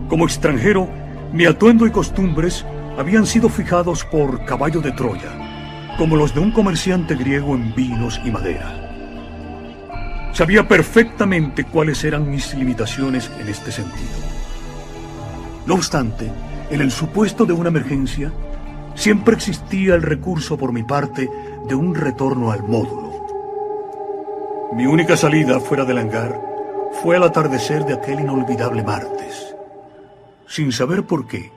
Como 0.08 0.26
extranjero, 0.26 0.90
mi 1.32 1.46
atuendo 1.46 1.88
y 1.88 1.92
costumbres 1.92 2.66
habían 2.98 3.26
sido 3.26 3.50
fijados 3.50 4.04
por 4.06 4.46
caballo 4.46 4.82
de 4.82 4.92
Troya, 4.92 5.96
como 5.98 6.16
los 6.16 6.34
de 6.34 6.42
un 6.42 6.52
comerciante 6.52 7.16
griego 7.16 7.56
en 7.56 7.74
vinos 7.74 8.20
y 8.24 8.30
madera. 8.30 8.93
Sabía 10.34 10.68
perfectamente 10.68 11.64
cuáles 11.64 12.04
eran 12.04 12.30
mis 12.30 12.56
limitaciones 12.56 13.30
en 13.40 13.48
este 13.48 13.72
sentido. 13.72 14.10
No 15.68 15.76
obstante, 15.76 16.32
en 16.72 16.82
el 16.82 16.90
supuesto 16.90 17.46
de 17.46 17.54
una 17.54 17.70
emergencia, 17.70 18.34
siempre 18.96 19.36
existía 19.36 19.94
el 19.94 20.02
recurso 20.02 20.58
por 20.58 20.74
mi 20.74 20.82
parte 20.82 21.30
de 21.68 21.76
un 21.76 21.94
retorno 21.94 22.52
al 22.52 22.64
módulo. 22.64 23.28
Mi 24.74 24.88
única 24.88 25.16
salida 25.16 25.60
fuera 25.60 25.86
del 25.86 26.00
hangar 26.00 26.42
fue 27.04 27.16
al 27.16 27.24
atardecer 27.24 27.86
de 27.86 27.94
aquel 27.94 28.22
inolvidable 28.22 28.82
martes. 28.82 29.56
Sin 30.48 30.72
saber 30.72 31.04
por 31.04 31.28
qué, 31.28 31.52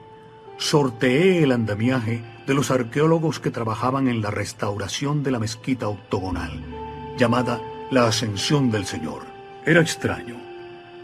sorteé 0.57 1.41
el 1.41 1.51
andamiaje 1.51 2.21
de 2.45 2.53
los 2.53 2.69
arqueólogos 2.69 3.39
que 3.39 3.49
trabajaban 3.49 4.07
en 4.07 4.21
la 4.21 4.29
restauración 4.29 5.23
de 5.23 5.31
la 5.31 5.39
mezquita 5.39 5.87
octogonal, 5.87 6.63
llamada 7.17 7.59
la 7.91 8.07
Ascensión 8.07 8.69
del 8.69 8.85
Señor. 8.85 9.23
Era 9.65 9.81
extraño. 9.81 10.35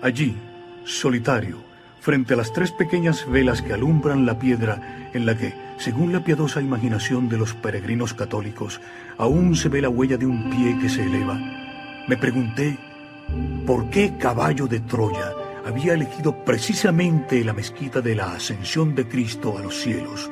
Allí, 0.02 0.36
solitario, 0.84 1.58
frente 2.02 2.34
a 2.34 2.38
las 2.38 2.52
tres 2.52 2.72
pequeñas 2.72 3.30
velas 3.30 3.62
que 3.62 3.74
alumbran 3.74 4.26
la 4.26 4.38
piedra 4.38 5.10
en 5.14 5.26
la 5.26 5.38
que, 5.38 5.54
según 5.78 6.12
la 6.12 6.24
piadosa 6.24 6.62
imaginación 6.62 7.30
de 7.30 7.38
los 7.38 7.54
peregrinos 7.54 8.14
católicos, 8.14 8.82
aún 9.18 9.56
se 9.56 9.70
ve 9.70 9.82
la 9.82 9.90
huella 9.90 10.18
de 10.18 10.26
un 10.26 10.50
pie 10.50 10.78
que 10.80 10.90
se 10.90 11.04
eleva, 11.04 11.40
me 12.08 12.18
pregunté 12.18 12.78
por 13.66 13.90
qué 13.90 14.18
caballo 14.18 14.68
de 14.68 14.82
Troya 14.82 15.32
había 15.66 15.94
elegido 15.94 16.44
precisamente 16.44 17.44
la 17.46 17.54
mezquita 17.54 18.02
de 18.02 18.16
la 18.16 18.34
ascensión 18.34 18.94
de 18.94 19.08
Cristo 19.08 19.58
a 19.58 19.62
los 19.62 19.80
cielos 19.80 20.30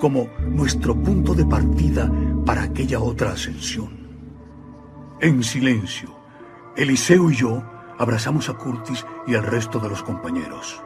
como 0.00 0.30
nuestro 0.40 0.96
punto 0.96 1.34
de 1.34 1.44
partida 1.44 2.10
para 2.46 2.62
aquella 2.62 3.00
otra 3.00 3.32
ascensión. 3.32 3.99
En 5.22 5.44
silencio, 5.44 6.08
Eliseo 6.76 7.30
y 7.30 7.36
yo 7.36 7.62
abrazamos 7.98 8.48
a 8.48 8.54
Curtis 8.54 9.04
y 9.26 9.34
al 9.34 9.42
resto 9.42 9.78
de 9.78 9.90
los 9.90 10.02
compañeros. 10.02 10.82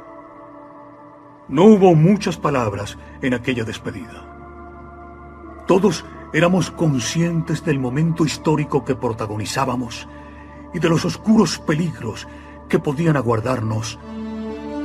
No 1.47 1.67
hubo 1.67 1.95
muchas 1.95 2.37
palabras 2.37 2.99
en 3.23 3.35
aquella 3.35 3.63
despedida. 3.63 5.63
Todos 5.69 6.05
éramos 6.33 6.73
conscientes 6.73 7.65
del 7.65 7.79
momento 7.79 8.25
histórico 8.25 8.85
que 8.85 8.97
protagonizábamos 8.97 10.09
y 10.75 10.81
de 10.81 10.89
los 10.89 11.05
oscuros 11.05 11.61
peligros 11.61 12.27
que 12.69 12.81
podían 12.81 13.17
aguardarnos 13.17 14.01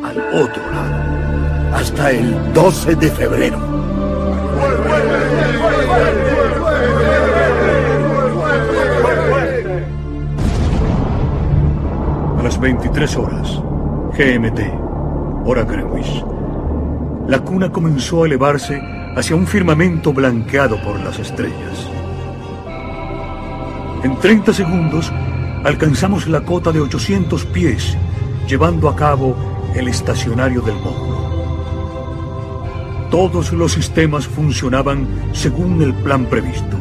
al 0.03 0.43
otro 0.43 0.61
lado. 0.71 1.75
Hasta 1.75 2.11
el 2.11 2.53
12 2.53 2.95
de 2.97 3.09
febrero. 3.09 3.79
A 12.39 12.41
las 12.41 12.57
23 12.57 13.17
horas, 13.17 13.61
GMT, 14.17 14.61
hora 15.45 15.63
Greenwich, 15.65 16.23
la 17.27 17.39
cuna 17.39 17.69
comenzó 17.69 18.23
a 18.23 18.27
elevarse 18.27 18.81
hacia 19.17 19.35
un 19.35 19.45
firmamento 19.45 20.13
blanqueado 20.13 20.81
por 20.81 20.97
las 21.01 21.19
estrellas. 21.19 21.85
En 24.03 24.17
30 24.19 24.53
segundos 24.53 25.11
alcanzamos 25.65 26.29
la 26.29 26.39
cota 26.45 26.71
de 26.71 26.79
800 26.79 27.43
pies, 27.47 27.97
llevando 28.47 28.87
a 28.87 28.95
cabo 28.95 29.35
el 29.75 29.89
estacionario 29.89 30.61
del 30.61 30.75
módulo. 30.75 31.19
Todos 33.11 33.51
los 33.51 33.73
sistemas 33.73 34.25
funcionaban 34.25 35.05
según 35.33 35.81
el 35.81 35.93
plan 35.93 36.25
previsto. 36.25 36.77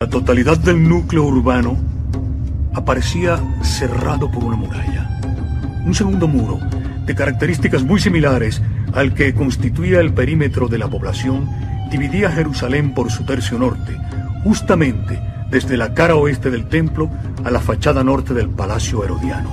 La 0.00 0.10
totalidad 0.10 0.58
del 0.58 0.86
núcleo 0.86 1.24
urbano 1.24 1.78
aparecía 2.74 3.40
cerrado 3.62 4.30
por 4.30 4.44
una 4.44 4.56
muralla. 4.56 5.18
Un 5.86 5.94
segundo 5.94 6.28
muro, 6.28 6.60
de 7.06 7.14
características 7.14 7.84
muy 7.84 8.00
similares 8.00 8.60
al 8.92 9.14
que 9.14 9.34
constituía 9.34 10.00
el 10.00 10.12
perímetro 10.12 10.68
de 10.68 10.78
la 10.78 10.88
población, 10.88 11.48
dividía 11.90 12.30
Jerusalén 12.30 12.94
por 12.94 13.10
su 13.10 13.24
tercio 13.24 13.58
norte, 13.58 13.96
justamente 14.44 15.20
desde 15.50 15.76
la 15.76 15.94
cara 15.94 16.16
oeste 16.16 16.50
del 16.50 16.66
templo 16.66 17.10
a 17.44 17.50
la 17.50 17.60
fachada 17.60 18.02
norte 18.02 18.34
del 18.34 18.48
Palacio 18.48 19.04
Herodiano. 19.04 19.52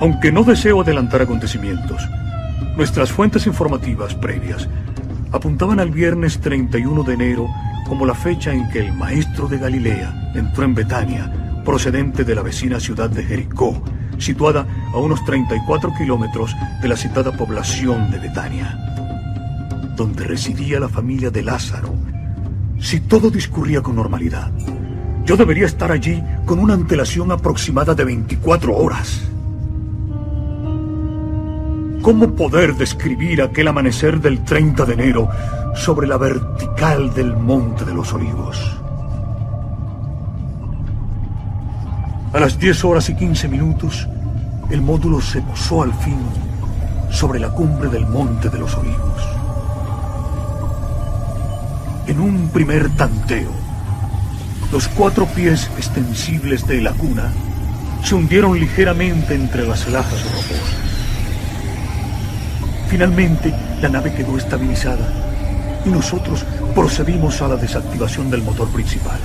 Aunque 0.00 0.32
no 0.32 0.44
deseo 0.44 0.80
adelantar 0.80 1.22
acontecimientos, 1.22 2.08
nuestras 2.76 3.12
fuentes 3.12 3.46
informativas 3.46 4.14
previas 4.14 4.68
apuntaban 5.32 5.80
al 5.80 5.90
viernes 5.90 6.40
31 6.40 7.02
de 7.04 7.14
enero 7.14 7.48
como 7.86 8.06
la 8.06 8.14
fecha 8.14 8.52
en 8.52 8.68
que 8.70 8.78
el 8.78 8.92
maestro 8.92 9.48
de 9.48 9.58
Galilea 9.58 10.32
entró 10.34 10.64
en 10.64 10.74
Betania, 10.74 11.30
procedente 11.64 12.24
de 12.24 12.34
la 12.34 12.42
vecina 12.42 12.80
ciudad 12.80 13.10
de 13.10 13.22
Jericó, 13.24 13.82
situada 14.20 14.66
a 14.92 14.98
unos 14.98 15.24
34 15.24 15.92
kilómetros 15.98 16.54
de 16.80 16.88
la 16.88 16.96
citada 16.96 17.32
población 17.32 18.10
de 18.10 18.20
Betania, 18.20 18.78
donde 19.96 20.24
residía 20.24 20.78
la 20.78 20.88
familia 20.88 21.30
de 21.30 21.42
Lázaro. 21.42 21.94
Si 22.78 23.00
todo 23.00 23.30
discurría 23.30 23.82
con 23.82 23.96
normalidad, 23.96 24.50
yo 25.24 25.36
debería 25.36 25.66
estar 25.66 25.92
allí 25.92 26.22
con 26.46 26.58
una 26.58 26.74
antelación 26.74 27.30
aproximada 27.32 27.94
de 27.94 28.04
24 28.04 28.76
horas. 28.76 29.22
¿Cómo 32.02 32.34
poder 32.34 32.74
describir 32.76 33.42
aquel 33.42 33.68
amanecer 33.68 34.20
del 34.20 34.42
30 34.42 34.86
de 34.86 34.94
enero 34.94 35.28
sobre 35.74 36.06
la 36.06 36.16
vertical 36.16 37.12
del 37.12 37.36
Monte 37.36 37.84
de 37.84 37.94
los 37.94 38.12
Olivos? 38.14 38.79
A 42.32 42.38
las 42.38 42.60
10 42.60 42.84
horas 42.84 43.08
y 43.08 43.16
15 43.16 43.48
minutos, 43.48 44.06
el 44.70 44.82
módulo 44.82 45.20
se 45.20 45.42
posó 45.42 45.82
al 45.82 45.92
fin 45.92 46.18
sobre 47.10 47.40
la 47.40 47.48
cumbre 47.48 47.90
del 47.90 48.06
Monte 48.06 48.48
de 48.48 48.58
los 48.58 48.72
Olivos. 48.76 49.20
En 52.06 52.20
un 52.20 52.48
primer 52.50 52.88
tanteo, 52.90 53.50
los 54.70 54.86
cuatro 54.86 55.26
pies 55.26 55.68
extensibles 55.76 56.64
de 56.68 56.80
la 56.80 56.92
cuna 56.92 57.32
se 58.04 58.14
hundieron 58.14 58.60
ligeramente 58.60 59.34
entre 59.34 59.66
las 59.66 59.88
lajas 59.88 60.22
rocosas. 60.22 60.76
Finalmente, 62.88 63.52
la 63.82 63.88
nave 63.88 64.14
quedó 64.14 64.38
estabilizada 64.38 65.12
y 65.84 65.88
nosotros 65.88 66.44
procedimos 66.76 67.42
a 67.42 67.48
la 67.48 67.56
desactivación 67.56 68.30
del 68.30 68.42
motor 68.42 68.68
principal. 68.68 69.18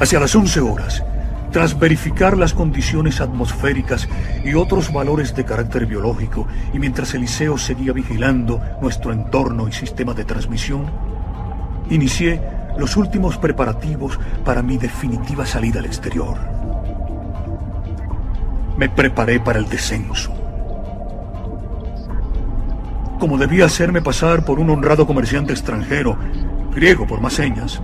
Hacia 0.00 0.18
las 0.18 0.34
11 0.34 0.60
horas, 0.60 1.04
tras 1.50 1.78
verificar 1.78 2.36
las 2.36 2.52
condiciones 2.52 3.20
atmosféricas 3.20 4.08
y 4.44 4.54
otros 4.54 4.92
valores 4.92 5.34
de 5.34 5.44
carácter 5.44 5.86
biológico, 5.86 6.46
y 6.72 6.78
mientras 6.78 7.14
Eliseo 7.14 7.56
seguía 7.58 7.92
vigilando 7.92 8.60
nuestro 8.80 9.12
entorno 9.12 9.68
y 9.68 9.72
sistema 9.72 10.14
de 10.14 10.24
transmisión, 10.24 10.90
inicié 11.90 12.40
los 12.78 12.96
últimos 12.96 13.38
preparativos 13.38 14.18
para 14.44 14.62
mi 14.62 14.78
definitiva 14.78 15.46
salida 15.46 15.80
al 15.80 15.86
exterior. 15.86 16.38
Me 18.76 18.88
preparé 18.88 19.40
para 19.40 19.58
el 19.58 19.68
descenso. 19.68 20.32
Como 23.18 23.36
debía 23.36 23.64
hacerme 23.64 24.00
pasar 24.00 24.44
por 24.44 24.60
un 24.60 24.70
honrado 24.70 25.06
comerciante 25.06 25.52
extranjero, 25.52 26.16
griego 26.72 27.04
por 27.04 27.20
más 27.20 27.32
señas, 27.32 27.82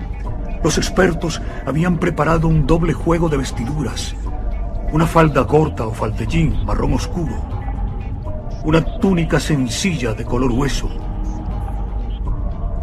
los 0.65 0.79
expertos 0.79 1.43
habían 1.67 1.99
preparado 1.99 2.49
un 2.49 2.67
doble 2.67 2.95
juego 2.95 3.29
de 3.29 3.37
vestiduras. 3.37 4.17
Una 4.93 5.07
falda 5.07 5.47
corta 5.47 5.87
o 5.87 5.93
faltellín 5.93 6.65
marrón 6.65 6.95
oscuro. 6.95 7.35
Una 8.65 8.83
túnica 8.99 9.39
sencilla 9.39 10.15
de 10.15 10.25
color 10.25 10.51
hueso. 10.53 10.89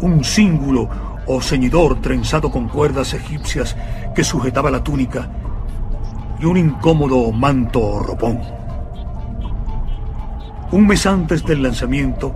Un 0.00 0.22
cíngulo 0.22 0.88
o 1.26 1.40
ceñidor 1.40 2.00
trenzado 2.00 2.52
con 2.52 2.68
cuerdas 2.68 3.14
egipcias 3.14 3.76
que 4.14 4.22
sujetaba 4.22 4.70
la 4.70 4.84
túnica 4.84 5.28
y 6.38 6.44
un 6.44 6.58
incómodo 6.58 7.32
manto 7.32 7.80
o 7.80 7.98
ropón. 7.98 8.40
Un 10.70 10.86
mes 10.86 11.04
antes 11.04 11.44
del 11.44 11.64
lanzamiento 11.64 12.32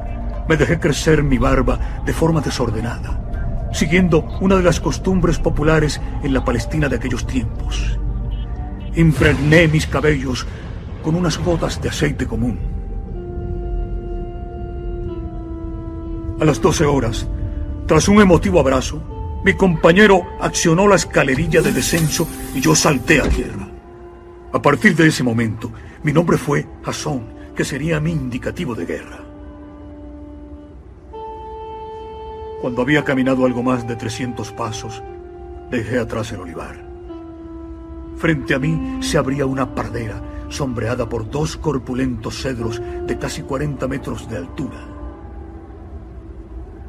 me 0.48 0.56
dejé 0.56 0.80
crecer 0.80 1.22
mi 1.22 1.38
barba 1.38 1.78
de 2.04 2.12
forma 2.12 2.40
desordenada, 2.40 3.25
siguiendo 3.76 4.26
una 4.40 4.56
de 4.56 4.62
las 4.62 4.80
costumbres 4.80 5.38
populares 5.38 6.00
en 6.22 6.32
la 6.32 6.44
Palestina 6.44 6.88
de 6.88 6.96
aquellos 6.96 7.26
tiempos. 7.26 7.98
Impregné 8.94 9.68
mis 9.68 9.86
cabellos 9.86 10.46
con 11.02 11.14
unas 11.14 11.36
gotas 11.36 11.80
de 11.82 11.90
aceite 11.90 12.26
común. 12.26 12.58
A 16.40 16.44
las 16.46 16.60
12 16.60 16.86
horas, 16.86 17.28
tras 17.86 18.08
un 18.08 18.20
emotivo 18.20 18.60
abrazo, 18.60 19.02
mi 19.44 19.52
compañero 19.52 20.22
accionó 20.40 20.88
la 20.88 20.96
escalerilla 20.96 21.60
de 21.60 21.72
descenso 21.72 22.26
y 22.54 22.60
yo 22.62 22.74
salté 22.74 23.20
a 23.20 23.28
tierra. 23.28 23.68
A 24.54 24.62
partir 24.62 24.96
de 24.96 25.08
ese 25.08 25.22
momento, 25.22 25.70
mi 26.02 26.14
nombre 26.14 26.38
fue 26.38 26.66
Hasson, 26.82 27.26
que 27.54 27.64
sería 27.64 28.00
mi 28.00 28.12
indicativo 28.12 28.74
de 28.74 28.86
guerra. 28.86 29.25
Cuando 32.60 32.82
había 32.82 33.04
caminado 33.04 33.44
algo 33.44 33.62
más 33.62 33.86
de 33.86 33.96
300 33.96 34.52
pasos, 34.52 35.02
dejé 35.70 35.98
atrás 35.98 36.32
el 36.32 36.40
olivar. 36.40 36.86
Frente 38.16 38.54
a 38.54 38.58
mí 38.58 38.98
se 39.02 39.18
abría 39.18 39.44
una 39.44 39.74
pradera 39.74 40.22
sombreada 40.48 41.08
por 41.08 41.28
dos 41.28 41.56
corpulentos 41.56 42.40
cedros 42.40 42.80
de 43.06 43.18
casi 43.18 43.42
40 43.42 43.86
metros 43.88 44.28
de 44.28 44.38
altura. 44.38 44.78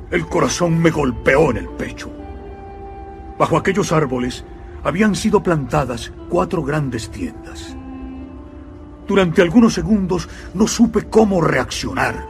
El 0.09 0.25
corazón 0.27 0.79
me 0.79 0.89
golpeó 0.89 1.51
en 1.51 1.57
el 1.57 1.67
pecho. 1.69 2.09
Bajo 3.37 3.57
aquellos 3.57 3.91
árboles 3.91 4.45
habían 4.83 5.15
sido 5.15 5.43
plantadas 5.43 6.13
cuatro 6.29 6.63
grandes 6.63 7.09
tiendas. 7.09 7.75
Durante 9.05 9.41
algunos 9.41 9.73
segundos 9.73 10.29
no 10.53 10.65
supe 10.65 11.09
cómo 11.09 11.41
reaccionar. 11.41 12.25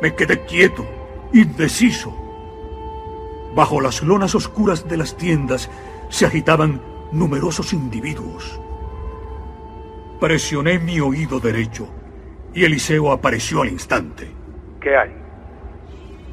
Me 0.00 0.14
quedé 0.14 0.44
quieto, 0.44 0.84
indeciso. 1.32 2.14
Bajo 3.54 3.80
las 3.80 4.02
lonas 4.02 4.34
oscuras 4.34 4.88
de 4.88 4.96
las 4.96 5.16
tiendas 5.16 5.70
se 6.08 6.26
agitaban 6.26 6.80
numerosos 7.12 7.72
individuos. 7.72 8.60
Presioné 10.20 10.78
mi 10.78 11.00
oído 11.00 11.40
derecho 11.40 11.88
y 12.52 12.64
Eliseo 12.64 13.12
apareció 13.12 13.62
al 13.62 13.68
instante. 13.68 14.28
¿Qué 14.80 14.96
hay? 14.96 15.12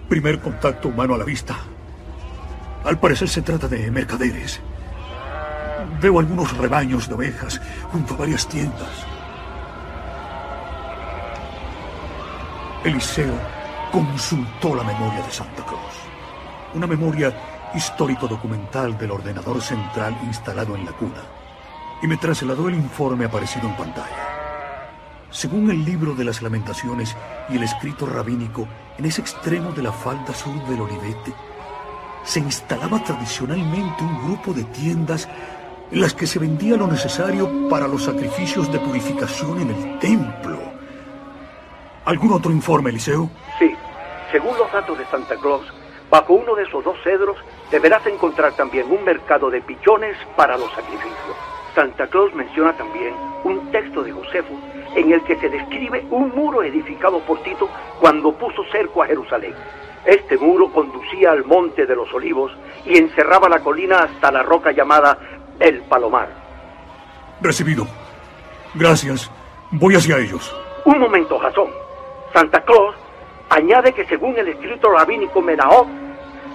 Primer 0.10 0.40
contacto 0.40 0.90
humano 0.90 1.16
a 1.16 1.18
la 1.18 1.26
vista. 1.26 1.58
Al 2.84 3.00
parecer 3.00 3.30
se 3.30 3.42
trata 3.42 3.68
de 3.68 3.90
mercaderes. 3.92 4.60
Veo 6.02 6.20
algunos 6.20 6.58
rebaños 6.58 7.08
de 7.08 7.16
ovejas 7.16 7.62
junto 7.92 8.16
a 8.16 8.18
varias 8.18 8.48
tiendas. 8.48 9.06
Eliseo 12.84 13.61
consultó 13.92 14.74
la 14.76 14.84
memoria 14.84 15.22
de 15.22 15.32
Santa 15.32 15.64
Claus. 15.66 15.96
Una 16.74 16.88
memoria 16.88 17.34
histórico-documental 17.76 18.98
del 18.98 19.12
ordenador 19.12 19.62
central 19.62 20.18
instalado 20.24 20.76
en 20.76 20.86
la 20.86 20.92
cuna. 20.94 21.22
Y 22.02 22.08
me 22.08 22.18
trasladó 22.18 22.70
el 22.70 22.76
informe 22.76 23.26
aparecido 23.26 23.68
en 23.68 23.76
pantalla. 23.76 24.28
Según 25.30 25.70
el 25.70 25.86
libro 25.86 26.14
de 26.14 26.26
las 26.26 26.42
lamentaciones 26.42 27.16
y 27.50 27.56
el 27.56 27.64
escrito 27.64 28.06
rabínico, 28.06 28.68
en 28.98 29.06
ese 29.06 29.22
extremo 29.22 29.72
de 29.72 29.84
la 29.84 29.92
falda 29.92 30.34
sur 30.34 30.54
del 30.68 30.82
Olivete, 30.82 31.34
se 32.24 32.40
instalaba 32.40 33.04
tradicionalmente 33.04 34.04
un 34.04 34.26
grupo 34.26 34.54
de 34.54 34.64
tiendas 34.66 35.28
en 35.92 36.02
las 36.02 36.14
que 36.14 36.28
se 36.28 36.40
vendía 36.40 36.78
lo 36.78 36.88
necesario 36.88 37.70
para 37.70 37.88
los 37.88 38.04
sacrificios 38.04 38.72
de 38.72 38.80
purificación 38.80 39.62
en 39.62 39.70
el 39.72 40.00
templo. 40.00 40.60
¿Algún 42.06 42.34
otro 42.34 42.52
informe, 42.52 42.90
Eliseo? 42.90 43.30
Según 44.32 44.58
los 44.58 44.72
datos 44.72 44.98
de 44.98 45.06
Santa 45.08 45.36
Claus, 45.36 45.66
bajo 46.10 46.34
uno 46.34 46.56
de 46.56 46.64
esos 46.64 46.84
dos 46.84 46.95
cedros 47.03 47.36
deberás 47.70 48.06
encontrar 48.08 48.53
también 48.53 48.90
un 48.90 49.03
mercado 49.03 49.49
de 49.49 49.62
pichones 49.62 50.16
para 50.38 50.58
los 50.58 50.72
sacrificios. 50.72 51.36
Santa 51.76 52.08
Claus 52.08 52.34
menciona 52.34 52.72
también 52.78 53.14
un 53.44 53.72
texto 53.72 54.03
de 54.03 54.12
Josefo 54.12 54.53
en 54.95 55.12
el 55.12 55.22
que 55.24 55.38
se 55.38 55.49
describe 55.49 56.06
un 56.10 56.30
muro 56.36 56.64
edificado 56.64 57.20
por 57.20 57.44
Tito 57.44 57.70
cuando 57.99 58.32
puso 58.34 58.64
cerco 58.72 59.03
a 59.03 59.08
Jerusalén. 59.08 59.53
Este 60.06 60.38
muro 60.38 60.72
conducía 60.72 61.32
al 61.32 61.44
monte 61.44 61.86
de 61.86 61.95
los 61.95 62.12
olivos 62.14 62.52
y 62.86 62.98
encerraba 62.98 63.49
la 63.49 63.60
colina 63.60 63.99
hasta 63.99 64.32
la 64.32 64.44
roca 64.44 64.72
llamada 64.72 65.18
El 65.60 65.82
Palomar. 65.82 66.30
Recibido. 67.41 67.86
Gracias. 68.76 69.30
Voy 69.72 69.95
hacia 69.95 70.18
ellos. 70.18 70.56
Un 70.86 70.99
momento, 70.99 71.38
Jasón. 71.38 71.70
Santa 72.34 72.62
Claus 72.64 72.95
añade 73.52 73.94
que 73.94 74.06
según 74.06 74.38
el 74.38 74.48
escrito 74.48 74.90
rabínico 74.90 75.41
Menaot, 75.41 75.88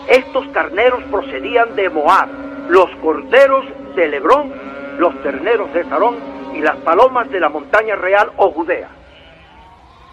estos 0.08 0.46
carneros 0.48 1.02
procedían 1.04 1.76
de 1.76 1.90
Moab, 1.90 2.28
los 2.68 2.90
corderos 3.02 3.64
de 3.94 4.08
Lebrón, 4.08 4.52
los 4.98 5.22
terneros 5.22 5.72
de 5.74 5.84
Sarón 5.84 6.16
y 6.54 6.60
las 6.60 6.76
palomas 6.76 7.30
de 7.30 7.40
la 7.40 7.48
montaña 7.48 7.96
real 7.96 8.32
o 8.36 8.50
Judea. 8.50 8.88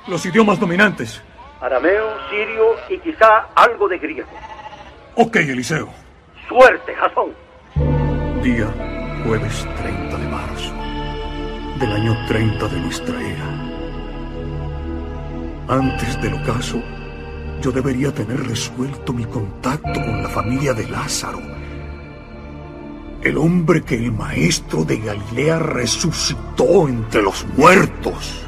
Los 0.07 0.25
idiomas 0.25 0.59
dominantes. 0.59 1.23
Arameo, 1.61 2.09
sirio 2.29 2.75
y 2.89 2.97
quizá 2.99 3.47
algo 3.55 3.87
de 3.87 3.97
griego. 3.97 4.27
Ok, 5.15 5.37
Eliseo. 5.37 5.87
Suerte, 6.49 6.93
Jasón. 6.93 7.31
Día 8.43 8.67
jueves 9.25 9.65
30 9.81 10.17
de 10.17 10.27
marzo 10.27 10.73
del 11.79 11.93
año 11.93 12.25
30 12.27 12.67
de 12.67 12.79
nuestra 12.81 13.21
era. 13.21 13.62
Antes 15.67 16.21
del 16.21 16.33
ocaso, 16.33 16.81
yo 17.61 17.71
debería 17.71 18.13
tener 18.13 18.45
resuelto 18.45 19.13
mi 19.13 19.23
contacto 19.23 19.93
con 19.93 20.21
la 20.21 20.27
familia 20.27 20.73
de 20.73 20.87
Lázaro. 20.89 21.39
El 23.21 23.37
hombre 23.37 23.81
que 23.81 23.95
el 23.95 24.11
maestro 24.11 24.83
de 24.83 24.97
Galilea 24.97 25.59
resucitó 25.59 26.89
entre 26.89 27.21
los 27.21 27.45
muertos. 27.55 28.43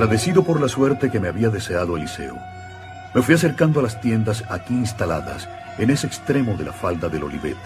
Agradecido 0.00 0.42
por 0.42 0.62
la 0.62 0.66
suerte 0.66 1.10
que 1.10 1.20
me 1.20 1.28
había 1.28 1.50
deseado 1.50 1.98
Eliseo, 1.98 2.34
me 3.14 3.20
fui 3.20 3.34
acercando 3.34 3.80
a 3.80 3.82
las 3.82 4.00
tiendas 4.00 4.42
aquí 4.48 4.72
instaladas 4.72 5.46
en 5.76 5.90
ese 5.90 6.06
extremo 6.06 6.56
de 6.56 6.64
la 6.64 6.72
falda 6.72 7.10
del 7.10 7.24
Olivete, 7.24 7.58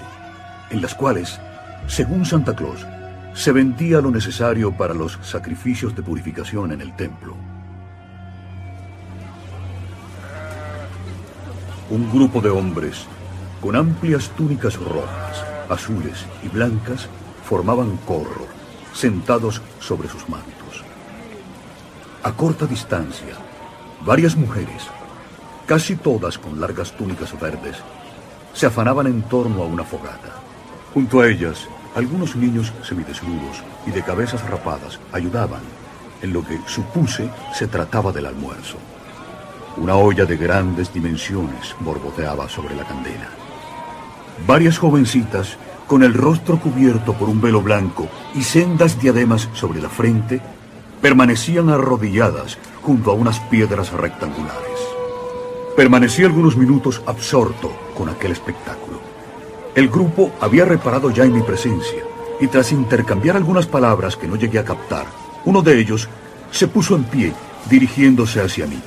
en 0.70 0.82
las 0.82 0.96
cuales, 0.96 1.38
según 1.86 2.26
Santa 2.26 2.56
Claus, 2.56 2.84
se 3.34 3.52
vendía 3.52 4.00
lo 4.00 4.10
necesario 4.10 4.76
para 4.76 4.94
los 4.94 5.16
sacrificios 5.22 5.94
de 5.94 6.02
purificación 6.02 6.72
en 6.72 6.80
el 6.80 6.96
templo. 6.96 7.36
Un 11.88 12.10
grupo 12.10 12.40
de 12.40 12.50
hombres 12.50 13.06
con 13.60 13.76
amplias 13.76 14.28
túnicas 14.30 14.74
rojas, 14.74 15.44
azules 15.68 16.26
y 16.42 16.48
blancas 16.48 17.08
formaban 17.44 17.96
corro, 17.98 18.48
sentados 18.92 19.62
sobre 19.78 20.08
sus 20.08 20.28
mantos. 20.28 20.53
A 22.24 22.32
corta 22.32 22.64
distancia, 22.64 23.34
varias 24.00 24.34
mujeres, 24.34 24.84
casi 25.66 25.94
todas 25.94 26.38
con 26.38 26.58
largas 26.58 26.90
túnicas 26.92 27.38
verdes, 27.38 27.76
se 28.54 28.64
afanaban 28.64 29.06
en 29.08 29.20
torno 29.24 29.62
a 29.62 29.66
una 29.66 29.84
fogata. 29.84 30.32
Junto 30.94 31.20
a 31.20 31.28
ellas, 31.28 31.68
algunos 31.94 32.34
niños 32.34 32.72
semidesnudos 32.82 33.62
y 33.86 33.90
de 33.90 34.02
cabezas 34.02 34.42
rapadas 34.48 34.98
ayudaban 35.12 35.60
en 36.22 36.32
lo 36.32 36.42
que 36.42 36.58
supuse 36.66 37.28
se 37.52 37.66
trataba 37.66 38.10
del 38.10 38.24
almuerzo. 38.24 38.78
Una 39.76 39.96
olla 39.96 40.24
de 40.24 40.38
grandes 40.38 40.94
dimensiones 40.94 41.76
borboteaba 41.80 42.48
sobre 42.48 42.74
la 42.74 42.84
candela. 42.84 43.28
Varias 44.46 44.78
jovencitas, 44.78 45.58
con 45.86 46.02
el 46.02 46.14
rostro 46.14 46.58
cubierto 46.58 47.12
por 47.12 47.28
un 47.28 47.42
velo 47.42 47.60
blanco 47.60 48.08
y 48.34 48.42
sendas 48.44 48.98
diademas 48.98 49.50
sobre 49.52 49.82
la 49.82 49.90
frente, 49.90 50.40
permanecían 51.04 51.68
arrodilladas 51.68 52.56
junto 52.80 53.10
a 53.10 53.14
unas 53.14 53.38
piedras 53.38 53.92
rectangulares. 53.92 54.80
Permanecí 55.76 56.24
algunos 56.24 56.56
minutos 56.56 57.02
absorto 57.04 57.70
con 57.94 58.08
aquel 58.08 58.32
espectáculo. 58.32 59.00
El 59.74 59.90
grupo 59.90 60.32
había 60.40 60.64
reparado 60.64 61.10
ya 61.10 61.24
en 61.24 61.34
mi 61.34 61.42
presencia 61.42 62.02
y 62.40 62.46
tras 62.46 62.72
intercambiar 62.72 63.36
algunas 63.36 63.66
palabras 63.66 64.16
que 64.16 64.26
no 64.26 64.36
llegué 64.36 64.58
a 64.58 64.64
captar, 64.64 65.04
uno 65.44 65.60
de 65.60 65.78
ellos 65.78 66.08
se 66.50 66.68
puso 66.68 66.96
en 66.96 67.04
pie 67.04 67.34
dirigiéndose 67.68 68.40
hacia 68.40 68.66
mí. 68.66 68.80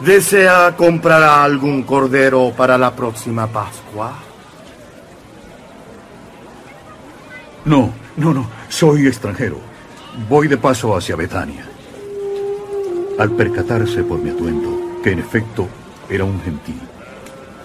¿Desea 0.00 0.74
comprar 0.78 1.22
algún 1.22 1.82
cordero 1.82 2.54
para 2.56 2.78
la 2.78 2.96
próxima 2.96 3.46
Pascua? 3.46 4.14
No, 7.66 7.92
no, 8.16 8.32
no, 8.32 8.46
soy 8.70 9.08
extranjero. 9.08 9.69
Voy 10.28 10.48
de 10.48 10.56
paso 10.56 10.96
hacia 10.96 11.14
Betania. 11.14 11.64
Al 13.18 13.30
percatarse 13.30 14.02
por 14.02 14.18
mi 14.18 14.30
atuendo 14.30 15.00
que 15.02 15.12
en 15.12 15.20
efecto 15.20 15.68
era 16.08 16.24
un 16.24 16.40
gentil, 16.40 16.80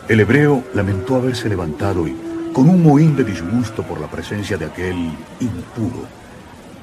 el 0.07 0.19
hebreo 0.19 0.63
lamentó 0.75 1.15
haberse 1.15 1.49
levantado 1.49 2.07
y, 2.07 2.15
con 2.53 2.69
un 2.69 2.83
mohín 2.83 3.15
de 3.15 3.23
disgusto 3.23 3.81
por 3.81 3.99
la 3.99 4.07
presencia 4.07 4.57
de 4.57 4.65
aquel 4.65 4.95
impuro, 5.39 6.05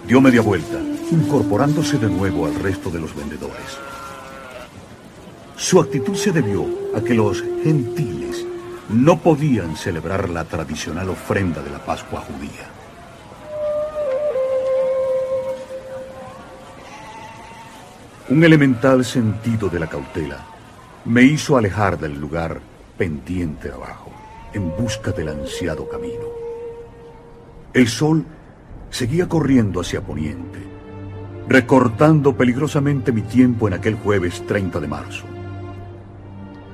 dio 0.07 0.21
media 0.21 0.41
vuelta, 0.41 0.79
incorporándose 1.13 1.97
de 1.99 2.09
nuevo 2.09 2.47
al 2.47 2.57
resto 2.57 2.91
de 2.91 3.01
los 3.01 3.15
vendedores. 3.15 3.79
Su 5.57 5.81
actitud 5.81 6.17
se 6.17 6.33
debió 6.33 6.67
a 6.97 7.01
que 7.01 7.15
los 7.15 7.41
gentiles 7.63 8.45
no 8.89 9.21
podían 9.21 9.77
celebrar 9.77 10.29
la 10.29 10.45
tradicional 10.45 11.09
ofrenda 11.11 11.63
de 11.63 11.71
la 11.71 11.79
Pascua 11.79 12.21
judía. 12.21 12.72
Un 18.33 18.43
elemental 18.45 19.05
sentido 19.05 19.69
de 19.69 19.79
la 19.79 19.87
cautela 19.87 20.39
me 21.05 21.23
hizo 21.23 21.59
alejar 21.59 21.99
del 21.99 22.19
lugar 22.19 22.63
pendiente 22.97 23.71
abajo, 23.71 24.11
en 24.55 24.75
busca 24.75 25.13
del 25.13 25.29
ansiado 25.29 25.87
camino. 25.87 26.25
El 27.75 27.89
sol 27.89 28.25
seguía 28.89 29.29
corriendo 29.29 29.83
hacia 29.83 30.01
poniente, 30.01 30.61
recortando 31.47 32.35
peligrosamente 32.35 33.13
mi 33.13 33.21
tiempo 33.21 33.69
en 33.69 33.75
aquel 33.75 33.97
jueves 33.97 34.47
30 34.47 34.81
de 34.81 34.89
marzo. 34.89 35.27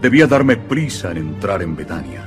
Debía 0.00 0.28
darme 0.28 0.58
prisa 0.58 1.10
en 1.10 1.16
entrar 1.16 1.60
en 1.60 1.74
Betania. 1.74 2.22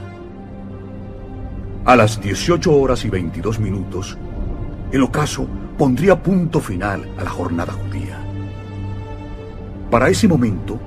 A 1.85 1.95
las 1.95 2.21
18 2.21 2.69
horas 2.75 3.05
y 3.05 3.09
22 3.09 3.61
minutos, 3.61 4.17
el 4.91 5.01
ocaso 5.01 5.47
pondría 5.77 6.21
punto 6.21 6.59
final 6.59 7.09
a 7.17 7.23
la 7.23 7.29
jornada 7.29 7.71
judía. 7.71 8.20
Para 9.91 10.07
ese 10.07 10.25
momento, 10.25 10.79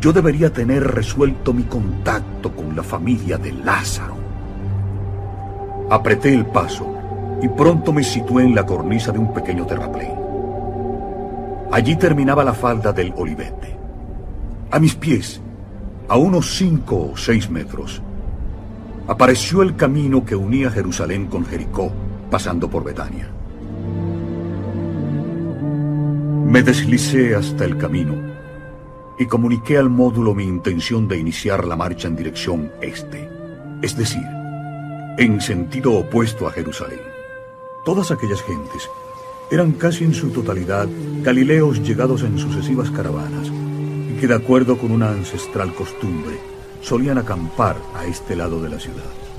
yo 0.00 0.12
debería 0.12 0.52
tener 0.52 0.84
resuelto 0.84 1.52
mi 1.52 1.64
contacto 1.64 2.54
con 2.54 2.76
la 2.76 2.82
familia 2.84 3.36
de 3.36 3.52
Lázaro. 3.52 4.14
Apreté 5.90 6.32
el 6.32 6.46
paso 6.46 6.86
y 7.42 7.48
pronto 7.48 7.92
me 7.92 8.04
situé 8.04 8.44
en 8.44 8.54
la 8.54 8.64
cornisa 8.64 9.10
de 9.10 9.18
un 9.18 9.34
pequeño 9.34 9.66
terraplén. 9.66 10.12
Allí 11.72 11.96
terminaba 11.96 12.44
la 12.44 12.54
falda 12.54 12.92
del 12.92 13.12
Olivete. 13.16 13.76
A 14.70 14.78
mis 14.78 14.94
pies, 14.94 15.40
a 16.08 16.16
unos 16.16 16.56
cinco 16.56 17.10
o 17.12 17.16
seis 17.16 17.50
metros, 17.50 18.00
apareció 19.08 19.62
el 19.62 19.74
camino 19.74 20.24
que 20.24 20.36
unía 20.36 20.70
Jerusalén 20.70 21.26
con 21.26 21.44
Jericó, 21.44 21.90
pasando 22.30 22.70
por 22.70 22.84
Betania. 22.84 23.39
Me 26.50 26.64
deslicé 26.64 27.36
hasta 27.36 27.64
el 27.64 27.78
camino 27.78 28.16
y 29.16 29.26
comuniqué 29.26 29.78
al 29.78 29.88
módulo 29.88 30.34
mi 30.34 30.42
intención 30.42 31.06
de 31.06 31.16
iniciar 31.16 31.64
la 31.64 31.76
marcha 31.76 32.08
en 32.08 32.16
dirección 32.16 32.72
este, 32.82 33.30
es 33.82 33.96
decir, 33.96 34.24
en 35.16 35.40
sentido 35.40 35.92
opuesto 35.92 36.48
a 36.48 36.50
Jerusalén. 36.50 36.98
Todas 37.84 38.10
aquellas 38.10 38.42
gentes 38.42 38.90
eran 39.52 39.70
casi 39.74 40.02
en 40.02 40.12
su 40.12 40.30
totalidad 40.30 40.88
galileos 41.22 41.86
llegados 41.86 42.24
en 42.24 42.36
sucesivas 42.36 42.90
caravanas 42.90 43.48
que 44.18 44.26
de 44.26 44.34
acuerdo 44.34 44.76
con 44.76 44.90
una 44.90 45.10
ancestral 45.10 45.72
costumbre 45.72 46.36
solían 46.80 47.18
acampar 47.18 47.76
a 47.94 48.06
este 48.06 48.34
lado 48.34 48.60
de 48.60 48.70
la 48.70 48.80
ciudad. 48.80 49.29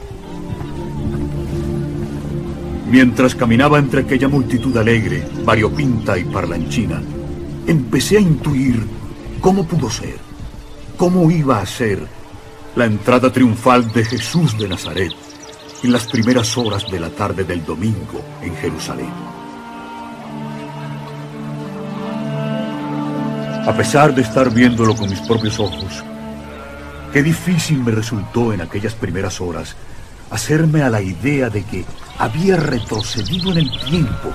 Mientras 2.92 3.34
caminaba 3.36 3.80
entre 3.80 4.02
aquella 4.02 4.28
multitud 4.28 4.76
alegre, 4.76 5.26
variopinta 5.46 6.18
y 6.18 6.26
parlanchina, 6.26 7.02
empecé 7.66 8.18
a 8.18 8.22
intuir 8.22 8.86
cómo 9.40 9.66
pudo 9.66 9.90
ser, 9.90 10.18
cómo 10.98 11.32
iba 11.32 11.62
a 11.62 11.66
ser 11.66 12.06
la 12.76 12.86
entrada 12.86 13.32
triunfal 13.32 13.92
de 13.94 14.04
Jesús 14.04 14.58
de 14.58 14.68
Nazaret 14.68 15.14
en 15.84 15.92
las 15.92 16.06
primeras 16.06 16.58
horas 16.58 16.92
de 16.92 17.00
la 17.00 17.10
tarde 17.10 17.44
del 17.46 17.66
domingo 17.66 18.22
en 18.42 18.56
Jerusalén. 18.56 19.32
a 23.66 23.74
pesar 23.78 24.14
de 24.16 24.24
estar 24.24 24.52
viéndolo 24.52 24.96
con 24.96 25.08
mis 25.10 25.20
propios 25.22 25.60
ojos. 25.60 26.04
Qué 27.14 27.22
difícil 27.22 27.84
me 27.84 27.92
resultó 27.92 28.54
en 28.54 28.62
aquellas 28.62 28.96
primeras 28.96 29.40
horas 29.40 29.76
hacerme 30.32 30.82
a 30.82 30.90
la 30.90 31.02
idea 31.02 31.50
de 31.50 31.64
que 31.64 31.86
había 32.18 32.56
retrocedido 32.56 33.52
en 33.52 33.60
el 33.60 33.72
tiempo 33.86 34.32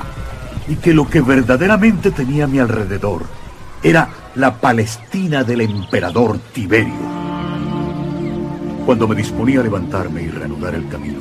y 0.69 0.77
que 0.77 0.93
lo 0.93 1.09
que 1.09 1.21
verdaderamente 1.21 2.11
tenía 2.11 2.45
a 2.45 2.49
mi 2.49 2.59
alrededor 2.59 3.25
era 3.83 4.09
la 4.35 4.55
Palestina 4.61 5.43
del 5.43 5.63
emperador 5.63 6.39
Tiberio. 6.53 7.17
Cuando 8.85 9.09
me 9.09 9.17
disponía 9.17 9.61
a 9.61 9.63
levantarme 9.63 10.23
y 10.23 10.29
reanudar 10.29 10.75
el 10.75 10.89
camino, 10.89 11.21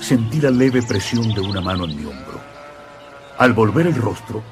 sentí 0.00 0.40
la 0.40 0.50
leve 0.50 0.82
presión 0.82 1.28
de 1.34 1.40
una 1.40 1.60
mano 1.60 1.84
en 1.84 1.96
mi 1.96 2.04
hombro. 2.04 2.40
Al 3.38 3.52
volver 3.52 3.88
el 3.88 3.96
rostro, 3.96 4.42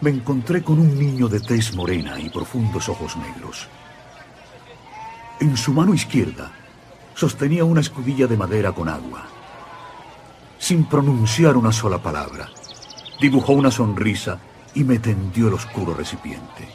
me 0.00 0.10
encontré 0.10 0.62
con 0.62 0.78
un 0.78 0.98
niño 0.98 1.28
de 1.28 1.40
tez 1.40 1.74
morena 1.74 2.18
y 2.18 2.30
profundos 2.30 2.88
ojos 2.88 3.16
negros. 3.16 3.68
En 5.40 5.56
su 5.56 5.72
mano 5.72 5.94
izquierda 5.94 6.50
sostenía 7.16 7.64
una 7.64 7.80
escudilla 7.80 8.26
de 8.26 8.36
madera 8.36 8.72
con 8.72 8.88
agua. 8.90 9.24
Sin 10.58 10.84
pronunciar 10.84 11.56
una 11.56 11.72
sola 11.72 11.98
palabra, 11.98 12.48
dibujó 13.18 13.54
una 13.54 13.70
sonrisa 13.70 14.38
y 14.74 14.84
me 14.84 14.98
tendió 14.98 15.48
el 15.48 15.54
oscuro 15.54 15.94
recipiente. 15.94 16.68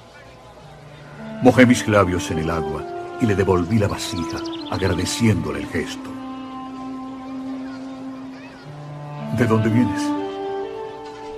Mojé 1.44 1.68
mis 1.68 1.88
labios 1.88 2.32
en 2.32 2.40
el 2.40 2.50
agua 2.50 2.84
y 3.22 3.28
le 3.28 3.36
devolví 3.36 3.78
la 3.78 3.88
vasija, 3.88 4.40
agradeciéndole 4.72 5.60
el 5.60 5.68
gesto. 5.68 6.10
¿De 9.38 9.46
dónde 9.46 9.70
vienes? 9.70 10.02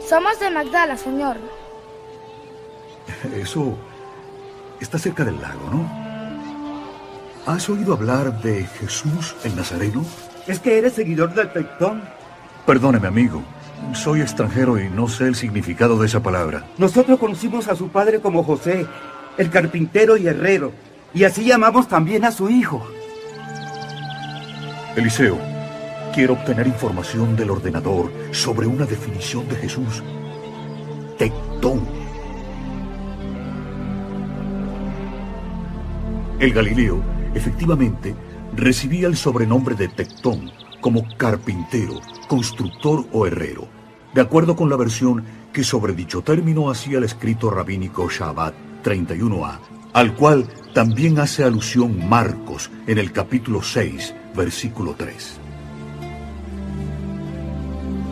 Somos 0.07 0.39
de 0.39 0.49
Magdala, 0.49 0.95
señor. 0.95 1.37
Eso 3.35 3.77
está 4.79 4.97
cerca 4.97 5.25
del 5.25 5.41
lago, 5.41 5.69
¿no? 5.69 6.12
¿Has 7.45 7.69
oído 7.69 7.93
hablar 7.93 8.41
de 8.41 8.65
Jesús 8.65 9.35
el 9.43 9.53
Nazareno? 9.57 10.05
¿Es 10.47 10.59
que 10.59 10.77
eres 10.77 10.93
seguidor 10.93 11.33
del 11.33 11.51
Tectón? 11.51 12.01
Perdóneme, 12.65 13.07
amigo. 13.07 13.43
Soy 13.93 14.21
extranjero 14.21 14.79
y 14.79 14.89
no 14.89 15.09
sé 15.09 15.27
el 15.27 15.35
significado 15.35 15.99
de 15.99 16.05
esa 16.05 16.23
palabra. 16.23 16.65
Nosotros 16.77 17.19
conocimos 17.19 17.67
a 17.67 17.75
su 17.75 17.89
padre 17.89 18.21
como 18.21 18.45
José, 18.45 18.87
el 19.37 19.49
carpintero 19.49 20.15
y 20.15 20.27
herrero, 20.27 20.71
y 21.13 21.25
así 21.25 21.43
llamamos 21.43 21.89
también 21.89 22.23
a 22.23 22.31
su 22.31 22.49
hijo. 22.49 22.87
Eliseo, 24.95 25.37
quiero 26.13 26.33
obtener 26.35 26.65
información 26.65 27.35
del 27.35 27.49
ordenador 27.49 28.09
sobre 28.31 28.67
una 28.67 28.85
definición 28.85 29.49
de 29.49 29.55
Jesús. 29.57 30.01
Tectón. 31.17 31.85
El 36.39 36.53
Galileo, 36.53 37.01
efectivamente, 37.33 38.15
recibía 38.55 39.07
el 39.07 39.17
sobrenombre 39.17 39.75
de 39.75 39.87
Tectón 39.87 40.51
como 40.81 41.05
carpintero, 41.17 41.99
constructor 42.27 43.05
o 43.11 43.25
herrero, 43.25 43.67
de 44.13 44.21
acuerdo 44.21 44.55
con 44.55 44.69
la 44.69 44.75
versión 44.75 45.23
que 45.51 45.63
sobre 45.63 45.93
dicho 45.93 46.21
término 46.21 46.69
hacía 46.69 46.97
el 46.97 47.03
escrito 47.03 47.49
rabínico 47.49 48.09
Shabbat 48.09 48.53
31a, 48.83 49.59
al 49.93 50.15
cual 50.15 50.47
también 50.73 51.19
hace 51.19 51.43
alusión 51.43 52.07
Marcos 52.09 52.69
en 52.87 52.97
el 52.97 53.11
capítulo 53.11 53.61
6, 53.61 54.15
versículo 54.35 54.95
3. 54.97 55.39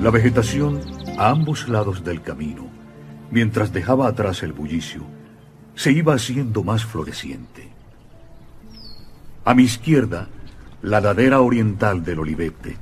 La 0.01 0.11
vegetación 0.11 0.79
a 1.17 1.29
ambos 1.29 1.67
lados 1.67 2.03
del 2.03 2.21
camino, 2.21 2.67
mientras 3.31 3.73
dejaba 3.73 4.07
atrás 4.07 4.43
el 4.43 4.53
bullicio, 4.53 5.03
se 5.75 5.91
iba 5.91 6.13
haciendo 6.13 6.63
más 6.63 6.85
floreciente. 6.85 7.70
A 9.43 9.55
mi 9.55 9.63
izquierda, 9.63 10.27
la 10.83 11.01
ladera 11.01 11.41
oriental 11.41 12.03
del 12.03 12.19
Olivete 12.19 12.77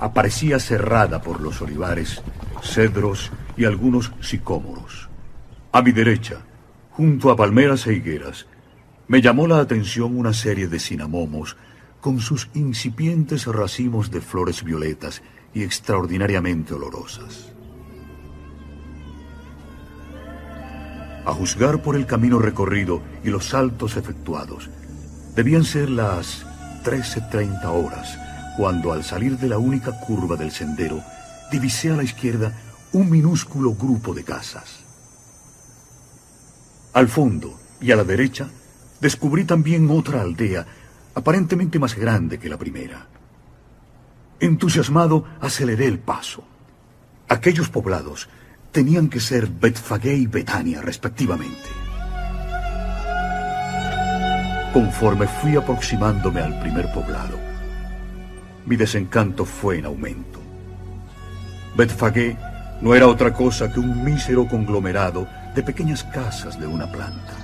aparecía 0.00 0.58
cerrada 0.58 1.22
por 1.22 1.40
los 1.40 1.62
olivares, 1.62 2.20
cedros 2.62 3.30
y 3.56 3.64
algunos 3.64 4.12
sicómoros. 4.20 5.08
A 5.70 5.82
mi 5.82 5.92
derecha, 5.92 6.40
junto 6.90 7.30
a 7.30 7.36
palmeras 7.36 7.86
e 7.86 7.94
higueras, 7.94 8.46
me 9.06 9.20
llamó 9.20 9.46
la 9.46 9.58
atención 9.58 10.18
una 10.18 10.32
serie 10.32 10.66
de 10.66 10.80
cinamomos 10.80 11.56
con 12.00 12.18
sus 12.20 12.50
incipientes 12.54 13.46
racimos 13.46 14.10
de 14.10 14.20
flores 14.20 14.64
violetas 14.64 15.22
y 15.54 15.62
extraordinariamente 15.62 16.74
olorosas. 16.74 17.52
A 21.24 21.32
juzgar 21.32 21.82
por 21.82 21.96
el 21.96 22.04
camino 22.04 22.38
recorrido 22.38 23.00
y 23.22 23.30
los 23.30 23.46
saltos 23.46 23.96
efectuados, 23.96 24.68
debían 25.34 25.64
ser 25.64 25.90
las 25.90 26.44
13.30 26.84 27.64
horas, 27.64 28.18
cuando 28.56 28.92
al 28.92 29.04
salir 29.04 29.38
de 29.38 29.48
la 29.48 29.58
única 29.58 29.98
curva 30.00 30.36
del 30.36 30.50
sendero, 30.50 31.02
divisé 31.50 31.90
a 31.90 31.96
la 31.96 32.02
izquierda 32.02 32.52
un 32.92 33.10
minúsculo 33.10 33.74
grupo 33.74 34.14
de 34.14 34.24
casas. 34.24 34.80
Al 36.92 37.08
fondo 37.08 37.58
y 37.80 37.90
a 37.90 37.96
la 37.96 38.04
derecha, 38.04 38.48
descubrí 39.00 39.44
también 39.44 39.90
otra 39.90 40.22
aldea, 40.22 40.64
aparentemente 41.14 41.78
más 41.78 41.96
grande 41.96 42.38
que 42.38 42.48
la 42.48 42.56
primera. 42.56 43.08
Entusiasmado, 44.38 45.24
aceleré 45.40 45.86
el 45.86 45.98
paso. 45.98 46.44
Aquellos 47.28 47.68
poblados 47.68 48.28
tenían 48.70 49.08
que 49.08 49.20
ser 49.20 49.48
Betfagé 49.48 50.14
y 50.14 50.26
Betania, 50.26 50.80
respectivamente. 50.82 51.83
Conforme 54.74 55.28
fui 55.28 55.54
aproximándome 55.54 56.40
al 56.40 56.58
primer 56.58 56.92
poblado, 56.92 57.38
mi 58.66 58.74
desencanto 58.74 59.44
fue 59.44 59.78
en 59.78 59.84
aumento. 59.84 60.40
Betfagé 61.76 62.36
no 62.80 62.92
era 62.92 63.06
otra 63.06 63.32
cosa 63.32 63.72
que 63.72 63.78
un 63.78 64.02
mísero 64.02 64.48
conglomerado 64.48 65.28
de 65.54 65.62
pequeñas 65.62 66.02
casas 66.02 66.58
de 66.58 66.66
una 66.66 66.90
planta. 66.90 67.34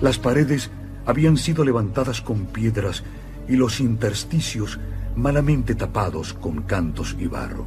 Las 0.00 0.18
paredes 0.18 0.68
habían 1.06 1.36
sido 1.36 1.64
levantadas 1.64 2.22
con 2.22 2.46
piedras 2.46 3.04
y 3.46 3.54
los 3.54 3.78
intersticios 3.78 4.80
malamente 5.14 5.76
tapados 5.76 6.34
con 6.34 6.62
cantos 6.62 7.14
y 7.20 7.28
barro. 7.28 7.66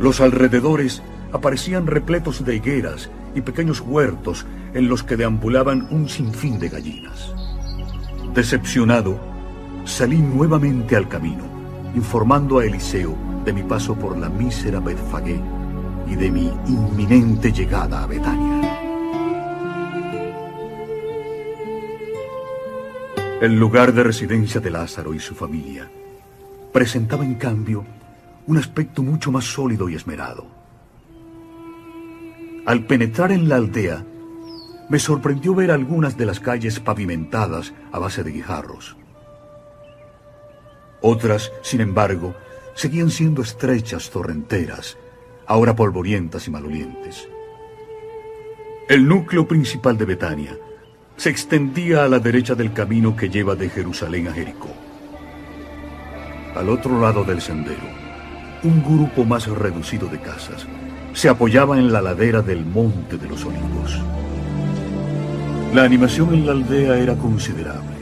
Los 0.00 0.20
alrededores 0.20 1.02
aparecían 1.32 1.86
repletos 1.86 2.44
de 2.44 2.56
higueras 2.56 3.10
y 3.36 3.42
pequeños 3.42 3.80
huertos 3.80 4.44
en 4.74 4.88
los 4.88 5.02
que 5.02 5.16
deambulaban 5.16 5.86
un 5.90 6.08
sinfín 6.08 6.58
de 6.58 6.68
gallinas. 6.68 7.34
Decepcionado, 8.34 9.18
salí 9.84 10.18
nuevamente 10.18 10.96
al 10.96 11.08
camino, 11.08 11.44
informando 11.94 12.58
a 12.58 12.64
Eliseo 12.64 13.16
de 13.44 13.52
mi 13.52 13.62
paso 13.62 13.94
por 13.94 14.16
la 14.16 14.28
mísera 14.28 14.80
Betfagé 14.80 15.40
y 16.06 16.14
de 16.14 16.30
mi 16.30 16.50
inminente 16.66 17.52
llegada 17.52 18.02
a 18.02 18.06
Betania. 18.06 18.80
El 23.40 23.58
lugar 23.58 23.94
de 23.94 24.02
residencia 24.02 24.60
de 24.60 24.70
Lázaro 24.70 25.14
y 25.14 25.18
su 25.18 25.34
familia 25.34 25.90
presentaba 26.72 27.24
en 27.24 27.36
cambio 27.36 27.84
un 28.46 28.58
aspecto 28.58 29.02
mucho 29.02 29.32
más 29.32 29.44
sólido 29.44 29.88
y 29.88 29.94
esmerado. 29.94 30.46
Al 32.66 32.84
penetrar 32.84 33.32
en 33.32 33.48
la 33.48 33.56
aldea, 33.56 34.04
me 34.90 34.98
sorprendió 34.98 35.54
ver 35.54 35.70
algunas 35.70 36.16
de 36.16 36.26
las 36.26 36.40
calles 36.40 36.80
pavimentadas 36.80 37.72
a 37.92 38.00
base 38.00 38.24
de 38.24 38.32
guijarros. 38.32 38.96
Otras, 41.00 41.52
sin 41.62 41.80
embargo, 41.80 42.34
seguían 42.74 43.10
siendo 43.10 43.40
estrechas 43.40 44.10
torrenteras, 44.10 44.98
ahora 45.46 45.76
polvorientas 45.76 46.48
y 46.48 46.50
malolientes. 46.50 47.28
El 48.88 49.06
núcleo 49.06 49.46
principal 49.46 49.96
de 49.96 50.04
Betania 50.06 50.58
se 51.16 51.30
extendía 51.30 52.02
a 52.02 52.08
la 52.08 52.18
derecha 52.18 52.56
del 52.56 52.72
camino 52.72 53.14
que 53.14 53.30
lleva 53.30 53.54
de 53.54 53.70
Jerusalén 53.70 54.26
a 54.26 54.32
Jericó. 54.32 54.70
Al 56.56 56.68
otro 56.68 57.00
lado 57.00 57.22
del 57.22 57.40
sendero, 57.40 57.86
un 58.64 58.82
grupo 58.82 59.24
más 59.24 59.46
reducido 59.46 60.08
de 60.08 60.20
casas 60.20 60.66
se 61.12 61.28
apoyaba 61.28 61.78
en 61.78 61.92
la 61.92 62.02
ladera 62.02 62.42
del 62.42 62.64
Monte 62.64 63.18
de 63.18 63.28
los 63.28 63.44
Olivos. 63.44 64.00
La 65.72 65.84
animación 65.84 66.34
en 66.34 66.46
la 66.46 66.52
aldea 66.52 66.98
era 66.98 67.14
considerable. 67.14 67.96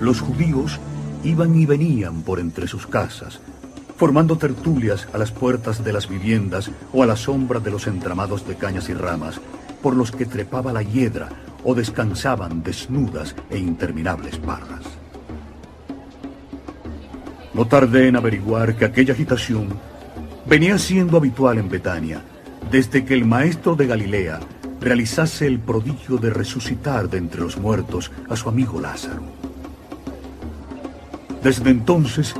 Los 0.00 0.22
judíos 0.22 0.80
iban 1.22 1.54
y 1.54 1.66
venían 1.66 2.22
por 2.22 2.40
entre 2.40 2.66
sus 2.66 2.86
casas, 2.86 3.40
formando 3.98 4.38
tertulias 4.38 5.06
a 5.12 5.18
las 5.18 5.32
puertas 5.32 5.84
de 5.84 5.92
las 5.92 6.08
viviendas 6.08 6.70
o 6.94 7.02
a 7.02 7.06
la 7.06 7.16
sombra 7.16 7.60
de 7.60 7.70
los 7.70 7.86
entramados 7.86 8.48
de 8.48 8.56
cañas 8.56 8.88
y 8.88 8.94
ramas 8.94 9.38
por 9.82 9.94
los 9.94 10.12
que 10.12 10.24
trepaba 10.24 10.72
la 10.72 10.82
hiedra 10.82 11.28
o 11.62 11.74
descansaban 11.74 12.62
desnudas 12.62 13.36
e 13.50 13.58
interminables 13.58 14.38
parras. 14.38 14.86
No 17.52 17.66
tardé 17.66 18.08
en 18.08 18.16
averiguar 18.16 18.76
que 18.76 18.86
aquella 18.86 19.12
agitación 19.12 19.68
venía 20.46 20.78
siendo 20.78 21.18
habitual 21.18 21.58
en 21.58 21.68
Betania 21.68 22.22
desde 22.70 23.04
que 23.04 23.12
el 23.12 23.26
maestro 23.26 23.76
de 23.76 23.86
Galilea 23.86 24.40
realizase 24.82 25.46
el 25.46 25.60
prodigio 25.60 26.18
de 26.18 26.30
resucitar 26.30 27.08
de 27.08 27.18
entre 27.18 27.40
los 27.40 27.56
muertos 27.56 28.10
a 28.28 28.36
su 28.36 28.48
amigo 28.48 28.80
Lázaro. 28.80 29.22
Desde 31.42 31.70
entonces, 31.70 32.34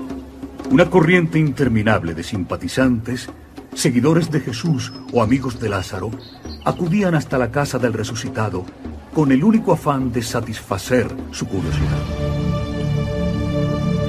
una 0.71 0.91
corriente 0.91 1.39
interminable 1.39 2.15
de 2.15 2.23
simpatizantes, 2.23 3.29
seguidores 3.75 4.31
de 4.31 4.41
Jesús 4.41 4.93
o 5.13 5.23
amigos 5.23 5.61
de 5.61 5.69
Lázaro, 5.69 6.11
acudían 6.65 7.15
hasta 7.15 7.39
la 7.39 7.51
casa 7.51 7.79
del 7.79 7.93
resucitado 7.93 8.65
con 9.15 9.33
el 9.33 9.45
único 9.45 9.73
afán 9.73 10.13
de 10.13 10.23
satisfacer 10.23 11.09
su 11.31 11.47
curiosidad. 11.47 12.03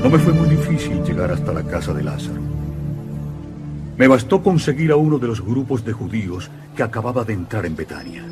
No 0.01 0.09
me 0.09 0.19
fue 0.19 0.33
muy 0.33 0.49
difícil 0.49 1.03
llegar 1.03 1.31
hasta 1.31 1.53
la 1.53 1.63
casa 1.63 1.93
de 1.93 2.03
Lázaro. 2.03 2.52
Me 3.97 4.07
bastó 4.07 4.41
conseguir 4.41 4.91
a 4.91 4.95
uno 4.95 5.19
de 5.19 5.27
los 5.27 5.41
grupos 5.41 5.85
de 5.85 5.93
judíos 5.93 6.49
que 6.75 6.83
acababa 6.83 7.23
de 7.23 7.33
entrar 7.33 7.65
en 7.65 7.75
Betania. 7.75 8.25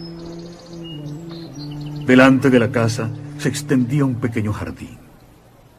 Delante 2.05 2.49
de 2.49 2.59
la 2.59 2.71
casa 2.71 3.11
se 3.37 3.49
extendía 3.49 4.03
un 4.03 4.15
pequeño 4.15 4.53
jardín. 4.53 4.97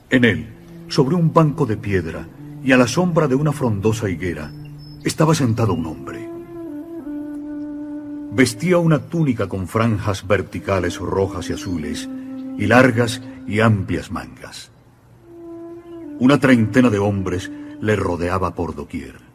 En 0.08 0.24
él, 0.24 0.46
sobre 0.88 1.16
un 1.16 1.32
banco 1.32 1.66
de 1.66 1.76
piedra 1.76 2.26
y 2.62 2.70
a 2.72 2.76
la 2.76 2.86
sombra 2.86 3.26
de 3.26 3.34
una 3.34 3.50
frondosa 3.50 4.08
higuera, 4.08 4.52
estaba 5.04 5.34
sentado 5.34 5.74
un 5.74 5.86
hombre. 5.86 6.28
Vestía 8.34 8.78
una 8.78 8.98
túnica 8.98 9.48
con 9.48 9.66
franjas 9.66 10.26
verticales 10.26 10.98
rojas 10.98 11.50
y 11.50 11.54
azules 11.54 12.08
y 12.56 12.66
largas 12.66 13.20
y 13.48 13.60
amplias 13.60 14.10
mangas. 14.10 14.70
Una 16.20 16.38
treintena 16.38 16.88
de 16.88 16.98
hombres 16.98 17.50
le 17.80 17.96
rodeaba 17.96 18.54
por 18.54 18.76
doquier. 18.76 19.31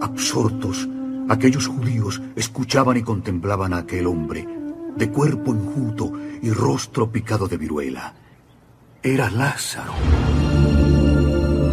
Absortos, 0.00 0.88
aquellos 1.28 1.66
judíos 1.66 2.22
escuchaban 2.34 2.96
y 2.96 3.02
contemplaban 3.02 3.74
a 3.74 3.78
aquel 3.78 4.06
hombre, 4.06 4.48
de 4.96 5.10
cuerpo 5.10 5.52
enjuto 5.52 6.12
y 6.42 6.50
rostro 6.50 7.12
picado 7.12 7.48
de 7.48 7.58
viruela. 7.58 8.14
Era 9.02 9.30
Lázaro. 9.30 9.92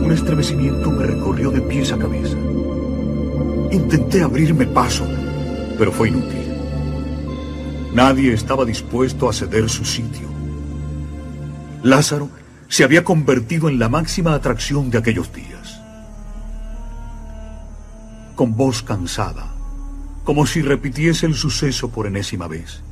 Un 0.04 0.12
estremecimiento 0.12 0.92
me 0.92 1.06
recorrió 1.06 1.52
de 1.52 1.62
pies 1.62 1.92
a 1.92 1.98
cabeza. 1.98 2.38
Intenté 3.72 4.22
abrirme 4.22 4.66
paso, 4.66 5.06
pero 5.78 5.92
fue 5.92 6.10
inútil. 6.10 6.48
Nadie 7.94 8.34
estaba 8.34 8.66
dispuesto 8.66 9.30
a 9.30 9.34
ceder 9.34 9.70
su 9.70 9.84
sitio. 9.86 10.28
Lázaro 11.84 12.30
se 12.68 12.84
había 12.84 13.04
convertido 13.04 13.70
en 13.70 13.80
la 13.80 13.90
máxima 13.90 14.34
atracción 14.34 14.90
de 14.90 14.98
aquellos 14.98 15.34
días. 15.34 15.57
Con 18.38 18.56
voz 18.56 18.83
cansada, 18.83 19.51
como 20.24 20.45
si 20.45 20.61
repitiese 20.61 21.25
el 21.25 21.33
suceso 21.33 21.90
por 21.90 22.06
enésima 22.06 22.48
vez, 22.48 22.83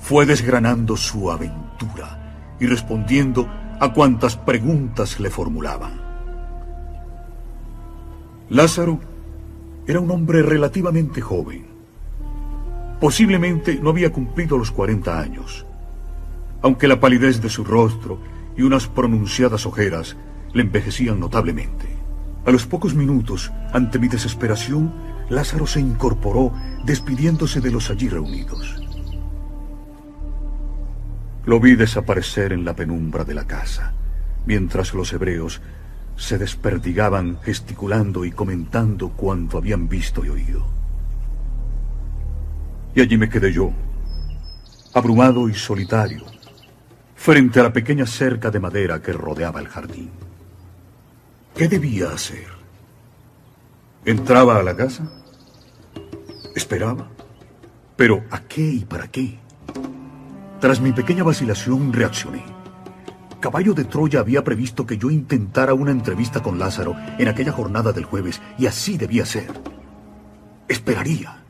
fue 0.00 0.26
desgranando 0.26 0.96
su 0.96 1.32
aventura 1.32 2.54
y 2.60 2.66
respondiendo 2.66 3.48
a 3.80 3.92
cuantas 3.92 4.36
preguntas 4.36 5.18
le 5.18 5.28
formulaban. 5.28 6.00
Lázaro 8.48 9.00
era 9.88 9.98
un 9.98 10.08
hombre 10.12 10.42
relativamente 10.42 11.20
joven. 11.20 11.66
Posiblemente 13.00 13.80
no 13.82 13.90
había 13.90 14.12
cumplido 14.12 14.56
los 14.56 14.70
40 14.70 15.18
años, 15.18 15.66
aunque 16.62 16.86
la 16.86 17.00
palidez 17.00 17.42
de 17.42 17.50
su 17.50 17.64
rostro 17.64 18.20
y 18.56 18.62
unas 18.62 18.86
pronunciadas 18.86 19.66
ojeras 19.66 20.16
le 20.52 20.62
envejecían 20.62 21.18
notablemente. 21.18 21.97
A 22.48 22.50
los 22.50 22.64
pocos 22.64 22.94
minutos, 22.94 23.52
ante 23.74 23.98
mi 23.98 24.08
desesperación, 24.08 24.90
Lázaro 25.28 25.66
se 25.66 25.80
incorporó 25.80 26.50
despidiéndose 26.82 27.60
de 27.60 27.70
los 27.70 27.90
allí 27.90 28.08
reunidos. 28.08 28.82
Lo 31.44 31.60
vi 31.60 31.74
desaparecer 31.74 32.54
en 32.54 32.64
la 32.64 32.74
penumbra 32.74 33.24
de 33.24 33.34
la 33.34 33.46
casa, 33.46 33.92
mientras 34.46 34.94
los 34.94 35.12
hebreos 35.12 35.60
se 36.16 36.38
desperdigaban 36.38 37.38
gesticulando 37.42 38.24
y 38.24 38.30
comentando 38.30 39.10
cuanto 39.10 39.58
habían 39.58 39.86
visto 39.86 40.24
y 40.24 40.30
oído. 40.30 40.66
Y 42.94 43.02
allí 43.02 43.18
me 43.18 43.28
quedé 43.28 43.52
yo, 43.52 43.72
abrumado 44.94 45.50
y 45.50 45.54
solitario, 45.54 46.24
frente 47.14 47.60
a 47.60 47.64
la 47.64 47.74
pequeña 47.74 48.06
cerca 48.06 48.50
de 48.50 48.58
madera 48.58 49.02
que 49.02 49.12
rodeaba 49.12 49.60
el 49.60 49.68
jardín. 49.68 50.27
¿Qué 51.58 51.66
debía 51.66 52.10
hacer? 52.10 52.46
¿Entraba 54.04 54.58
a 54.58 54.62
la 54.62 54.76
casa? 54.76 55.10
¿Esperaba? 56.54 57.08
¿Pero 57.96 58.22
a 58.30 58.42
qué 58.42 58.62
y 58.62 58.84
para 58.84 59.08
qué? 59.08 59.40
Tras 60.60 60.80
mi 60.80 60.92
pequeña 60.92 61.24
vacilación 61.24 61.92
reaccioné. 61.92 62.44
Caballo 63.40 63.74
de 63.74 63.84
Troya 63.86 64.20
había 64.20 64.44
previsto 64.44 64.86
que 64.86 64.98
yo 64.98 65.10
intentara 65.10 65.74
una 65.74 65.90
entrevista 65.90 66.44
con 66.44 66.60
Lázaro 66.60 66.94
en 67.18 67.26
aquella 67.26 67.50
jornada 67.50 67.90
del 67.90 68.04
jueves, 68.04 68.40
y 68.56 68.66
así 68.66 68.96
debía 68.96 69.26
ser. 69.26 69.50
Esperaría. 70.68 71.42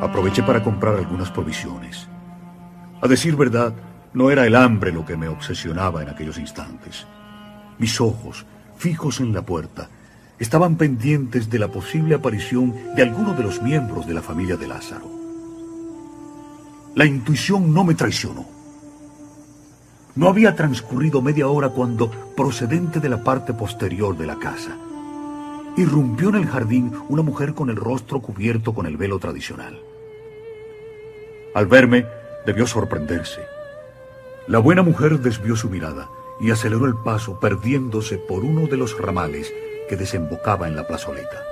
Aproveché 0.00 0.44
para 0.44 0.62
comprar 0.62 0.94
algunas 0.94 1.32
provisiones. 1.32 2.06
A 3.02 3.08
decir 3.08 3.34
verdad, 3.34 3.74
no 4.14 4.30
era 4.30 4.46
el 4.46 4.54
hambre 4.54 4.92
lo 4.92 5.04
que 5.04 5.16
me 5.16 5.26
obsesionaba 5.26 6.02
en 6.02 6.10
aquellos 6.10 6.38
instantes. 6.38 7.04
Mis 7.80 7.98
ojos, 7.98 8.44
fijos 8.76 9.20
en 9.20 9.32
la 9.32 9.40
puerta, 9.40 9.88
estaban 10.38 10.76
pendientes 10.76 11.48
de 11.48 11.58
la 11.58 11.68
posible 11.68 12.14
aparición 12.14 12.74
de 12.94 13.02
alguno 13.02 13.32
de 13.32 13.42
los 13.42 13.62
miembros 13.62 14.06
de 14.06 14.12
la 14.12 14.20
familia 14.20 14.58
de 14.58 14.68
Lázaro. 14.68 15.08
La 16.94 17.06
intuición 17.06 17.72
no 17.72 17.82
me 17.82 17.94
traicionó. 17.94 18.44
No 20.14 20.28
había 20.28 20.54
transcurrido 20.54 21.22
media 21.22 21.48
hora 21.48 21.70
cuando, 21.70 22.10
procedente 22.36 23.00
de 23.00 23.08
la 23.08 23.24
parte 23.24 23.54
posterior 23.54 24.14
de 24.14 24.26
la 24.26 24.38
casa, 24.38 24.76
irrumpió 25.78 26.28
en 26.28 26.34
el 26.34 26.46
jardín 26.46 26.92
una 27.08 27.22
mujer 27.22 27.54
con 27.54 27.70
el 27.70 27.76
rostro 27.76 28.20
cubierto 28.20 28.74
con 28.74 28.84
el 28.84 28.98
velo 28.98 29.18
tradicional. 29.18 29.80
Al 31.54 31.66
verme, 31.66 32.04
debió 32.44 32.66
sorprenderse. 32.66 33.40
La 34.48 34.58
buena 34.58 34.82
mujer 34.82 35.20
desvió 35.20 35.56
su 35.56 35.70
mirada 35.70 36.10
y 36.40 36.50
aceleró 36.50 36.86
el 36.86 36.96
paso 36.96 37.38
perdiéndose 37.38 38.18
por 38.18 38.44
uno 38.44 38.66
de 38.66 38.76
los 38.76 38.98
ramales 38.98 39.52
que 39.88 39.96
desembocaba 39.96 40.68
en 40.68 40.76
la 40.76 40.86
plazoleta. 40.86 41.42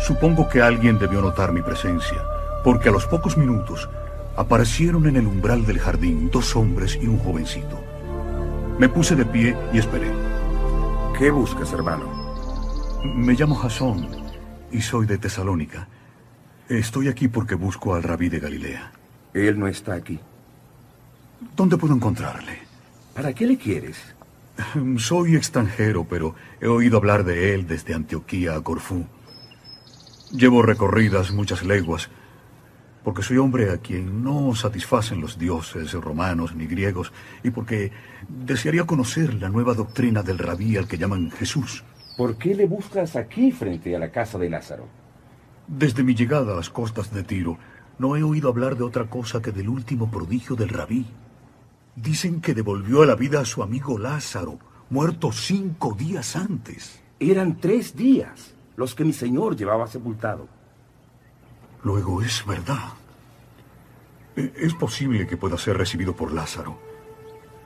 Supongo 0.00 0.48
que 0.48 0.62
alguien 0.62 0.98
debió 0.98 1.20
notar 1.22 1.52
mi 1.52 1.62
presencia, 1.62 2.22
porque 2.62 2.88
a 2.88 2.92
los 2.92 3.06
pocos 3.06 3.36
minutos 3.36 3.88
aparecieron 4.36 5.06
en 5.06 5.16
el 5.16 5.26
umbral 5.26 5.64
del 5.64 5.78
jardín 5.78 6.30
dos 6.30 6.56
hombres 6.56 6.98
y 7.00 7.06
un 7.06 7.18
jovencito. 7.18 7.80
Me 8.78 8.88
puse 8.88 9.14
de 9.14 9.24
pie 9.24 9.56
y 9.72 9.78
esperé. 9.78 10.10
¿Qué 11.18 11.30
buscas, 11.30 11.72
hermano? 11.72 12.24
Me 13.14 13.34
llamo 13.34 13.54
Jasón 13.54 14.08
y 14.72 14.80
soy 14.80 15.06
de 15.06 15.18
Tesalónica. 15.18 15.86
Estoy 16.68 17.08
aquí 17.08 17.28
porque 17.28 17.54
busco 17.54 17.94
al 17.94 18.02
rabí 18.02 18.28
de 18.28 18.40
Galilea. 18.40 18.92
Él 19.32 19.58
no 19.58 19.68
está 19.68 19.94
aquí. 19.94 20.18
¿Dónde 21.54 21.76
puedo 21.76 21.94
encontrarle? 21.94 22.63
¿Para 23.14 23.32
qué 23.32 23.46
le 23.46 23.56
quieres? 23.56 23.96
Soy 24.98 25.36
extranjero, 25.36 26.04
pero 26.04 26.34
he 26.60 26.66
oído 26.66 26.96
hablar 26.96 27.24
de 27.24 27.54
él 27.54 27.66
desde 27.66 27.94
Antioquía 27.94 28.56
a 28.56 28.60
Corfú. 28.60 29.06
Llevo 30.32 30.62
recorridas 30.62 31.30
muchas 31.30 31.62
leguas, 31.64 32.10
porque 33.04 33.22
soy 33.22 33.38
hombre 33.38 33.70
a 33.70 33.78
quien 33.78 34.24
no 34.24 34.54
satisfacen 34.56 35.20
los 35.20 35.38
dioses 35.38 35.92
romanos 35.92 36.56
ni 36.56 36.66
griegos, 36.66 37.12
y 37.44 37.50
porque 37.50 37.92
desearía 38.28 38.84
conocer 38.84 39.34
la 39.34 39.48
nueva 39.48 39.74
doctrina 39.74 40.22
del 40.22 40.38
rabí 40.38 40.76
al 40.76 40.88
que 40.88 40.98
llaman 40.98 41.30
Jesús. 41.30 41.84
¿Por 42.16 42.36
qué 42.36 42.54
le 42.54 42.66
buscas 42.66 43.14
aquí 43.14 43.52
frente 43.52 43.94
a 43.94 43.98
la 44.00 44.10
casa 44.10 44.38
de 44.38 44.50
Lázaro? 44.50 44.88
Desde 45.68 46.02
mi 46.02 46.14
llegada 46.14 46.52
a 46.52 46.56
las 46.56 46.70
costas 46.70 47.12
de 47.12 47.22
Tiro, 47.22 47.58
no 47.98 48.16
he 48.16 48.24
oído 48.24 48.48
hablar 48.48 48.76
de 48.76 48.82
otra 48.82 49.04
cosa 49.04 49.40
que 49.40 49.52
del 49.52 49.68
último 49.68 50.10
prodigio 50.10 50.56
del 50.56 50.68
rabí. 50.68 51.06
Dicen 51.96 52.40
que 52.40 52.54
devolvió 52.54 53.02
a 53.02 53.06
la 53.06 53.14
vida 53.14 53.40
a 53.40 53.44
su 53.44 53.62
amigo 53.62 53.98
Lázaro, 53.98 54.58
muerto 54.90 55.30
cinco 55.32 55.94
días 55.94 56.34
antes. 56.34 57.00
Eran 57.20 57.58
tres 57.58 57.96
días 57.96 58.54
los 58.76 58.94
que 58.94 59.04
mi 59.04 59.12
señor 59.12 59.56
llevaba 59.56 59.86
sepultado. 59.86 60.48
Luego 61.84 62.22
es 62.22 62.44
verdad. 62.46 62.94
E, 64.36 64.52
es 64.56 64.74
posible 64.74 65.26
que 65.26 65.36
pueda 65.36 65.56
ser 65.56 65.76
recibido 65.76 66.16
por 66.16 66.32
Lázaro. 66.32 66.78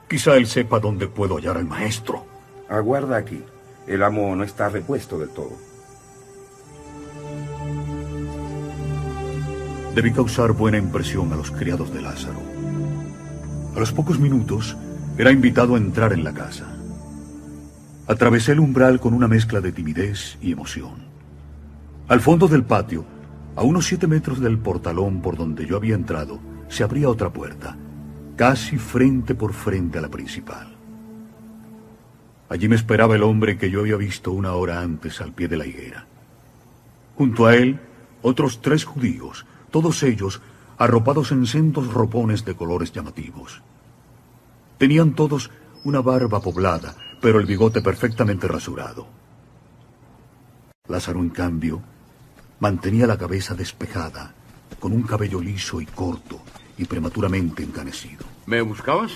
Quizá 0.07 0.35
él 0.35 0.45
sepa 0.45 0.79
dónde 0.79 1.07
puedo 1.07 1.37
hallar 1.37 1.57
al 1.57 1.65
maestro. 1.65 2.25
Aguarda 2.69 3.17
aquí. 3.17 3.43
El 3.87 4.03
amo 4.03 4.35
no 4.35 4.43
está 4.43 4.69
repuesto 4.69 5.17
del 5.17 5.29
todo. 5.29 5.57
Debí 9.95 10.13
causar 10.13 10.51
buena 10.51 10.77
impresión 10.77 11.33
a 11.33 11.35
los 11.35 11.49
criados 11.49 11.91
de 11.91 12.01
Lázaro. 12.01 12.58
A 13.79 13.87
los 13.87 13.93
pocos 13.93 14.19
minutos 14.19 14.75
era 15.17 15.31
invitado 15.31 15.75
a 15.75 15.77
entrar 15.77 16.11
en 16.11 16.25
la 16.25 16.33
casa. 16.33 16.65
Atravesé 18.07 18.51
el 18.51 18.59
umbral 18.59 18.99
con 18.99 19.13
una 19.13 19.29
mezcla 19.29 19.61
de 19.61 19.71
timidez 19.71 20.37
y 20.41 20.51
emoción. 20.51 20.95
Al 22.09 22.19
fondo 22.19 22.49
del 22.49 22.65
patio, 22.65 23.05
a 23.55 23.63
unos 23.63 23.85
siete 23.85 24.05
metros 24.05 24.41
del 24.41 24.57
portalón 24.57 25.21
por 25.21 25.37
donde 25.37 25.65
yo 25.65 25.77
había 25.77 25.95
entrado, 25.95 26.41
se 26.67 26.83
abría 26.83 27.07
otra 27.07 27.29
puerta, 27.29 27.77
casi 28.35 28.77
frente 28.77 29.33
por 29.33 29.53
frente 29.53 29.97
a 29.97 30.01
la 30.01 30.09
principal. 30.09 30.75
Allí 32.49 32.67
me 32.67 32.75
esperaba 32.75 33.15
el 33.15 33.23
hombre 33.23 33.57
que 33.57 33.71
yo 33.71 33.79
había 33.79 33.95
visto 33.95 34.33
una 34.33 34.55
hora 34.55 34.81
antes 34.81 35.21
al 35.21 35.31
pie 35.31 35.47
de 35.47 35.55
la 35.55 35.65
higuera. 35.65 36.05
Junto 37.15 37.45
a 37.45 37.55
él, 37.55 37.79
otros 38.23 38.59
tres 38.61 38.83
judíos, 38.83 39.45
todos 39.71 40.03
ellos 40.03 40.41
arropados 40.77 41.31
en 41.31 41.45
sendos 41.45 41.93
ropones 41.93 42.43
de 42.43 42.55
colores 42.55 42.91
llamativos. 42.91 43.61
Tenían 44.79 45.13
todos 45.13 45.51
una 45.83 45.99
barba 45.99 46.39
poblada, 46.39 46.95
pero 47.19 47.37
el 47.39 47.45
bigote 47.45 47.81
perfectamente 47.81 48.47
rasurado. 48.47 49.07
Lázaro, 50.87 51.19
en 51.19 51.29
cambio, 51.31 51.81
mantenía 52.61 53.05
la 53.05 53.17
cabeza 53.17 53.55
despejada, 53.55 54.33
con 54.79 54.93
un 54.93 55.03
cabello 55.03 55.41
liso 55.41 55.81
y 55.81 55.85
corto 55.85 56.39
y 56.77 56.85
prematuramente 56.85 57.61
encanecido. 57.61 58.25
¿Me 58.45 58.61
buscabas? 58.61 59.11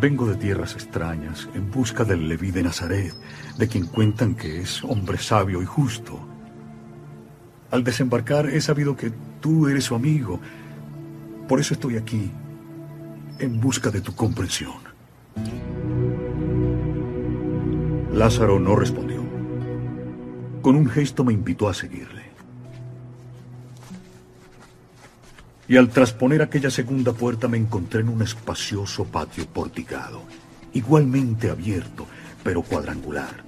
Vengo 0.00 0.26
de 0.26 0.34
tierras 0.34 0.74
extrañas, 0.74 1.48
en 1.54 1.70
busca 1.70 2.02
del 2.02 2.28
Leví 2.28 2.50
de 2.50 2.64
Nazaret, 2.64 3.14
de 3.56 3.68
quien 3.68 3.86
cuentan 3.86 4.34
que 4.34 4.60
es 4.60 4.82
hombre 4.82 5.18
sabio 5.18 5.62
y 5.62 5.66
justo. 5.66 6.18
Al 7.70 7.84
desembarcar 7.84 8.46
he 8.46 8.60
sabido 8.60 8.96
que 8.96 9.12
tú 9.40 9.68
eres 9.68 9.84
su 9.84 9.94
amigo. 9.94 10.40
Por 11.46 11.60
eso 11.60 11.74
estoy 11.74 11.96
aquí, 11.96 12.32
en 13.40 13.58
busca 13.60 13.90
de 13.90 14.00
tu 14.00 14.14
comprensión. 14.14 14.78
Lázaro 18.12 18.60
no 18.60 18.76
respondió. 18.76 19.20
Con 20.62 20.76
un 20.76 20.88
gesto 20.88 21.24
me 21.24 21.32
invitó 21.32 21.68
a 21.68 21.74
seguirle. 21.74 22.30
Y 25.68 25.76
al 25.76 25.88
trasponer 25.88 26.42
aquella 26.42 26.70
segunda 26.70 27.12
puerta 27.12 27.48
me 27.48 27.56
encontré 27.56 28.00
en 28.00 28.08
un 28.08 28.22
espacioso 28.22 29.04
patio 29.04 29.46
porticado, 29.46 30.20
igualmente 30.74 31.48
abierto, 31.48 32.06
pero 32.42 32.62
cuadrangular. 32.62 33.44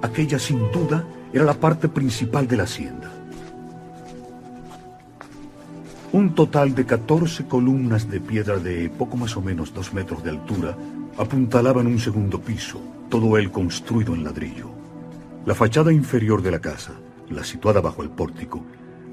Aquella 0.00 0.38
sin 0.38 0.70
duda 0.70 1.04
era 1.32 1.44
la 1.44 1.54
parte 1.54 1.88
principal 1.88 2.46
de 2.46 2.56
la 2.56 2.62
hacienda. 2.62 3.17
Un 6.10 6.34
total 6.34 6.74
de 6.74 6.86
14 6.86 7.46
columnas 7.46 8.08
de 8.08 8.18
piedra 8.18 8.56
de 8.56 8.88
poco 8.88 9.18
más 9.18 9.36
o 9.36 9.42
menos 9.42 9.74
dos 9.74 9.92
metros 9.92 10.24
de 10.24 10.30
altura 10.30 10.74
apuntalaban 11.18 11.86
un 11.86 11.98
segundo 11.98 12.40
piso, 12.40 12.80
todo 13.10 13.36
él 13.36 13.50
construido 13.50 14.14
en 14.14 14.24
ladrillo. 14.24 14.70
La 15.44 15.54
fachada 15.54 15.92
inferior 15.92 16.40
de 16.40 16.50
la 16.50 16.60
casa, 16.60 16.92
la 17.28 17.44
situada 17.44 17.82
bajo 17.82 18.02
el 18.02 18.08
pórtico, 18.08 18.64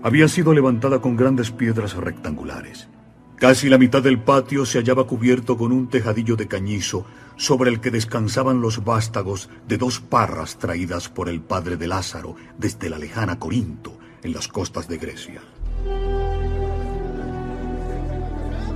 había 0.03 0.29
sido 0.29 0.53
levantada 0.53 0.99
con 0.99 1.17
grandes 1.17 1.51
piedras 1.51 1.95
rectangulares. 1.95 2.87
Casi 3.35 3.67
la 3.67 3.77
mitad 3.77 4.01
del 4.01 4.19
patio 4.19 4.65
se 4.65 4.77
hallaba 4.77 5.05
cubierto 5.05 5.57
con 5.57 5.73
un 5.73 5.89
tejadillo 5.89 6.37
de 6.37 6.47
cañizo 6.47 7.05
sobre 7.35 7.71
el 7.71 7.81
que 7.81 7.91
descansaban 7.91 8.61
los 8.61 8.85
vástagos 8.85 9.49
de 9.67 9.77
dos 9.77 9.99
parras 9.99 10.57
traídas 10.59 11.09
por 11.09 11.27
el 11.27 11.41
padre 11.41 11.75
de 11.75 11.87
Lázaro 11.87 12.37
desde 12.57 12.89
la 12.89 12.97
lejana 12.97 13.37
Corinto, 13.37 13.97
en 14.23 14.31
las 14.31 14.47
costas 14.47 14.87
de 14.87 14.97
Grecia. 14.97 15.41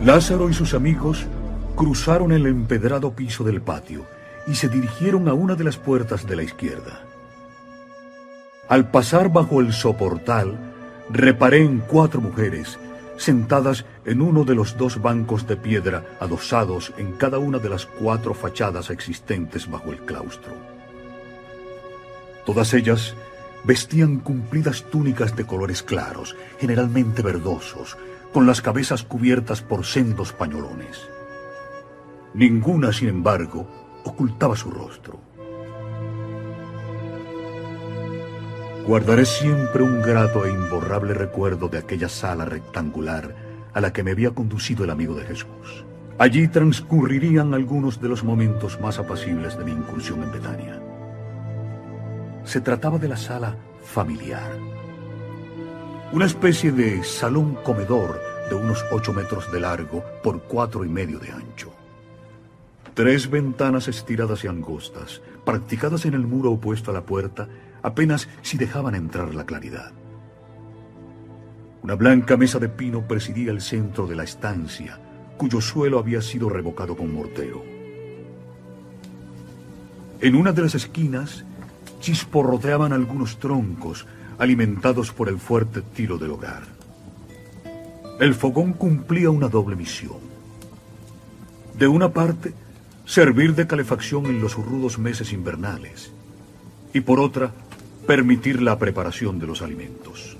Lázaro 0.03 0.49
y 0.49 0.53
sus 0.53 0.73
amigos 0.73 1.25
cruzaron 1.75 2.31
el 2.31 2.45
empedrado 2.45 3.11
piso 3.11 3.43
del 3.43 3.61
patio 3.61 4.05
y 4.47 4.55
se 4.55 4.69
dirigieron 4.69 5.27
a 5.27 5.33
una 5.33 5.55
de 5.55 5.65
las 5.65 5.75
puertas 5.75 6.25
de 6.25 6.37
la 6.37 6.43
izquierda. 6.43 7.01
Al 8.69 8.91
pasar 8.91 9.29
bajo 9.29 9.59
el 9.59 9.73
soportal, 9.73 10.57
reparé 11.09 11.63
en 11.65 11.79
cuatro 11.79 12.21
mujeres 12.21 12.79
sentadas 13.17 13.83
en 14.05 14.21
uno 14.21 14.45
de 14.45 14.55
los 14.55 14.77
dos 14.77 15.01
bancos 15.01 15.45
de 15.45 15.57
piedra 15.57 16.05
adosados 16.21 16.93
en 16.97 17.11
cada 17.13 17.37
una 17.37 17.59
de 17.59 17.67
las 17.67 17.85
cuatro 17.85 18.33
fachadas 18.33 18.91
existentes 18.91 19.69
bajo 19.69 19.91
el 19.91 19.99
claustro. 19.99 20.53
Todas 22.45 22.73
ellas 22.73 23.15
vestían 23.65 24.19
cumplidas 24.19 24.83
túnicas 24.83 25.35
de 25.35 25.45
colores 25.45 25.83
claros, 25.83 26.37
generalmente 26.57 27.21
verdosos, 27.21 27.97
con 28.33 28.45
las 28.45 28.61
cabezas 28.61 29.03
cubiertas 29.03 29.61
por 29.61 29.85
sendos 29.85 30.33
pañolones. 30.33 31.09
Ninguna, 32.33 32.93
sin 32.93 33.09
embargo, 33.09 33.67
ocultaba 34.03 34.55
su 34.55 34.69
rostro. 34.69 35.19
Guardaré 38.85 39.25
siempre 39.25 39.83
un 39.83 40.01
grato 40.01 40.45
e 40.45 40.51
imborrable 40.51 41.13
recuerdo 41.13 41.67
de 41.67 41.77
aquella 41.77 42.09
sala 42.09 42.45
rectangular 42.45 43.35
a 43.73 43.81
la 43.81 43.93
que 43.93 44.03
me 44.03 44.11
había 44.11 44.31
conducido 44.31 44.83
el 44.83 44.89
amigo 44.89 45.15
de 45.15 45.25
Jesús. 45.25 45.85
Allí 46.17 46.47
transcurrirían 46.47 47.53
algunos 47.53 48.01
de 48.01 48.09
los 48.09 48.23
momentos 48.23 48.79
más 48.81 48.99
apacibles 48.99 49.57
de 49.57 49.63
mi 49.63 49.71
incursión 49.71 50.23
en 50.23 50.31
Betania. 50.31 50.81
Se 52.43 52.61
trataba 52.61 52.97
de 52.97 53.07
la 53.07 53.17
sala 53.17 53.55
familiar. 53.83 54.68
Una 56.11 56.25
especie 56.25 56.71
de 56.71 57.03
salón 57.03 57.53
comedor 57.63 58.19
de 58.49 58.55
unos 58.55 58.83
ocho 58.91 59.13
metros 59.13 59.51
de 59.51 59.59
largo 59.59 60.03
por 60.23 60.41
cuatro 60.41 60.83
y 60.83 60.89
medio 60.89 61.19
de 61.19 61.29
ancho. 61.29 61.71
Tres 62.95 63.29
ventanas 63.29 63.87
estiradas 63.87 64.43
y 64.43 64.47
angostas, 64.47 65.21
practicadas 65.45 66.05
en 66.05 66.15
el 66.15 66.25
muro 66.25 66.51
opuesto 66.51 66.89
a 66.89 66.95
la 66.95 67.05
puerta, 67.05 67.47
apenas 67.83 68.27
si 68.41 68.57
dejaban 68.57 68.95
entrar 68.95 69.35
la 69.35 69.45
claridad. 69.45 69.91
Una 71.83 71.93
blanca 71.93 72.37
mesa 72.37 72.57
de 72.57 72.69
pino 72.69 73.07
presidía 73.07 73.51
el 73.51 73.61
centro 73.61 74.07
de 74.07 74.15
la 74.15 74.23
estancia, 74.23 74.99
cuyo 75.37 75.61
suelo 75.61 75.99
había 75.99 76.23
sido 76.23 76.49
revocado 76.49 76.97
con 76.97 77.13
mortero. 77.13 77.63
En 80.21 80.33
una 80.33 80.53
de 80.53 80.63
las 80.63 80.73
esquinas 80.73 81.45
chisporroteaban 81.99 82.93
algunos 82.93 83.37
troncos 83.37 84.07
alimentados 84.39 85.11
por 85.11 85.27
el 85.27 85.37
fuerte 85.37 85.81
tiro 85.81 86.17
del 86.17 86.31
hogar. 86.31 86.63
El 88.19 88.33
fogón 88.33 88.73
cumplía 88.73 89.29
una 89.29 89.49
doble 89.49 89.75
misión. 89.75 90.17
De 91.77 91.87
una 91.87 92.11
parte, 92.11 92.53
servir 93.05 93.53
de 93.53 93.67
calefacción 93.67 94.25
en 94.25 94.41
los 94.41 94.55
rudos 94.55 94.97
meses 94.97 95.33
invernales 95.33 96.11
y 96.93 97.01
por 97.01 97.19
otra, 97.19 97.51
permitir 98.07 98.61
la 98.61 98.79
preparación 98.79 99.39
de 99.39 99.45
los 99.45 99.61
alimentos. 99.61 100.37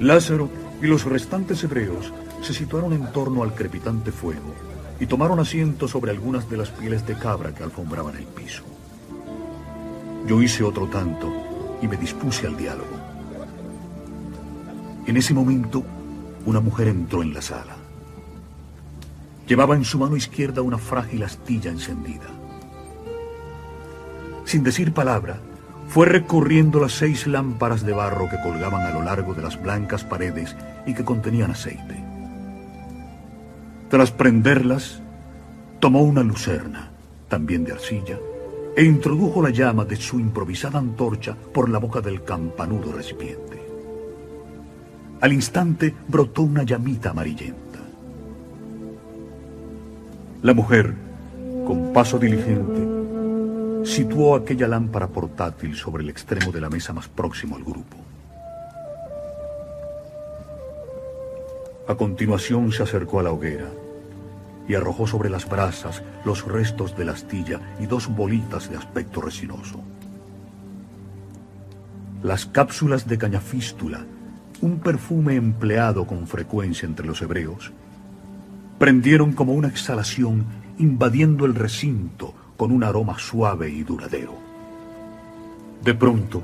Lázaro 0.00 0.48
y 0.82 0.86
los 0.86 1.04
restantes 1.04 1.62
hebreos 1.62 2.12
se 2.42 2.52
situaron 2.52 2.92
en 2.94 3.12
torno 3.12 3.42
al 3.42 3.54
crepitante 3.54 4.10
fuego 4.10 4.54
y 4.98 5.06
tomaron 5.06 5.40
asiento 5.40 5.86
sobre 5.86 6.10
algunas 6.10 6.50
de 6.50 6.56
las 6.56 6.70
pieles 6.70 7.06
de 7.06 7.14
cabra 7.14 7.54
que 7.54 7.62
alfombraban 7.62 8.16
el 8.16 8.24
piso. 8.24 8.64
Yo 10.26 10.42
hice 10.42 10.64
otro 10.64 10.88
tanto 10.88 11.53
y 11.82 11.88
me 11.88 11.96
dispuse 11.96 12.46
al 12.46 12.56
diálogo. 12.56 12.96
En 15.06 15.16
ese 15.16 15.34
momento, 15.34 15.84
una 16.46 16.60
mujer 16.60 16.88
entró 16.88 17.22
en 17.22 17.34
la 17.34 17.42
sala. 17.42 17.76
Llevaba 19.46 19.76
en 19.76 19.84
su 19.84 19.98
mano 19.98 20.16
izquierda 20.16 20.62
una 20.62 20.78
frágil 20.78 21.22
astilla 21.22 21.70
encendida. 21.70 22.26
Sin 24.44 24.62
decir 24.62 24.92
palabra, 24.92 25.38
fue 25.88 26.06
recorriendo 26.06 26.80
las 26.80 26.92
seis 26.92 27.26
lámparas 27.26 27.84
de 27.84 27.92
barro 27.92 28.28
que 28.28 28.40
colgaban 28.42 28.86
a 28.86 28.90
lo 28.90 29.02
largo 29.02 29.34
de 29.34 29.42
las 29.42 29.60
blancas 29.60 30.04
paredes 30.04 30.56
y 30.86 30.94
que 30.94 31.04
contenían 31.04 31.50
aceite. 31.50 32.02
Tras 33.90 34.10
prenderlas, 34.10 35.02
tomó 35.80 36.02
una 36.02 36.22
lucerna, 36.22 36.90
también 37.28 37.64
de 37.64 37.72
arcilla, 37.72 38.18
e 38.76 38.84
introdujo 38.84 39.40
la 39.40 39.50
llama 39.50 39.84
de 39.84 39.96
su 39.96 40.18
improvisada 40.18 40.78
antorcha 40.78 41.36
por 41.36 41.68
la 41.68 41.78
boca 41.78 42.00
del 42.00 42.24
campanudo 42.24 42.92
recipiente. 42.92 43.62
Al 45.20 45.32
instante 45.32 45.94
brotó 46.08 46.42
una 46.42 46.64
llamita 46.64 47.10
amarillenta. 47.10 47.78
La 50.42 50.52
mujer, 50.52 50.92
con 51.66 51.92
paso 51.92 52.18
diligente, 52.18 53.86
situó 53.86 54.34
aquella 54.34 54.66
lámpara 54.66 55.08
portátil 55.08 55.76
sobre 55.76 56.02
el 56.02 56.10
extremo 56.10 56.50
de 56.50 56.60
la 56.60 56.68
mesa 56.68 56.92
más 56.92 57.08
próximo 57.08 57.56
al 57.56 57.64
grupo. 57.64 57.96
A 61.86 61.94
continuación 61.94 62.72
se 62.72 62.82
acercó 62.82 63.20
a 63.20 63.22
la 63.22 63.30
hoguera 63.30 63.68
y 64.68 64.74
arrojó 64.74 65.06
sobre 65.06 65.30
las 65.30 65.48
brasas 65.48 66.02
los 66.24 66.44
restos 66.46 66.96
de 66.96 67.04
la 67.04 67.12
astilla 67.12 67.60
y 67.80 67.86
dos 67.86 68.08
bolitas 68.08 68.70
de 68.70 68.76
aspecto 68.76 69.20
resinoso. 69.20 69.80
Las 72.22 72.46
cápsulas 72.46 73.06
de 73.06 73.18
cañafístula, 73.18 74.00
un 74.62 74.78
perfume 74.78 75.34
empleado 75.34 76.06
con 76.06 76.26
frecuencia 76.26 76.86
entre 76.86 77.06
los 77.06 77.20
hebreos, 77.20 77.72
prendieron 78.78 79.32
como 79.32 79.52
una 79.52 79.68
exhalación 79.68 80.46
invadiendo 80.78 81.44
el 81.44 81.54
recinto 81.54 82.34
con 82.56 82.72
un 82.72 82.82
aroma 82.82 83.18
suave 83.18 83.70
y 83.70 83.82
duradero. 83.82 84.34
De 85.82 85.94
pronto, 85.94 86.42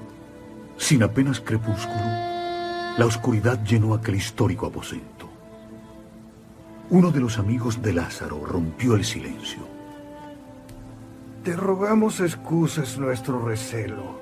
sin 0.76 1.02
apenas 1.02 1.40
crepúsculo, 1.40 2.04
la 2.98 3.06
oscuridad 3.06 3.64
llenó 3.64 3.94
aquel 3.94 4.16
histórico 4.16 4.66
aposento. 4.66 5.09
Uno 6.90 7.12
de 7.12 7.20
los 7.20 7.38
amigos 7.38 7.80
de 7.80 7.92
Lázaro 7.92 8.44
rompió 8.44 8.96
el 8.96 9.04
silencio. 9.04 9.60
Te 11.44 11.54
rogamos 11.54 12.18
excuses 12.18 12.98
nuestro 12.98 13.46
recelo. 13.46 14.20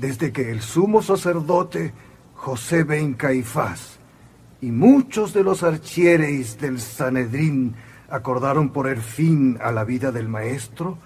Desde 0.00 0.32
que 0.32 0.50
el 0.50 0.62
sumo 0.62 1.02
sacerdote 1.02 1.92
José 2.34 2.84
Ben 2.84 3.12
Caifás 3.12 3.98
y 4.62 4.70
muchos 4.70 5.34
de 5.34 5.42
los 5.44 5.62
archieres 5.62 6.58
del 6.58 6.80
Sanedrín 6.80 7.74
acordaron 8.08 8.70
poner 8.70 9.02
fin 9.02 9.58
a 9.60 9.70
la 9.70 9.84
vida 9.84 10.10
del 10.10 10.26
maestro, 10.26 10.96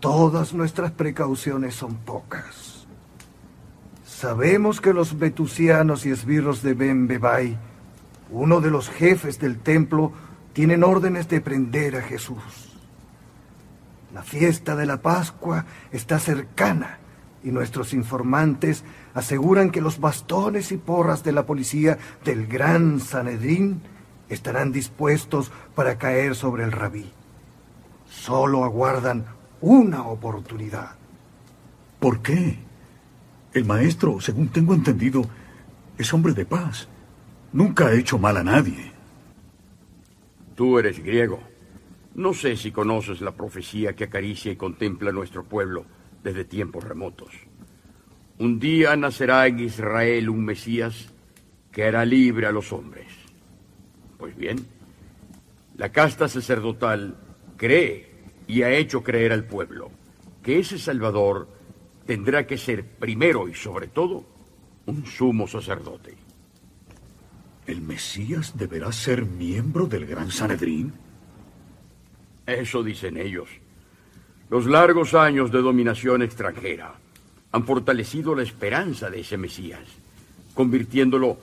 todas 0.00 0.52
nuestras 0.52 0.90
precauciones 0.90 1.76
son 1.76 1.94
pocas. 1.94 2.88
Sabemos 4.04 4.80
que 4.80 4.92
los 4.92 5.16
vetusianos 5.16 6.06
y 6.06 6.10
esbirros 6.10 6.62
de 6.62 6.74
Ben 6.74 7.06
uno 8.30 8.60
de 8.60 8.70
los 8.70 8.88
jefes 8.88 9.38
del 9.38 9.58
templo, 9.58 10.12
tienen 10.52 10.84
órdenes 10.84 11.28
de 11.28 11.40
prender 11.40 11.96
a 11.96 12.02
Jesús. 12.02 12.76
La 14.14 14.22
fiesta 14.22 14.76
de 14.76 14.86
la 14.86 15.02
Pascua 15.02 15.66
está 15.92 16.18
cercana 16.18 16.98
y 17.44 17.50
nuestros 17.50 17.92
informantes 17.92 18.82
aseguran 19.14 19.70
que 19.70 19.80
los 19.80 20.00
bastones 20.00 20.72
y 20.72 20.78
porras 20.78 21.22
de 21.22 21.32
la 21.32 21.46
policía 21.46 21.98
del 22.24 22.46
Gran 22.46 23.00
Sanedrín 23.00 23.82
estarán 24.28 24.72
dispuestos 24.72 25.52
para 25.74 25.98
caer 25.98 26.34
sobre 26.34 26.64
el 26.64 26.72
rabí. 26.72 27.12
Solo 28.08 28.64
aguardan 28.64 29.26
una 29.60 30.02
oportunidad. 30.04 30.92
¿Por 32.00 32.20
qué? 32.20 32.58
El 33.52 33.64
maestro, 33.64 34.20
según 34.20 34.48
tengo 34.48 34.74
entendido, 34.74 35.22
es 35.98 36.12
hombre 36.12 36.32
de 36.32 36.44
paz. 36.44 36.88
Nunca 37.52 37.86
ha 37.86 37.94
hecho 37.94 38.18
mal 38.18 38.36
a 38.36 38.44
nadie. 38.44 38.92
Tú 40.54 40.78
eres 40.78 41.02
griego. 41.02 41.40
No 42.14 42.32
sé 42.32 42.56
si 42.56 42.72
conoces 42.72 43.20
la 43.20 43.32
profecía 43.32 43.94
que 43.94 44.04
acaricia 44.04 44.50
y 44.50 44.56
contempla 44.56 45.12
nuestro 45.12 45.44
pueblo 45.44 45.84
desde 46.22 46.44
tiempos 46.44 46.84
remotos. 46.84 47.30
Un 48.38 48.58
día 48.58 48.96
nacerá 48.96 49.46
en 49.46 49.60
Israel 49.60 50.28
un 50.30 50.44
Mesías 50.44 51.12
que 51.70 51.84
hará 51.84 52.04
libre 52.04 52.46
a 52.46 52.52
los 52.52 52.72
hombres. 52.72 53.06
Pues 54.18 54.36
bien, 54.36 54.66
la 55.76 55.92
casta 55.92 56.26
sacerdotal 56.26 57.16
cree 57.56 58.10
y 58.46 58.62
ha 58.62 58.70
hecho 58.70 59.02
creer 59.02 59.32
al 59.32 59.44
pueblo 59.44 59.90
que 60.42 60.58
ese 60.58 60.78
Salvador 60.78 61.48
tendrá 62.06 62.46
que 62.46 62.56
ser 62.56 62.84
primero 62.84 63.48
y 63.48 63.54
sobre 63.54 63.88
todo 63.88 64.24
un 64.86 65.04
sumo 65.04 65.46
sacerdote. 65.46 66.25
¿El 67.66 67.80
Mesías 67.80 68.56
deberá 68.56 68.92
ser 68.92 69.24
miembro 69.26 69.86
del 69.86 70.06
Gran 70.06 70.30
Sanedrín? 70.30 70.92
Eso 72.46 72.82
dicen 72.84 73.16
ellos. 73.16 73.48
Los 74.48 74.66
largos 74.66 75.14
años 75.14 75.50
de 75.50 75.60
dominación 75.60 76.22
extranjera 76.22 76.94
han 77.50 77.64
fortalecido 77.64 78.36
la 78.36 78.44
esperanza 78.44 79.10
de 79.10 79.20
ese 79.20 79.36
Mesías, 79.36 79.82
convirtiéndolo 80.54 81.38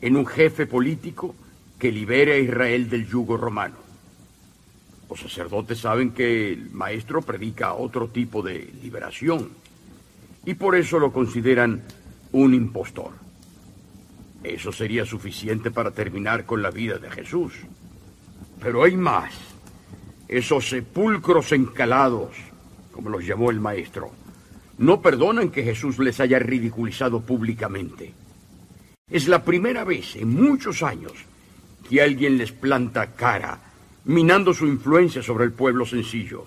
en 0.00 0.16
un 0.16 0.26
jefe 0.26 0.66
político 0.66 1.34
que 1.78 1.92
libere 1.92 2.32
a 2.32 2.38
Israel 2.38 2.88
del 2.88 3.06
yugo 3.06 3.36
romano. 3.36 3.76
Los 5.10 5.20
sacerdotes 5.20 5.80
saben 5.80 6.12
que 6.12 6.52
el 6.52 6.70
maestro 6.70 7.20
predica 7.20 7.74
otro 7.74 8.08
tipo 8.08 8.40
de 8.42 8.72
liberación 8.82 9.50
y 10.46 10.54
por 10.54 10.76
eso 10.76 10.98
lo 10.98 11.12
consideran 11.12 11.82
un 12.32 12.54
impostor. 12.54 13.27
Eso 14.48 14.72
sería 14.72 15.04
suficiente 15.04 15.70
para 15.70 15.90
terminar 15.90 16.46
con 16.46 16.62
la 16.62 16.70
vida 16.70 16.98
de 16.98 17.10
Jesús. 17.10 17.52
Pero 18.60 18.82
hay 18.82 18.96
más. 18.96 19.34
Esos 20.26 20.68
sepulcros 20.68 21.52
encalados, 21.52 22.36
como 22.92 23.10
los 23.10 23.26
llamó 23.26 23.50
el 23.50 23.60
maestro, 23.60 24.10
no 24.78 25.02
perdonan 25.02 25.50
que 25.50 25.62
Jesús 25.62 25.98
les 25.98 26.18
haya 26.20 26.38
ridiculizado 26.38 27.20
públicamente. 27.20 28.14
Es 29.10 29.28
la 29.28 29.44
primera 29.44 29.84
vez 29.84 30.16
en 30.16 30.30
muchos 30.30 30.82
años 30.82 31.12
que 31.88 32.02
alguien 32.02 32.38
les 32.38 32.52
planta 32.52 33.14
cara, 33.14 33.60
minando 34.04 34.54
su 34.54 34.66
influencia 34.66 35.22
sobre 35.22 35.44
el 35.44 35.52
pueblo 35.52 35.84
sencillo. 35.86 36.46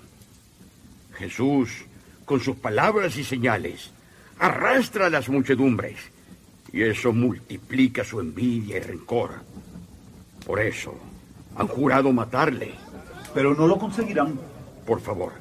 Jesús, 1.14 1.86
con 2.26 2.40
sus 2.40 2.58
palabras 2.58 3.18
y 3.18 3.24
señales, 3.24 3.92
arrastra 4.40 5.08
a 5.08 5.10
las 5.10 5.30
muchedumbres 5.30 6.11
y 6.74 6.84
eso 6.84 7.12
multiplica 7.12 8.04
su 8.04 8.20
envidia 8.20 8.78
y 8.78 8.82
rencor. 8.82 9.32
Por 10.46 10.60
eso 10.60 10.98
han 11.56 11.68
jurado 11.68 12.12
matarle. 12.12 12.74
Pero 13.34 13.54
no 13.56 13.68
lo 13.68 13.78
conseguirán. 13.78 14.40
Por 14.86 15.00
favor, 15.00 15.34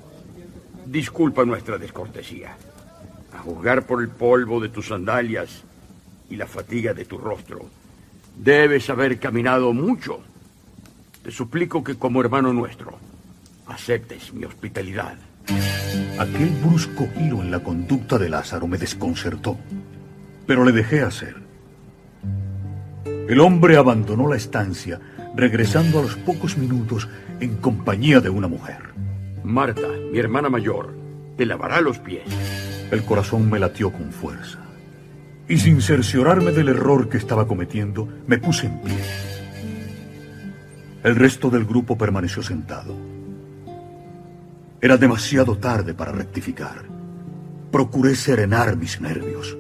disculpa 0.86 1.44
nuestra 1.44 1.78
descortesía. 1.78 2.57
A 3.33 3.39
juzgar 3.39 3.86
por 3.86 4.02
el 4.02 4.09
polvo 4.09 4.60
de 4.60 4.68
tus 4.68 4.89
sandalias 4.89 5.62
y 6.28 6.36
la 6.36 6.47
fatiga 6.47 6.94
de 6.94 7.05
tu 7.05 7.18
rostro, 7.18 7.67
debes 8.36 8.91
haber 8.91 9.18
caminado 9.18 9.73
mucho. 9.73 10.20
Te 11.23 11.31
suplico 11.31 11.83
que 11.83 11.97
como 11.97 12.20
hermano 12.20 12.52
nuestro, 12.52 12.99
aceptes 13.67 14.33
mi 14.33 14.44
hospitalidad. 14.44 15.17
Aquel 16.18 16.50
brusco 16.62 17.09
giro 17.17 17.42
en 17.42 17.50
la 17.50 17.60
conducta 17.60 18.18
de 18.18 18.28
Lázaro 18.28 18.67
me 18.67 18.78
desconcertó, 18.78 19.59
pero 20.51 20.65
le 20.65 20.73
dejé 20.73 21.03
hacer. 21.03 21.37
El 23.05 23.39
hombre 23.39 23.77
abandonó 23.77 24.27
la 24.27 24.35
estancia, 24.35 24.99
regresando 25.37 26.01
a 26.01 26.03
los 26.03 26.17
pocos 26.17 26.59
minutos 26.59 27.09
en 27.39 27.59
compañía 27.59 28.19
de 28.19 28.31
una 28.31 28.49
mujer. 28.49 28.79
Marta, 29.45 29.87
mi 30.11 30.19
hermana 30.19 30.49
mayor, 30.49 30.93
te 31.37 31.47
lavará 31.47 31.81
los 31.81 32.01
pies. 32.01 32.25
El 32.91 33.05
corazón 33.05 33.49
me 33.49 33.61
latió 33.61 33.93
con 33.93 34.11
fuerza. 34.11 34.59
Y 35.49 35.59
sin 35.59 35.81
cerciorarme 35.81 36.51
del 36.51 36.70
error 36.70 37.09
que 37.09 37.19
estaba 37.19 37.47
cometiendo, 37.47 38.09
me 38.27 38.39
puse 38.39 38.67
en 38.67 38.81
pie. 38.81 38.99
El 41.05 41.15
resto 41.15 41.49
del 41.49 41.65
grupo 41.65 41.97
permaneció 41.97 42.43
sentado. 42.43 42.97
Era 44.81 44.97
demasiado 44.97 45.59
tarde 45.59 45.95
para 45.95 46.11
rectificar. 46.11 46.83
Procuré 47.70 48.17
serenar 48.17 48.77
mis 48.77 49.01
nervios. 49.01 49.57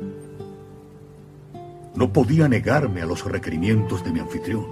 No 1.94 2.12
podía 2.12 2.48
negarme 2.48 3.02
a 3.02 3.06
los 3.06 3.24
requerimientos 3.24 4.04
de 4.04 4.12
mi 4.12 4.20
anfitrión. 4.20 4.66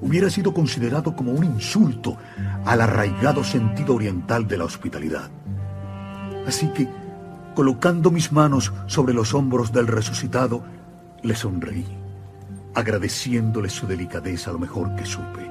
Hubiera 0.00 0.30
sido 0.30 0.54
considerado 0.54 1.16
como 1.16 1.32
un 1.32 1.44
insulto 1.44 2.16
al 2.64 2.80
arraigado 2.80 3.42
sentido 3.42 3.94
oriental 3.94 4.46
de 4.46 4.58
la 4.58 4.64
hospitalidad. 4.64 5.30
Así 6.46 6.68
que, 6.68 6.88
colocando 7.54 8.10
mis 8.10 8.30
manos 8.30 8.72
sobre 8.86 9.12
los 9.12 9.34
hombros 9.34 9.72
del 9.72 9.88
resucitado, 9.88 10.62
le 11.22 11.34
sonreí, 11.34 11.84
agradeciéndole 12.74 13.68
su 13.68 13.86
delicadeza 13.86 14.52
lo 14.52 14.58
mejor 14.58 14.94
que 14.94 15.04
supe. 15.04 15.50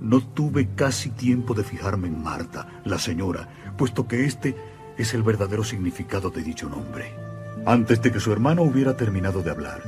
No 0.00 0.20
tuve 0.20 0.68
casi 0.74 1.10
tiempo 1.10 1.54
de 1.54 1.64
fijarme 1.64 2.08
en 2.08 2.22
Marta, 2.22 2.66
la 2.84 2.98
señora, 2.98 3.48
puesto 3.76 4.06
que 4.06 4.24
este 4.24 4.56
es 4.96 5.14
el 5.14 5.22
verdadero 5.22 5.62
significado 5.62 6.30
de 6.30 6.42
dicho 6.42 6.68
nombre. 6.68 7.27
Antes 7.68 8.00
de 8.00 8.10
que 8.10 8.18
su 8.18 8.32
hermano 8.32 8.62
hubiera 8.62 8.96
terminado 8.96 9.42
de 9.42 9.50
hablar, 9.50 9.82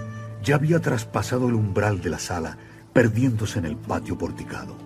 ya 0.44 0.56
había 0.56 0.80
traspasado 0.80 1.48
el 1.48 1.54
umbral 1.54 2.02
de 2.02 2.10
la 2.10 2.18
sala, 2.18 2.58
perdiéndose 2.92 3.58
en 3.58 3.64
el 3.64 3.78
patio 3.78 4.18
porticado. 4.18 4.76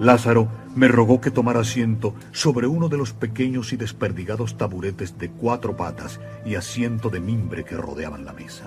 Lázaro 0.00 0.48
me 0.74 0.88
rogó 0.88 1.20
que 1.20 1.30
tomara 1.30 1.60
asiento 1.60 2.16
sobre 2.32 2.66
uno 2.66 2.88
de 2.88 2.96
los 2.96 3.12
pequeños 3.12 3.72
y 3.72 3.76
desperdigados 3.76 4.56
taburetes 4.58 5.16
de 5.16 5.30
cuatro 5.30 5.76
patas 5.76 6.18
y 6.44 6.56
asiento 6.56 7.08
de 7.08 7.20
mimbre 7.20 7.64
que 7.64 7.76
rodeaban 7.76 8.24
la 8.24 8.32
mesa. 8.32 8.64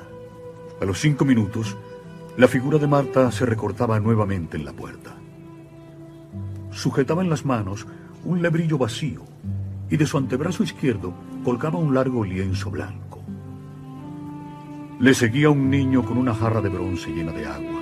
A 0.79 0.85
los 0.85 0.97
cinco 0.97 1.25
minutos, 1.25 1.75
la 2.37 2.47
figura 2.47 2.77
de 2.77 2.87
Marta 2.87 3.33
se 3.33 3.45
recortaba 3.45 3.99
nuevamente 3.99 4.55
en 4.55 4.63
la 4.63 4.71
puerta. 4.71 5.13
Sujetaba 6.71 7.21
en 7.21 7.29
las 7.29 7.43
manos 7.43 7.85
un 8.23 8.41
lebrillo 8.41 8.77
vacío 8.77 9.25
y 9.89 9.97
de 9.97 10.05
su 10.05 10.17
antebrazo 10.17 10.63
izquierdo 10.63 11.13
colgaba 11.43 11.79
un 11.79 11.93
largo 11.93 12.23
lienzo 12.23 12.69
blanco. 12.69 13.23
Le 14.99 15.13
seguía 15.13 15.49
un 15.49 15.69
niño 15.69 16.03
con 16.03 16.17
una 16.17 16.33
jarra 16.33 16.61
de 16.61 16.69
bronce 16.69 17.09
llena 17.11 17.31
de 17.31 17.45
agua. 17.45 17.81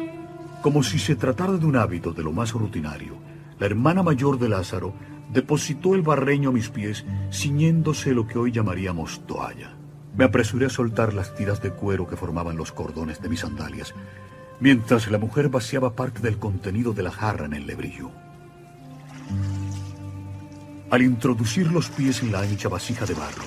Como 0.61 0.83
si 0.83 0.99
se 0.99 1.15
tratara 1.15 1.53
de 1.53 1.65
un 1.65 1.75
hábito 1.75 2.13
de 2.13 2.23
lo 2.23 2.31
más 2.31 2.51
rutinario, 2.51 3.15
la 3.59 3.65
hermana 3.65 4.03
mayor 4.03 4.37
de 4.37 4.49
Lázaro 4.49 4.93
depositó 5.33 5.95
el 5.95 6.01
barreño 6.01 6.49
a 6.49 6.53
mis 6.53 6.69
pies, 6.69 7.05
ciñéndose 7.31 8.13
lo 8.13 8.27
que 8.27 8.37
hoy 8.37 8.51
llamaríamos 8.51 9.25
toalla. 9.25 9.75
Me 10.15 10.25
apresuré 10.25 10.67
a 10.67 10.69
soltar 10.69 11.13
las 11.13 11.35
tiras 11.35 11.61
de 11.61 11.71
cuero 11.71 12.07
que 12.07 12.15
formaban 12.15 12.57
los 12.57 12.71
cordones 12.71 13.21
de 13.21 13.29
mis 13.29 13.41
sandalias, 13.41 13.93
mientras 14.59 15.09
la 15.11 15.17
mujer 15.17 15.49
vaciaba 15.49 15.95
parte 15.95 16.21
del 16.21 16.37
contenido 16.37 16.93
de 16.93 17.03
la 17.03 17.11
jarra 17.11 17.45
en 17.45 17.53
el 17.53 17.67
lebrillo. 17.67 18.09
Al 20.89 21.01
introducir 21.01 21.69
los 21.71 21.89
pies 21.89 22.21
en 22.21 22.31
la 22.31 22.39
ancha 22.39 22.69
vasija 22.69 23.05
de 23.05 23.13
barro, 23.13 23.43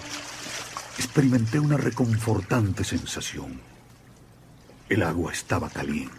experimenté 0.99 1.59
una 1.59 1.79
reconfortante 1.79 2.85
sensación. 2.85 3.59
El 4.91 5.03
agua 5.03 5.33
estaba 5.33 5.71
caliente. 5.71 6.19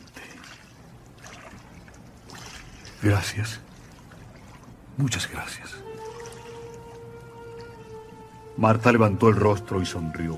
Gracias. 3.04 3.60
Muchas 4.98 5.30
gracias. 5.30 5.76
Marta 8.58 8.92
levantó 8.92 9.30
el 9.30 9.36
rostro 9.36 9.82
y 9.82 9.86
sonrió, 9.86 10.38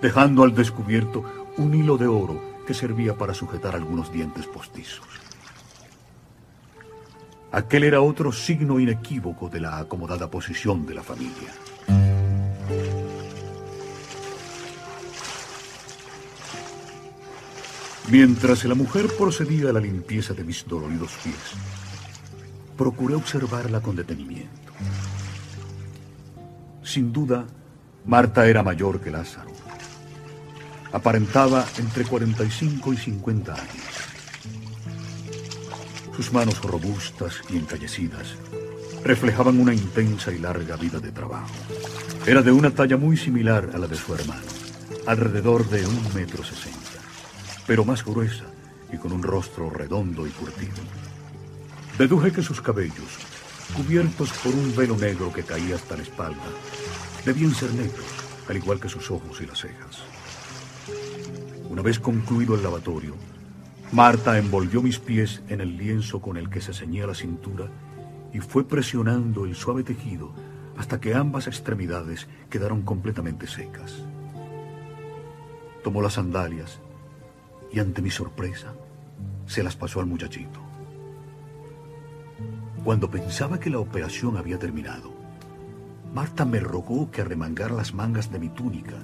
dejando 0.00 0.42
al 0.42 0.54
descubierto 0.54 1.24
un 1.58 1.74
hilo 1.74 1.98
de 1.98 2.06
oro 2.06 2.64
que 2.66 2.72
servía 2.72 3.16
para 3.16 3.34
sujetar 3.34 3.74
algunos 3.74 4.10
dientes 4.10 4.46
postizos. 4.46 5.11
Aquel 7.52 7.84
era 7.84 8.00
otro 8.00 8.32
signo 8.32 8.80
inequívoco 8.80 9.50
de 9.50 9.60
la 9.60 9.76
acomodada 9.76 10.30
posición 10.30 10.86
de 10.86 10.94
la 10.94 11.02
familia. 11.02 11.52
Mientras 18.08 18.64
la 18.64 18.74
mujer 18.74 19.06
procedía 19.18 19.68
a 19.68 19.72
la 19.74 19.80
limpieza 19.80 20.32
de 20.32 20.44
mis 20.44 20.66
doloridos 20.66 21.12
pies, 21.22 21.36
procuré 22.76 23.14
observarla 23.14 23.80
con 23.80 23.96
detenimiento. 23.96 24.72
Sin 26.82 27.12
duda, 27.12 27.46
Marta 28.06 28.46
era 28.46 28.62
mayor 28.62 28.98
que 29.00 29.10
Lázaro. 29.10 29.52
Aparentaba 30.90 31.66
entre 31.78 32.04
45 32.04 32.92
y 32.94 32.96
50 32.96 33.52
años. 33.52 34.01
Sus 36.16 36.32
manos 36.32 36.60
robustas 36.62 37.40
y 37.48 37.56
encallecidas 37.56 38.34
reflejaban 39.02 39.58
una 39.58 39.72
intensa 39.72 40.32
y 40.32 40.38
larga 40.38 40.76
vida 40.76 41.00
de 41.00 41.10
trabajo. 41.10 41.54
Era 42.26 42.42
de 42.42 42.52
una 42.52 42.70
talla 42.70 42.96
muy 42.96 43.16
similar 43.16 43.70
a 43.74 43.78
la 43.78 43.86
de 43.86 43.96
su 43.96 44.14
hermano, 44.14 44.42
alrededor 45.06 45.68
de 45.68 45.86
un 45.86 46.14
metro 46.14 46.44
sesenta, 46.44 47.00
pero 47.66 47.84
más 47.84 48.04
gruesa 48.04 48.44
y 48.92 48.98
con 48.98 49.12
un 49.12 49.22
rostro 49.22 49.70
redondo 49.70 50.26
y 50.26 50.30
curtido. 50.30 50.82
Deduje 51.98 52.30
que 52.30 52.42
sus 52.42 52.60
cabellos, 52.60 53.18
cubiertos 53.74 54.30
por 54.44 54.54
un 54.54 54.76
velo 54.76 54.96
negro 54.96 55.32
que 55.32 55.42
caía 55.42 55.76
hasta 55.76 55.96
la 55.96 56.02
espalda, 56.02 56.38
debían 57.24 57.54
ser 57.54 57.72
negros, 57.72 58.04
al 58.48 58.56
igual 58.56 58.78
que 58.78 58.88
sus 58.88 59.10
ojos 59.10 59.40
y 59.40 59.46
las 59.46 59.60
cejas. 59.60 60.02
Una 61.70 61.80
vez 61.80 61.98
concluido 61.98 62.54
el 62.54 62.62
lavatorio, 62.62 63.14
Marta 63.92 64.38
envolvió 64.38 64.80
mis 64.80 64.98
pies 64.98 65.42
en 65.48 65.60
el 65.60 65.76
lienzo 65.76 66.22
con 66.22 66.38
el 66.38 66.48
que 66.48 66.62
se 66.62 66.72
ceñía 66.72 67.06
la 67.06 67.14
cintura 67.14 67.66
y 68.32 68.38
fue 68.38 68.66
presionando 68.66 69.44
el 69.44 69.54
suave 69.54 69.84
tejido 69.84 70.32
hasta 70.78 70.98
que 70.98 71.14
ambas 71.14 71.46
extremidades 71.46 72.26
quedaron 72.48 72.80
completamente 72.80 73.46
secas. 73.46 74.02
Tomó 75.84 76.00
las 76.00 76.14
sandalias 76.14 76.80
y 77.70 77.80
ante 77.80 78.00
mi 78.00 78.10
sorpresa 78.10 78.72
se 79.44 79.62
las 79.62 79.76
pasó 79.76 80.00
al 80.00 80.06
muchachito. 80.06 80.60
Cuando 82.84 83.10
pensaba 83.10 83.60
que 83.60 83.68
la 83.68 83.78
operación 83.78 84.38
había 84.38 84.58
terminado, 84.58 85.12
Marta 86.14 86.46
me 86.46 86.60
rogó 86.60 87.10
que 87.10 87.20
arremangara 87.20 87.74
las 87.74 87.92
mangas 87.92 88.32
de 88.32 88.38
mi 88.38 88.48
túnica 88.48 88.96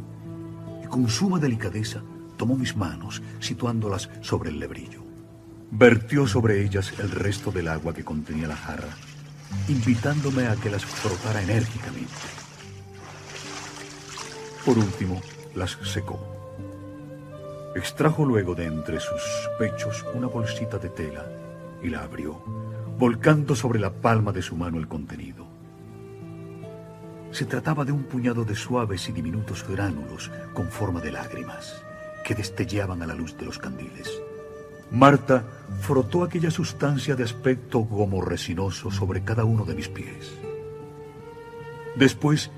y 0.82 0.86
con 0.86 1.08
suma 1.08 1.38
delicadeza 1.38 2.02
tomó 2.38 2.56
mis 2.56 2.74
manos 2.74 3.20
situándolas 3.40 4.08
sobre 4.22 4.48
el 4.48 4.58
lebrillo. 4.58 5.02
vertió 5.70 6.26
sobre 6.26 6.64
ellas 6.64 6.94
el 6.98 7.10
resto 7.10 7.50
del 7.50 7.68
agua 7.68 7.92
que 7.92 8.02
contenía 8.02 8.48
la 8.48 8.56
jarra, 8.56 8.88
invitándome 9.68 10.46
a 10.46 10.56
que 10.56 10.70
las 10.70 10.86
frotara 10.86 11.42
enérgicamente. 11.42 12.08
Por 14.64 14.78
último, 14.78 15.20
las 15.54 15.72
secó. 15.82 16.18
Extrajo 17.76 18.24
luego 18.24 18.54
de 18.54 18.64
entre 18.64 18.98
sus 18.98 19.20
pechos 19.58 20.06
una 20.14 20.26
bolsita 20.26 20.78
de 20.78 20.88
tela 20.88 21.26
y 21.82 21.90
la 21.90 22.02
abrió, 22.02 22.42
volcando 22.98 23.54
sobre 23.54 23.78
la 23.78 23.92
palma 23.92 24.32
de 24.32 24.40
su 24.40 24.56
mano 24.56 24.78
el 24.78 24.88
contenido. 24.88 25.46
Se 27.30 27.44
trataba 27.44 27.84
de 27.84 27.92
un 27.92 28.04
puñado 28.04 28.44
de 28.44 28.54
suaves 28.54 29.06
y 29.10 29.12
diminutos 29.12 29.68
gránulos 29.68 30.30
con 30.54 30.68
forma 30.70 31.00
de 31.00 31.12
lágrimas 31.12 31.84
que 32.28 32.34
destellaban 32.34 33.02
a 33.02 33.06
la 33.06 33.14
luz 33.14 33.38
de 33.38 33.46
los 33.46 33.58
candiles. 33.58 34.20
Marta 34.90 35.46
frotó 35.80 36.22
aquella 36.22 36.50
sustancia 36.50 37.16
de 37.16 37.24
aspecto 37.24 37.86
como 37.86 38.20
resinoso 38.20 38.90
sobre 38.90 39.24
cada 39.24 39.44
uno 39.44 39.64
de 39.64 39.74
mis 39.74 39.88
pies. 39.88 40.34
Después 41.96 42.50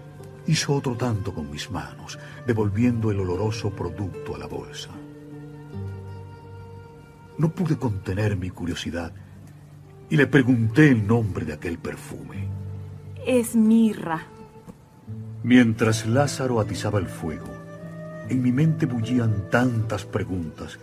hizo 0.48 0.74
otro 0.74 0.96
tanto 0.96 1.32
con 1.32 1.48
mis 1.52 1.70
manos, 1.70 2.18
devolviendo 2.48 3.12
el 3.12 3.20
oloroso 3.20 3.70
producto 3.70 4.34
a 4.34 4.38
la 4.38 4.46
bolsa. 4.46 4.90
No 7.38 7.50
pude 7.50 7.76
contener 7.76 8.36
mi 8.36 8.50
curiosidad 8.50 9.12
y 10.08 10.16
le 10.16 10.26
pregunté 10.26 10.88
el 10.88 11.06
nombre 11.06 11.44
de 11.44 11.52
aquel 11.52 11.78
perfume. 11.78 12.48
Es 13.24 13.54
mirra. 13.54 14.26
Mientras 15.44 16.06
Lázaro 16.06 16.58
atizaba 16.58 16.98
el 16.98 17.06
fuego, 17.06 17.59
en 18.30 18.42
mi 18.42 18.52
mente 18.52 18.86
bullían 18.86 19.50
tantas 19.50 20.04
preguntas 20.04 20.78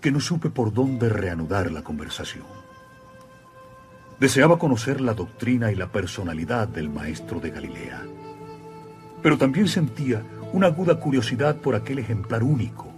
que 0.00 0.10
no 0.10 0.20
supe 0.20 0.48
por 0.48 0.72
dónde 0.72 1.10
reanudar 1.10 1.70
la 1.70 1.82
conversación. 1.82 2.44
Deseaba 4.18 4.58
conocer 4.58 5.00
la 5.00 5.12
doctrina 5.12 5.70
y 5.70 5.74
la 5.74 5.92
personalidad 5.92 6.66
del 6.66 6.88
maestro 6.88 7.40
de 7.40 7.50
Galilea, 7.50 8.02
pero 9.22 9.36
también 9.36 9.68
sentía 9.68 10.22
una 10.52 10.68
aguda 10.68 10.98
curiosidad 10.98 11.56
por 11.56 11.74
aquel 11.74 11.98
ejemplar 11.98 12.42
único, 12.42 12.90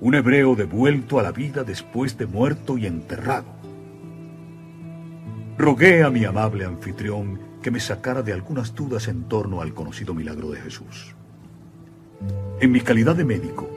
un 0.00 0.14
hebreo 0.14 0.56
devuelto 0.56 1.20
a 1.20 1.22
la 1.22 1.32
vida 1.32 1.62
después 1.62 2.18
de 2.18 2.26
muerto 2.26 2.76
y 2.76 2.86
enterrado. 2.86 3.46
Rogué 5.56 6.02
a 6.02 6.10
mi 6.10 6.24
amable 6.24 6.64
anfitrión 6.64 7.40
que 7.62 7.70
me 7.70 7.80
sacara 7.80 8.22
de 8.22 8.32
algunas 8.32 8.74
dudas 8.74 9.08
en 9.08 9.24
torno 9.24 9.60
al 9.60 9.74
conocido 9.74 10.14
milagro 10.14 10.50
de 10.50 10.60
Jesús. 10.60 11.17
En 12.60 12.72
mi 12.72 12.80
calidad 12.80 13.16
de 13.16 13.24
médico, 13.24 13.68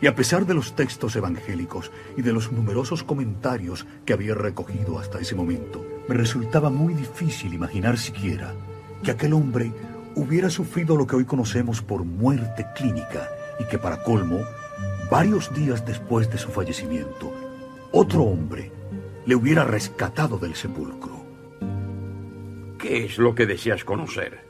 y 0.00 0.06
a 0.06 0.14
pesar 0.14 0.46
de 0.46 0.54
los 0.54 0.74
textos 0.74 1.16
evangélicos 1.16 1.90
y 2.16 2.22
de 2.22 2.32
los 2.32 2.52
numerosos 2.52 3.02
comentarios 3.02 3.86
que 4.04 4.12
había 4.12 4.34
recogido 4.34 4.98
hasta 4.98 5.18
ese 5.18 5.34
momento, 5.34 5.84
me 6.08 6.14
resultaba 6.14 6.70
muy 6.70 6.94
difícil 6.94 7.52
imaginar 7.52 7.98
siquiera 7.98 8.54
que 9.02 9.10
aquel 9.10 9.32
hombre 9.32 9.72
hubiera 10.14 10.50
sufrido 10.50 10.96
lo 10.96 11.06
que 11.06 11.16
hoy 11.16 11.24
conocemos 11.24 11.82
por 11.82 12.04
muerte 12.04 12.66
clínica 12.76 13.28
y 13.58 13.64
que 13.64 13.78
para 13.78 14.02
colmo 14.02 14.40
varios 15.10 15.52
días 15.54 15.84
después 15.84 16.30
de 16.30 16.38
su 16.38 16.50
fallecimiento, 16.50 17.32
otro 17.92 18.22
hombre 18.22 18.70
le 19.26 19.34
hubiera 19.34 19.64
rescatado 19.64 20.38
del 20.38 20.54
sepulcro. 20.54 21.24
¿Qué 22.78 23.04
es 23.04 23.18
lo 23.18 23.34
que 23.34 23.46
deseas 23.46 23.84
conocer? 23.84 24.47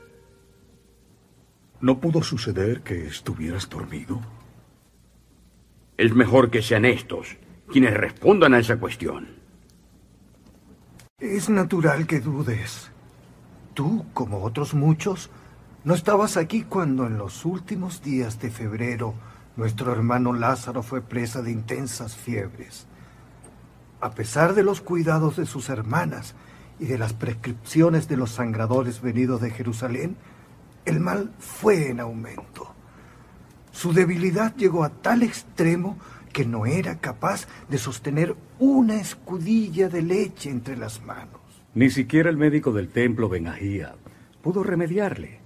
¿No 1.81 1.99
pudo 1.99 2.21
suceder 2.23 2.81
que 2.81 3.07
estuvieras 3.07 3.69
dormido? 3.69 4.19
Es 5.97 6.13
mejor 6.13 6.49
que 6.49 6.61
sean 6.61 6.85
estos 6.85 7.37
quienes 7.71 7.93
respondan 7.93 8.53
a 8.53 8.59
esa 8.59 8.77
cuestión. 8.77 9.27
Es 11.19 11.49
natural 11.49 12.07
que 12.07 12.19
dudes. 12.19 12.91
Tú, 13.73 14.05
como 14.13 14.43
otros 14.43 14.73
muchos, 14.73 15.29
no 15.85 15.93
estabas 15.93 16.35
aquí 16.35 16.63
cuando 16.63 17.05
en 17.07 17.17
los 17.17 17.45
últimos 17.45 18.01
días 18.01 18.39
de 18.41 18.49
febrero 18.49 19.13
nuestro 19.55 19.91
hermano 19.91 20.33
Lázaro 20.33 20.83
fue 20.83 21.01
presa 21.01 21.41
de 21.41 21.51
intensas 21.51 22.15
fiebres. 22.15 22.87
A 24.01 24.11
pesar 24.11 24.53
de 24.53 24.63
los 24.63 24.81
cuidados 24.81 25.37
de 25.37 25.45
sus 25.45 25.69
hermanas 25.69 26.35
y 26.79 26.85
de 26.85 26.97
las 26.97 27.13
prescripciones 27.13 28.07
de 28.07 28.17
los 28.17 28.31
sangradores 28.31 29.01
venidos 29.01 29.41
de 29.41 29.51
Jerusalén, 29.51 30.17
el 30.85 30.99
mal 30.99 31.31
fue 31.39 31.89
en 31.89 31.99
aumento. 31.99 32.73
Su 33.71 33.93
debilidad 33.93 34.55
llegó 34.55 34.83
a 34.83 34.89
tal 34.89 35.23
extremo 35.23 35.97
que 36.33 36.45
no 36.45 36.65
era 36.65 36.99
capaz 36.99 37.47
de 37.69 37.77
sostener 37.77 38.35
una 38.59 38.99
escudilla 38.99 39.89
de 39.89 40.01
leche 40.01 40.49
entre 40.49 40.77
las 40.77 41.03
manos. 41.03 41.39
Ni 41.73 41.89
siquiera 41.89 42.29
el 42.29 42.37
médico 42.37 42.71
del 42.71 42.89
templo, 42.89 43.29
Benahía, 43.29 43.95
pudo 44.41 44.63
remediarle. 44.63 45.39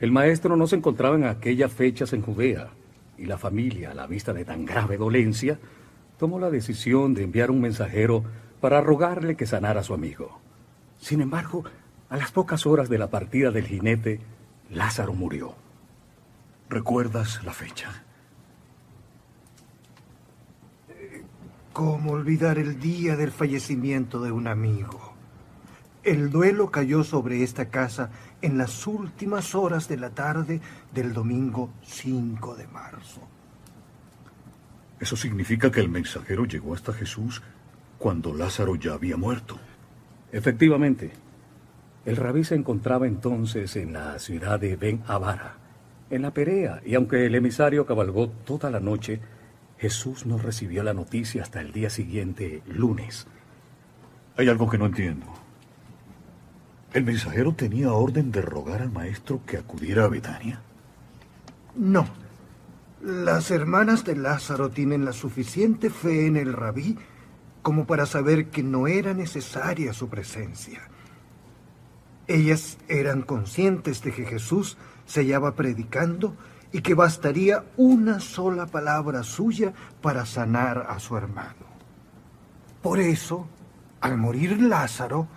El 0.00 0.12
maestro 0.12 0.56
no 0.56 0.66
se 0.66 0.76
encontraba 0.76 1.16
en 1.16 1.24
aquellas 1.24 1.72
fechas 1.72 2.12
en 2.12 2.22
Judea 2.22 2.70
y 3.18 3.26
la 3.26 3.38
familia, 3.38 3.92
a 3.92 3.94
la 3.94 4.06
vista 4.06 4.32
de 4.32 4.44
tan 4.44 4.64
grave 4.64 4.96
dolencia, 4.96 5.58
tomó 6.18 6.38
la 6.38 6.50
decisión 6.50 7.14
de 7.14 7.24
enviar 7.24 7.50
un 7.50 7.60
mensajero 7.60 8.24
para 8.60 8.80
rogarle 8.80 9.36
que 9.36 9.46
sanara 9.46 9.80
a 9.80 9.84
su 9.84 9.94
amigo. 9.94 10.40
Sin 10.98 11.20
embargo, 11.20 11.64
a 12.08 12.16
las 12.16 12.32
pocas 12.32 12.66
horas 12.66 12.88
de 12.88 12.98
la 12.98 13.10
partida 13.10 13.50
del 13.50 13.66
jinete, 13.66 14.20
Lázaro 14.74 15.14
murió. 15.14 15.54
¿Recuerdas 16.68 17.44
la 17.44 17.52
fecha? 17.52 18.02
¿Cómo 21.72 22.12
olvidar 22.12 22.58
el 22.58 22.80
día 22.80 23.16
del 23.16 23.30
fallecimiento 23.30 24.20
de 24.20 24.32
un 24.32 24.48
amigo? 24.48 25.14
El 26.02 26.30
duelo 26.30 26.70
cayó 26.70 27.04
sobre 27.04 27.42
esta 27.42 27.70
casa 27.70 28.10
en 28.42 28.58
las 28.58 28.86
últimas 28.86 29.54
horas 29.54 29.88
de 29.88 29.96
la 29.96 30.10
tarde 30.10 30.60
del 30.92 31.12
domingo 31.12 31.70
5 31.82 32.56
de 32.56 32.66
marzo. 32.66 33.20
Eso 35.00 35.16
significa 35.16 35.70
que 35.70 35.80
el 35.80 35.88
mensajero 35.88 36.44
llegó 36.44 36.74
hasta 36.74 36.92
Jesús 36.92 37.42
cuando 37.98 38.34
Lázaro 38.34 38.74
ya 38.74 38.94
había 38.94 39.16
muerto. 39.16 39.56
Efectivamente. 40.32 41.23
El 42.04 42.16
rabí 42.16 42.44
se 42.44 42.54
encontraba 42.54 43.06
entonces 43.06 43.76
en 43.76 43.94
la 43.94 44.18
ciudad 44.18 44.60
de 44.60 44.76
Ben 44.76 45.02
Abara, 45.06 45.56
en 46.10 46.22
la 46.22 46.32
Perea, 46.32 46.82
y 46.84 46.94
aunque 46.94 47.24
el 47.24 47.34
emisario 47.34 47.86
cabalgó 47.86 48.28
toda 48.28 48.70
la 48.70 48.80
noche, 48.80 49.20
Jesús 49.78 50.26
no 50.26 50.36
recibió 50.36 50.82
la 50.82 50.92
noticia 50.92 51.42
hasta 51.42 51.60
el 51.60 51.72
día 51.72 51.88
siguiente, 51.88 52.62
lunes. 52.66 53.26
Hay 54.36 54.48
algo 54.48 54.68
que 54.68 54.78
no 54.78 54.86
entiendo. 54.86 55.26
¿El 56.92 57.04
mensajero 57.04 57.54
tenía 57.54 57.92
orden 57.92 58.30
de 58.30 58.42
rogar 58.42 58.82
al 58.82 58.92
maestro 58.92 59.40
que 59.46 59.56
acudiera 59.56 60.04
a 60.04 60.08
Betania? 60.08 60.60
No. 61.74 62.06
Las 63.02 63.50
hermanas 63.50 64.04
de 64.04 64.14
Lázaro 64.14 64.70
tienen 64.70 65.04
la 65.04 65.12
suficiente 65.12 65.90
fe 65.90 66.26
en 66.26 66.36
el 66.36 66.52
rabí 66.52 66.96
como 67.62 67.86
para 67.86 68.06
saber 68.06 68.50
que 68.50 68.62
no 68.62 68.86
era 68.86 69.14
necesaria 69.14 69.92
su 69.92 70.08
presencia. 70.08 70.82
Ellas 72.26 72.78
eran 72.88 73.22
conscientes 73.22 74.02
de 74.02 74.12
que 74.12 74.24
Jesús 74.24 74.76
se 75.06 75.20
hallaba 75.20 75.54
predicando 75.54 76.34
y 76.72 76.80
que 76.80 76.94
bastaría 76.94 77.64
una 77.76 78.20
sola 78.20 78.66
palabra 78.66 79.22
suya 79.22 79.72
para 80.00 80.26
sanar 80.26 80.86
a 80.88 80.98
su 80.98 81.16
hermano. 81.16 81.66
Por 82.82 82.98
eso, 82.98 83.46
al 84.00 84.18
morir 84.18 84.60
Lázaro, 84.60 85.28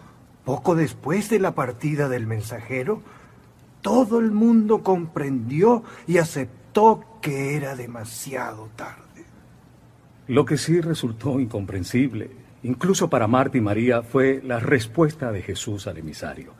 poco 0.43 0.75
después 0.75 1.29
de 1.29 1.39
la 1.39 1.53
partida 1.53 2.09
del 2.09 2.25
mensajero, 2.25 3.01
todo 3.81 4.19
el 4.19 4.31
mundo 4.31 4.81
comprendió 4.81 5.83
y 6.07 6.17
aceptó 6.17 7.19
que 7.21 7.55
era 7.55 7.75
demasiado 7.75 8.69
tarde. 8.75 9.25
Lo 10.27 10.45
que 10.45 10.57
sí 10.57 10.81
resultó 10.81 11.39
incomprensible, 11.39 12.31
incluso 12.63 13.09
para 13.09 13.27
Marta 13.27 13.57
y 13.57 13.61
María, 13.61 14.01
fue 14.01 14.41
la 14.43 14.59
respuesta 14.59 15.31
de 15.31 15.41
Jesús 15.41 15.87
al 15.87 15.97
emisario. 15.97 16.53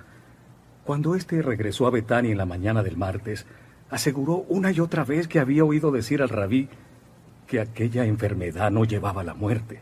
Cuando 0.88 1.16
éste 1.16 1.42
regresó 1.42 1.86
a 1.86 1.90
Betania 1.90 2.32
en 2.32 2.38
la 2.38 2.46
mañana 2.46 2.82
del 2.82 2.96
martes, 2.96 3.46
aseguró 3.90 4.46
una 4.48 4.72
y 4.72 4.80
otra 4.80 5.04
vez 5.04 5.28
que 5.28 5.42
había 5.42 5.66
oído 5.66 5.92
decir 5.92 6.22
al 6.22 6.30
rabí 6.30 6.70
que 7.46 7.60
aquella 7.60 8.06
enfermedad 8.06 8.72
no 8.72 8.86
llevaba 8.86 9.20
a 9.20 9.26
la 9.26 9.34
muerte. 9.34 9.82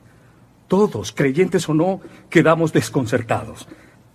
Todos, 0.68 1.12
creyentes 1.12 1.70
o 1.70 1.76
no, 1.76 2.02
quedamos 2.28 2.74
desconcertados. 2.74 3.68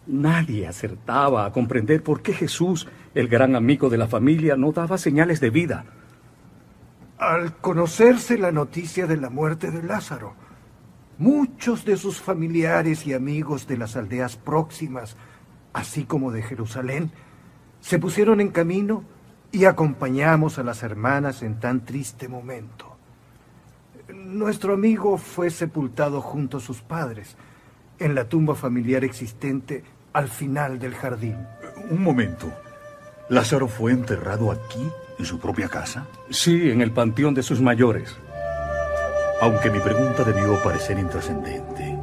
Nadie 0.08 0.66
acertaba 0.66 1.44
a 1.44 1.52
comprender 1.52 2.02
por 2.02 2.22
qué 2.22 2.32
Jesús, 2.32 2.88
el 3.14 3.28
gran 3.28 3.54
amigo 3.54 3.88
de 3.88 3.98
la 3.98 4.08
familia, 4.08 4.56
no 4.56 4.72
daba 4.72 4.98
señales 4.98 5.38
de 5.38 5.50
vida. 5.50 5.84
Al 7.18 7.56
conocerse 7.58 8.36
la 8.36 8.50
noticia 8.50 9.06
de 9.06 9.16
la 9.16 9.30
muerte 9.30 9.70
de 9.70 9.84
Lázaro, 9.84 10.34
muchos 11.18 11.84
de 11.84 11.96
sus 11.96 12.20
familiares 12.20 13.06
y 13.06 13.12
amigos 13.12 13.68
de 13.68 13.78
las 13.78 13.94
aldeas 13.94 14.34
próximas, 14.34 15.16
así 15.72 16.04
como 16.04 16.32
de 16.32 16.42
Jerusalén, 16.42 17.10
se 17.80 17.98
pusieron 17.98 18.40
en 18.40 18.48
camino 18.48 19.04
y 19.52 19.64
acompañamos 19.64 20.58
a 20.58 20.62
las 20.62 20.82
hermanas 20.82 21.42
en 21.42 21.58
tan 21.58 21.84
triste 21.84 22.28
momento. 22.28 22.96
Nuestro 24.08 24.74
amigo 24.74 25.18
fue 25.18 25.50
sepultado 25.50 26.20
junto 26.20 26.58
a 26.58 26.60
sus 26.60 26.80
padres, 26.80 27.36
en 27.98 28.14
la 28.14 28.24
tumba 28.24 28.54
familiar 28.54 29.04
existente 29.04 29.84
al 30.12 30.28
final 30.28 30.78
del 30.78 30.94
jardín. 30.94 31.36
Un 31.90 32.02
momento. 32.02 32.52
¿Lázaro 33.28 33.68
fue 33.68 33.92
enterrado 33.92 34.50
aquí, 34.50 34.90
en 35.18 35.24
su 35.24 35.38
propia 35.38 35.68
casa? 35.68 36.06
Sí, 36.30 36.70
en 36.70 36.80
el 36.80 36.90
panteón 36.92 37.34
de 37.34 37.42
sus 37.42 37.60
mayores. 37.60 38.16
Aunque 39.40 39.70
mi 39.70 39.78
pregunta 39.78 40.24
debió 40.24 40.60
parecer 40.62 40.98
intrascendente, 40.98 41.98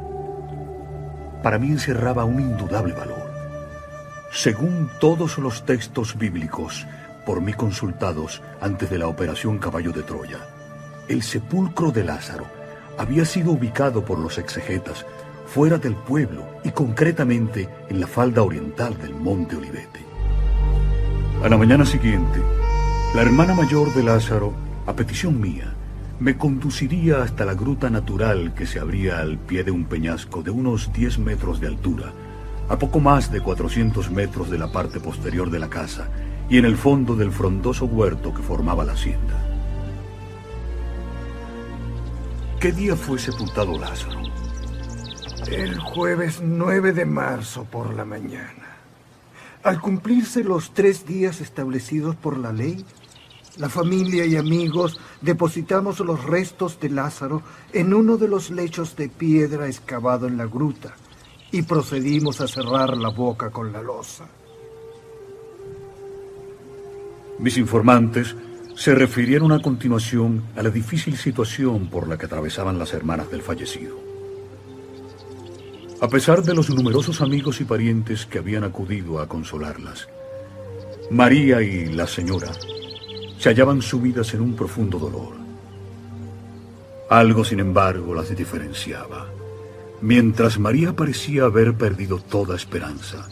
para 1.42 1.58
mí 1.58 1.68
encerraba 1.68 2.24
un 2.24 2.40
indudable 2.40 2.94
valor. 2.94 3.27
Según 4.30 4.90
todos 5.00 5.38
los 5.38 5.64
textos 5.64 6.16
bíblicos 6.18 6.86
por 7.24 7.40
mí 7.40 7.54
consultados 7.54 8.42
antes 8.60 8.90
de 8.90 8.98
la 8.98 9.08
operación 9.08 9.58
Caballo 9.58 9.90
de 9.90 10.02
Troya, 10.02 10.38
el 11.08 11.22
sepulcro 11.22 11.90
de 11.90 12.04
Lázaro 12.04 12.46
había 12.98 13.24
sido 13.24 13.52
ubicado 13.52 14.04
por 14.04 14.18
los 14.18 14.36
exegetas 14.36 15.06
fuera 15.46 15.78
del 15.78 15.94
pueblo 15.94 16.46
y 16.62 16.70
concretamente 16.72 17.68
en 17.88 18.00
la 18.00 18.06
falda 18.06 18.42
oriental 18.42 18.98
del 18.98 19.14
monte 19.14 19.56
Olivete. 19.56 20.00
A 21.42 21.48
la 21.48 21.56
mañana 21.56 21.86
siguiente, 21.86 22.40
la 23.14 23.22
hermana 23.22 23.54
mayor 23.54 23.94
de 23.94 24.02
Lázaro, 24.02 24.52
a 24.86 24.92
petición 24.92 25.40
mía, 25.40 25.72
me 26.20 26.36
conduciría 26.36 27.22
hasta 27.22 27.46
la 27.46 27.54
gruta 27.54 27.88
natural 27.88 28.52
que 28.54 28.66
se 28.66 28.78
abría 28.78 29.20
al 29.20 29.38
pie 29.38 29.64
de 29.64 29.70
un 29.70 29.84
peñasco 29.84 30.42
de 30.42 30.50
unos 30.50 30.92
10 30.92 31.20
metros 31.20 31.60
de 31.60 31.68
altura, 31.68 32.12
a 32.68 32.78
poco 32.78 33.00
más 33.00 33.32
de 33.32 33.40
400 33.40 34.10
metros 34.10 34.50
de 34.50 34.58
la 34.58 34.70
parte 34.70 35.00
posterior 35.00 35.50
de 35.50 35.58
la 35.58 35.68
casa 35.68 36.08
y 36.50 36.58
en 36.58 36.64
el 36.64 36.76
fondo 36.76 37.16
del 37.16 37.32
frondoso 37.32 37.86
huerto 37.86 38.34
que 38.34 38.42
formaba 38.42 38.84
la 38.84 38.92
hacienda. 38.92 39.34
¿Qué 42.60 42.72
día 42.72 42.96
fue 42.96 43.18
sepultado 43.18 43.78
Lázaro? 43.78 44.20
El 45.46 45.78
jueves 45.78 46.40
9 46.42 46.92
de 46.92 47.06
marzo 47.06 47.64
por 47.64 47.94
la 47.94 48.04
mañana. 48.04 48.76
Al 49.62 49.80
cumplirse 49.80 50.44
los 50.44 50.72
tres 50.74 51.06
días 51.06 51.40
establecidos 51.40 52.16
por 52.16 52.36
la 52.36 52.52
ley, 52.52 52.84
la 53.56 53.68
familia 53.68 54.26
y 54.26 54.36
amigos 54.36 55.00
depositamos 55.20 56.00
los 56.00 56.24
restos 56.24 56.78
de 56.80 56.90
Lázaro 56.90 57.42
en 57.72 57.94
uno 57.94 58.18
de 58.18 58.28
los 58.28 58.50
lechos 58.50 58.94
de 58.96 59.08
piedra 59.08 59.66
excavado 59.66 60.26
en 60.26 60.36
la 60.36 60.46
gruta 60.46 60.94
y 61.50 61.62
procedimos 61.62 62.40
a 62.40 62.48
cerrar 62.48 62.96
la 62.96 63.08
boca 63.08 63.50
con 63.50 63.72
la 63.72 63.82
losa. 63.82 64.28
Mis 67.38 67.56
informantes 67.56 68.34
se 68.74 68.94
refirieron 68.94 69.52
a 69.52 69.60
continuación 69.60 70.42
a 70.56 70.62
la 70.62 70.70
difícil 70.70 71.16
situación 71.16 71.88
por 71.88 72.08
la 72.08 72.16
que 72.18 72.26
atravesaban 72.26 72.78
las 72.78 72.92
hermanas 72.92 73.30
del 73.30 73.42
fallecido. 73.42 73.96
A 76.00 76.08
pesar 76.08 76.42
de 76.42 76.54
los 76.54 76.70
numerosos 76.70 77.20
amigos 77.20 77.60
y 77.60 77.64
parientes 77.64 78.24
que 78.26 78.38
habían 78.38 78.64
acudido 78.64 79.20
a 79.20 79.26
consolarlas, 79.26 80.08
María 81.10 81.62
y 81.62 81.86
la 81.86 82.06
señora 82.06 82.52
se 83.38 83.48
hallaban 83.48 83.82
sumidas 83.82 84.34
en 84.34 84.42
un 84.42 84.54
profundo 84.54 84.98
dolor. 84.98 85.32
Algo, 87.10 87.44
sin 87.44 87.60
embargo, 87.60 88.14
las 88.14 88.36
diferenciaba. 88.36 89.37
Mientras 90.00 90.60
María 90.60 90.94
parecía 90.94 91.44
haber 91.44 91.74
perdido 91.74 92.18
toda 92.18 92.54
esperanza, 92.54 93.28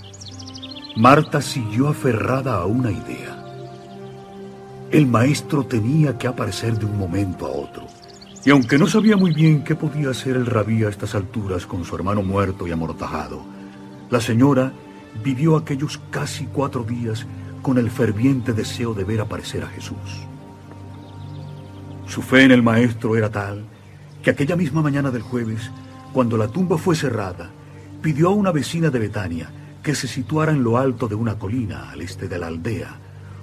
Marta 0.96 1.40
siguió 1.40 1.88
aferrada 1.88 2.56
a 2.56 2.66
una 2.66 2.90
idea. 2.90 3.44
El 4.90 5.06
maestro 5.06 5.64
tenía 5.64 6.18
que 6.18 6.26
aparecer 6.26 6.76
de 6.76 6.86
un 6.86 6.98
momento 6.98 7.46
a 7.46 7.50
otro. 7.50 7.86
Y 8.44 8.50
aunque 8.50 8.78
no 8.78 8.88
sabía 8.88 9.16
muy 9.16 9.32
bien 9.32 9.62
qué 9.62 9.76
podía 9.76 10.10
hacer 10.10 10.36
el 10.36 10.46
rabí 10.46 10.82
a 10.82 10.88
estas 10.88 11.14
alturas 11.14 11.66
con 11.66 11.84
su 11.84 11.94
hermano 11.94 12.22
muerto 12.22 12.66
y 12.66 12.72
amortajado, 12.72 13.44
la 14.10 14.20
señora 14.20 14.72
vivió 15.22 15.56
aquellos 15.56 16.00
casi 16.10 16.46
cuatro 16.46 16.82
días 16.82 17.26
con 17.62 17.78
el 17.78 17.90
ferviente 17.90 18.52
deseo 18.52 18.92
de 18.92 19.04
ver 19.04 19.20
aparecer 19.20 19.62
a 19.62 19.68
Jesús. 19.68 20.26
Su 22.06 22.22
fe 22.22 22.42
en 22.42 22.50
el 22.50 22.62
maestro 22.62 23.16
era 23.16 23.30
tal 23.30 23.64
que 24.22 24.30
aquella 24.30 24.56
misma 24.56 24.82
mañana 24.82 25.12
del 25.12 25.22
jueves, 25.22 25.70
cuando 26.16 26.38
la 26.38 26.48
tumba 26.48 26.78
fue 26.78 26.96
cerrada, 26.96 27.50
pidió 28.00 28.30
a 28.30 28.32
una 28.32 28.50
vecina 28.50 28.88
de 28.88 28.98
Betania 28.98 29.50
que 29.82 29.94
se 29.94 30.08
situara 30.08 30.50
en 30.50 30.64
lo 30.64 30.78
alto 30.78 31.08
de 31.08 31.14
una 31.14 31.38
colina 31.38 31.90
al 31.90 32.00
este 32.00 32.26
de 32.26 32.38
la 32.38 32.46
aldea, 32.46 32.96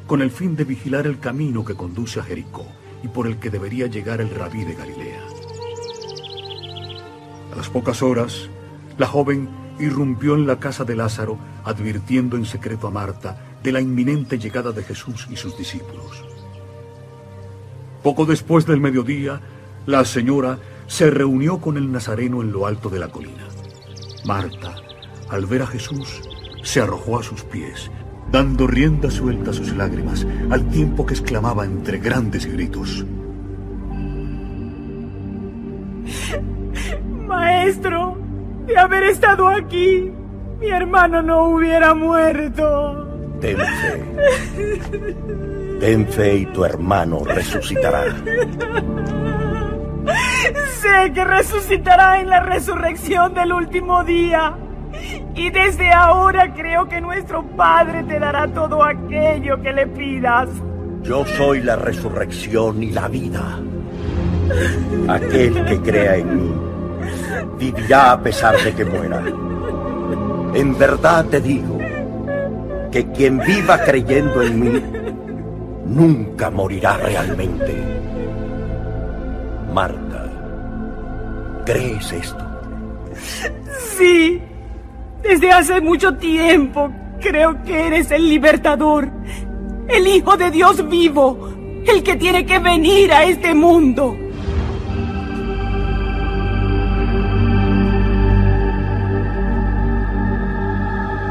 con 0.08 0.24
el 0.24 0.32
fin 0.32 0.56
de 0.56 0.64
vigilar 0.64 1.06
el 1.06 1.20
camino 1.20 1.64
que 1.64 1.76
conduce 1.76 2.20
a 2.20 2.24
Jericó 2.24 2.66
y 3.04 3.10
por 3.10 3.28
el 3.28 3.38
que 3.38 3.52
debería 3.52 3.86
llegar 3.86 4.22
el 4.22 4.32
rabí 4.32 4.64
de 4.64 4.74
Galilea. 4.74 5.22
A 7.52 7.56
las 7.58 7.70
pocas 7.70 8.02
horas, 8.02 8.50
la 8.98 9.06
joven 9.06 9.50
irrumpió 9.78 10.34
en 10.34 10.48
la 10.48 10.60
casa 10.60 10.84
de 10.84 10.96
Lázaro, 10.96 11.38
advirtiendo 11.64 12.38
en 12.38 12.46
secreto 12.48 12.88
a 12.88 12.90
Marta 12.90 13.38
de 13.62 13.72
la 13.72 13.82
inminente 13.82 14.40
llegada 14.40 14.72
de 14.72 14.82
Jesús 14.82 15.28
y 15.30 15.36
sus 15.36 15.56
discípulos. 15.56 16.26
Poco 18.02 18.26
después 18.26 18.66
del 18.66 18.82
mediodía, 18.82 19.42
la 19.86 20.04
señora 20.06 20.58
se 20.88 21.10
reunió 21.10 21.60
con 21.60 21.78
el 21.78 21.92
Nazareno 21.92 22.42
en 22.42 22.52
lo 22.52 22.68
alto 22.68 22.90
de 22.90 23.00
la 23.00 23.10
colina. 23.10 23.48
Marta, 24.26 24.76
al 25.30 25.46
ver 25.46 25.64
a 25.64 25.68
Jesús, 25.68 26.22
se 26.64 26.82
arrojó 26.82 27.20
a 27.20 27.24
sus 27.24 27.44
pies 27.44 27.92
dando 28.34 28.66
rienda 28.66 29.12
suelta 29.12 29.52
a 29.52 29.54
sus 29.54 29.76
lágrimas, 29.76 30.26
al 30.50 30.68
tiempo 30.70 31.06
que 31.06 31.14
exclamaba 31.14 31.66
entre 31.66 32.00
grandes 32.00 32.52
gritos. 32.52 33.06
Maestro, 37.28 38.18
de 38.66 38.76
haber 38.76 39.04
estado 39.04 39.48
aquí, 39.48 40.12
mi 40.60 40.68
hermano 40.68 41.22
no 41.22 41.50
hubiera 41.50 41.94
muerto. 41.94 43.08
Ten 43.40 43.58
fe. 43.58 44.04
Ten 45.80 46.08
fe 46.08 46.38
y 46.38 46.46
tu 46.48 46.66
hermano 46.66 47.24
resucitará. 47.24 48.16
Sé 50.82 51.14
que 51.14 51.24
resucitará 51.24 52.20
en 52.20 52.30
la 52.30 52.42
resurrección 52.42 53.34
del 53.34 53.54
último 53.54 54.04
día. 54.04 54.56
Y 55.36 55.50
desde 55.50 55.92
ahora 55.92 56.54
creo 56.54 56.88
que 56.88 57.02
nuestro 57.02 57.44
Padre 57.44 58.04
te 58.04 58.20
dará 58.20 58.48
todo 58.48 58.84
aquello 58.84 59.62
que 59.62 59.74
le 59.74 59.88
pidas. 59.88 60.50
Yo 61.02 61.26
soy 61.26 61.62
la 61.62 61.76
resurrección 61.76 62.84
y 62.84 62.92
la 62.92 63.08
vida. 63.08 63.60
Aquel 65.08 65.66
que 65.66 65.80
crea 65.80 66.18
en 66.18 66.36
mí 66.38 66.54
vivirá 67.58 68.12
a 68.12 68.22
pesar 68.22 68.56
de 68.58 68.74
que 68.74 68.86
muera. 68.86 69.22
En 70.54 70.78
verdad 70.78 71.26
te 71.26 71.42
digo 71.42 71.78
que 72.92 73.12
quien 73.12 73.40
viva 73.40 73.80
creyendo 73.80 74.42
en 74.44 74.60
mí 74.60 74.84
nunca 75.88 76.52
morirá 76.52 76.98
realmente. 76.98 77.76
Marta, 79.74 80.23
¿crees 81.66 82.12
esto? 82.12 82.46
Sí. 83.98 84.42
Desde 85.22 85.52
hace 85.52 85.80
mucho 85.80 86.16
tiempo 86.18 86.92
creo 87.22 87.64
que 87.64 87.88
eres 87.88 88.12
el 88.12 88.28
libertador, 88.28 89.10
el 89.88 90.08
Hijo 90.08 90.36
de 90.36 90.52
Dios 90.52 90.88
vivo, 90.90 91.50
el 91.88 92.04
que 92.04 92.18
tiene 92.18 92.46
que 92.46 92.60
venir 92.60 93.14
a 93.14 93.24
este 93.24 93.54
mundo. 93.54 94.18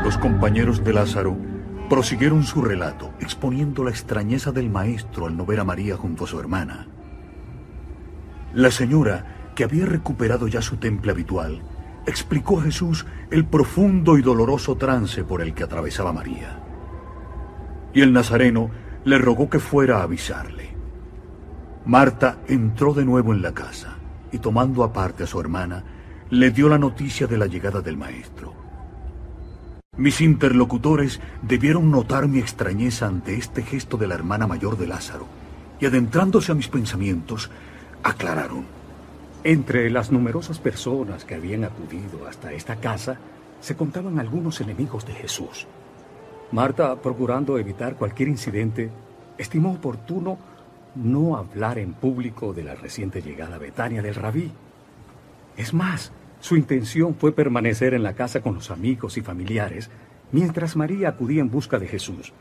Los 0.04 0.16
compañeros 0.16 0.82
de 0.82 0.92
Lázaro 0.94 1.36
prosiguieron 1.90 2.44
su 2.44 2.62
relato, 2.62 3.10
exponiendo 3.20 3.84
la 3.84 3.90
extrañeza 3.90 4.52
del 4.52 4.70
maestro 4.70 5.26
al 5.26 5.36
no 5.36 5.44
ver 5.44 5.60
a 5.60 5.64
María 5.64 5.98
junto 5.98 6.24
a 6.24 6.26
su 6.26 6.40
hermana. 6.40 6.86
La 8.54 8.70
señora, 8.70 9.41
que 9.55 9.64
había 9.64 9.86
recuperado 9.86 10.48
ya 10.48 10.62
su 10.62 10.76
temple 10.76 11.12
habitual, 11.12 11.62
explicó 12.06 12.60
a 12.60 12.64
Jesús 12.64 13.06
el 13.31 13.44
profundo 13.44 14.18
y 14.18 14.22
doloroso 14.22 14.76
trance 14.76 15.24
por 15.24 15.40
el 15.42 15.55
que 15.55 15.64
atravesaba 15.64 16.12
María. 16.12 16.58
Y 17.94 18.00
el 18.00 18.12
Nazareno 18.12 18.70
le 19.05 19.18
rogó 19.18 19.50
que 19.50 19.58
fuera 19.58 19.98
a 19.98 20.02
avisarle. 20.05 20.70
Marta 21.84 22.39
entró 22.47 22.94
de 22.94 23.05
nuevo 23.05 23.32
en 23.32 23.42
la 23.42 23.52
casa 23.52 23.97
y 24.31 24.39
tomando 24.39 24.82
aparte 24.82 25.24
a 25.24 25.26
su 25.26 25.39
hermana, 25.40 25.84
le 26.31 26.50
dio 26.50 26.68
la 26.68 26.78
noticia 26.78 27.26
de 27.26 27.36
la 27.36 27.47
llegada 27.47 27.82
del 27.82 27.97
maestro. 27.97 28.55
Mis 29.97 30.22
interlocutores 30.22 31.20
debieron 31.42 31.90
notar 31.90 32.26
mi 32.26 32.39
extrañeza 32.39 33.06
ante 33.06 33.36
este 33.36 33.62
gesto 33.62 33.98
de 33.98 34.06
la 34.06 34.14
hermana 34.14 34.47
mayor 34.47 34.78
de 34.78 34.86
Lázaro 34.86 35.26
y 35.81 35.86
adentrándose 35.86 36.52
a 36.52 36.55
mis 36.55 36.68
pensamientos, 36.68 37.50
aclararon. 38.02 38.64
Entre 39.44 39.90
las 39.90 40.12
numerosas 40.12 40.60
personas 40.60 41.24
que 41.24 41.34
habían 41.34 41.64
acudido 41.64 42.28
hasta 42.28 42.52
esta 42.52 42.76
casa, 42.76 43.18
se 43.60 43.76
contaban 43.76 44.20
algunos 44.20 44.60
enemigos 44.60 45.04
de 45.04 45.14
Jesús. 45.14 45.66
Marta, 46.52 46.94
procurando 47.00 47.58
evitar 47.58 47.96
cualquier 47.96 48.28
incidente, 48.28 48.90
estimó 49.38 49.72
oportuno 49.72 50.38
no 50.94 51.36
hablar 51.36 51.78
en 51.78 51.92
público 51.92 52.52
de 52.52 52.62
la 52.62 52.76
reciente 52.76 53.20
llegada 53.20 53.56
a 53.56 53.58
Betania 53.58 54.00
del 54.00 54.14
rabí. 54.14 54.52
Es 55.56 55.74
más, 55.74 56.12
su 56.38 56.56
intención 56.56 57.16
fue 57.16 57.32
permanecer 57.32 57.94
en 57.94 58.04
la 58.04 58.14
casa 58.14 58.42
con 58.42 58.54
los 58.54 58.70
amigos 58.70 59.16
y 59.16 59.22
familiares 59.22 59.90
mientras 60.30 60.76
María 60.76 61.08
acudía 61.08 61.40
en 61.40 61.50
busca 61.50 61.78
de 61.80 61.88
Jesús. 61.88 62.32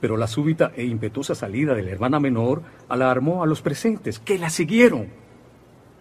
Pero 0.00 0.16
la 0.16 0.26
súbita 0.26 0.70
e 0.76 0.84
impetuosa 0.84 1.34
salida 1.34 1.74
de 1.74 1.82
la 1.82 1.90
hermana 1.90 2.20
menor 2.20 2.62
alarmó 2.88 3.42
a 3.42 3.46
los 3.46 3.62
presentes, 3.62 4.18
que 4.18 4.38
la 4.38 4.50
siguieron, 4.50 5.23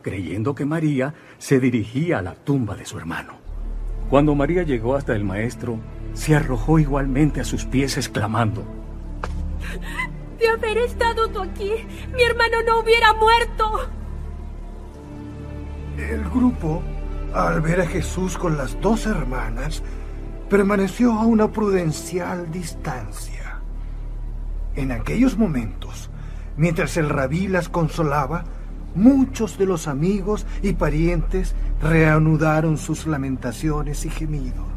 creyendo 0.03 0.53
que 0.53 0.65
María 0.65 1.15
se 1.39 1.59
dirigía 1.59 2.19
a 2.19 2.21
la 2.21 2.35
tumba 2.35 2.75
de 2.75 2.85
su 2.85 2.99
hermano. 2.99 3.33
Cuando 4.09 4.35
María 4.35 4.61
llegó 4.61 4.95
hasta 4.95 5.15
el 5.15 5.23
maestro, 5.23 5.79
se 6.13 6.35
arrojó 6.35 6.77
igualmente 6.77 7.41
a 7.41 7.43
sus 7.43 7.65
pies 7.65 7.97
exclamando, 7.97 8.63
De 10.37 10.47
haber 10.47 10.77
estado 10.77 11.27
tú 11.29 11.41
aquí, 11.41 11.71
mi 12.13 12.21
hermano 12.21 12.57
no 12.67 12.79
hubiera 12.79 13.13
muerto. 13.13 13.89
El 15.97 16.23
grupo, 16.29 16.83
al 17.33 17.61
ver 17.61 17.81
a 17.81 17.87
Jesús 17.87 18.37
con 18.37 18.57
las 18.57 18.79
dos 18.81 19.07
hermanas, 19.07 19.81
permaneció 20.49 21.13
a 21.13 21.25
una 21.25 21.51
prudencial 21.51 22.51
distancia. 22.51 23.59
En 24.75 24.91
aquellos 24.91 25.37
momentos, 25.37 26.11
mientras 26.57 26.97
el 26.97 27.09
rabí 27.09 27.47
las 27.47 27.69
consolaba, 27.69 28.43
muchos 28.95 29.57
de 29.57 29.65
los 29.65 29.87
amigos 29.87 30.45
y 30.61 30.73
parientes 30.73 31.55
reanudaron 31.81 32.77
sus 32.77 33.05
lamentaciones 33.07 34.05
y 34.05 34.09
gemidos. 34.09 34.67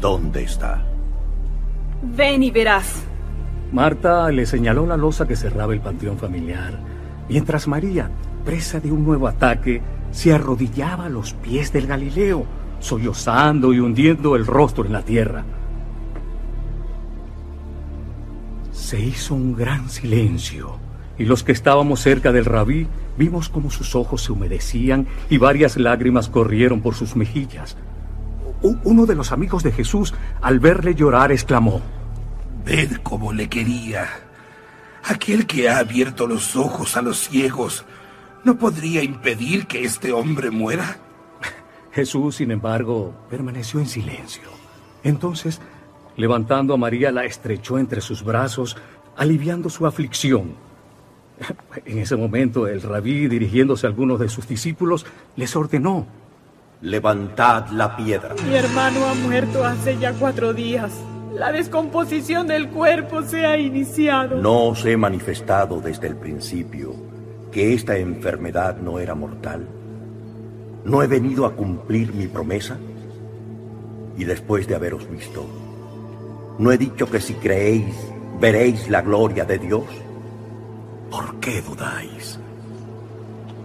¿Dónde 0.00 0.44
está? 0.44 0.84
Ven 2.02 2.42
y 2.42 2.50
verás. 2.50 3.02
Marta 3.72 4.30
le 4.30 4.46
señaló 4.46 4.86
la 4.86 4.96
losa 4.96 5.26
que 5.26 5.36
cerraba 5.36 5.74
el 5.74 5.80
panteón 5.80 6.16
familiar, 6.18 6.78
mientras 7.28 7.68
María, 7.68 8.10
presa 8.44 8.80
de 8.80 8.90
un 8.90 9.04
nuevo 9.04 9.28
ataque, 9.28 9.82
se 10.10 10.32
arrodillaba 10.32 11.06
a 11.06 11.10
los 11.10 11.34
pies 11.34 11.72
del 11.72 11.86
Galileo, 11.86 12.46
sollozando 12.80 13.72
y 13.72 13.80
hundiendo 13.80 14.36
el 14.36 14.46
rostro 14.46 14.86
en 14.86 14.92
la 14.92 15.02
tierra. 15.02 15.44
Se 18.72 18.98
hizo 18.98 19.34
un 19.34 19.54
gran 19.54 19.90
silencio, 19.90 20.78
y 21.18 21.24
los 21.24 21.42
que 21.42 21.52
estábamos 21.52 22.00
cerca 22.00 22.32
del 22.32 22.44
rabí 22.44 22.86
vimos 23.16 23.48
como 23.48 23.70
sus 23.70 23.94
ojos 23.94 24.22
se 24.22 24.32
humedecían 24.32 25.06
y 25.28 25.38
varias 25.38 25.76
lágrimas 25.76 26.28
corrieron 26.28 26.80
por 26.80 26.94
sus 26.94 27.16
mejillas. 27.16 27.76
Uno 28.62 29.06
de 29.06 29.14
los 29.14 29.32
amigos 29.32 29.62
de 29.62 29.72
Jesús, 29.72 30.14
al 30.40 30.58
verle 30.60 30.94
llorar, 30.94 31.30
exclamó, 31.30 31.80
Ved 32.64 32.98
cómo 33.02 33.32
le 33.32 33.48
quería. 33.48 34.08
Aquel 35.04 35.46
que 35.46 35.68
ha 35.68 35.78
abierto 35.78 36.26
los 36.26 36.56
ojos 36.56 36.96
a 36.96 37.02
los 37.02 37.18
ciegos, 37.18 37.84
¿no 38.44 38.58
podría 38.58 39.02
impedir 39.02 39.66
que 39.66 39.84
este 39.84 40.12
hombre 40.12 40.50
muera? 40.50 40.98
Jesús, 41.92 42.36
sin 42.36 42.50
embargo, 42.50 43.14
permaneció 43.30 43.80
en 43.80 43.86
silencio. 43.86 44.48
Entonces, 45.04 45.60
levantando 46.16 46.74
a 46.74 46.76
María, 46.76 47.12
la 47.12 47.24
estrechó 47.24 47.78
entre 47.78 48.00
sus 48.00 48.24
brazos, 48.24 48.76
aliviando 49.16 49.70
su 49.70 49.86
aflicción. 49.86 50.67
En 51.84 51.98
ese 51.98 52.16
momento, 52.16 52.66
el 52.66 52.82
rabí, 52.82 53.28
dirigiéndose 53.28 53.86
a 53.86 53.90
algunos 53.90 54.20
de 54.20 54.28
sus 54.28 54.48
discípulos, 54.48 55.06
les 55.36 55.54
ordenó, 55.56 56.06
Levantad 56.80 57.70
la 57.70 57.96
piedra. 57.96 58.36
Mi 58.46 58.54
hermano 58.54 59.04
ha 59.06 59.14
muerto 59.14 59.64
hace 59.64 59.98
ya 59.98 60.12
cuatro 60.12 60.52
días. 60.52 60.92
La 61.34 61.50
descomposición 61.50 62.46
del 62.46 62.68
cuerpo 62.68 63.22
se 63.22 63.44
ha 63.46 63.58
iniciado. 63.58 64.36
No 64.36 64.66
os 64.68 64.84
he 64.84 64.96
manifestado 64.96 65.80
desde 65.80 66.06
el 66.06 66.14
principio 66.14 66.94
que 67.50 67.74
esta 67.74 67.96
enfermedad 67.96 68.76
no 68.76 69.00
era 69.00 69.16
mortal. 69.16 69.66
¿No 70.84 71.02
he 71.02 71.08
venido 71.08 71.46
a 71.46 71.54
cumplir 71.54 72.14
mi 72.14 72.28
promesa? 72.28 72.76
Y 74.16 74.24
después 74.24 74.68
de 74.68 74.76
haberos 74.76 75.10
visto, 75.10 75.46
¿no 76.58 76.70
he 76.70 76.78
dicho 76.78 77.10
que 77.10 77.20
si 77.20 77.34
creéis 77.34 77.94
veréis 78.40 78.88
la 78.88 79.02
gloria 79.02 79.44
de 79.44 79.58
Dios? 79.58 79.84
¿Por 81.10 81.40
qué 81.40 81.62
dudáis? 81.62 82.38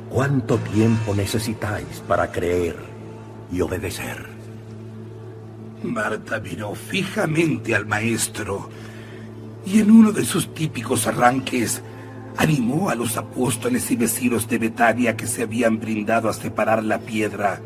¿Cuánto 0.09 0.57
tiempo 0.57 1.13
necesitáis 1.15 2.01
para 2.07 2.31
creer 2.31 2.75
y 3.51 3.61
obedecer? 3.61 4.27
Marta 5.83 6.39
miró 6.39 6.73
fijamente 6.75 7.75
al 7.75 7.85
maestro 7.85 8.69
y 9.65 9.80
en 9.80 9.91
uno 9.91 10.11
de 10.11 10.23
sus 10.23 10.53
típicos 10.53 11.07
arranques 11.07 11.81
animó 12.38 12.89
a 12.89 12.95
los 12.95 13.17
apóstoles 13.17 13.91
y 13.91 13.95
vecinos 13.95 14.47
de 14.47 14.57
Betania 14.57 15.17
que 15.17 15.27
se 15.27 15.43
habían 15.43 15.80
brindado 15.80 16.30
a 16.30 16.33
separar 16.33 16.83
la 16.83 16.99
piedra 16.99 17.59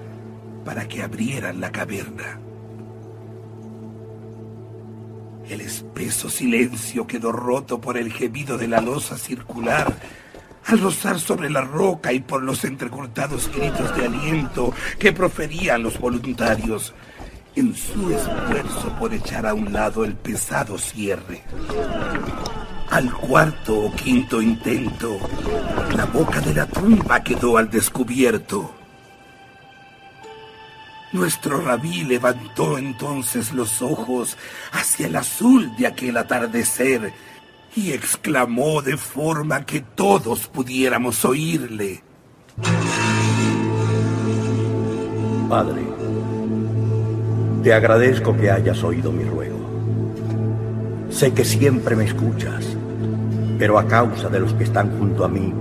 para 0.65 0.88
que 0.88 1.03
abrieran 1.03 1.61
la 1.61 1.72
caverna. 1.72 2.39
El 5.50 5.61
espeso 5.61 6.30
silencio 6.30 7.08
quedó 7.08 7.32
roto 7.32 7.80
por 7.80 7.98
el 7.98 8.11
gemido 8.11 8.58
de 8.58 8.67
la 8.67 8.82
losa 8.82 9.17
circular 9.17 9.95
al 10.66 10.80
rozar 10.80 11.19
sobre 11.19 11.50
la 11.50 11.61
roca 11.61 12.11
y 12.11 12.19
por 12.19 12.43
los 12.43 12.66
entrecortados 12.66 13.50
gritos 13.56 13.95
de 13.95 14.06
aliento 14.06 14.74
que 15.00 15.14
proferían 15.14 15.84
los 15.84 15.98
voluntarios 15.98 16.93
en 17.56 17.74
su 17.74 18.11
esfuerzo 18.11 18.93
por 19.00 19.14
echar 19.14 19.45
a 19.45 19.53
un 19.53 19.72
lado 19.72 20.03
el 20.03 20.16
pesado 20.16 20.77
cierre. 20.77 21.42
Al 22.90 23.14
cuarto 23.14 23.85
o 23.85 23.92
quinto 23.93 24.42
intento, 24.42 25.17
la 25.95 26.06
boca 26.06 26.42
de 26.42 26.53
la 26.53 26.66
tumba 26.67 27.24
quedó 27.24 27.58
al 27.58 27.69
descubierto. 27.69 28.76
Nuestro 31.14 31.61
rabí 31.61 32.03
levantó 32.03 32.77
entonces 32.77 33.53
los 33.53 33.82
ojos 33.82 34.38
hacia 34.74 35.08
el 35.08 35.16
azul 35.16 35.74
de 35.77 35.88
aquel 35.88 36.18
atardecer 36.18 37.14
y 37.76 37.92
exclamó 37.92 38.82
de 38.82 38.98
forma 38.98 39.66
que 39.66 39.80
todos 39.80 40.48
pudiéramos 40.48 41.24
oírle. 41.24 42.03
Padre, 45.48 45.82
te 47.64 47.74
agradezco 47.74 48.36
que 48.36 48.52
hayas 48.52 48.84
oído 48.84 49.11
mi 49.14 49.24
ruego. 49.24 49.58
Sé 51.10 51.34
que 51.34 51.45
siempre 51.45 51.95
me 51.95 52.03
escuchas, 52.03 52.66
pero 53.58 53.80
a 53.80 53.88
causa 53.88 54.27
de 54.27 54.42
los 54.42 54.53
que 54.53 54.66
están 54.66 55.00
junto 55.00 55.24
a 55.24 55.30
mí, 55.30 55.53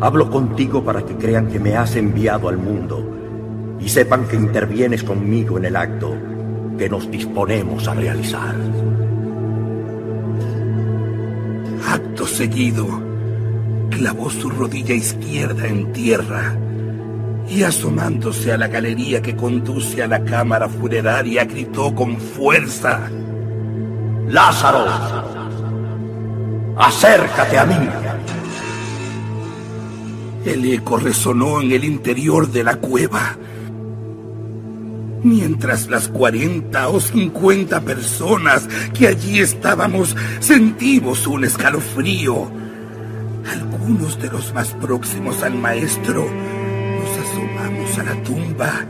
hablo 0.00 0.30
contigo 0.30 0.84
para 0.84 1.04
que 1.04 1.16
crean 1.16 1.48
que 1.48 1.58
me 1.58 1.76
has 1.76 1.96
enviado 1.96 2.48
al 2.48 2.56
mundo 2.56 3.19
y 3.82 3.88
sepan 3.88 4.26
que 4.26 4.36
intervienes 4.36 5.02
conmigo 5.02 5.58
en 5.58 5.64
el 5.66 5.76
acto 5.76 6.16
que 6.78 6.88
nos 6.88 7.10
disponemos 7.10 7.88
a 7.88 7.94
realizar. 7.94 8.54
Acto 11.88 12.26
seguido, 12.26 12.86
clavó 13.90 14.30
su 14.30 14.50
rodilla 14.50 14.94
izquierda 14.94 15.66
en 15.66 15.92
tierra 15.92 16.56
y 17.48 17.62
asomándose 17.64 18.52
a 18.52 18.58
la 18.58 18.68
galería 18.68 19.20
que 19.20 19.34
conduce 19.34 20.02
a 20.02 20.06
la 20.06 20.24
cámara 20.24 20.68
funeraria, 20.68 21.44
gritó 21.44 21.94
con 21.94 22.16
fuerza, 22.16 23.10
Lázaro, 24.28 24.86
acércate 26.76 27.58
a 27.58 27.64
mí. 27.64 27.88
El 30.44 30.72
eco 30.72 30.96
resonó 30.96 31.60
en 31.60 31.72
el 31.72 31.84
interior 31.84 32.48
de 32.48 32.64
la 32.64 32.76
cueva. 32.76 33.36
Mientras 35.22 35.88
las 35.88 36.08
40 36.08 36.88
o 36.88 37.00
50 37.00 37.80
personas 37.82 38.66
que 38.94 39.06
allí 39.06 39.40
estábamos 39.40 40.16
sentimos 40.40 41.26
un 41.26 41.44
escalofrío. 41.44 42.50
Algunos 43.50 44.20
de 44.20 44.30
los 44.30 44.54
más 44.54 44.68
próximos 44.74 45.42
al 45.42 45.54
maestro 45.54 46.24
nos 46.24 47.26
asomamos 47.26 47.98
a 47.98 48.04
la 48.04 48.22
tumba 48.22 48.86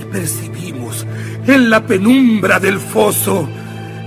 y 0.00 0.04
percibimos 0.06 1.06
en 1.46 1.70
la 1.70 1.86
penumbra 1.86 2.58
del 2.58 2.78
foso 2.78 3.48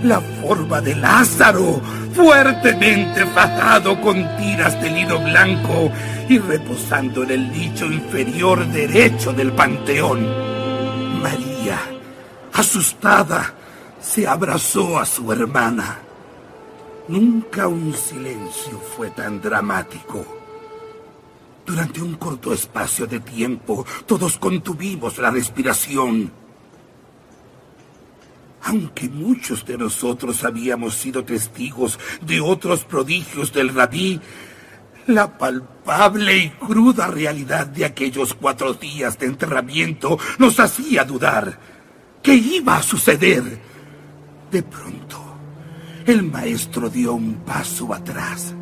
la 0.03 0.21
forma 0.21 0.81
de 0.81 0.95
Lázaro, 0.95 1.81
fuertemente 2.13 3.25
fajado 3.27 3.99
con 4.01 4.15
tiras 4.37 4.79
de 4.81 4.91
lino 4.91 5.19
blanco 5.19 5.91
y 6.29 6.39
reposando 6.39 7.23
en 7.23 7.31
el 7.31 7.51
nicho 7.51 7.85
inferior 7.85 8.65
derecho 8.67 9.33
del 9.33 9.51
panteón. 9.53 10.66
María, 11.17 11.79
asustada, 12.53 13.53
se 13.99 14.27
abrazó 14.27 14.99
a 14.99 15.05
su 15.05 15.31
hermana. 15.31 15.99
Nunca 17.07 17.67
un 17.67 17.93
silencio 17.93 18.79
fue 18.79 19.09
tan 19.11 19.41
dramático. 19.41 20.25
Durante 21.65 22.01
un 22.01 22.15
corto 22.15 22.53
espacio 22.53 23.07
de 23.07 23.19
tiempo, 23.19 23.85
todos 24.05 24.37
contuvimos 24.37 25.17
la 25.17 25.31
respiración. 25.31 26.31
Aunque 28.63 29.09
muchos 29.09 29.65
de 29.65 29.77
nosotros 29.77 30.43
habíamos 30.43 30.95
sido 30.95 31.23
testigos 31.23 31.99
de 32.21 32.41
otros 32.41 32.83
prodigios 32.83 33.51
del 33.53 33.73
rabí, 33.73 34.19
la 35.07 35.37
palpable 35.37 36.37
y 36.37 36.49
cruda 36.49 37.07
realidad 37.07 37.67
de 37.67 37.85
aquellos 37.85 38.33
cuatro 38.33 38.73
días 38.73 39.17
de 39.17 39.27
enterramiento 39.27 40.19
nos 40.37 40.59
hacía 40.59 41.03
dudar. 41.03 41.57
¿Qué 42.21 42.35
iba 42.35 42.77
a 42.77 42.83
suceder? 42.83 43.59
De 44.51 44.63
pronto, 44.63 45.17
el 46.05 46.23
maestro 46.23 46.89
dio 46.89 47.13
un 47.13 47.35
paso 47.35 47.93
atrás. 47.93 48.53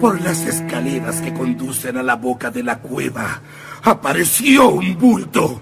Por 0.00 0.20
las 0.22 0.44
escaleras 0.44 1.20
que 1.20 1.34
conducen 1.34 1.96
a 1.96 2.02
la 2.02 2.14
boca 2.14 2.50
de 2.50 2.62
la 2.62 2.78
cueva, 2.78 3.40
apareció 3.82 4.68
un 4.68 4.96
bulto. 4.96 5.60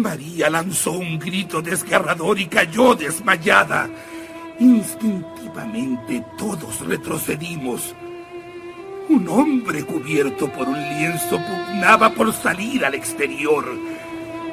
María 0.00 0.48
lanzó 0.48 0.92
un 0.92 1.18
grito 1.18 1.60
desgarrador 1.60 2.38
y 2.38 2.46
cayó 2.46 2.94
desmayada. 2.94 3.88
Instintivamente 4.58 6.24
todos 6.38 6.80
retrocedimos. 6.80 7.94
Un 9.08 9.28
hombre 9.28 9.84
cubierto 9.84 10.50
por 10.50 10.68
un 10.68 10.80
lienzo 10.80 11.38
pugnaba 11.38 12.10
por 12.10 12.32
salir 12.32 12.84
al 12.84 12.94
exterior, 12.94 13.64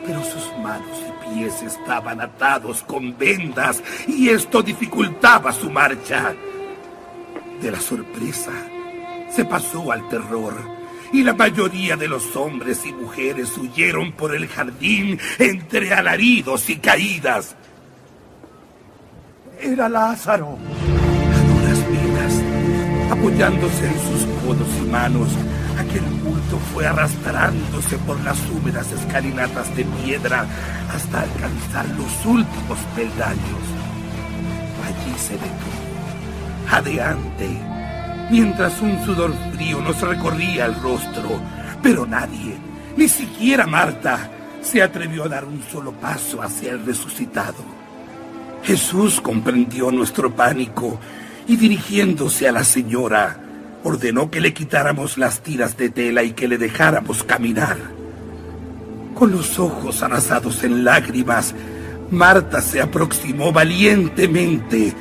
pero 0.06 0.24
sus 0.24 0.52
manos 0.62 0.98
y 1.08 1.36
pies 1.36 1.62
estaban 1.62 2.22
atados 2.22 2.84
con 2.84 3.18
vendas 3.18 3.84
y 4.08 4.30
esto 4.30 4.62
dificultaba 4.62 5.54
su 5.54 5.70
marcha. 5.70 6.36
De 7.62 7.72
la 7.72 7.80
sorpresa 7.80 8.52
se 9.30 9.46
pasó 9.46 9.92
al 9.92 10.08
terror 10.10 10.77
y 11.14 11.24
la 11.24 11.34
mayoría 11.34 11.96
de 11.96 12.08
los 12.08 12.36
hombres 12.36 12.86
y 12.86 12.94
mujeres 12.94 13.58
huyeron 13.58 14.12
por 14.14 14.36
el 14.36 14.48
jardín 14.48 15.20
entre 15.40 15.94
alaridos 15.94 16.70
y 16.70 16.78
caídas. 16.78 17.56
Era 19.60 19.90
Lázaro. 19.90 20.58
A 20.58 21.40
duras 21.48 21.80
penas, 21.80 23.12
apoyándose 23.12 23.88
en 23.88 23.94
sus 23.94 24.28
codos 24.44 24.68
y 24.80 24.90
manos, 24.90 25.30
aquel 25.80 26.04
bulto 26.24 26.60
fue 26.74 26.86
arrastrándose 26.86 27.98
por 28.00 28.20
las 28.22 28.38
húmedas 28.50 28.92
escalinatas 28.92 29.76
de 29.76 29.86
piedra 30.04 30.46
hasta 30.94 31.22
alcanzar 31.22 31.86
los 31.98 32.26
últimos 32.26 32.80
peldaños. 32.96 33.64
Allí 34.86 35.18
se 35.18 35.34
detuvo, 35.34 36.68
jadeante, 36.68 37.77
mientras 38.30 38.82
un 38.82 39.04
sudor 39.06 39.34
frío 39.54 39.82
nos 39.82 40.02
recorría 40.02 40.66
el 40.66 40.76
rostro, 40.76 41.42
pero 41.82 42.06
nadie, 42.06 42.56
ni 42.96 43.08
siquiera 43.08 43.68
Marta, 43.68 44.30
se 44.62 44.82
atrevió 44.82 45.26
a 45.26 45.30
dar 45.30 45.46
un 45.46 45.62
solo 45.72 45.94
paso 45.94 46.42
hacia 46.42 46.72
el 46.72 46.86
resucitado. 46.86 47.78
Jesús 48.64 49.22
comprendió 49.22 49.92
nuestro 49.92 50.36
pánico 50.36 51.00
y 51.48 51.56
dirigiéndose 51.56 52.48
a 52.48 52.52
la 52.52 52.64
señora, 52.64 53.38
ordenó 53.84 54.30
que 54.30 54.42
le 54.42 54.54
quitáramos 54.54 55.18
las 55.18 55.42
tiras 55.42 55.78
de 55.78 55.90
tela 55.90 56.24
y 56.24 56.32
que 56.32 56.48
le 56.48 56.58
dejáramos 56.58 57.24
caminar. 57.24 57.78
Con 59.16 59.32
los 59.32 59.58
ojos 59.58 60.04
arrasados 60.04 60.64
en 60.64 60.84
lágrimas, 60.84 61.56
Marta 62.12 62.62
se 62.62 62.82
aproximó 62.82 63.52
valientemente, 63.52 64.94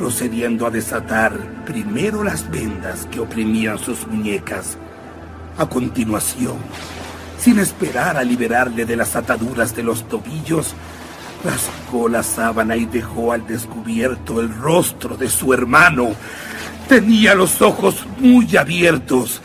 procediendo 0.00 0.66
a 0.66 0.70
desatar 0.70 1.38
primero 1.66 2.24
las 2.24 2.50
vendas 2.50 3.06
que 3.10 3.20
oprimían 3.20 3.78
sus 3.78 4.06
muñecas. 4.06 4.78
A 5.58 5.66
continuación, 5.66 6.56
sin 7.38 7.58
esperar 7.58 8.16
a 8.16 8.24
liberarle 8.24 8.86
de 8.86 8.96
las 8.96 9.14
ataduras 9.14 9.76
de 9.76 9.82
los 9.82 10.08
tobillos, 10.08 10.72
rasgó 11.44 12.08
la 12.08 12.22
sábana 12.22 12.76
y 12.76 12.86
dejó 12.86 13.32
al 13.34 13.46
descubierto 13.46 14.40
el 14.40 14.48
rostro 14.54 15.18
de 15.18 15.28
su 15.28 15.52
hermano. 15.52 16.12
Tenía 16.88 17.34
los 17.34 17.60
ojos 17.60 18.06
muy 18.18 18.56
abiertos 18.56 19.42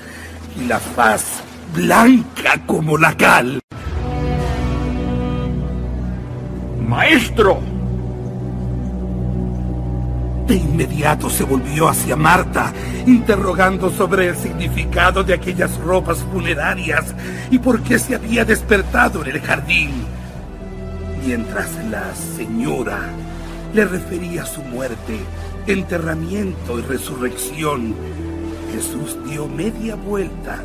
y 0.58 0.68
la 0.68 0.80
faz 0.80 1.42
blanca 1.76 2.62
como 2.66 2.98
la 2.98 3.18
cal. 3.18 3.60
¡Maestro! 6.88 7.75
De 10.48 10.56
inmediato 10.56 11.28
se 11.28 11.44
volvió 11.44 11.88
hacia 11.88 12.16
Marta, 12.16 12.72
interrogando 13.08 13.90
sobre 13.90 14.28
el 14.28 14.36
significado 14.36 15.24
de 15.24 15.34
aquellas 15.34 15.76
ropas 15.80 16.20
funerarias 16.32 17.16
y 17.50 17.58
por 17.58 17.82
qué 17.82 17.98
se 17.98 18.14
había 18.14 18.46
despertado 18.46 19.24
en 19.24 19.36
el 19.36 19.42
jardín. 19.42 19.90
Mientras 21.26 21.70
la 21.90 22.14
señora 22.14 23.00
le 23.74 23.86
refería 23.86 24.46
su 24.46 24.62
muerte, 24.62 25.20
enterramiento 25.66 26.78
y 26.78 26.84
resurrección, 26.84 27.96
Jesús 28.72 29.18
dio 29.28 29.48
media 29.48 29.96
vuelta 29.96 30.62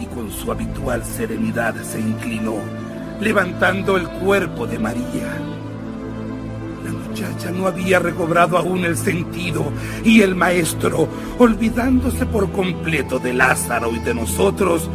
y 0.00 0.06
con 0.06 0.30
su 0.30 0.50
habitual 0.50 1.04
serenidad 1.04 1.74
se 1.82 2.00
inclinó, 2.00 2.54
levantando 3.20 3.98
el 3.98 4.08
cuerpo 4.08 4.66
de 4.66 4.78
María. 4.78 5.38
La 6.84 6.92
muchacha 6.92 7.50
no 7.50 7.66
había 7.66 7.98
recobrado 7.98 8.58
aún 8.58 8.84
el 8.84 8.96
sentido 8.96 9.72
y 10.04 10.20
el 10.20 10.34
maestro, 10.34 11.08
olvidándose 11.38 12.26
por 12.26 12.50
completo 12.52 13.18
de 13.18 13.32
Lázaro 13.32 13.90
y 13.94 14.00
de 14.00 14.14
nosotros, 14.14 14.90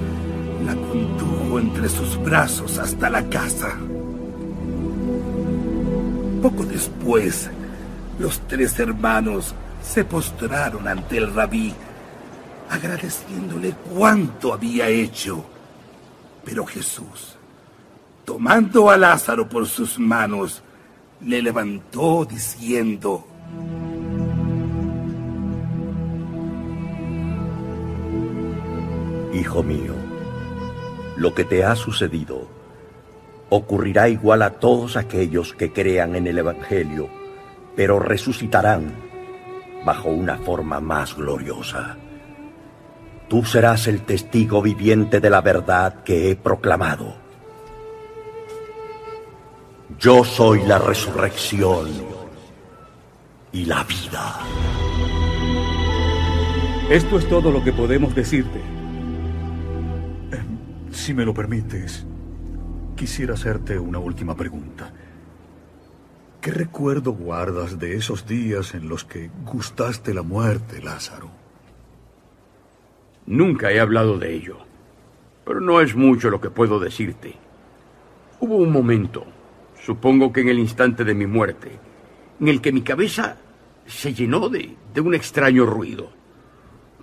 la 0.66 0.76
condujo 0.76 1.60
entre 1.60 1.90
sus 1.90 2.22
brazos 2.22 2.78
hasta 2.78 3.10
la 3.10 3.28
casa. 3.28 3.76
Poco 6.44 6.64
después, 6.64 7.50
los 8.20 8.40
tres 8.48 8.78
hermanos 8.80 9.56
se 9.82 10.04
postraron 10.04 10.88
ante 10.88 11.18
el 11.18 11.34
rabí, 11.34 11.74
agradeciéndole 12.70 13.74
cuánto 13.94 14.54
había 14.54 14.88
hecho. 14.90 15.44
Pero 16.46 16.66
Jesús, 16.66 17.36
tomando 18.26 18.90
a 18.90 18.98
Lázaro 18.98 19.50
por 19.50 19.68
sus 19.68 19.98
manos, 19.98 20.62
le 21.22 21.42
levantó 21.42 22.26
diciendo, 22.26 23.26
Hijo 29.34 29.64
mío, 29.64 29.94
lo 31.18 31.34
que 31.34 31.44
te 31.44 31.64
ha 31.64 31.76
sucedido 31.76 32.48
ocurrirá 33.50 34.10
igual 34.10 34.42
a 34.42 34.52
todos 34.60 34.96
aquellos 34.96 35.54
que 35.54 35.72
crean 35.72 36.16
en 36.16 36.28
el 36.28 36.38
Evangelio, 36.38 37.10
pero 37.76 38.00
resucitarán 38.00 38.94
bajo 39.86 40.10
una 40.10 40.38
forma 40.38 40.80
más 40.80 41.16
gloriosa. 41.16 41.98
Tú 43.28 43.44
serás 43.44 43.88
el 43.88 44.02
testigo 44.02 44.62
viviente 44.62 45.20
de 45.20 45.30
la 45.30 45.42
verdad 45.42 46.04
que 46.04 46.32
he 46.32 46.36
proclamado. 46.36 47.29
Yo 50.00 50.24
soy 50.24 50.64
la 50.64 50.80
resurrección 50.80 51.90
y 53.52 53.66
la 53.66 53.84
vida. 53.84 54.40
Esto 56.90 57.20
es 57.20 57.28
todo 57.28 57.52
lo 57.52 57.62
que 57.62 57.74
podemos 57.74 58.16
decirte. 58.16 58.62
Si 60.92 61.14
me 61.14 61.26
lo 61.26 61.34
permites, 61.34 62.06
quisiera 62.96 63.34
hacerte 63.34 63.78
una 63.78 64.00
última 64.00 64.38
pregunta. 64.38 64.94
¿Qué 66.40 66.52
recuerdo 66.52 67.12
guardas 67.12 67.78
de 67.78 67.98
esos 67.98 68.26
días 68.26 68.76
en 68.76 68.88
los 68.88 69.04
que 69.04 69.30
gustaste 69.44 70.14
la 70.14 70.22
muerte, 70.22 70.82
Lázaro? 70.82 71.30
Nunca 73.26 73.70
he 73.70 73.82
hablado 73.82 74.18
de 74.18 74.34
ello, 74.34 74.60
pero 75.44 75.60
no 75.60 75.82
es 75.82 75.94
mucho 75.94 76.30
lo 76.30 76.40
que 76.40 76.50
puedo 76.50 76.80
decirte. 76.80 77.36
Hubo 78.40 78.56
un 78.56 78.72
momento, 78.72 79.26
supongo 79.90 80.32
que 80.32 80.42
en 80.42 80.50
el 80.50 80.60
instante 80.60 81.04
de 81.04 81.16
mi 81.16 81.26
muerte, 81.26 81.72
en 82.40 82.48
el 82.48 82.62
que 82.62 82.72
mi 82.72 82.84
cabeza 82.84 83.38
se 83.88 84.14
llenó 84.14 84.48
de, 84.48 84.76
de 84.94 85.02
un 85.02 85.16
extraño 85.16 85.66
ruido. 85.66 86.12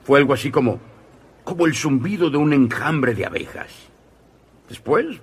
Fue 0.05 0.21
algo 0.21 0.33
así 0.33 0.53
como, 0.53 0.79
como 1.43 1.67
el 1.67 1.75
zumbido 1.75 2.31
de 2.31 2.37
un 2.37 2.53
enjambre 2.53 3.13
de 3.13 3.27
abejas. 3.27 3.73
Después, 4.69 5.21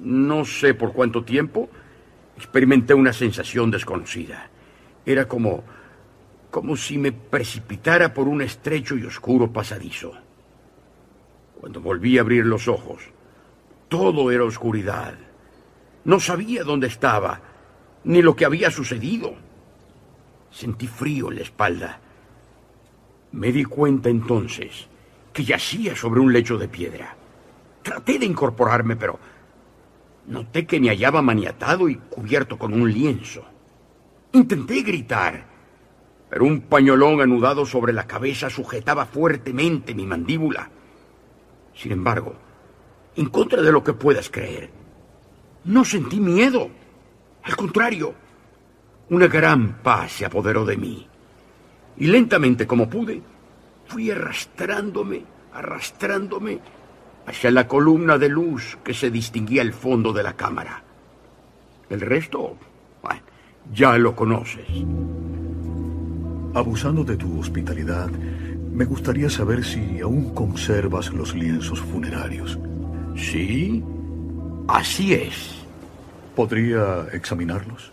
no 0.00 0.46
sé 0.46 0.72
por 0.72 0.94
cuánto 0.94 1.22
tiempo, 1.22 1.68
experimenté 2.34 2.94
una 2.94 3.12
sensación 3.12 3.70
desconocida. 3.70 4.48
Era 5.04 5.28
como, 5.28 5.64
como 6.50 6.78
si 6.78 6.96
me 6.96 7.12
precipitara 7.12 8.14
por 8.14 8.26
un 8.26 8.40
estrecho 8.40 8.96
y 8.96 9.04
oscuro 9.04 9.52
pasadizo. 9.52 10.14
Cuando 11.60 11.78
volví 11.78 12.16
a 12.16 12.22
abrir 12.22 12.46
los 12.46 12.68
ojos, 12.68 13.02
todo 13.90 14.30
era 14.30 14.44
oscuridad. 14.44 15.25
No 16.06 16.20
sabía 16.20 16.62
dónde 16.62 16.86
estaba, 16.86 17.40
ni 18.04 18.22
lo 18.22 18.36
que 18.36 18.44
había 18.44 18.70
sucedido. 18.70 19.34
Sentí 20.52 20.86
frío 20.86 21.30
en 21.30 21.36
la 21.38 21.42
espalda. 21.42 21.98
Me 23.32 23.50
di 23.50 23.64
cuenta 23.64 24.08
entonces 24.08 24.86
que 25.32 25.42
yacía 25.42 25.96
sobre 25.96 26.20
un 26.20 26.32
lecho 26.32 26.58
de 26.58 26.68
piedra. 26.68 27.16
Traté 27.82 28.20
de 28.20 28.26
incorporarme, 28.26 28.94
pero 28.94 29.18
noté 30.28 30.64
que 30.64 30.78
me 30.78 30.90
hallaba 30.90 31.22
maniatado 31.22 31.88
y 31.88 31.96
cubierto 31.96 32.56
con 32.56 32.72
un 32.72 32.92
lienzo. 32.92 33.44
Intenté 34.30 34.82
gritar, 34.82 35.44
pero 36.30 36.44
un 36.44 36.60
pañolón 36.60 37.20
anudado 37.20 37.66
sobre 37.66 37.92
la 37.92 38.06
cabeza 38.06 38.48
sujetaba 38.48 39.06
fuertemente 39.06 39.92
mi 39.92 40.06
mandíbula. 40.06 40.70
Sin 41.74 41.90
embargo, 41.90 42.36
en 43.16 43.26
contra 43.26 43.60
de 43.60 43.72
lo 43.72 43.82
que 43.82 43.92
puedas 43.92 44.30
creer, 44.30 44.85
no 45.66 45.84
sentí 45.84 46.20
miedo. 46.20 46.70
Al 47.42 47.56
contrario, 47.56 48.14
una 49.10 49.26
gran 49.26 49.82
paz 49.82 50.12
se 50.12 50.24
apoderó 50.24 50.64
de 50.64 50.76
mí. 50.76 51.06
Y 51.98 52.06
lentamente 52.06 52.66
como 52.66 52.88
pude, 52.88 53.22
fui 53.86 54.10
arrastrándome, 54.10 55.24
arrastrándome 55.52 56.60
hacia 57.26 57.50
la 57.50 57.66
columna 57.66 58.18
de 58.18 58.28
luz 58.28 58.78
que 58.84 58.94
se 58.94 59.10
distinguía 59.10 59.62
al 59.62 59.72
fondo 59.72 60.12
de 60.12 60.22
la 60.22 60.34
cámara. 60.34 60.82
El 61.90 62.00
resto, 62.00 62.56
bueno, 63.02 63.20
ya 63.72 63.96
lo 63.98 64.14
conoces. 64.14 64.66
Abusando 66.54 67.04
de 67.04 67.16
tu 67.16 67.40
hospitalidad, 67.40 68.08
me 68.08 68.84
gustaría 68.84 69.30
saber 69.30 69.64
si 69.64 70.00
aún 70.00 70.34
conservas 70.34 71.12
los 71.12 71.34
lienzos 71.34 71.80
funerarios. 71.80 72.58
Sí, 73.16 73.82
así 74.68 75.14
es. 75.14 75.64
¿Podría 76.34 77.06
examinarlos? 77.12 77.92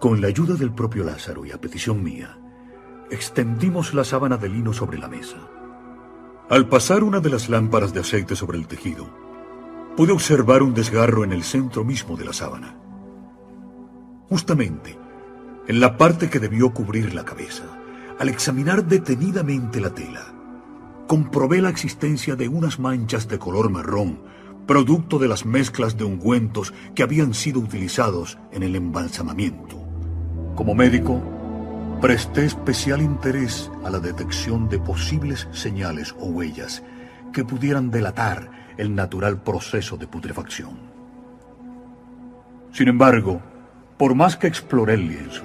Con 0.00 0.20
la 0.20 0.28
ayuda 0.28 0.54
del 0.54 0.72
propio 0.72 1.04
Lázaro 1.04 1.46
y 1.46 1.52
a 1.52 1.60
petición 1.60 2.02
mía, 2.02 2.36
extendimos 3.10 3.94
la 3.94 4.04
sábana 4.04 4.36
de 4.36 4.48
lino 4.48 4.72
sobre 4.72 4.98
la 4.98 5.08
mesa. 5.08 5.36
Al 6.50 6.68
pasar 6.68 7.02
una 7.02 7.20
de 7.20 7.30
las 7.30 7.48
lámparas 7.48 7.94
de 7.94 8.00
aceite 8.00 8.36
sobre 8.36 8.58
el 8.58 8.66
tejido, 8.66 9.08
pude 9.96 10.12
observar 10.12 10.62
un 10.62 10.74
desgarro 10.74 11.24
en 11.24 11.32
el 11.32 11.42
centro 11.42 11.84
mismo 11.84 12.16
de 12.16 12.26
la 12.26 12.34
sábana. 12.34 12.76
Justamente, 14.28 14.98
en 15.66 15.80
la 15.80 15.96
parte 15.96 16.28
que 16.28 16.40
debió 16.40 16.74
cubrir 16.74 17.14
la 17.14 17.24
cabeza, 17.24 17.64
al 18.18 18.28
examinar 18.28 18.84
detenidamente 18.84 19.80
la 19.80 19.90
tela, 19.90 20.33
comprobé 21.06 21.60
la 21.60 21.68
existencia 21.68 22.36
de 22.36 22.48
unas 22.48 22.78
manchas 22.78 23.28
de 23.28 23.38
color 23.38 23.70
marrón, 23.70 24.20
producto 24.66 25.18
de 25.18 25.28
las 25.28 25.44
mezclas 25.44 25.96
de 25.96 26.04
ungüentos 26.04 26.72
que 26.94 27.02
habían 27.02 27.34
sido 27.34 27.60
utilizados 27.60 28.38
en 28.52 28.62
el 28.62 28.76
embalsamamiento. 28.76 29.76
Como 30.54 30.74
médico, 30.74 31.22
presté 32.00 32.44
especial 32.44 33.02
interés 33.02 33.70
a 33.84 33.90
la 33.90 33.98
detección 33.98 34.68
de 34.68 34.78
posibles 34.78 35.48
señales 35.52 36.14
o 36.18 36.26
huellas 36.26 36.82
que 37.32 37.44
pudieran 37.44 37.90
delatar 37.90 38.50
el 38.76 38.94
natural 38.94 39.42
proceso 39.42 39.96
de 39.96 40.06
putrefacción. 40.06 40.78
Sin 42.72 42.88
embargo, 42.88 43.40
por 43.96 44.14
más 44.14 44.36
que 44.36 44.46
exploré 44.46 44.94
el 44.94 45.08
lienzo, 45.08 45.44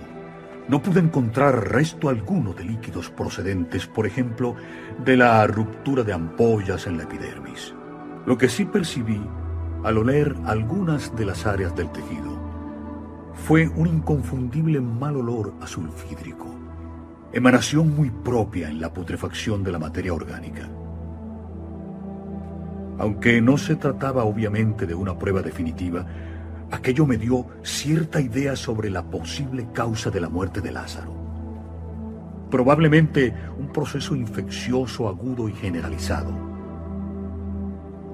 no 0.70 0.84
pude 0.84 1.00
encontrar 1.00 1.72
resto 1.72 2.10
alguno 2.10 2.54
de 2.54 2.64
líquidos 2.64 3.10
procedentes, 3.10 3.88
por 3.88 4.06
ejemplo, 4.06 4.56
de 5.04 5.18
la 5.18 5.46
ruptura 5.48 6.04
de 6.04 6.14
ampollas 6.14 6.86
en 6.86 6.98
la 6.98 7.04
epidermis. 7.04 7.74
Lo 8.28 8.38
que 8.38 8.50
sí 8.50 8.66
percibí 8.66 9.20
al 9.84 9.98
oler 9.98 10.36
algunas 10.46 11.16
de 11.16 11.26
las 11.26 11.48
áreas 11.48 11.76
del 11.76 11.92
tejido 11.92 12.38
fue 13.34 13.68
un 13.68 13.88
inconfundible 13.88 14.80
mal 14.80 15.16
olor 15.16 15.56
a 15.60 15.66
sulfídrico, 15.66 16.54
emanación 17.34 17.96
muy 17.96 18.12
propia 18.12 18.70
en 18.70 18.80
la 18.80 18.94
putrefacción 18.94 19.64
de 19.64 19.72
la 19.72 19.80
materia 19.80 20.14
orgánica. 20.14 20.70
Aunque 23.00 23.42
no 23.42 23.58
se 23.58 23.76
trataba 23.76 24.24
obviamente 24.26 24.86
de 24.86 24.94
una 24.94 25.18
prueba 25.18 25.42
definitiva, 25.42 26.06
aquello 26.72 27.06
me 27.06 27.18
dio 27.18 27.46
cierta 27.64 28.22
idea 28.22 28.56
sobre 28.56 28.90
la 28.90 29.04
posible 29.04 29.68
causa 29.74 30.10
de 30.10 30.22
la 30.22 30.30
muerte 30.30 30.62
de 30.62 30.72
Lázaro. 30.72 31.14
Probablemente 32.50 33.34
un 33.58 33.68
proceso 33.72 34.16
infeccioso 34.16 35.08
agudo 35.08 35.50
y 35.50 35.54
generalizado. 35.54 36.32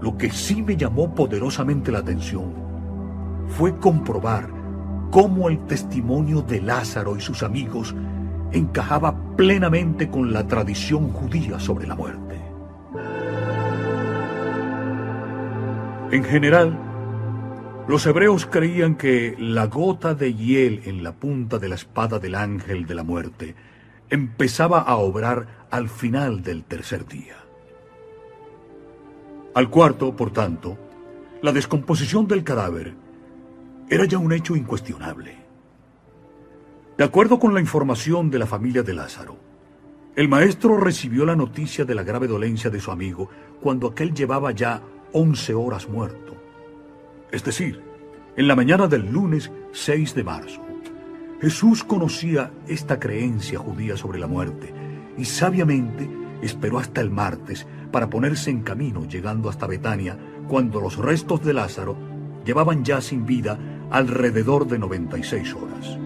Lo 0.01 0.17
que 0.17 0.29
sí 0.29 0.61
me 0.61 0.75
llamó 0.75 1.13
poderosamente 1.15 1.91
la 1.91 1.99
atención 1.99 2.53
fue 3.47 3.77
comprobar 3.77 4.49
cómo 5.11 5.49
el 5.49 5.65
testimonio 5.65 6.41
de 6.41 6.61
Lázaro 6.61 7.15
y 7.15 7.21
sus 7.21 7.43
amigos 7.43 7.95
encajaba 8.51 9.15
plenamente 9.35 10.09
con 10.09 10.33
la 10.33 10.45
tradición 10.47 11.09
judía 11.09 11.59
sobre 11.59 11.87
la 11.87 11.95
muerte. 11.95 12.41
En 16.11 16.23
general, 16.23 16.77
los 17.87 18.05
hebreos 18.07 18.47
creían 18.47 18.95
que 18.95 19.35
la 19.37 19.67
gota 19.67 20.15
de 20.15 20.33
hiel 20.33 20.81
en 20.85 21.03
la 21.03 21.13
punta 21.13 21.59
de 21.59 21.69
la 21.69 21.75
espada 21.75 22.17
del 22.17 22.33
ángel 22.33 22.87
de 22.87 22.95
la 22.95 23.03
muerte 23.03 23.55
empezaba 24.09 24.79
a 24.79 24.95
obrar 24.95 25.67
al 25.69 25.89
final 25.89 26.41
del 26.41 26.63
tercer 26.63 27.05
día. 27.05 27.35
Al 29.53 29.69
cuarto, 29.69 30.15
por 30.15 30.31
tanto, 30.31 30.77
la 31.43 31.51
descomposición 31.51 32.27
del 32.27 32.43
cadáver 32.43 32.95
era 33.87 34.05
ya 34.05 34.17
un 34.17 34.33
hecho 34.33 34.55
incuestionable. 34.55 35.37
De 36.97 37.03
acuerdo 37.03 37.37
con 37.37 37.53
la 37.53 37.59
información 37.59 38.31
de 38.31 38.39
la 38.39 38.47
familia 38.47 38.81
de 38.81 38.95
Lázaro, 38.95 39.37
el 40.15 40.27
maestro 40.27 40.77
recibió 40.77 41.25
la 41.25 41.35
noticia 41.35 41.85
de 41.85 41.93
la 41.93 42.03
grave 42.03 42.27
dolencia 42.27 42.71
de 42.71 42.79
su 42.79 42.89
amigo 42.89 43.29
cuando 43.61 43.87
aquel 43.87 44.13
llevaba 44.13 44.51
ya 44.53 44.81
11 45.11 45.53
horas 45.53 45.87
muerto. 45.87 46.24
Es 47.31 47.43
decir, 47.43 47.81
en 48.37 48.47
la 48.47 48.55
mañana 48.55 48.87
del 48.87 49.11
lunes 49.11 49.51
6 49.71 50.15
de 50.15 50.23
marzo. 50.23 50.61
Jesús 51.41 51.83
conocía 51.83 52.51
esta 52.67 52.99
creencia 52.99 53.59
judía 53.59 53.97
sobre 53.97 54.19
la 54.19 54.27
muerte 54.27 54.73
y 55.17 55.25
sabiamente 55.25 56.09
esperó 56.41 56.79
hasta 56.79 57.01
el 57.01 57.11
martes 57.11 57.65
para 57.91 58.09
ponerse 58.09 58.49
en 58.49 58.61
camino 58.61 59.05
llegando 59.05 59.49
hasta 59.49 59.67
Betania 59.67 60.17
cuando 60.47 60.81
los 60.81 60.97
restos 60.97 61.43
de 61.43 61.53
Lázaro 61.53 61.97
llevaban 62.45 62.83
ya 62.83 63.01
sin 63.01 63.25
vida 63.25 63.57
alrededor 63.89 64.67
de 64.67 64.79
96 64.79 65.53
horas. 65.53 65.97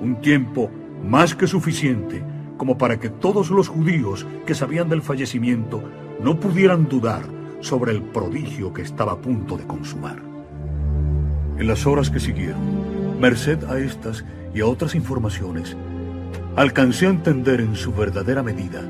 Un 0.00 0.18
tiempo 0.20 0.70
más 1.04 1.34
que 1.34 1.46
suficiente 1.46 2.24
como 2.56 2.78
para 2.78 2.98
que 2.98 3.08
todos 3.08 3.50
los 3.50 3.68
judíos 3.68 4.26
que 4.46 4.54
sabían 4.54 4.88
del 4.88 5.02
fallecimiento 5.02 5.82
no 6.20 6.38
pudieran 6.38 6.88
dudar 6.88 7.22
sobre 7.64 7.92
el 7.92 8.02
prodigio 8.02 8.74
que 8.74 8.82
estaba 8.82 9.12
a 9.12 9.20
punto 9.20 9.56
de 9.56 9.66
consumar. 9.66 10.20
En 11.56 11.66
las 11.66 11.86
horas 11.86 12.10
que 12.10 12.20
siguieron, 12.20 13.18
merced 13.18 13.64
a 13.64 13.78
estas 13.78 14.22
y 14.54 14.60
a 14.60 14.66
otras 14.66 14.94
informaciones, 14.94 15.74
alcancé 16.56 17.06
a 17.06 17.10
entender 17.10 17.60
en 17.60 17.74
su 17.74 17.92
verdadera 17.94 18.42
medida 18.42 18.82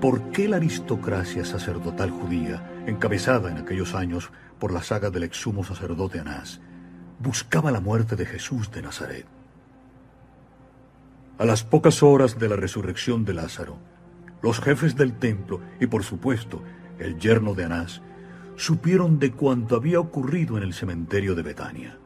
por 0.00 0.30
qué 0.30 0.48
la 0.48 0.56
aristocracia 0.56 1.44
sacerdotal 1.44 2.10
judía, 2.10 2.82
encabezada 2.86 3.50
en 3.50 3.58
aquellos 3.58 3.94
años 3.94 4.30
por 4.58 4.72
la 4.72 4.82
saga 4.82 5.10
del 5.10 5.24
exsumo 5.24 5.62
sacerdote 5.62 6.18
Anás, 6.18 6.60
buscaba 7.18 7.70
la 7.70 7.80
muerte 7.80 8.16
de 8.16 8.24
Jesús 8.24 8.70
de 8.70 8.80
Nazaret. 8.80 9.26
A 11.36 11.44
las 11.44 11.62
pocas 11.62 12.02
horas 12.02 12.38
de 12.38 12.48
la 12.48 12.56
resurrección 12.56 13.26
de 13.26 13.34
Lázaro, 13.34 13.76
los 14.40 14.60
jefes 14.60 14.96
del 14.96 15.12
templo 15.18 15.60
y 15.78 15.86
por 15.88 16.04
supuesto 16.04 16.62
el 16.98 17.18
yerno 17.18 17.54
de 17.54 17.64
Anás 17.64 18.02
supieron 18.56 19.18
de 19.18 19.30
cuanto 19.30 19.76
había 19.76 20.00
ocurrido 20.00 20.56
en 20.56 20.64
el 20.64 20.74
cementerio 20.74 21.34
de 21.34 21.42
Betania. 21.42 21.98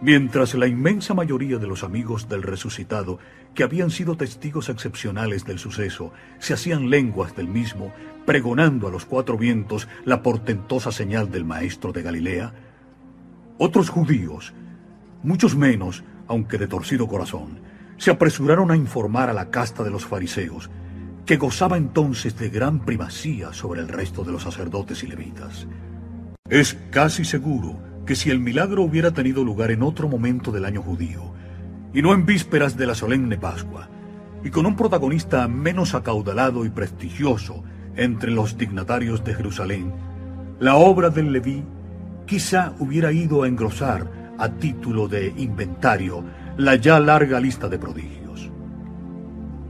Mientras 0.00 0.54
la 0.54 0.66
inmensa 0.66 1.14
mayoría 1.14 1.58
de 1.58 1.66
los 1.66 1.82
amigos 1.82 2.28
del 2.28 2.42
resucitado, 2.42 3.18
que 3.54 3.62
habían 3.62 3.90
sido 3.90 4.16
testigos 4.16 4.68
excepcionales 4.68 5.44
del 5.44 5.58
suceso, 5.58 6.12
se 6.38 6.52
hacían 6.52 6.90
lenguas 6.90 7.34
del 7.34 7.48
mismo, 7.48 7.92
pregonando 8.26 8.88
a 8.88 8.90
los 8.90 9.06
cuatro 9.06 9.38
vientos 9.38 9.88
la 10.04 10.22
portentosa 10.22 10.92
señal 10.92 11.30
del 11.30 11.44
maestro 11.44 11.92
de 11.92 12.02
Galilea, 12.02 12.52
otros 13.58 13.88
judíos, 13.88 14.52
muchos 15.22 15.56
menos, 15.56 16.04
aunque 16.28 16.58
de 16.58 16.68
torcido 16.68 17.06
corazón, 17.06 17.60
se 17.96 18.10
apresuraron 18.10 18.70
a 18.70 18.76
informar 18.76 19.30
a 19.30 19.32
la 19.32 19.50
casta 19.50 19.82
de 19.82 19.90
los 19.90 20.04
fariseos, 20.04 20.68
que 21.26 21.36
gozaba 21.36 21.76
entonces 21.76 22.38
de 22.38 22.48
gran 22.48 22.78
primacía 22.78 23.52
sobre 23.52 23.80
el 23.80 23.88
resto 23.88 24.22
de 24.22 24.30
los 24.30 24.44
sacerdotes 24.44 25.02
y 25.02 25.08
levitas. 25.08 25.66
Es 26.48 26.78
casi 26.90 27.24
seguro 27.24 27.76
que 28.06 28.14
si 28.14 28.30
el 28.30 28.38
milagro 28.38 28.84
hubiera 28.84 29.10
tenido 29.10 29.42
lugar 29.42 29.72
en 29.72 29.82
otro 29.82 30.08
momento 30.08 30.52
del 30.52 30.64
año 30.64 30.80
judío, 30.82 31.34
y 31.92 32.00
no 32.00 32.14
en 32.14 32.24
vísperas 32.24 32.76
de 32.76 32.86
la 32.86 32.94
solemne 32.94 33.36
Pascua, 33.36 33.88
y 34.44 34.50
con 34.50 34.66
un 34.66 34.76
protagonista 34.76 35.48
menos 35.48 35.94
acaudalado 35.94 36.64
y 36.64 36.70
prestigioso 36.70 37.64
entre 37.96 38.30
los 38.30 38.56
dignatarios 38.56 39.24
de 39.24 39.34
Jerusalén, 39.34 39.92
la 40.60 40.76
obra 40.76 41.10
del 41.10 41.32
Leví 41.32 41.64
quizá 42.24 42.72
hubiera 42.78 43.10
ido 43.10 43.42
a 43.42 43.48
engrosar 43.48 44.34
a 44.38 44.48
título 44.48 45.08
de 45.08 45.34
inventario 45.36 46.22
la 46.56 46.76
ya 46.76 47.00
larga 47.00 47.40
lista 47.40 47.68
de 47.68 47.78
prodigios. 47.78 48.48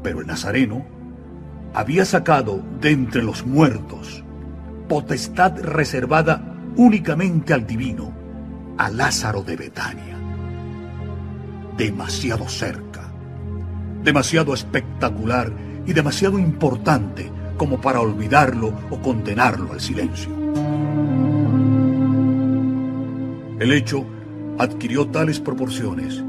Pero 0.02 0.20
el 0.20 0.26
Nazareno 0.26 0.95
había 1.76 2.06
sacado 2.06 2.64
de 2.80 2.90
entre 2.90 3.22
los 3.22 3.44
muertos 3.44 4.24
potestad 4.88 5.60
reservada 5.60 6.42
únicamente 6.74 7.52
al 7.52 7.66
divino, 7.66 8.14
a 8.78 8.88
Lázaro 8.88 9.42
de 9.42 9.56
Betania. 9.56 10.16
Demasiado 11.76 12.48
cerca, 12.48 13.02
demasiado 14.02 14.54
espectacular 14.54 15.52
y 15.84 15.92
demasiado 15.92 16.38
importante 16.38 17.30
como 17.58 17.78
para 17.78 18.00
olvidarlo 18.00 18.72
o 18.88 18.98
condenarlo 19.02 19.74
al 19.74 19.80
silencio. 19.82 20.30
El 23.60 23.70
hecho 23.72 24.06
adquirió 24.58 25.08
tales 25.08 25.40
proporciones 25.40 26.24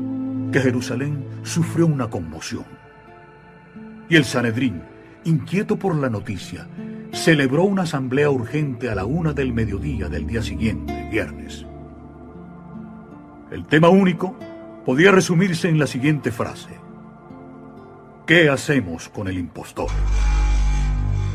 que 0.51 0.59
Jerusalén 0.59 1.23
sufrió 1.43 1.85
una 1.85 2.09
conmoción. 2.09 2.65
Y 4.09 4.17
el 4.17 4.25
Sanedrín, 4.25 4.81
inquieto 5.23 5.77
por 5.77 5.95
la 5.95 6.09
noticia, 6.09 6.67
celebró 7.13 7.63
una 7.63 7.83
asamblea 7.83 8.29
urgente 8.29 8.89
a 8.89 8.95
la 8.95 9.05
una 9.05 9.33
del 9.33 9.53
mediodía 9.53 10.09
del 10.09 10.27
día 10.27 10.41
siguiente, 10.41 11.07
viernes. 11.11 11.65
El 13.51 13.65
tema 13.65 13.89
único 13.89 14.37
podía 14.85 15.11
resumirse 15.11 15.69
en 15.69 15.79
la 15.79 15.87
siguiente 15.87 16.31
frase. 16.31 16.69
¿Qué 18.25 18.49
hacemos 18.49 19.09
con 19.09 19.27
el 19.27 19.37
impostor? 19.37 19.89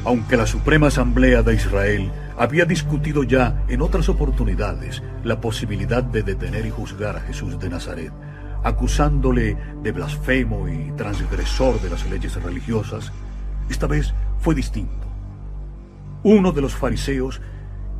Aunque 0.04 0.36
la 0.36 0.46
Suprema 0.46 0.88
Asamblea 0.88 1.42
de 1.42 1.54
Israel 1.54 2.10
había 2.36 2.64
discutido 2.64 3.22
ya 3.22 3.62
en 3.68 3.82
otras 3.82 4.08
oportunidades 4.08 5.02
la 5.24 5.40
posibilidad 5.40 6.02
de 6.02 6.22
detener 6.22 6.66
y 6.66 6.70
juzgar 6.70 7.16
a 7.16 7.20
Jesús 7.20 7.58
de 7.58 7.70
Nazaret, 7.70 8.12
acusándole 8.62 9.56
de 9.82 9.92
blasfemo 9.92 10.68
y 10.68 10.92
transgresor 10.96 11.80
de 11.80 11.90
las 11.90 12.08
leyes 12.10 12.34
religiosas, 12.42 13.12
esta 13.68 13.86
vez 13.86 14.14
fue 14.40 14.54
distinto. 14.54 15.06
Uno 16.22 16.52
de 16.52 16.62
los 16.62 16.74
fariseos 16.74 17.40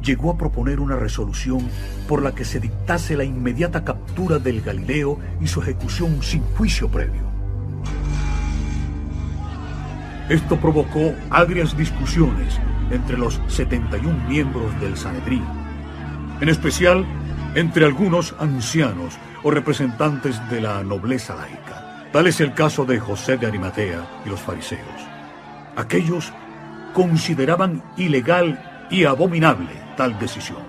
llegó 0.02 0.30
a 0.30 0.38
proponer 0.38 0.80
una 0.80 0.96
resolución 0.96 1.68
por 2.08 2.22
la 2.22 2.34
que 2.34 2.44
se 2.44 2.60
dictase 2.60 3.16
la 3.16 3.24
inmediata 3.24 3.84
captura 3.84 4.38
del 4.38 4.60
Galileo 4.60 5.18
y 5.40 5.46
su 5.46 5.62
ejecución 5.62 6.22
sin 6.22 6.42
juicio 6.56 6.88
previo. 6.88 7.22
Esto 10.28 10.58
provocó 10.58 11.14
agrias 11.30 11.76
discusiones 11.76 12.58
entre 12.90 13.18
los 13.18 13.40
71 13.48 14.28
miembros 14.28 14.78
del 14.80 14.96
Sanedrín, 14.96 15.44
en 16.40 16.48
especial 16.48 17.04
entre 17.54 17.84
algunos 17.84 18.34
ancianos 18.38 19.18
o 19.42 19.50
representantes 19.50 20.40
de 20.48 20.60
la 20.60 20.82
nobleza 20.82 21.34
laica. 21.34 22.08
Tal 22.12 22.26
es 22.26 22.40
el 22.40 22.54
caso 22.54 22.84
de 22.84 23.00
José 23.00 23.36
de 23.36 23.46
Arimatea 23.46 24.06
y 24.24 24.28
los 24.28 24.40
fariseos. 24.40 25.11
Aquellos 25.76 26.32
consideraban 26.92 27.82
ilegal 27.96 28.86
y 28.90 29.04
abominable 29.04 29.70
tal 29.96 30.18
decisión. 30.18 30.62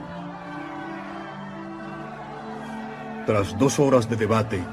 Tras 3.25 3.57
dos 3.57 3.79
horas 3.79 4.09
de 4.09 4.15
debate 4.15 4.63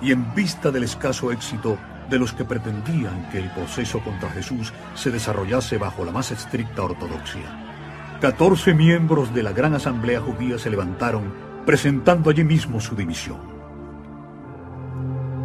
y 0.00 0.12
en 0.12 0.34
vista 0.34 0.70
del 0.70 0.84
escaso 0.84 1.32
éxito 1.32 1.78
de 2.10 2.18
los 2.18 2.32
que 2.32 2.44
pretendían 2.44 3.28
que 3.30 3.38
el 3.38 3.50
proceso 3.50 4.00
contra 4.00 4.30
Jesús 4.30 4.72
se 4.94 5.10
desarrollase 5.10 5.78
bajo 5.78 6.04
la 6.04 6.12
más 6.12 6.30
estricta 6.30 6.82
ortodoxia, 6.82 8.18
14 8.20 8.74
miembros 8.74 9.34
de 9.34 9.42
la 9.42 9.52
gran 9.52 9.74
asamblea 9.74 10.20
judía 10.20 10.58
se 10.58 10.70
levantaron 10.70 11.32
presentando 11.64 12.30
allí 12.30 12.44
mismo 12.44 12.80
su 12.80 12.94
dimisión. 12.94 13.38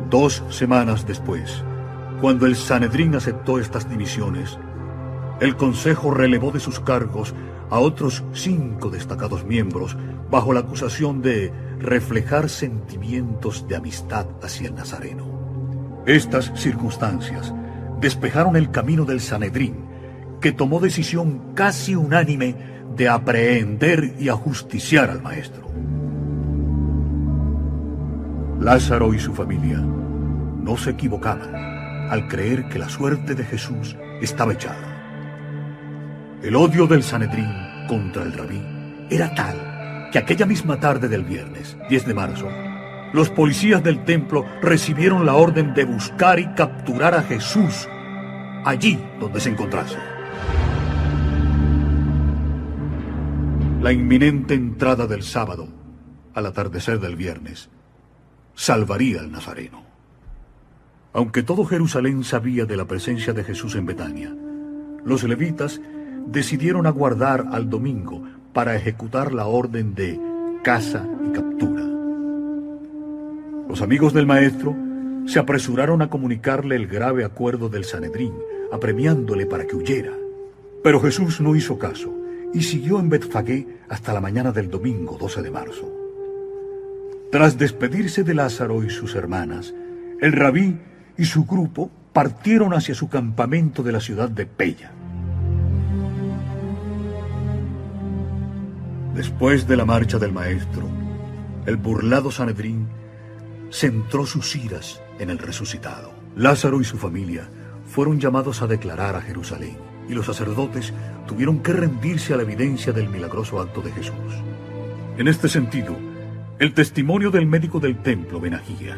Dos 0.09 0.43
semanas 0.49 1.05
después, 1.05 1.63
cuando 2.19 2.45
el 2.45 2.55
Sanedrín 2.55 3.15
aceptó 3.15 3.59
estas 3.59 3.89
dimisiones, 3.89 4.57
el 5.39 5.55
Consejo 5.55 6.11
relevó 6.11 6.51
de 6.51 6.59
sus 6.59 6.79
cargos 6.79 7.33
a 7.69 7.79
otros 7.79 8.23
cinco 8.33 8.89
destacados 8.89 9.45
miembros 9.45 9.95
bajo 10.29 10.53
la 10.53 10.61
acusación 10.61 11.21
de 11.21 11.53
reflejar 11.79 12.49
sentimientos 12.49 13.67
de 13.67 13.77
amistad 13.77 14.27
hacia 14.43 14.67
el 14.67 14.75
Nazareno. 14.75 16.03
Estas 16.05 16.51
circunstancias 16.55 17.53
despejaron 18.01 18.55
el 18.55 18.71
camino 18.71 19.05
del 19.05 19.21
Sanedrín, 19.21 19.85
que 20.41 20.51
tomó 20.51 20.79
decisión 20.79 21.53
casi 21.53 21.95
unánime 21.95 22.55
de 22.95 23.07
aprehender 23.07 24.15
y 24.19 24.29
ajusticiar 24.29 25.09
al 25.09 25.21
maestro. 25.21 25.69
Lázaro 28.59 29.13
y 29.13 29.19
su 29.19 29.33
familia 29.33 29.77
no 29.77 30.75
se 30.75 30.91
equivocaban 30.91 31.78
al 32.09 32.27
creer 32.27 32.67
que 32.69 32.79
la 32.79 32.89
suerte 32.89 33.35
de 33.35 33.43
Jesús 33.43 33.95
estaba 34.21 34.53
echada. 34.53 36.39
El 36.41 36.55
odio 36.55 36.87
del 36.87 37.03
Sanedrín 37.03 37.51
contra 37.87 38.23
el 38.23 38.33
rabí 38.33 38.61
era 39.09 39.33
tal 39.35 40.09
que 40.11 40.19
aquella 40.19 40.45
misma 40.45 40.79
tarde 40.79 41.07
del 41.07 41.23
viernes, 41.23 41.77
10 41.89 42.05
de 42.05 42.13
marzo, 42.13 42.47
los 43.13 43.29
policías 43.29 43.83
del 43.83 44.03
templo 44.05 44.45
recibieron 44.61 45.25
la 45.25 45.35
orden 45.35 45.73
de 45.73 45.83
buscar 45.83 46.39
y 46.39 46.47
capturar 46.53 47.15
a 47.15 47.23
Jesús 47.23 47.87
allí 48.65 48.99
donde 49.19 49.39
se 49.39 49.49
encontrase. 49.49 49.97
La 53.81 53.91
inminente 53.91 54.53
entrada 54.53 55.07
del 55.07 55.23
sábado, 55.23 55.67
al 56.33 56.45
atardecer 56.45 56.99
del 56.99 57.15
viernes, 57.15 57.69
salvaría 58.53 59.21
al 59.21 59.31
Nazareno. 59.31 59.88
Aunque 61.13 61.41
todo 61.41 61.65
Jerusalén 61.65 62.23
sabía 62.23 62.65
de 62.65 62.77
la 62.77 62.85
presencia 62.85 63.33
de 63.33 63.43
Jesús 63.43 63.75
en 63.75 63.85
Betania, 63.85 64.35
los 65.03 65.23
levitas 65.23 65.81
decidieron 66.27 66.85
aguardar 66.85 67.47
al 67.51 67.69
domingo 67.69 68.23
para 68.53 68.75
ejecutar 68.75 69.33
la 69.33 69.47
orden 69.47 69.95
de 69.95 70.19
caza 70.63 71.07
y 71.27 71.31
captura. 71.31 71.83
Los 73.67 73.81
amigos 73.81 74.13
del 74.13 74.27
maestro 74.27 74.75
se 75.25 75.39
apresuraron 75.39 76.01
a 76.01 76.09
comunicarle 76.09 76.75
el 76.75 76.87
grave 76.87 77.23
acuerdo 77.23 77.69
del 77.69 77.85
Sanedrín, 77.85 78.33
apremiándole 78.71 79.45
para 79.45 79.65
que 79.65 79.75
huyera. 79.75 80.13
Pero 80.83 80.99
Jesús 80.99 81.41
no 81.41 81.55
hizo 81.55 81.77
caso 81.77 82.13
y 82.53 82.63
siguió 82.63 82.99
en 82.99 83.09
Betfagé 83.09 83.67
hasta 83.89 84.13
la 84.13 84.21
mañana 84.21 84.51
del 84.51 84.69
domingo 84.69 85.17
12 85.19 85.41
de 85.41 85.51
marzo. 85.51 85.91
Tras 87.31 87.57
despedirse 87.57 88.23
de 88.23 88.33
Lázaro 88.33 88.83
y 88.83 88.89
sus 88.89 89.13
hermanas, 89.15 89.73
el 90.19 90.33
rabí 90.33 90.79
y 91.19 91.25
su 91.25 91.43
grupo 91.43 91.91
partieron 92.13 92.73
hacia 92.73 92.95
su 92.95 93.09
campamento 93.09 93.83
de 93.83 93.91
la 93.91 93.99
ciudad 93.99 94.29
de 94.29 94.45
Pella. 94.45 94.89
Después 99.13 99.67
de 99.67 99.75
la 99.75 99.83
marcha 99.83 100.17
del 100.17 100.31
maestro, 100.31 100.87
el 101.65 101.75
burlado 101.75 102.31
Sanedrín 102.31 102.87
centró 103.69 104.25
sus 104.25 104.55
iras 104.55 105.01
en 105.19 105.29
el 105.29 105.39
resucitado. 105.39 106.13
Lázaro 106.37 106.79
y 106.79 106.85
su 106.85 106.97
familia 106.97 107.49
fueron 107.85 108.17
llamados 108.17 108.61
a 108.61 108.67
declarar 108.67 109.17
a 109.17 109.21
Jerusalén 109.21 109.77
y 110.07 110.13
los 110.13 110.25
sacerdotes 110.25 110.93
tuvieron 111.27 111.59
que 111.59 111.73
rendirse 111.73 112.33
a 112.33 112.37
la 112.37 112.43
evidencia 112.43 112.93
del 112.93 113.09
milagroso 113.09 113.59
acto 113.59 113.81
de 113.81 113.91
Jesús. 113.91 114.15
En 115.17 115.27
este 115.27 115.49
sentido, 115.49 115.97
el 116.59 116.73
testimonio 116.73 117.29
del 117.29 117.45
médico 117.45 117.81
del 117.81 117.97
templo, 117.97 118.39
Benagía, 118.39 118.97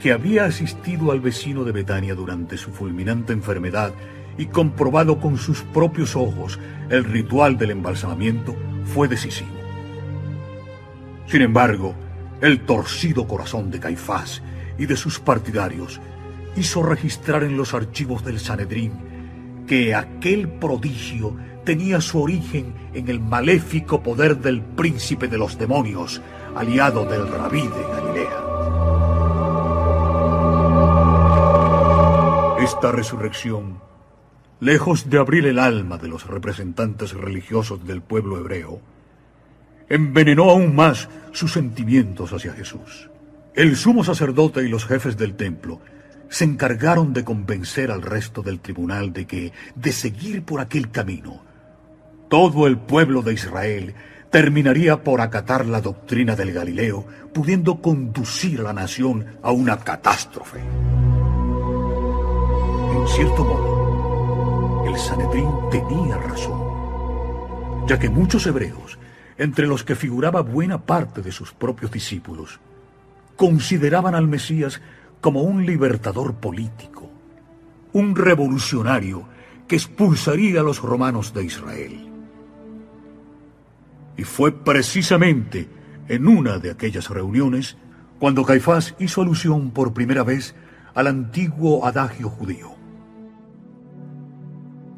que 0.00 0.12
había 0.12 0.44
asistido 0.44 1.10
al 1.12 1.20
vecino 1.20 1.64
de 1.64 1.72
Betania 1.72 2.14
durante 2.14 2.56
su 2.56 2.70
fulminante 2.70 3.32
enfermedad 3.32 3.92
y 4.36 4.46
comprobado 4.46 5.18
con 5.18 5.36
sus 5.36 5.62
propios 5.62 6.14
ojos 6.14 6.58
el 6.90 7.04
ritual 7.04 7.58
del 7.58 7.72
embalsamamiento, 7.72 8.54
fue 8.84 9.08
decisivo. 9.08 9.50
Sin 11.26 11.42
embargo, 11.42 11.94
el 12.40 12.60
torcido 12.60 13.26
corazón 13.26 13.70
de 13.70 13.80
Caifás 13.80 14.42
y 14.78 14.86
de 14.86 14.96
sus 14.96 15.18
partidarios 15.18 16.00
hizo 16.56 16.82
registrar 16.82 17.42
en 17.42 17.56
los 17.56 17.74
archivos 17.74 18.24
del 18.24 18.38
Sanedrín 18.38 18.92
que 19.66 19.94
aquel 19.94 20.48
prodigio 20.48 21.36
tenía 21.64 22.00
su 22.00 22.22
origen 22.22 22.72
en 22.94 23.08
el 23.08 23.20
maléfico 23.20 24.02
poder 24.02 24.38
del 24.38 24.62
príncipe 24.62 25.28
de 25.28 25.36
los 25.36 25.58
demonios, 25.58 26.22
aliado 26.56 27.04
del 27.04 27.28
rabí 27.28 27.60
de 27.60 27.82
Galilea. 27.92 28.47
Esta 32.68 32.92
resurrección 32.92 33.80
lejos 34.60 35.08
de 35.08 35.18
abrir 35.18 35.46
el 35.46 35.58
alma 35.58 35.96
de 35.96 36.06
los 36.06 36.26
representantes 36.26 37.14
religiosos 37.14 37.86
del 37.86 38.02
pueblo 38.02 38.38
hebreo, 38.38 38.82
envenenó 39.88 40.50
aún 40.50 40.76
más 40.76 41.08
sus 41.32 41.54
sentimientos 41.54 42.34
hacia 42.34 42.52
Jesús. 42.52 43.08
El 43.54 43.74
sumo 43.74 44.04
sacerdote 44.04 44.62
y 44.64 44.68
los 44.68 44.84
jefes 44.84 45.16
del 45.16 45.34
templo 45.34 45.80
se 46.28 46.44
encargaron 46.44 47.14
de 47.14 47.24
convencer 47.24 47.90
al 47.90 48.02
resto 48.02 48.42
del 48.42 48.60
tribunal 48.60 49.14
de 49.14 49.26
que, 49.26 49.52
de 49.74 49.90
seguir 49.90 50.42
por 50.42 50.60
aquel 50.60 50.90
camino, 50.90 51.42
todo 52.28 52.66
el 52.66 52.76
pueblo 52.76 53.22
de 53.22 53.32
Israel 53.32 53.94
terminaría 54.30 55.02
por 55.02 55.22
acatar 55.22 55.64
la 55.64 55.80
doctrina 55.80 56.36
del 56.36 56.52
Galileo, 56.52 57.06
pudiendo 57.32 57.80
conducir 57.80 58.60
a 58.60 58.64
la 58.64 58.72
nación 58.74 59.24
a 59.42 59.52
una 59.52 59.78
catástrofe. 59.78 60.60
Cierto 63.08 63.44
modo, 63.44 64.84
el 64.86 64.96
Sanedrín 64.98 65.50
tenía 65.70 66.18
razón, 66.18 66.60
ya 67.86 67.98
que 67.98 68.08
muchos 68.08 68.46
hebreos, 68.46 68.98
entre 69.38 69.66
los 69.66 69.84
que 69.84 69.94
figuraba 69.94 70.42
buena 70.42 70.84
parte 70.84 71.22
de 71.22 71.32
sus 71.32 71.52
propios 71.52 71.90
discípulos, 71.90 72.60
consideraban 73.36 74.14
al 74.14 74.26
Mesías 74.28 74.80
como 75.20 75.42
un 75.42 75.64
libertador 75.64 76.34
político, 76.34 77.10
un 77.92 78.14
revolucionario 78.14 79.24
que 79.66 79.76
expulsaría 79.76 80.60
a 80.60 80.64
los 80.64 80.80
romanos 80.80 81.34
de 81.34 81.44
Israel. 81.44 82.08
Y 84.16 84.24
fue 84.24 84.52
precisamente 84.52 85.68
en 86.08 86.26
una 86.26 86.58
de 86.58 86.70
aquellas 86.70 87.10
reuniones 87.10 87.76
cuando 88.18 88.44
Caifás 88.44 88.94
hizo 88.98 89.22
alusión 89.22 89.70
por 89.70 89.92
primera 89.92 90.24
vez 90.24 90.54
al 90.94 91.06
antiguo 91.06 91.86
adagio 91.86 92.28
judío. 92.28 92.77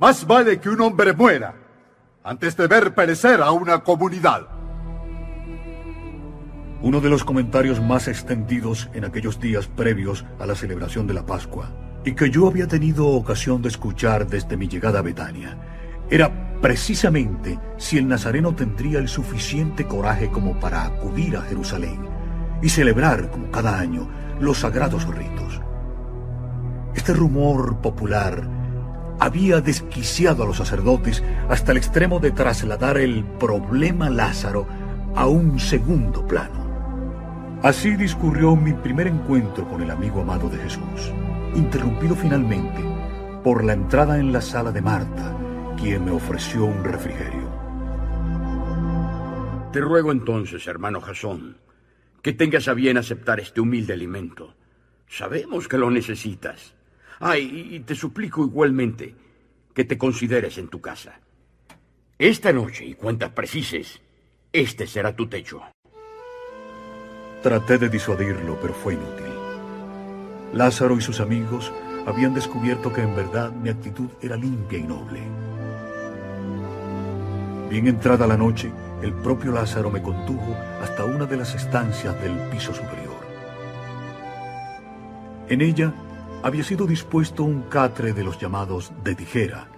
Más 0.00 0.26
vale 0.26 0.58
que 0.58 0.70
un 0.70 0.80
hombre 0.80 1.12
muera 1.12 1.54
antes 2.24 2.56
de 2.56 2.66
ver 2.66 2.94
perecer 2.94 3.42
a 3.42 3.50
una 3.50 3.80
comunidad. 3.80 4.46
Uno 6.80 7.02
de 7.02 7.10
los 7.10 7.22
comentarios 7.22 7.82
más 7.82 8.08
extendidos 8.08 8.88
en 8.94 9.04
aquellos 9.04 9.38
días 9.38 9.66
previos 9.66 10.24
a 10.38 10.46
la 10.46 10.54
celebración 10.54 11.06
de 11.06 11.12
la 11.12 11.26
Pascua, 11.26 11.70
y 12.02 12.14
que 12.14 12.30
yo 12.30 12.46
había 12.46 12.66
tenido 12.66 13.08
ocasión 13.08 13.60
de 13.60 13.68
escuchar 13.68 14.26
desde 14.26 14.56
mi 14.56 14.68
llegada 14.68 15.00
a 15.00 15.02
Betania, 15.02 15.58
era 16.08 16.58
precisamente 16.62 17.58
si 17.76 17.98
el 17.98 18.08
nazareno 18.08 18.54
tendría 18.54 19.00
el 19.00 19.08
suficiente 19.08 19.86
coraje 19.86 20.30
como 20.30 20.58
para 20.58 20.86
acudir 20.86 21.36
a 21.36 21.42
Jerusalén 21.42 22.08
y 22.62 22.70
celebrar, 22.70 23.30
como 23.30 23.50
cada 23.50 23.78
año, 23.78 24.08
los 24.40 24.60
sagrados 24.60 25.06
ritos. 25.14 25.60
Este 26.94 27.12
rumor 27.12 27.82
popular 27.82 28.59
había 29.20 29.60
desquiciado 29.60 30.42
a 30.42 30.47
los 30.47 30.57
sacerdotes 30.57 31.23
hasta 31.49 31.73
el 31.73 31.78
extremo 31.78 32.18
de 32.18 32.31
trasladar 32.31 32.97
el 32.97 33.23
problema 33.39 34.08
Lázaro 34.08 34.66
a 35.15 35.26
un 35.26 35.60
segundo 35.60 36.26
plano. 36.26 37.60
Así 37.62 37.94
discurrió 37.97 38.57
mi 38.57 38.73
primer 38.73 39.07
encuentro 39.07 39.68
con 39.68 39.82
el 39.82 39.90
amigo 39.90 40.23
amado 40.23 40.49
de 40.49 40.57
Jesús, 40.57 41.12
interrumpido 41.55 42.16
finalmente 42.16 42.82
por 43.44 43.62
la 43.62 43.74
entrada 43.74 44.18
en 44.18 44.32
la 44.32 44.40
sala 44.40 44.73
de 44.73 44.81
Marta, 44.81 45.36
quien 45.78 46.07
me 46.07 46.10
ofreció 46.10 46.65
un 46.65 46.82
refrigerio. 46.82 47.50
Te 49.73 49.81
ruego 49.81 50.12
entonces, 50.12 50.66
hermano 50.66 51.02
Jasón, 51.02 51.58
que 52.23 52.32
tengas 52.32 52.68
a 52.68 52.74
bien 52.74 52.97
aceptar 52.97 53.39
este 53.39 53.60
humilde 53.60 53.92
alimento. 53.92 54.55
Sabemos 55.08 55.68
que 55.68 55.78
lo 55.78 55.90
necesitas. 55.90 56.74
Ay, 57.23 57.68
y 57.73 57.81
te 57.81 57.94
suplico 57.94 58.42
igualmente 58.42 59.15
que 59.74 59.84
te 59.84 59.99
consideres 59.99 60.57
en 60.57 60.68
tu 60.68 60.81
casa. 60.81 61.20
Esta 62.18 62.50
noche, 62.50 62.86
y 62.86 62.94
cuantas 62.94 63.31
precises, 63.32 64.00
este 64.52 64.86
será 64.86 65.15
tu 65.15 65.26
techo. 65.28 65.60
Traté 67.42 67.76
de 67.76 67.90
disuadirlo, 67.90 68.58
pero 68.60 68.73
fue 68.73 68.94
inútil. 68.94 69.26
Lázaro 70.55 70.97
y 70.97 71.02
sus 71.02 71.20
amigos 71.20 71.70
habían 72.07 72.32
descubierto 72.32 72.90
que 72.90 73.02
en 73.02 73.15
verdad 73.15 73.52
mi 73.52 73.68
actitud 73.68 74.08
era 74.23 74.36
limpia 74.36 74.78
y 74.78 74.82
noble. 74.82 75.20
Bien 77.68 77.86
entrada 77.86 78.26
la 78.26 78.36
noche, 78.39 78.73
el 79.02 79.12
propio 79.12 79.52
Lázaro 79.52 79.90
me 79.90 80.02
condujo 80.02 80.57
hasta 80.82 81.05
una 81.05 81.26
de 81.26 81.36
las 81.36 81.55
estancias 81.55 82.20
del 82.23 82.32
piso 82.50 82.73
superior. 82.74 83.20
En 85.49 85.60
ella 85.60 85.92
había 86.43 86.65
sido 86.65 86.86
dispuesto 86.86 87.44
un 87.44 87.62
catre 87.62 88.12
de 88.12 88.25
los 88.25 88.39
llamados 88.39 88.93
de 89.05 89.15
tijera, 89.15 89.69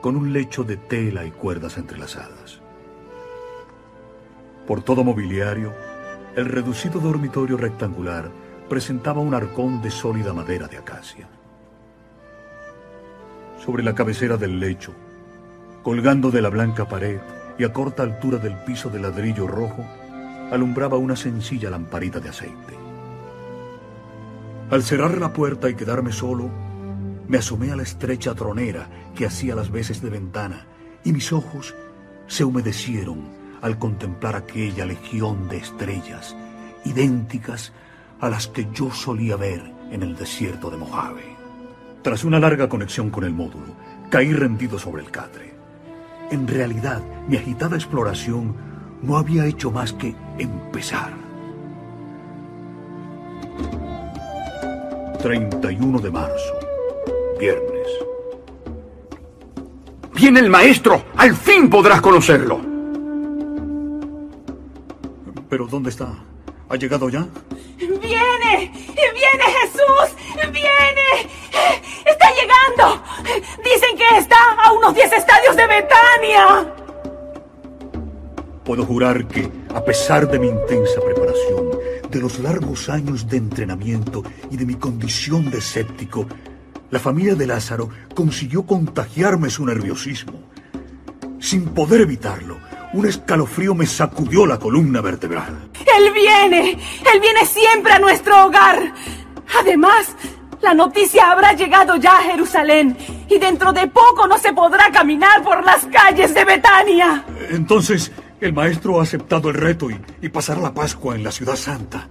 con 0.00 0.16
un 0.16 0.32
lecho 0.32 0.64
de 0.64 0.76
tela 0.76 1.24
y 1.24 1.30
cuerdas 1.30 1.78
entrelazadas. 1.78 2.60
Por 4.66 4.82
todo 4.82 5.04
mobiliario, 5.04 5.72
el 6.34 6.46
reducido 6.46 7.00
dormitorio 7.00 7.56
rectangular 7.56 8.30
presentaba 8.68 9.20
un 9.20 9.34
arcón 9.34 9.82
de 9.82 9.90
sólida 9.90 10.32
madera 10.32 10.66
de 10.66 10.78
acacia. 10.78 11.28
Sobre 13.64 13.84
la 13.84 13.94
cabecera 13.94 14.36
del 14.36 14.58
lecho, 14.58 14.92
colgando 15.82 16.30
de 16.30 16.42
la 16.42 16.48
blanca 16.48 16.88
pared 16.88 17.20
y 17.58 17.64
a 17.64 17.72
corta 17.72 18.02
altura 18.02 18.38
del 18.38 18.56
piso 18.64 18.88
de 18.88 18.98
ladrillo 18.98 19.46
rojo, 19.46 19.84
alumbraba 20.50 20.96
una 20.96 21.14
sencilla 21.14 21.70
lamparita 21.70 22.18
de 22.18 22.28
aceite. 22.30 22.71
Al 24.72 24.82
cerrar 24.82 25.18
la 25.18 25.34
puerta 25.34 25.68
y 25.68 25.74
quedarme 25.74 26.12
solo, 26.12 26.48
me 27.28 27.36
asomé 27.36 27.72
a 27.72 27.76
la 27.76 27.82
estrecha 27.82 28.34
tronera 28.34 28.88
que 29.14 29.26
hacía 29.26 29.54
las 29.54 29.70
veces 29.70 30.00
de 30.00 30.08
ventana 30.08 30.66
y 31.04 31.12
mis 31.12 31.30
ojos 31.30 31.74
se 32.26 32.42
humedecieron 32.42 33.20
al 33.60 33.78
contemplar 33.78 34.34
aquella 34.34 34.86
legión 34.86 35.46
de 35.50 35.58
estrellas 35.58 36.34
idénticas 36.86 37.74
a 38.18 38.30
las 38.30 38.48
que 38.48 38.66
yo 38.72 38.90
solía 38.90 39.36
ver 39.36 39.62
en 39.90 40.02
el 40.02 40.16
desierto 40.16 40.70
de 40.70 40.78
Mojave. 40.78 41.36
Tras 42.00 42.24
una 42.24 42.40
larga 42.40 42.70
conexión 42.70 43.10
con 43.10 43.24
el 43.24 43.34
módulo, 43.34 43.76
caí 44.08 44.32
rendido 44.32 44.78
sobre 44.78 45.02
el 45.02 45.10
catre. 45.10 45.52
En 46.30 46.48
realidad, 46.48 47.02
mi 47.28 47.36
agitada 47.36 47.76
exploración 47.76 48.56
no 49.02 49.18
había 49.18 49.44
hecho 49.44 49.70
más 49.70 49.92
que 49.92 50.16
empezar. 50.38 51.21
31 55.22 56.00
de 56.00 56.10
marzo, 56.10 56.52
viernes. 57.38 57.86
Viene 60.14 60.40
el 60.40 60.50
maestro, 60.50 61.04
al 61.16 61.36
fin 61.36 61.70
podrás 61.70 62.00
conocerlo. 62.00 62.60
¿Pero 65.48 65.68
dónde 65.68 65.90
está? 65.90 66.12
¿Ha 66.68 66.74
llegado 66.74 67.08
ya? 67.08 67.24
¡Viene! 67.78 68.72
¡Viene 68.96 69.44
Jesús! 69.60 70.16
¡Viene! 70.50 71.30
¡Está 72.04 72.26
llegando! 72.34 73.00
Dicen 73.62 73.96
que 73.96 74.18
está 74.18 74.38
a 74.60 74.72
unos 74.72 74.92
10 74.92 75.12
estadios 75.12 75.54
de 75.54 75.66
Betania. 75.68 76.74
Puedo 78.64 78.84
jurar 78.84 79.24
que, 79.28 79.48
a 79.74 79.84
pesar 79.84 80.30
de 80.30 80.38
mi 80.38 80.48
intensa 80.48 81.00
preparación, 81.04 81.70
de 82.10 82.20
los 82.20 82.38
largos 82.40 82.88
años 82.88 83.26
de 83.26 83.38
entrenamiento 83.38 84.22
y 84.50 84.56
de 84.56 84.66
mi 84.66 84.74
condición 84.74 85.50
de 85.50 85.58
escéptico, 85.58 86.26
la 86.90 86.98
familia 86.98 87.34
de 87.34 87.46
Lázaro 87.46 87.88
consiguió 88.14 88.66
contagiarme 88.66 89.48
su 89.48 89.64
nerviosismo. 89.64 90.42
Sin 91.40 91.70
poder 91.70 92.02
evitarlo, 92.02 92.58
un 92.92 93.06
escalofrío 93.06 93.74
me 93.74 93.86
sacudió 93.86 94.44
la 94.44 94.58
columna 94.58 95.00
vertebral. 95.00 95.70
Él 95.98 96.12
viene, 96.12 96.72
él 96.72 97.20
viene 97.20 97.46
siempre 97.46 97.94
a 97.94 97.98
nuestro 97.98 98.44
hogar. 98.44 98.92
Además, 99.58 100.14
la 100.60 100.74
noticia 100.74 101.30
habrá 101.30 101.54
llegado 101.54 101.96
ya 101.96 102.18
a 102.18 102.22
Jerusalén 102.22 102.96
y 103.28 103.38
dentro 103.38 103.72
de 103.72 103.88
poco 103.88 104.26
no 104.26 104.38
se 104.38 104.52
podrá 104.52 104.92
caminar 104.92 105.42
por 105.42 105.64
las 105.64 105.86
calles 105.86 106.34
de 106.34 106.44
Betania. 106.44 107.24
Entonces, 107.50 108.12
el 108.42 108.52
maestro 108.52 108.98
ha 108.98 109.04
aceptado 109.04 109.50
el 109.50 109.54
reto 109.54 109.88
y, 109.90 109.96
y 110.20 110.28
pasará 110.28 110.60
la 110.60 110.74
Pascua 110.74 111.14
en 111.14 111.22
la 111.22 111.30
ciudad 111.30 111.54
santa. 111.54 112.08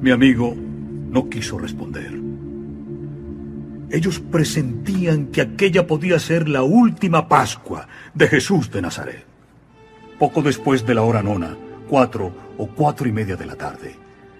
Mi 0.00 0.10
amigo 0.12 0.54
no 0.54 1.28
quiso 1.28 1.58
responder. 1.58 2.18
Ellos 3.90 4.20
presentían 4.20 5.26
que 5.26 5.40
aquella 5.40 5.86
podía 5.86 6.20
ser 6.20 6.48
la 6.48 6.62
última 6.62 7.28
Pascua 7.28 7.88
de 8.14 8.28
Jesús 8.28 8.70
de 8.70 8.82
Nazaret. 8.82 9.26
Poco 10.18 10.42
después 10.42 10.86
de 10.86 10.94
la 10.94 11.02
hora 11.02 11.22
nona, 11.22 11.56
cuatro 11.88 12.32
o 12.56 12.68
cuatro 12.68 13.08
y 13.08 13.12
media 13.12 13.34
de 13.34 13.46
la 13.46 13.56
tarde, 13.56 13.96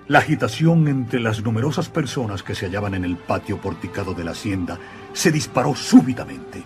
la 0.07 0.21
agitación 0.21 0.87
entre 0.87 1.19
las 1.19 1.43
numerosas 1.43 1.89
personas 1.89 2.45
que 2.45 2.55
se 2.55 2.67
hallaban 2.67 2.95
en 2.95 3.05
el 3.05 3.17
patio 3.17 3.61
porticado 3.61 4.15
de 4.15 4.25
la 4.25 4.31
hacienda 4.31 4.79
se 5.13 5.33
disparó 5.33 5.75
súbitamente. 5.75 6.63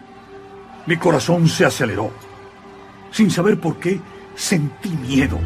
Mi 0.87 0.97
corazón 0.97 1.49
se 1.49 1.65
aceleró. 1.65 2.11
Sin 3.11 3.31
saber 3.31 3.59
por 3.59 3.79
qué, 3.79 4.01
sentí 4.35 4.91
miedo. 4.91 5.39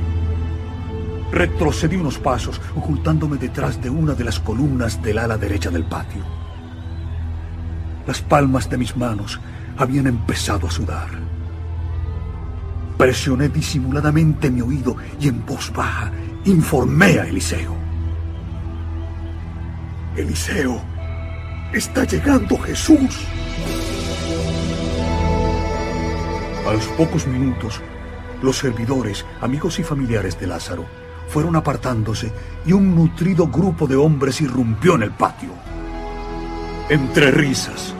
Retrocedí 1.30 1.96
unos 1.96 2.18
pasos, 2.18 2.60
ocultándome 2.74 3.36
detrás 3.36 3.80
de 3.80 3.90
una 3.90 4.14
de 4.14 4.24
las 4.24 4.40
columnas 4.40 5.00
del 5.02 5.18
ala 5.18 5.36
derecha 5.36 5.70
del 5.70 5.84
patio. 5.84 6.24
Las 8.06 8.22
palmas 8.22 8.68
de 8.70 8.78
mis 8.78 8.96
manos 8.96 9.38
habían 9.76 10.06
empezado 10.06 10.66
a 10.66 10.70
sudar. 10.70 11.08
Presioné 12.96 13.48
disimuladamente 13.48 14.50
mi 14.50 14.60
oído 14.60 14.96
y 15.20 15.28
en 15.28 15.44
voz 15.46 15.72
baja 15.72 16.10
informé 16.46 17.20
a 17.20 17.26
Eliseo. 17.26 17.76
Eliseo, 20.16 20.82
está 21.72 22.04
llegando 22.04 22.58
Jesús. 22.58 23.26
A 26.68 26.72
los 26.74 26.86
pocos 26.88 27.26
minutos, 27.26 27.80
los 28.42 28.58
servidores, 28.58 29.24
amigos 29.40 29.78
y 29.78 29.82
familiares 29.82 30.38
de 30.38 30.46
Lázaro 30.46 30.84
fueron 31.26 31.56
apartándose 31.56 32.30
y 32.66 32.74
un 32.74 32.94
nutrido 32.94 33.46
grupo 33.46 33.86
de 33.86 33.96
hombres 33.96 34.42
irrumpió 34.42 34.96
en 34.96 35.04
el 35.04 35.12
patio. 35.12 35.48
Entre 36.90 37.30
risas, 37.30 37.94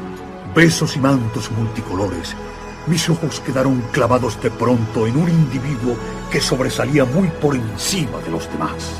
besos 0.54 0.96
y 0.96 0.98
mantos 0.98 1.50
multicolores, 1.50 2.36
mis 2.86 3.08
ojos 3.08 3.40
quedaron 3.40 3.82
clavados 3.90 4.38
de 4.42 4.50
pronto 4.50 5.06
en 5.06 5.16
un 5.16 5.30
individuo 5.30 5.96
que 6.30 6.42
sobresalía 6.42 7.06
muy 7.06 7.28
por 7.40 7.56
encima 7.56 8.18
de 8.18 8.30
los 8.30 8.52
demás. 8.52 8.92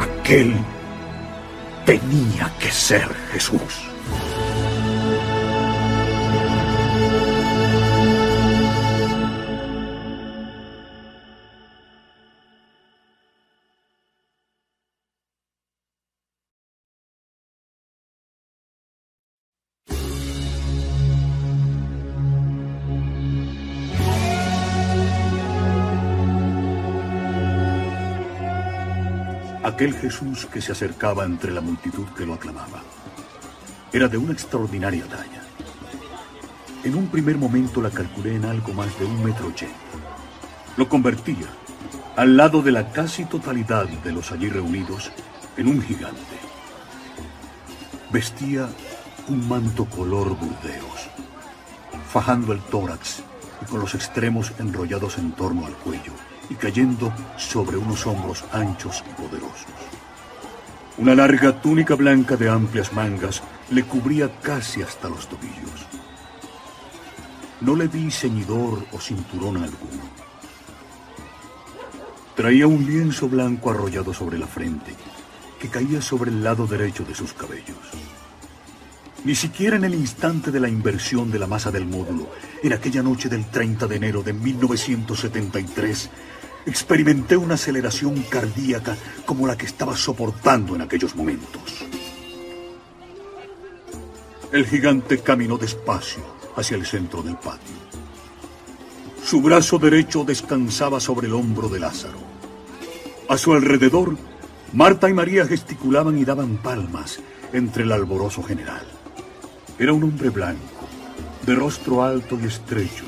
Aquel 0.00 0.56
tenía 1.84 2.50
que 2.58 2.70
ser 2.70 3.12
Jesús. 3.30 3.93
Aquel 29.64 29.94
Jesús 29.94 30.46
que 30.46 30.60
se 30.60 30.72
acercaba 30.72 31.24
entre 31.24 31.50
la 31.50 31.62
multitud 31.62 32.06
que 32.16 32.26
lo 32.26 32.34
aclamaba. 32.34 32.82
Era 33.92 34.08
de 34.08 34.18
una 34.18 34.34
extraordinaria 34.34 35.06
talla. 35.06 35.42
En 36.84 36.94
un 36.94 37.08
primer 37.08 37.38
momento 37.38 37.80
la 37.80 37.88
calculé 37.88 38.36
en 38.36 38.44
algo 38.44 38.74
más 38.74 38.98
de 38.98 39.06
un 39.06 39.24
metro 39.24 39.46
ochenta. 39.46 39.74
Lo 40.76 40.86
convertía, 40.86 41.46
al 42.14 42.36
lado 42.36 42.60
de 42.60 42.72
la 42.72 42.92
casi 42.92 43.24
totalidad 43.24 43.86
de 43.88 44.12
los 44.12 44.32
allí 44.32 44.50
reunidos, 44.50 45.10
en 45.56 45.68
un 45.68 45.80
gigante. 45.80 46.38
Vestía 48.10 48.68
un 49.28 49.48
manto 49.48 49.86
color 49.86 50.36
burdeos, 50.36 51.08
fajando 52.12 52.52
el 52.52 52.60
tórax 52.60 53.22
y 53.62 53.64
con 53.64 53.80
los 53.80 53.94
extremos 53.94 54.52
enrollados 54.58 55.16
en 55.16 55.32
torno 55.32 55.64
al 55.64 55.72
cuello 55.72 56.12
y 56.50 56.54
cayendo 56.54 57.12
sobre 57.36 57.76
unos 57.76 58.06
hombros 58.06 58.44
anchos 58.52 59.02
y 59.08 59.22
poderosos. 59.22 59.66
Una 60.96 61.14
larga 61.14 61.60
túnica 61.60 61.96
blanca 61.96 62.36
de 62.36 62.48
amplias 62.48 62.92
mangas 62.92 63.42
le 63.70 63.82
cubría 63.82 64.30
casi 64.40 64.82
hasta 64.82 65.08
los 65.08 65.28
tobillos. 65.28 65.86
No 67.60 67.74
le 67.74 67.88
vi 67.88 68.10
ceñidor 68.10 68.86
o 68.92 69.00
cinturón 69.00 69.56
alguno. 69.56 70.04
Traía 72.36 72.66
un 72.66 72.86
lienzo 72.86 73.28
blanco 73.28 73.70
arrollado 73.70 74.12
sobre 74.12 74.38
la 74.38 74.46
frente, 74.46 74.94
que 75.58 75.68
caía 75.68 76.02
sobre 76.02 76.30
el 76.30 76.44
lado 76.44 76.66
derecho 76.66 77.04
de 77.04 77.14
sus 77.14 77.32
cabellos. 77.32 77.78
Ni 79.24 79.34
siquiera 79.34 79.76
en 79.76 79.84
el 79.84 79.94
instante 79.94 80.50
de 80.50 80.60
la 80.60 80.68
inversión 80.68 81.30
de 81.30 81.38
la 81.38 81.46
masa 81.46 81.70
del 81.70 81.86
módulo, 81.86 82.28
en 82.62 82.72
aquella 82.72 83.02
noche 83.02 83.28
del 83.28 83.46
30 83.46 83.86
de 83.86 83.96
enero 83.96 84.22
de 84.22 84.34
1973, 84.34 86.10
experimenté 86.66 87.36
una 87.36 87.54
aceleración 87.54 88.22
cardíaca 88.22 88.96
como 89.26 89.46
la 89.46 89.56
que 89.56 89.66
estaba 89.66 89.96
soportando 89.96 90.74
en 90.74 90.82
aquellos 90.82 91.14
momentos. 91.14 91.84
El 94.52 94.66
gigante 94.66 95.18
caminó 95.18 95.58
despacio 95.58 96.22
hacia 96.56 96.76
el 96.76 96.86
centro 96.86 97.22
del 97.22 97.36
patio. 97.36 97.74
Su 99.22 99.40
brazo 99.40 99.78
derecho 99.78 100.24
descansaba 100.24 101.00
sobre 101.00 101.26
el 101.26 101.34
hombro 101.34 101.68
de 101.68 101.80
Lázaro. 101.80 102.18
A 103.28 103.36
su 103.36 103.52
alrededor, 103.52 104.16
Marta 104.72 105.08
y 105.08 105.14
María 105.14 105.46
gesticulaban 105.46 106.18
y 106.18 106.24
daban 106.24 106.58
palmas 106.58 107.18
entre 107.52 107.84
el 107.84 107.92
alborozo 107.92 108.42
general. 108.42 108.86
Era 109.78 109.92
un 109.92 110.04
hombre 110.04 110.30
blanco, 110.30 110.86
de 111.44 111.54
rostro 111.54 112.04
alto 112.04 112.38
y 112.40 112.46
estrecho, 112.46 113.06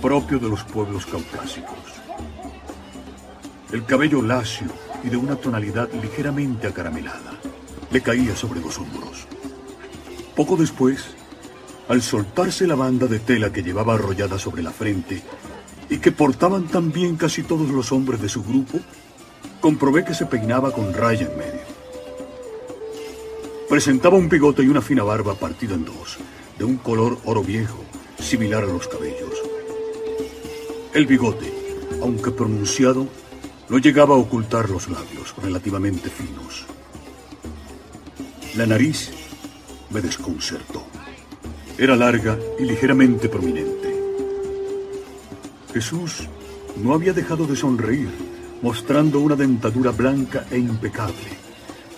propio 0.00 0.38
de 0.38 0.48
los 0.48 0.64
pueblos 0.64 1.04
caucásicos 1.04 1.99
el 3.72 3.84
cabello 3.84 4.20
lacio 4.20 4.66
y 5.04 5.08
de 5.10 5.16
una 5.16 5.36
tonalidad 5.36 5.88
ligeramente 5.92 6.66
acaramelada. 6.66 7.38
Le 7.90 8.00
caía 8.00 8.34
sobre 8.34 8.60
los 8.60 8.78
hombros. 8.78 9.26
Poco 10.34 10.56
después, 10.56 11.04
al 11.88 12.02
soltarse 12.02 12.66
la 12.66 12.74
banda 12.74 13.06
de 13.06 13.20
tela 13.20 13.52
que 13.52 13.62
llevaba 13.62 13.94
arrollada 13.94 14.38
sobre 14.38 14.62
la 14.62 14.70
frente 14.70 15.22
y 15.88 15.98
que 15.98 16.12
portaban 16.12 16.68
también 16.68 17.16
casi 17.16 17.42
todos 17.42 17.68
los 17.70 17.92
hombres 17.92 18.20
de 18.20 18.28
su 18.28 18.42
grupo, 18.42 18.78
comprobé 19.60 20.04
que 20.04 20.14
se 20.14 20.26
peinaba 20.26 20.72
con 20.72 20.92
raya 20.92 21.26
en 21.30 21.38
medio. 21.38 21.70
Presentaba 23.68 24.16
un 24.16 24.28
bigote 24.28 24.62
y 24.62 24.68
una 24.68 24.82
fina 24.82 25.02
barba 25.04 25.34
partida 25.34 25.74
en 25.74 25.84
dos, 25.84 26.18
de 26.58 26.64
un 26.64 26.76
color 26.76 27.18
oro 27.24 27.42
viejo, 27.42 27.84
similar 28.18 28.64
a 28.64 28.66
los 28.66 28.88
cabellos. 28.88 29.34
El 30.92 31.06
bigote, 31.06 31.52
aunque 32.02 32.30
pronunciado, 32.30 33.06
no 33.70 33.78
llegaba 33.78 34.16
a 34.16 34.18
ocultar 34.18 34.68
los 34.68 34.88
labios, 34.88 35.32
relativamente 35.40 36.10
finos. 36.10 36.66
La 38.56 38.66
nariz 38.66 39.12
me 39.90 40.00
desconcertó. 40.00 40.84
Era 41.78 41.94
larga 41.94 42.36
y 42.58 42.64
ligeramente 42.64 43.28
prominente. 43.28 43.94
Jesús 45.72 46.28
no 46.82 46.94
había 46.94 47.12
dejado 47.12 47.46
de 47.46 47.54
sonreír, 47.54 48.10
mostrando 48.60 49.20
una 49.20 49.36
dentadura 49.36 49.92
blanca 49.92 50.46
e 50.50 50.58
impecable, 50.58 51.30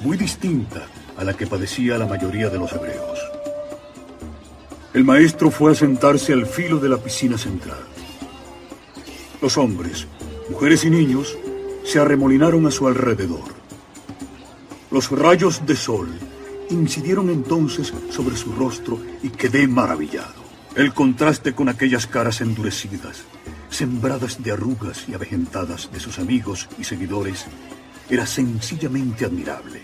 muy 0.00 0.18
distinta 0.18 0.86
a 1.16 1.24
la 1.24 1.34
que 1.34 1.46
padecía 1.46 1.96
la 1.96 2.06
mayoría 2.06 2.50
de 2.50 2.58
los 2.58 2.70
hebreos. 2.72 3.18
El 4.92 5.04
maestro 5.04 5.50
fue 5.50 5.72
a 5.72 5.74
sentarse 5.74 6.34
al 6.34 6.44
filo 6.44 6.78
de 6.78 6.90
la 6.90 6.98
piscina 6.98 7.38
central. 7.38 7.80
Los 9.40 9.56
hombres, 9.56 10.06
mujeres 10.50 10.84
y 10.84 10.90
niños 10.90 11.38
se 11.84 11.98
arremolinaron 11.98 12.66
a 12.66 12.70
su 12.70 12.86
alrededor. 12.86 13.62
Los 14.90 15.10
rayos 15.10 15.64
de 15.66 15.76
sol 15.76 16.08
incidieron 16.70 17.30
entonces 17.30 17.92
sobre 18.10 18.36
su 18.36 18.52
rostro 18.52 19.00
y 19.22 19.30
quedé 19.30 19.66
maravillado. 19.66 20.42
El 20.74 20.94
contraste 20.94 21.54
con 21.54 21.68
aquellas 21.68 22.06
caras 22.06 22.40
endurecidas, 22.40 23.24
sembradas 23.68 24.42
de 24.42 24.52
arrugas 24.52 25.06
y 25.08 25.14
avejentadas 25.14 25.90
de 25.92 26.00
sus 26.00 26.18
amigos 26.18 26.68
y 26.78 26.84
seguidores, 26.84 27.46
era 28.08 28.26
sencillamente 28.26 29.24
admirable. 29.24 29.82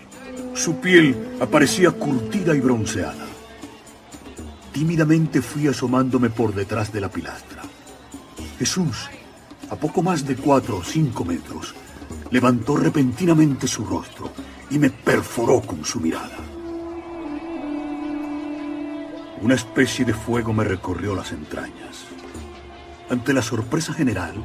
Su 0.55 0.79
piel 0.79 1.37
aparecía 1.39 1.91
curtida 1.91 2.55
y 2.55 2.59
bronceada. 2.59 3.25
Tímidamente 4.73 5.41
fui 5.41 5.67
asomándome 5.67 6.29
por 6.29 6.53
detrás 6.53 6.91
de 6.91 7.01
la 7.01 7.09
pilastra. 7.09 7.63
Jesús, 8.57 9.09
a 9.69 9.75
poco 9.75 10.01
más 10.01 10.25
de 10.25 10.35
cuatro 10.35 10.77
o 10.77 10.83
cinco 10.83 11.23
metros, 11.23 11.75
levantó 12.31 12.77
repentinamente 12.77 13.67
su 13.67 13.85
rostro 13.85 14.31
y 14.69 14.77
me 14.77 14.89
perforó 14.89 15.61
con 15.61 15.83
su 15.83 15.99
mirada. 15.99 16.37
Una 19.41 19.55
especie 19.55 20.05
de 20.05 20.13
fuego 20.13 20.53
me 20.53 20.63
recorrió 20.63 21.15
las 21.15 21.31
entrañas. 21.31 22.05
Ante 23.09 23.33
la 23.33 23.41
sorpresa 23.41 23.93
general, 23.93 24.35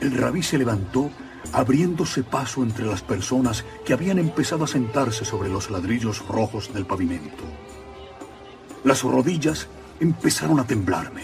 el 0.00 0.12
rabí 0.12 0.42
se 0.42 0.58
levantó 0.58 1.10
abriéndose 1.52 2.22
paso 2.22 2.62
entre 2.62 2.86
las 2.86 3.02
personas 3.02 3.64
que 3.84 3.92
habían 3.92 4.18
empezado 4.18 4.64
a 4.64 4.68
sentarse 4.68 5.24
sobre 5.24 5.48
los 5.48 5.70
ladrillos 5.70 6.26
rojos 6.26 6.72
del 6.72 6.86
pavimento. 6.86 7.44
Las 8.84 9.02
rodillas 9.02 9.68
empezaron 10.00 10.60
a 10.60 10.66
temblarme, 10.66 11.22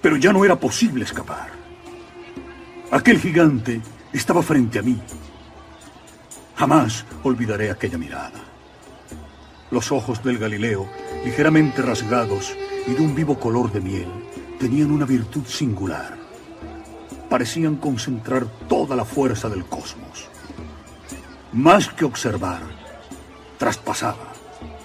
pero 0.00 0.16
ya 0.16 0.32
no 0.32 0.44
era 0.44 0.58
posible 0.58 1.04
escapar. 1.04 1.50
Aquel 2.90 3.18
gigante 3.18 3.80
estaba 4.18 4.42
frente 4.42 4.78
a 4.78 4.82
mí. 4.82 5.00
Jamás 6.56 7.04
olvidaré 7.22 7.70
aquella 7.70 7.98
mirada. 7.98 8.40
Los 9.70 9.90
ojos 9.90 10.22
del 10.22 10.38
Galileo, 10.38 10.86
ligeramente 11.24 11.82
rasgados 11.82 12.56
y 12.86 12.92
de 12.92 13.02
un 13.02 13.14
vivo 13.14 13.38
color 13.40 13.72
de 13.72 13.80
miel, 13.80 14.08
tenían 14.60 14.90
una 14.90 15.06
virtud 15.06 15.44
singular. 15.46 16.16
Parecían 17.28 17.76
concentrar 17.76 18.46
toda 18.68 18.94
la 18.94 19.04
fuerza 19.04 19.48
del 19.48 19.64
cosmos. 19.64 20.28
Más 21.52 21.88
que 21.88 22.04
observar, 22.04 22.60
traspasaba. 23.58 24.32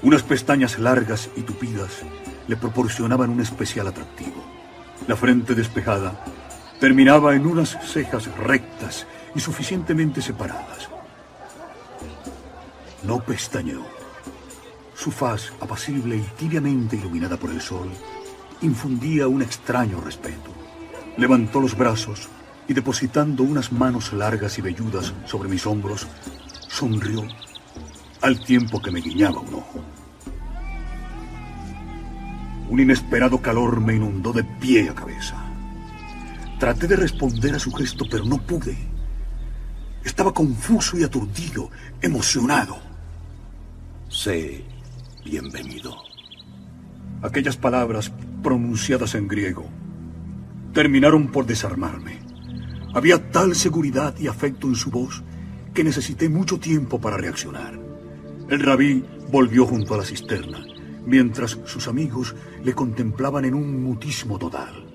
Unas 0.03 0.23
pestañas 0.23 0.79
largas 0.79 1.29
y 1.35 1.41
tupidas 1.41 1.91
le 2.47 2.55
proporcionaban 2.55 3.29
un 3.29 3.41
especial 3.41 3.87
atractivo. 3.87 4.43
La 5.07 5.15
frente 5.15 5.53
despejada 5.53 6.23
terminaba 6.79 7.35
en 7.35 7.45
unas 7.45 7.77
cejas 7.91 8.27
rectas 8.37 9.05
y 9.37 9.39
suficientemente 9.39 10.19
separadas. 10.19 10.89
No 13.03 13.19
pestañeó. 13.19 13.85
Su 14.95 15.11
faz, 15.11 15.53
apacible 15.61 16.17
y 16.17 16.21
tibiamente 16.39 16.95
iluminada 16.95 17.37
por 17.37 17.51
el 17.51 17.61
sol, 17.61 17.87
infundía 18.61 19.27
un 19.27 19.43
extraño 19.43 20.01
respeto. 20.01 20.49
Levantó 21.17 21.61
los 21.61 21.77
brazos 21.77 22.29
y 22.67 22.73
depositando 22.73 23.43
unas 23.43 23.71
manos 23.71 24.11
largas 24.11 24.57
y 24.57 24.61
velludas 24.61 25.13
sobre 25.25 25.49
mis 25.49 25.67
hombros, 25.67 26.07
sonrió 26.67 27.23
al 28.21 28.43
tiempo 28.43 28.81
que 28.81 28.89
me 28.89 29.01
guiñaba 29.01 29.39
un 29.39 29.53
ojo. 29.53 29.83
Un 32.69 32.79
inesperado 32.79 33.39
calor 33.39 33.81
me 33.81 33.95
inundó 33.95 34.33
de 34.33 34.43
pie 34.43 34.89
a 34.89 34.95
cabeza. 34.95 35.35
Traté 36.59 36.87
de 36.87 36.95
responder 36.95 37.53
a 37.53 37.59
su 37.59 37.71
gesto, 37.71 38.03
pero 38.09 38.25
no 38.25 38.39
pude. 38.39 38.96
Estaba 40.07 40.33
confuso 40.33 40.97
y 40.97 41.03
aturdido, 41.03 41.69
emocionado. 42.01 42.77
Sé 44.07 44.63
bienvenido. 45.25 45.97
Aquellas 47.21 47.57
palabras, 47.57 48.09
pronunciadas 48.41 49.15
en 49.15 49.27
griego, 49.27 49.65
terminaron 50.73 51.27
por 51.27 51.45
desarmarme. 51.45 52.19
Había 52.93 53.31
tal 53.31 53.53
seguridad 53.53 54.17
y 54.17 54.27
afecto 54.27 54.67
en 54.67 54.75
su 54.75 54.91
voz 54.91 55.23
que 55.73 55.83
necesité 55.83 56.29
mucho 56.29 56.57
tiempo 56.57 57.01
para 57.01 57.17
reaccionar. 57.17 57.77
El 58.49 58.61
rabí 58.61 59.03
volvió 59.29 59.65
junto 59.65 59.93
a 59.93 59.97
la 59.97 60.05
cisterna, 60.05 60.65
mientras 61.05 61.59
sus 61.65 61.89
amigos 61.89 62.33
le 62.63 62.73
contemplaban 62.73 63.43
en 63.43 63.55
un 63.55 63.83
mutismo 63.83 64.39
total. 64.39 64.85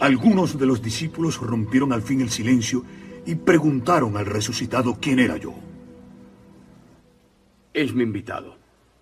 Algunos 0.00 0.58
de 0.58 0.64
los 0.64 0.80
discípulos 0.80 1.36
rompieron 1.36 1.92
al 1.92 2.00
fin 2.00 2.22
el 2.22 2.30
silencio 2.30 2.84
y 3.24 3.34
preguntaron 3.34 4.16
al 4.16 4.26
resucitado 4.26 4.98
quién 5.00 5.18
era 5.18 5.36
yo. 5.36 5.54
Es 7.72 7.94
mi 7.94 8.02
invitado, 8.02 8.56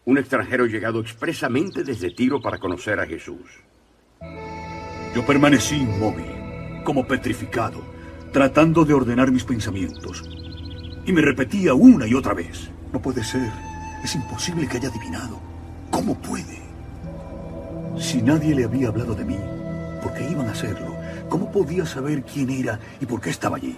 un 0.04 0.18
extranjero 0.18 0.66
llegado 0.66 1.00
expresamente 1.00 1.82
desde 1.82 2.10
Tiro 2.10 2.40
para 2.40 2.58
conocer 2.58 3.00
a 3.00 3.06
Jesús. 3.06 3.50
Yo 5.14 5.26
permanecí 5.26 5.76
inmóvil, 5.76 6.82
como 6.84 7.06
petrificado, 7.06 7.82
tratando 8.32 8.84
de 8.84 8.94
ordenar 8.94 9.32
mis 9.32 9.44
pensamientos. 9.44 10.22
Y 11.04 11.12
me 11.12 11.20
repetía 11.20 11.74
una 11.74 12.06
y 12.06 12.14
otra 12.14 12.34
vez. 12.34 12.70
No 12.92 13.00
puede 13.00 13.24
ser. 13.24 13.50
Es 14.04 14.14
imposible 14.14 14.68
que 14.68 14.76
haya 14.76 14.88
adivinado. 14.88 15.40
¿Cómo 15.90 16.14
puede? 16.20 16.60
Si 17.98 18.22
nadie 18.22 18.54
le 18.54 18.64
había 18.64 18.88
hablado 18.88 19.14
de 19.14 19.24
mí, 19.24 19.38
¿por 20.02 20.14
qué 20.14 20.30
iban 20.30 20.46
a 20.46 20.52
hacerlo? 20.52 20.94
¿Cómo 21.28 21.50
podía 21.50 21.84
saber 21.84 22.22
quién 22.22 22.50
era 22.50 22.78
y 23.00 23.06
por 23.06 23.20
qué 23.20 23.30
estaba 23.30 23.56
allí? 23.56 23.76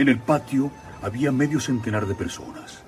En 0.00 0.08
el 0.08 0.18
patio 0.18 0.70
había 1.02 1.30
medio 1.30 1.60
centenar 1.60 2.06
de 2.06 2.14
personas. 2.14 2.78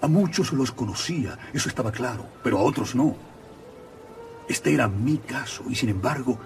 A 0.00 0.08
muchos 0.08 0.54
los 0.54 0.72
conocía, 0.72 1.38
eso 1.52 1.68
estaba 1.68 1.92
claro, 1.92 2.26
pero 2.42 2.56
a 2.56 2.62
otros 2.62 2.94
no. 2.94 3.14
Este 4.48 4.72
era 4.72 4.88
mi 4.88 5.18
caso 5.18 5.64
y 5.68 5.74
sin 5.74 5.90
embargo 5.90 6.38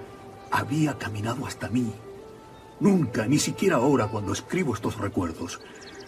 había 0.51 0.99
caminado 0.99 1.47
hasta 1.47 1.69
mí. 1.69 1.93
Nunca, 2.81 3.29
ni 3.29 3.39
siquiera 3.39 3.77
ahora 3.77 4.09
cuando 4.09 4.33
escribo 4.33 4.75
estos 4.75 4.99
recuerdos, 4.99 5.61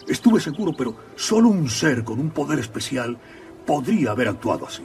estuve 0.09 0.41
seguro, 0.41 0.73
pero 0.77 0.97
solo 1.15 1.51
un 1.51 1.69
ser 1.69 2.03
con 2.03 2.19
un 2.19 2.31
poder 2.31 2.59
especial 2.59 3.17
podría 3.65 4.11
haber 4.11 4.27
actuado 4.27 4.67
así. 4.67 4.83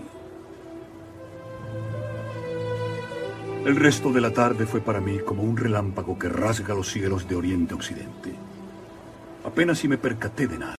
El 3.66 3.78
resto 3.78 4.14
de 4.14 4.22
la 4.22 4.32
tarde 4.32 4.68
fue 4.68 4.80
para 4.80 5.02
mí 5.02 5.18
como 5.26 5.42
un 5.42 5.58
relámpago 5.58 6.20
que 6.20 6.30
rasga 6.30 6.76
los 6.76 6.92
cielos 6.92 7.28
de 7.28 7.36
oriente 7.36 7.74
a 7.74 7.78
occidente. 7.78 8.47
Apenas 9.48 9.80
si 9.80 9.88
me 9.88 9.98
percaté 9.98 10.46
de 10.46 10.58
nada. 10.60 10.76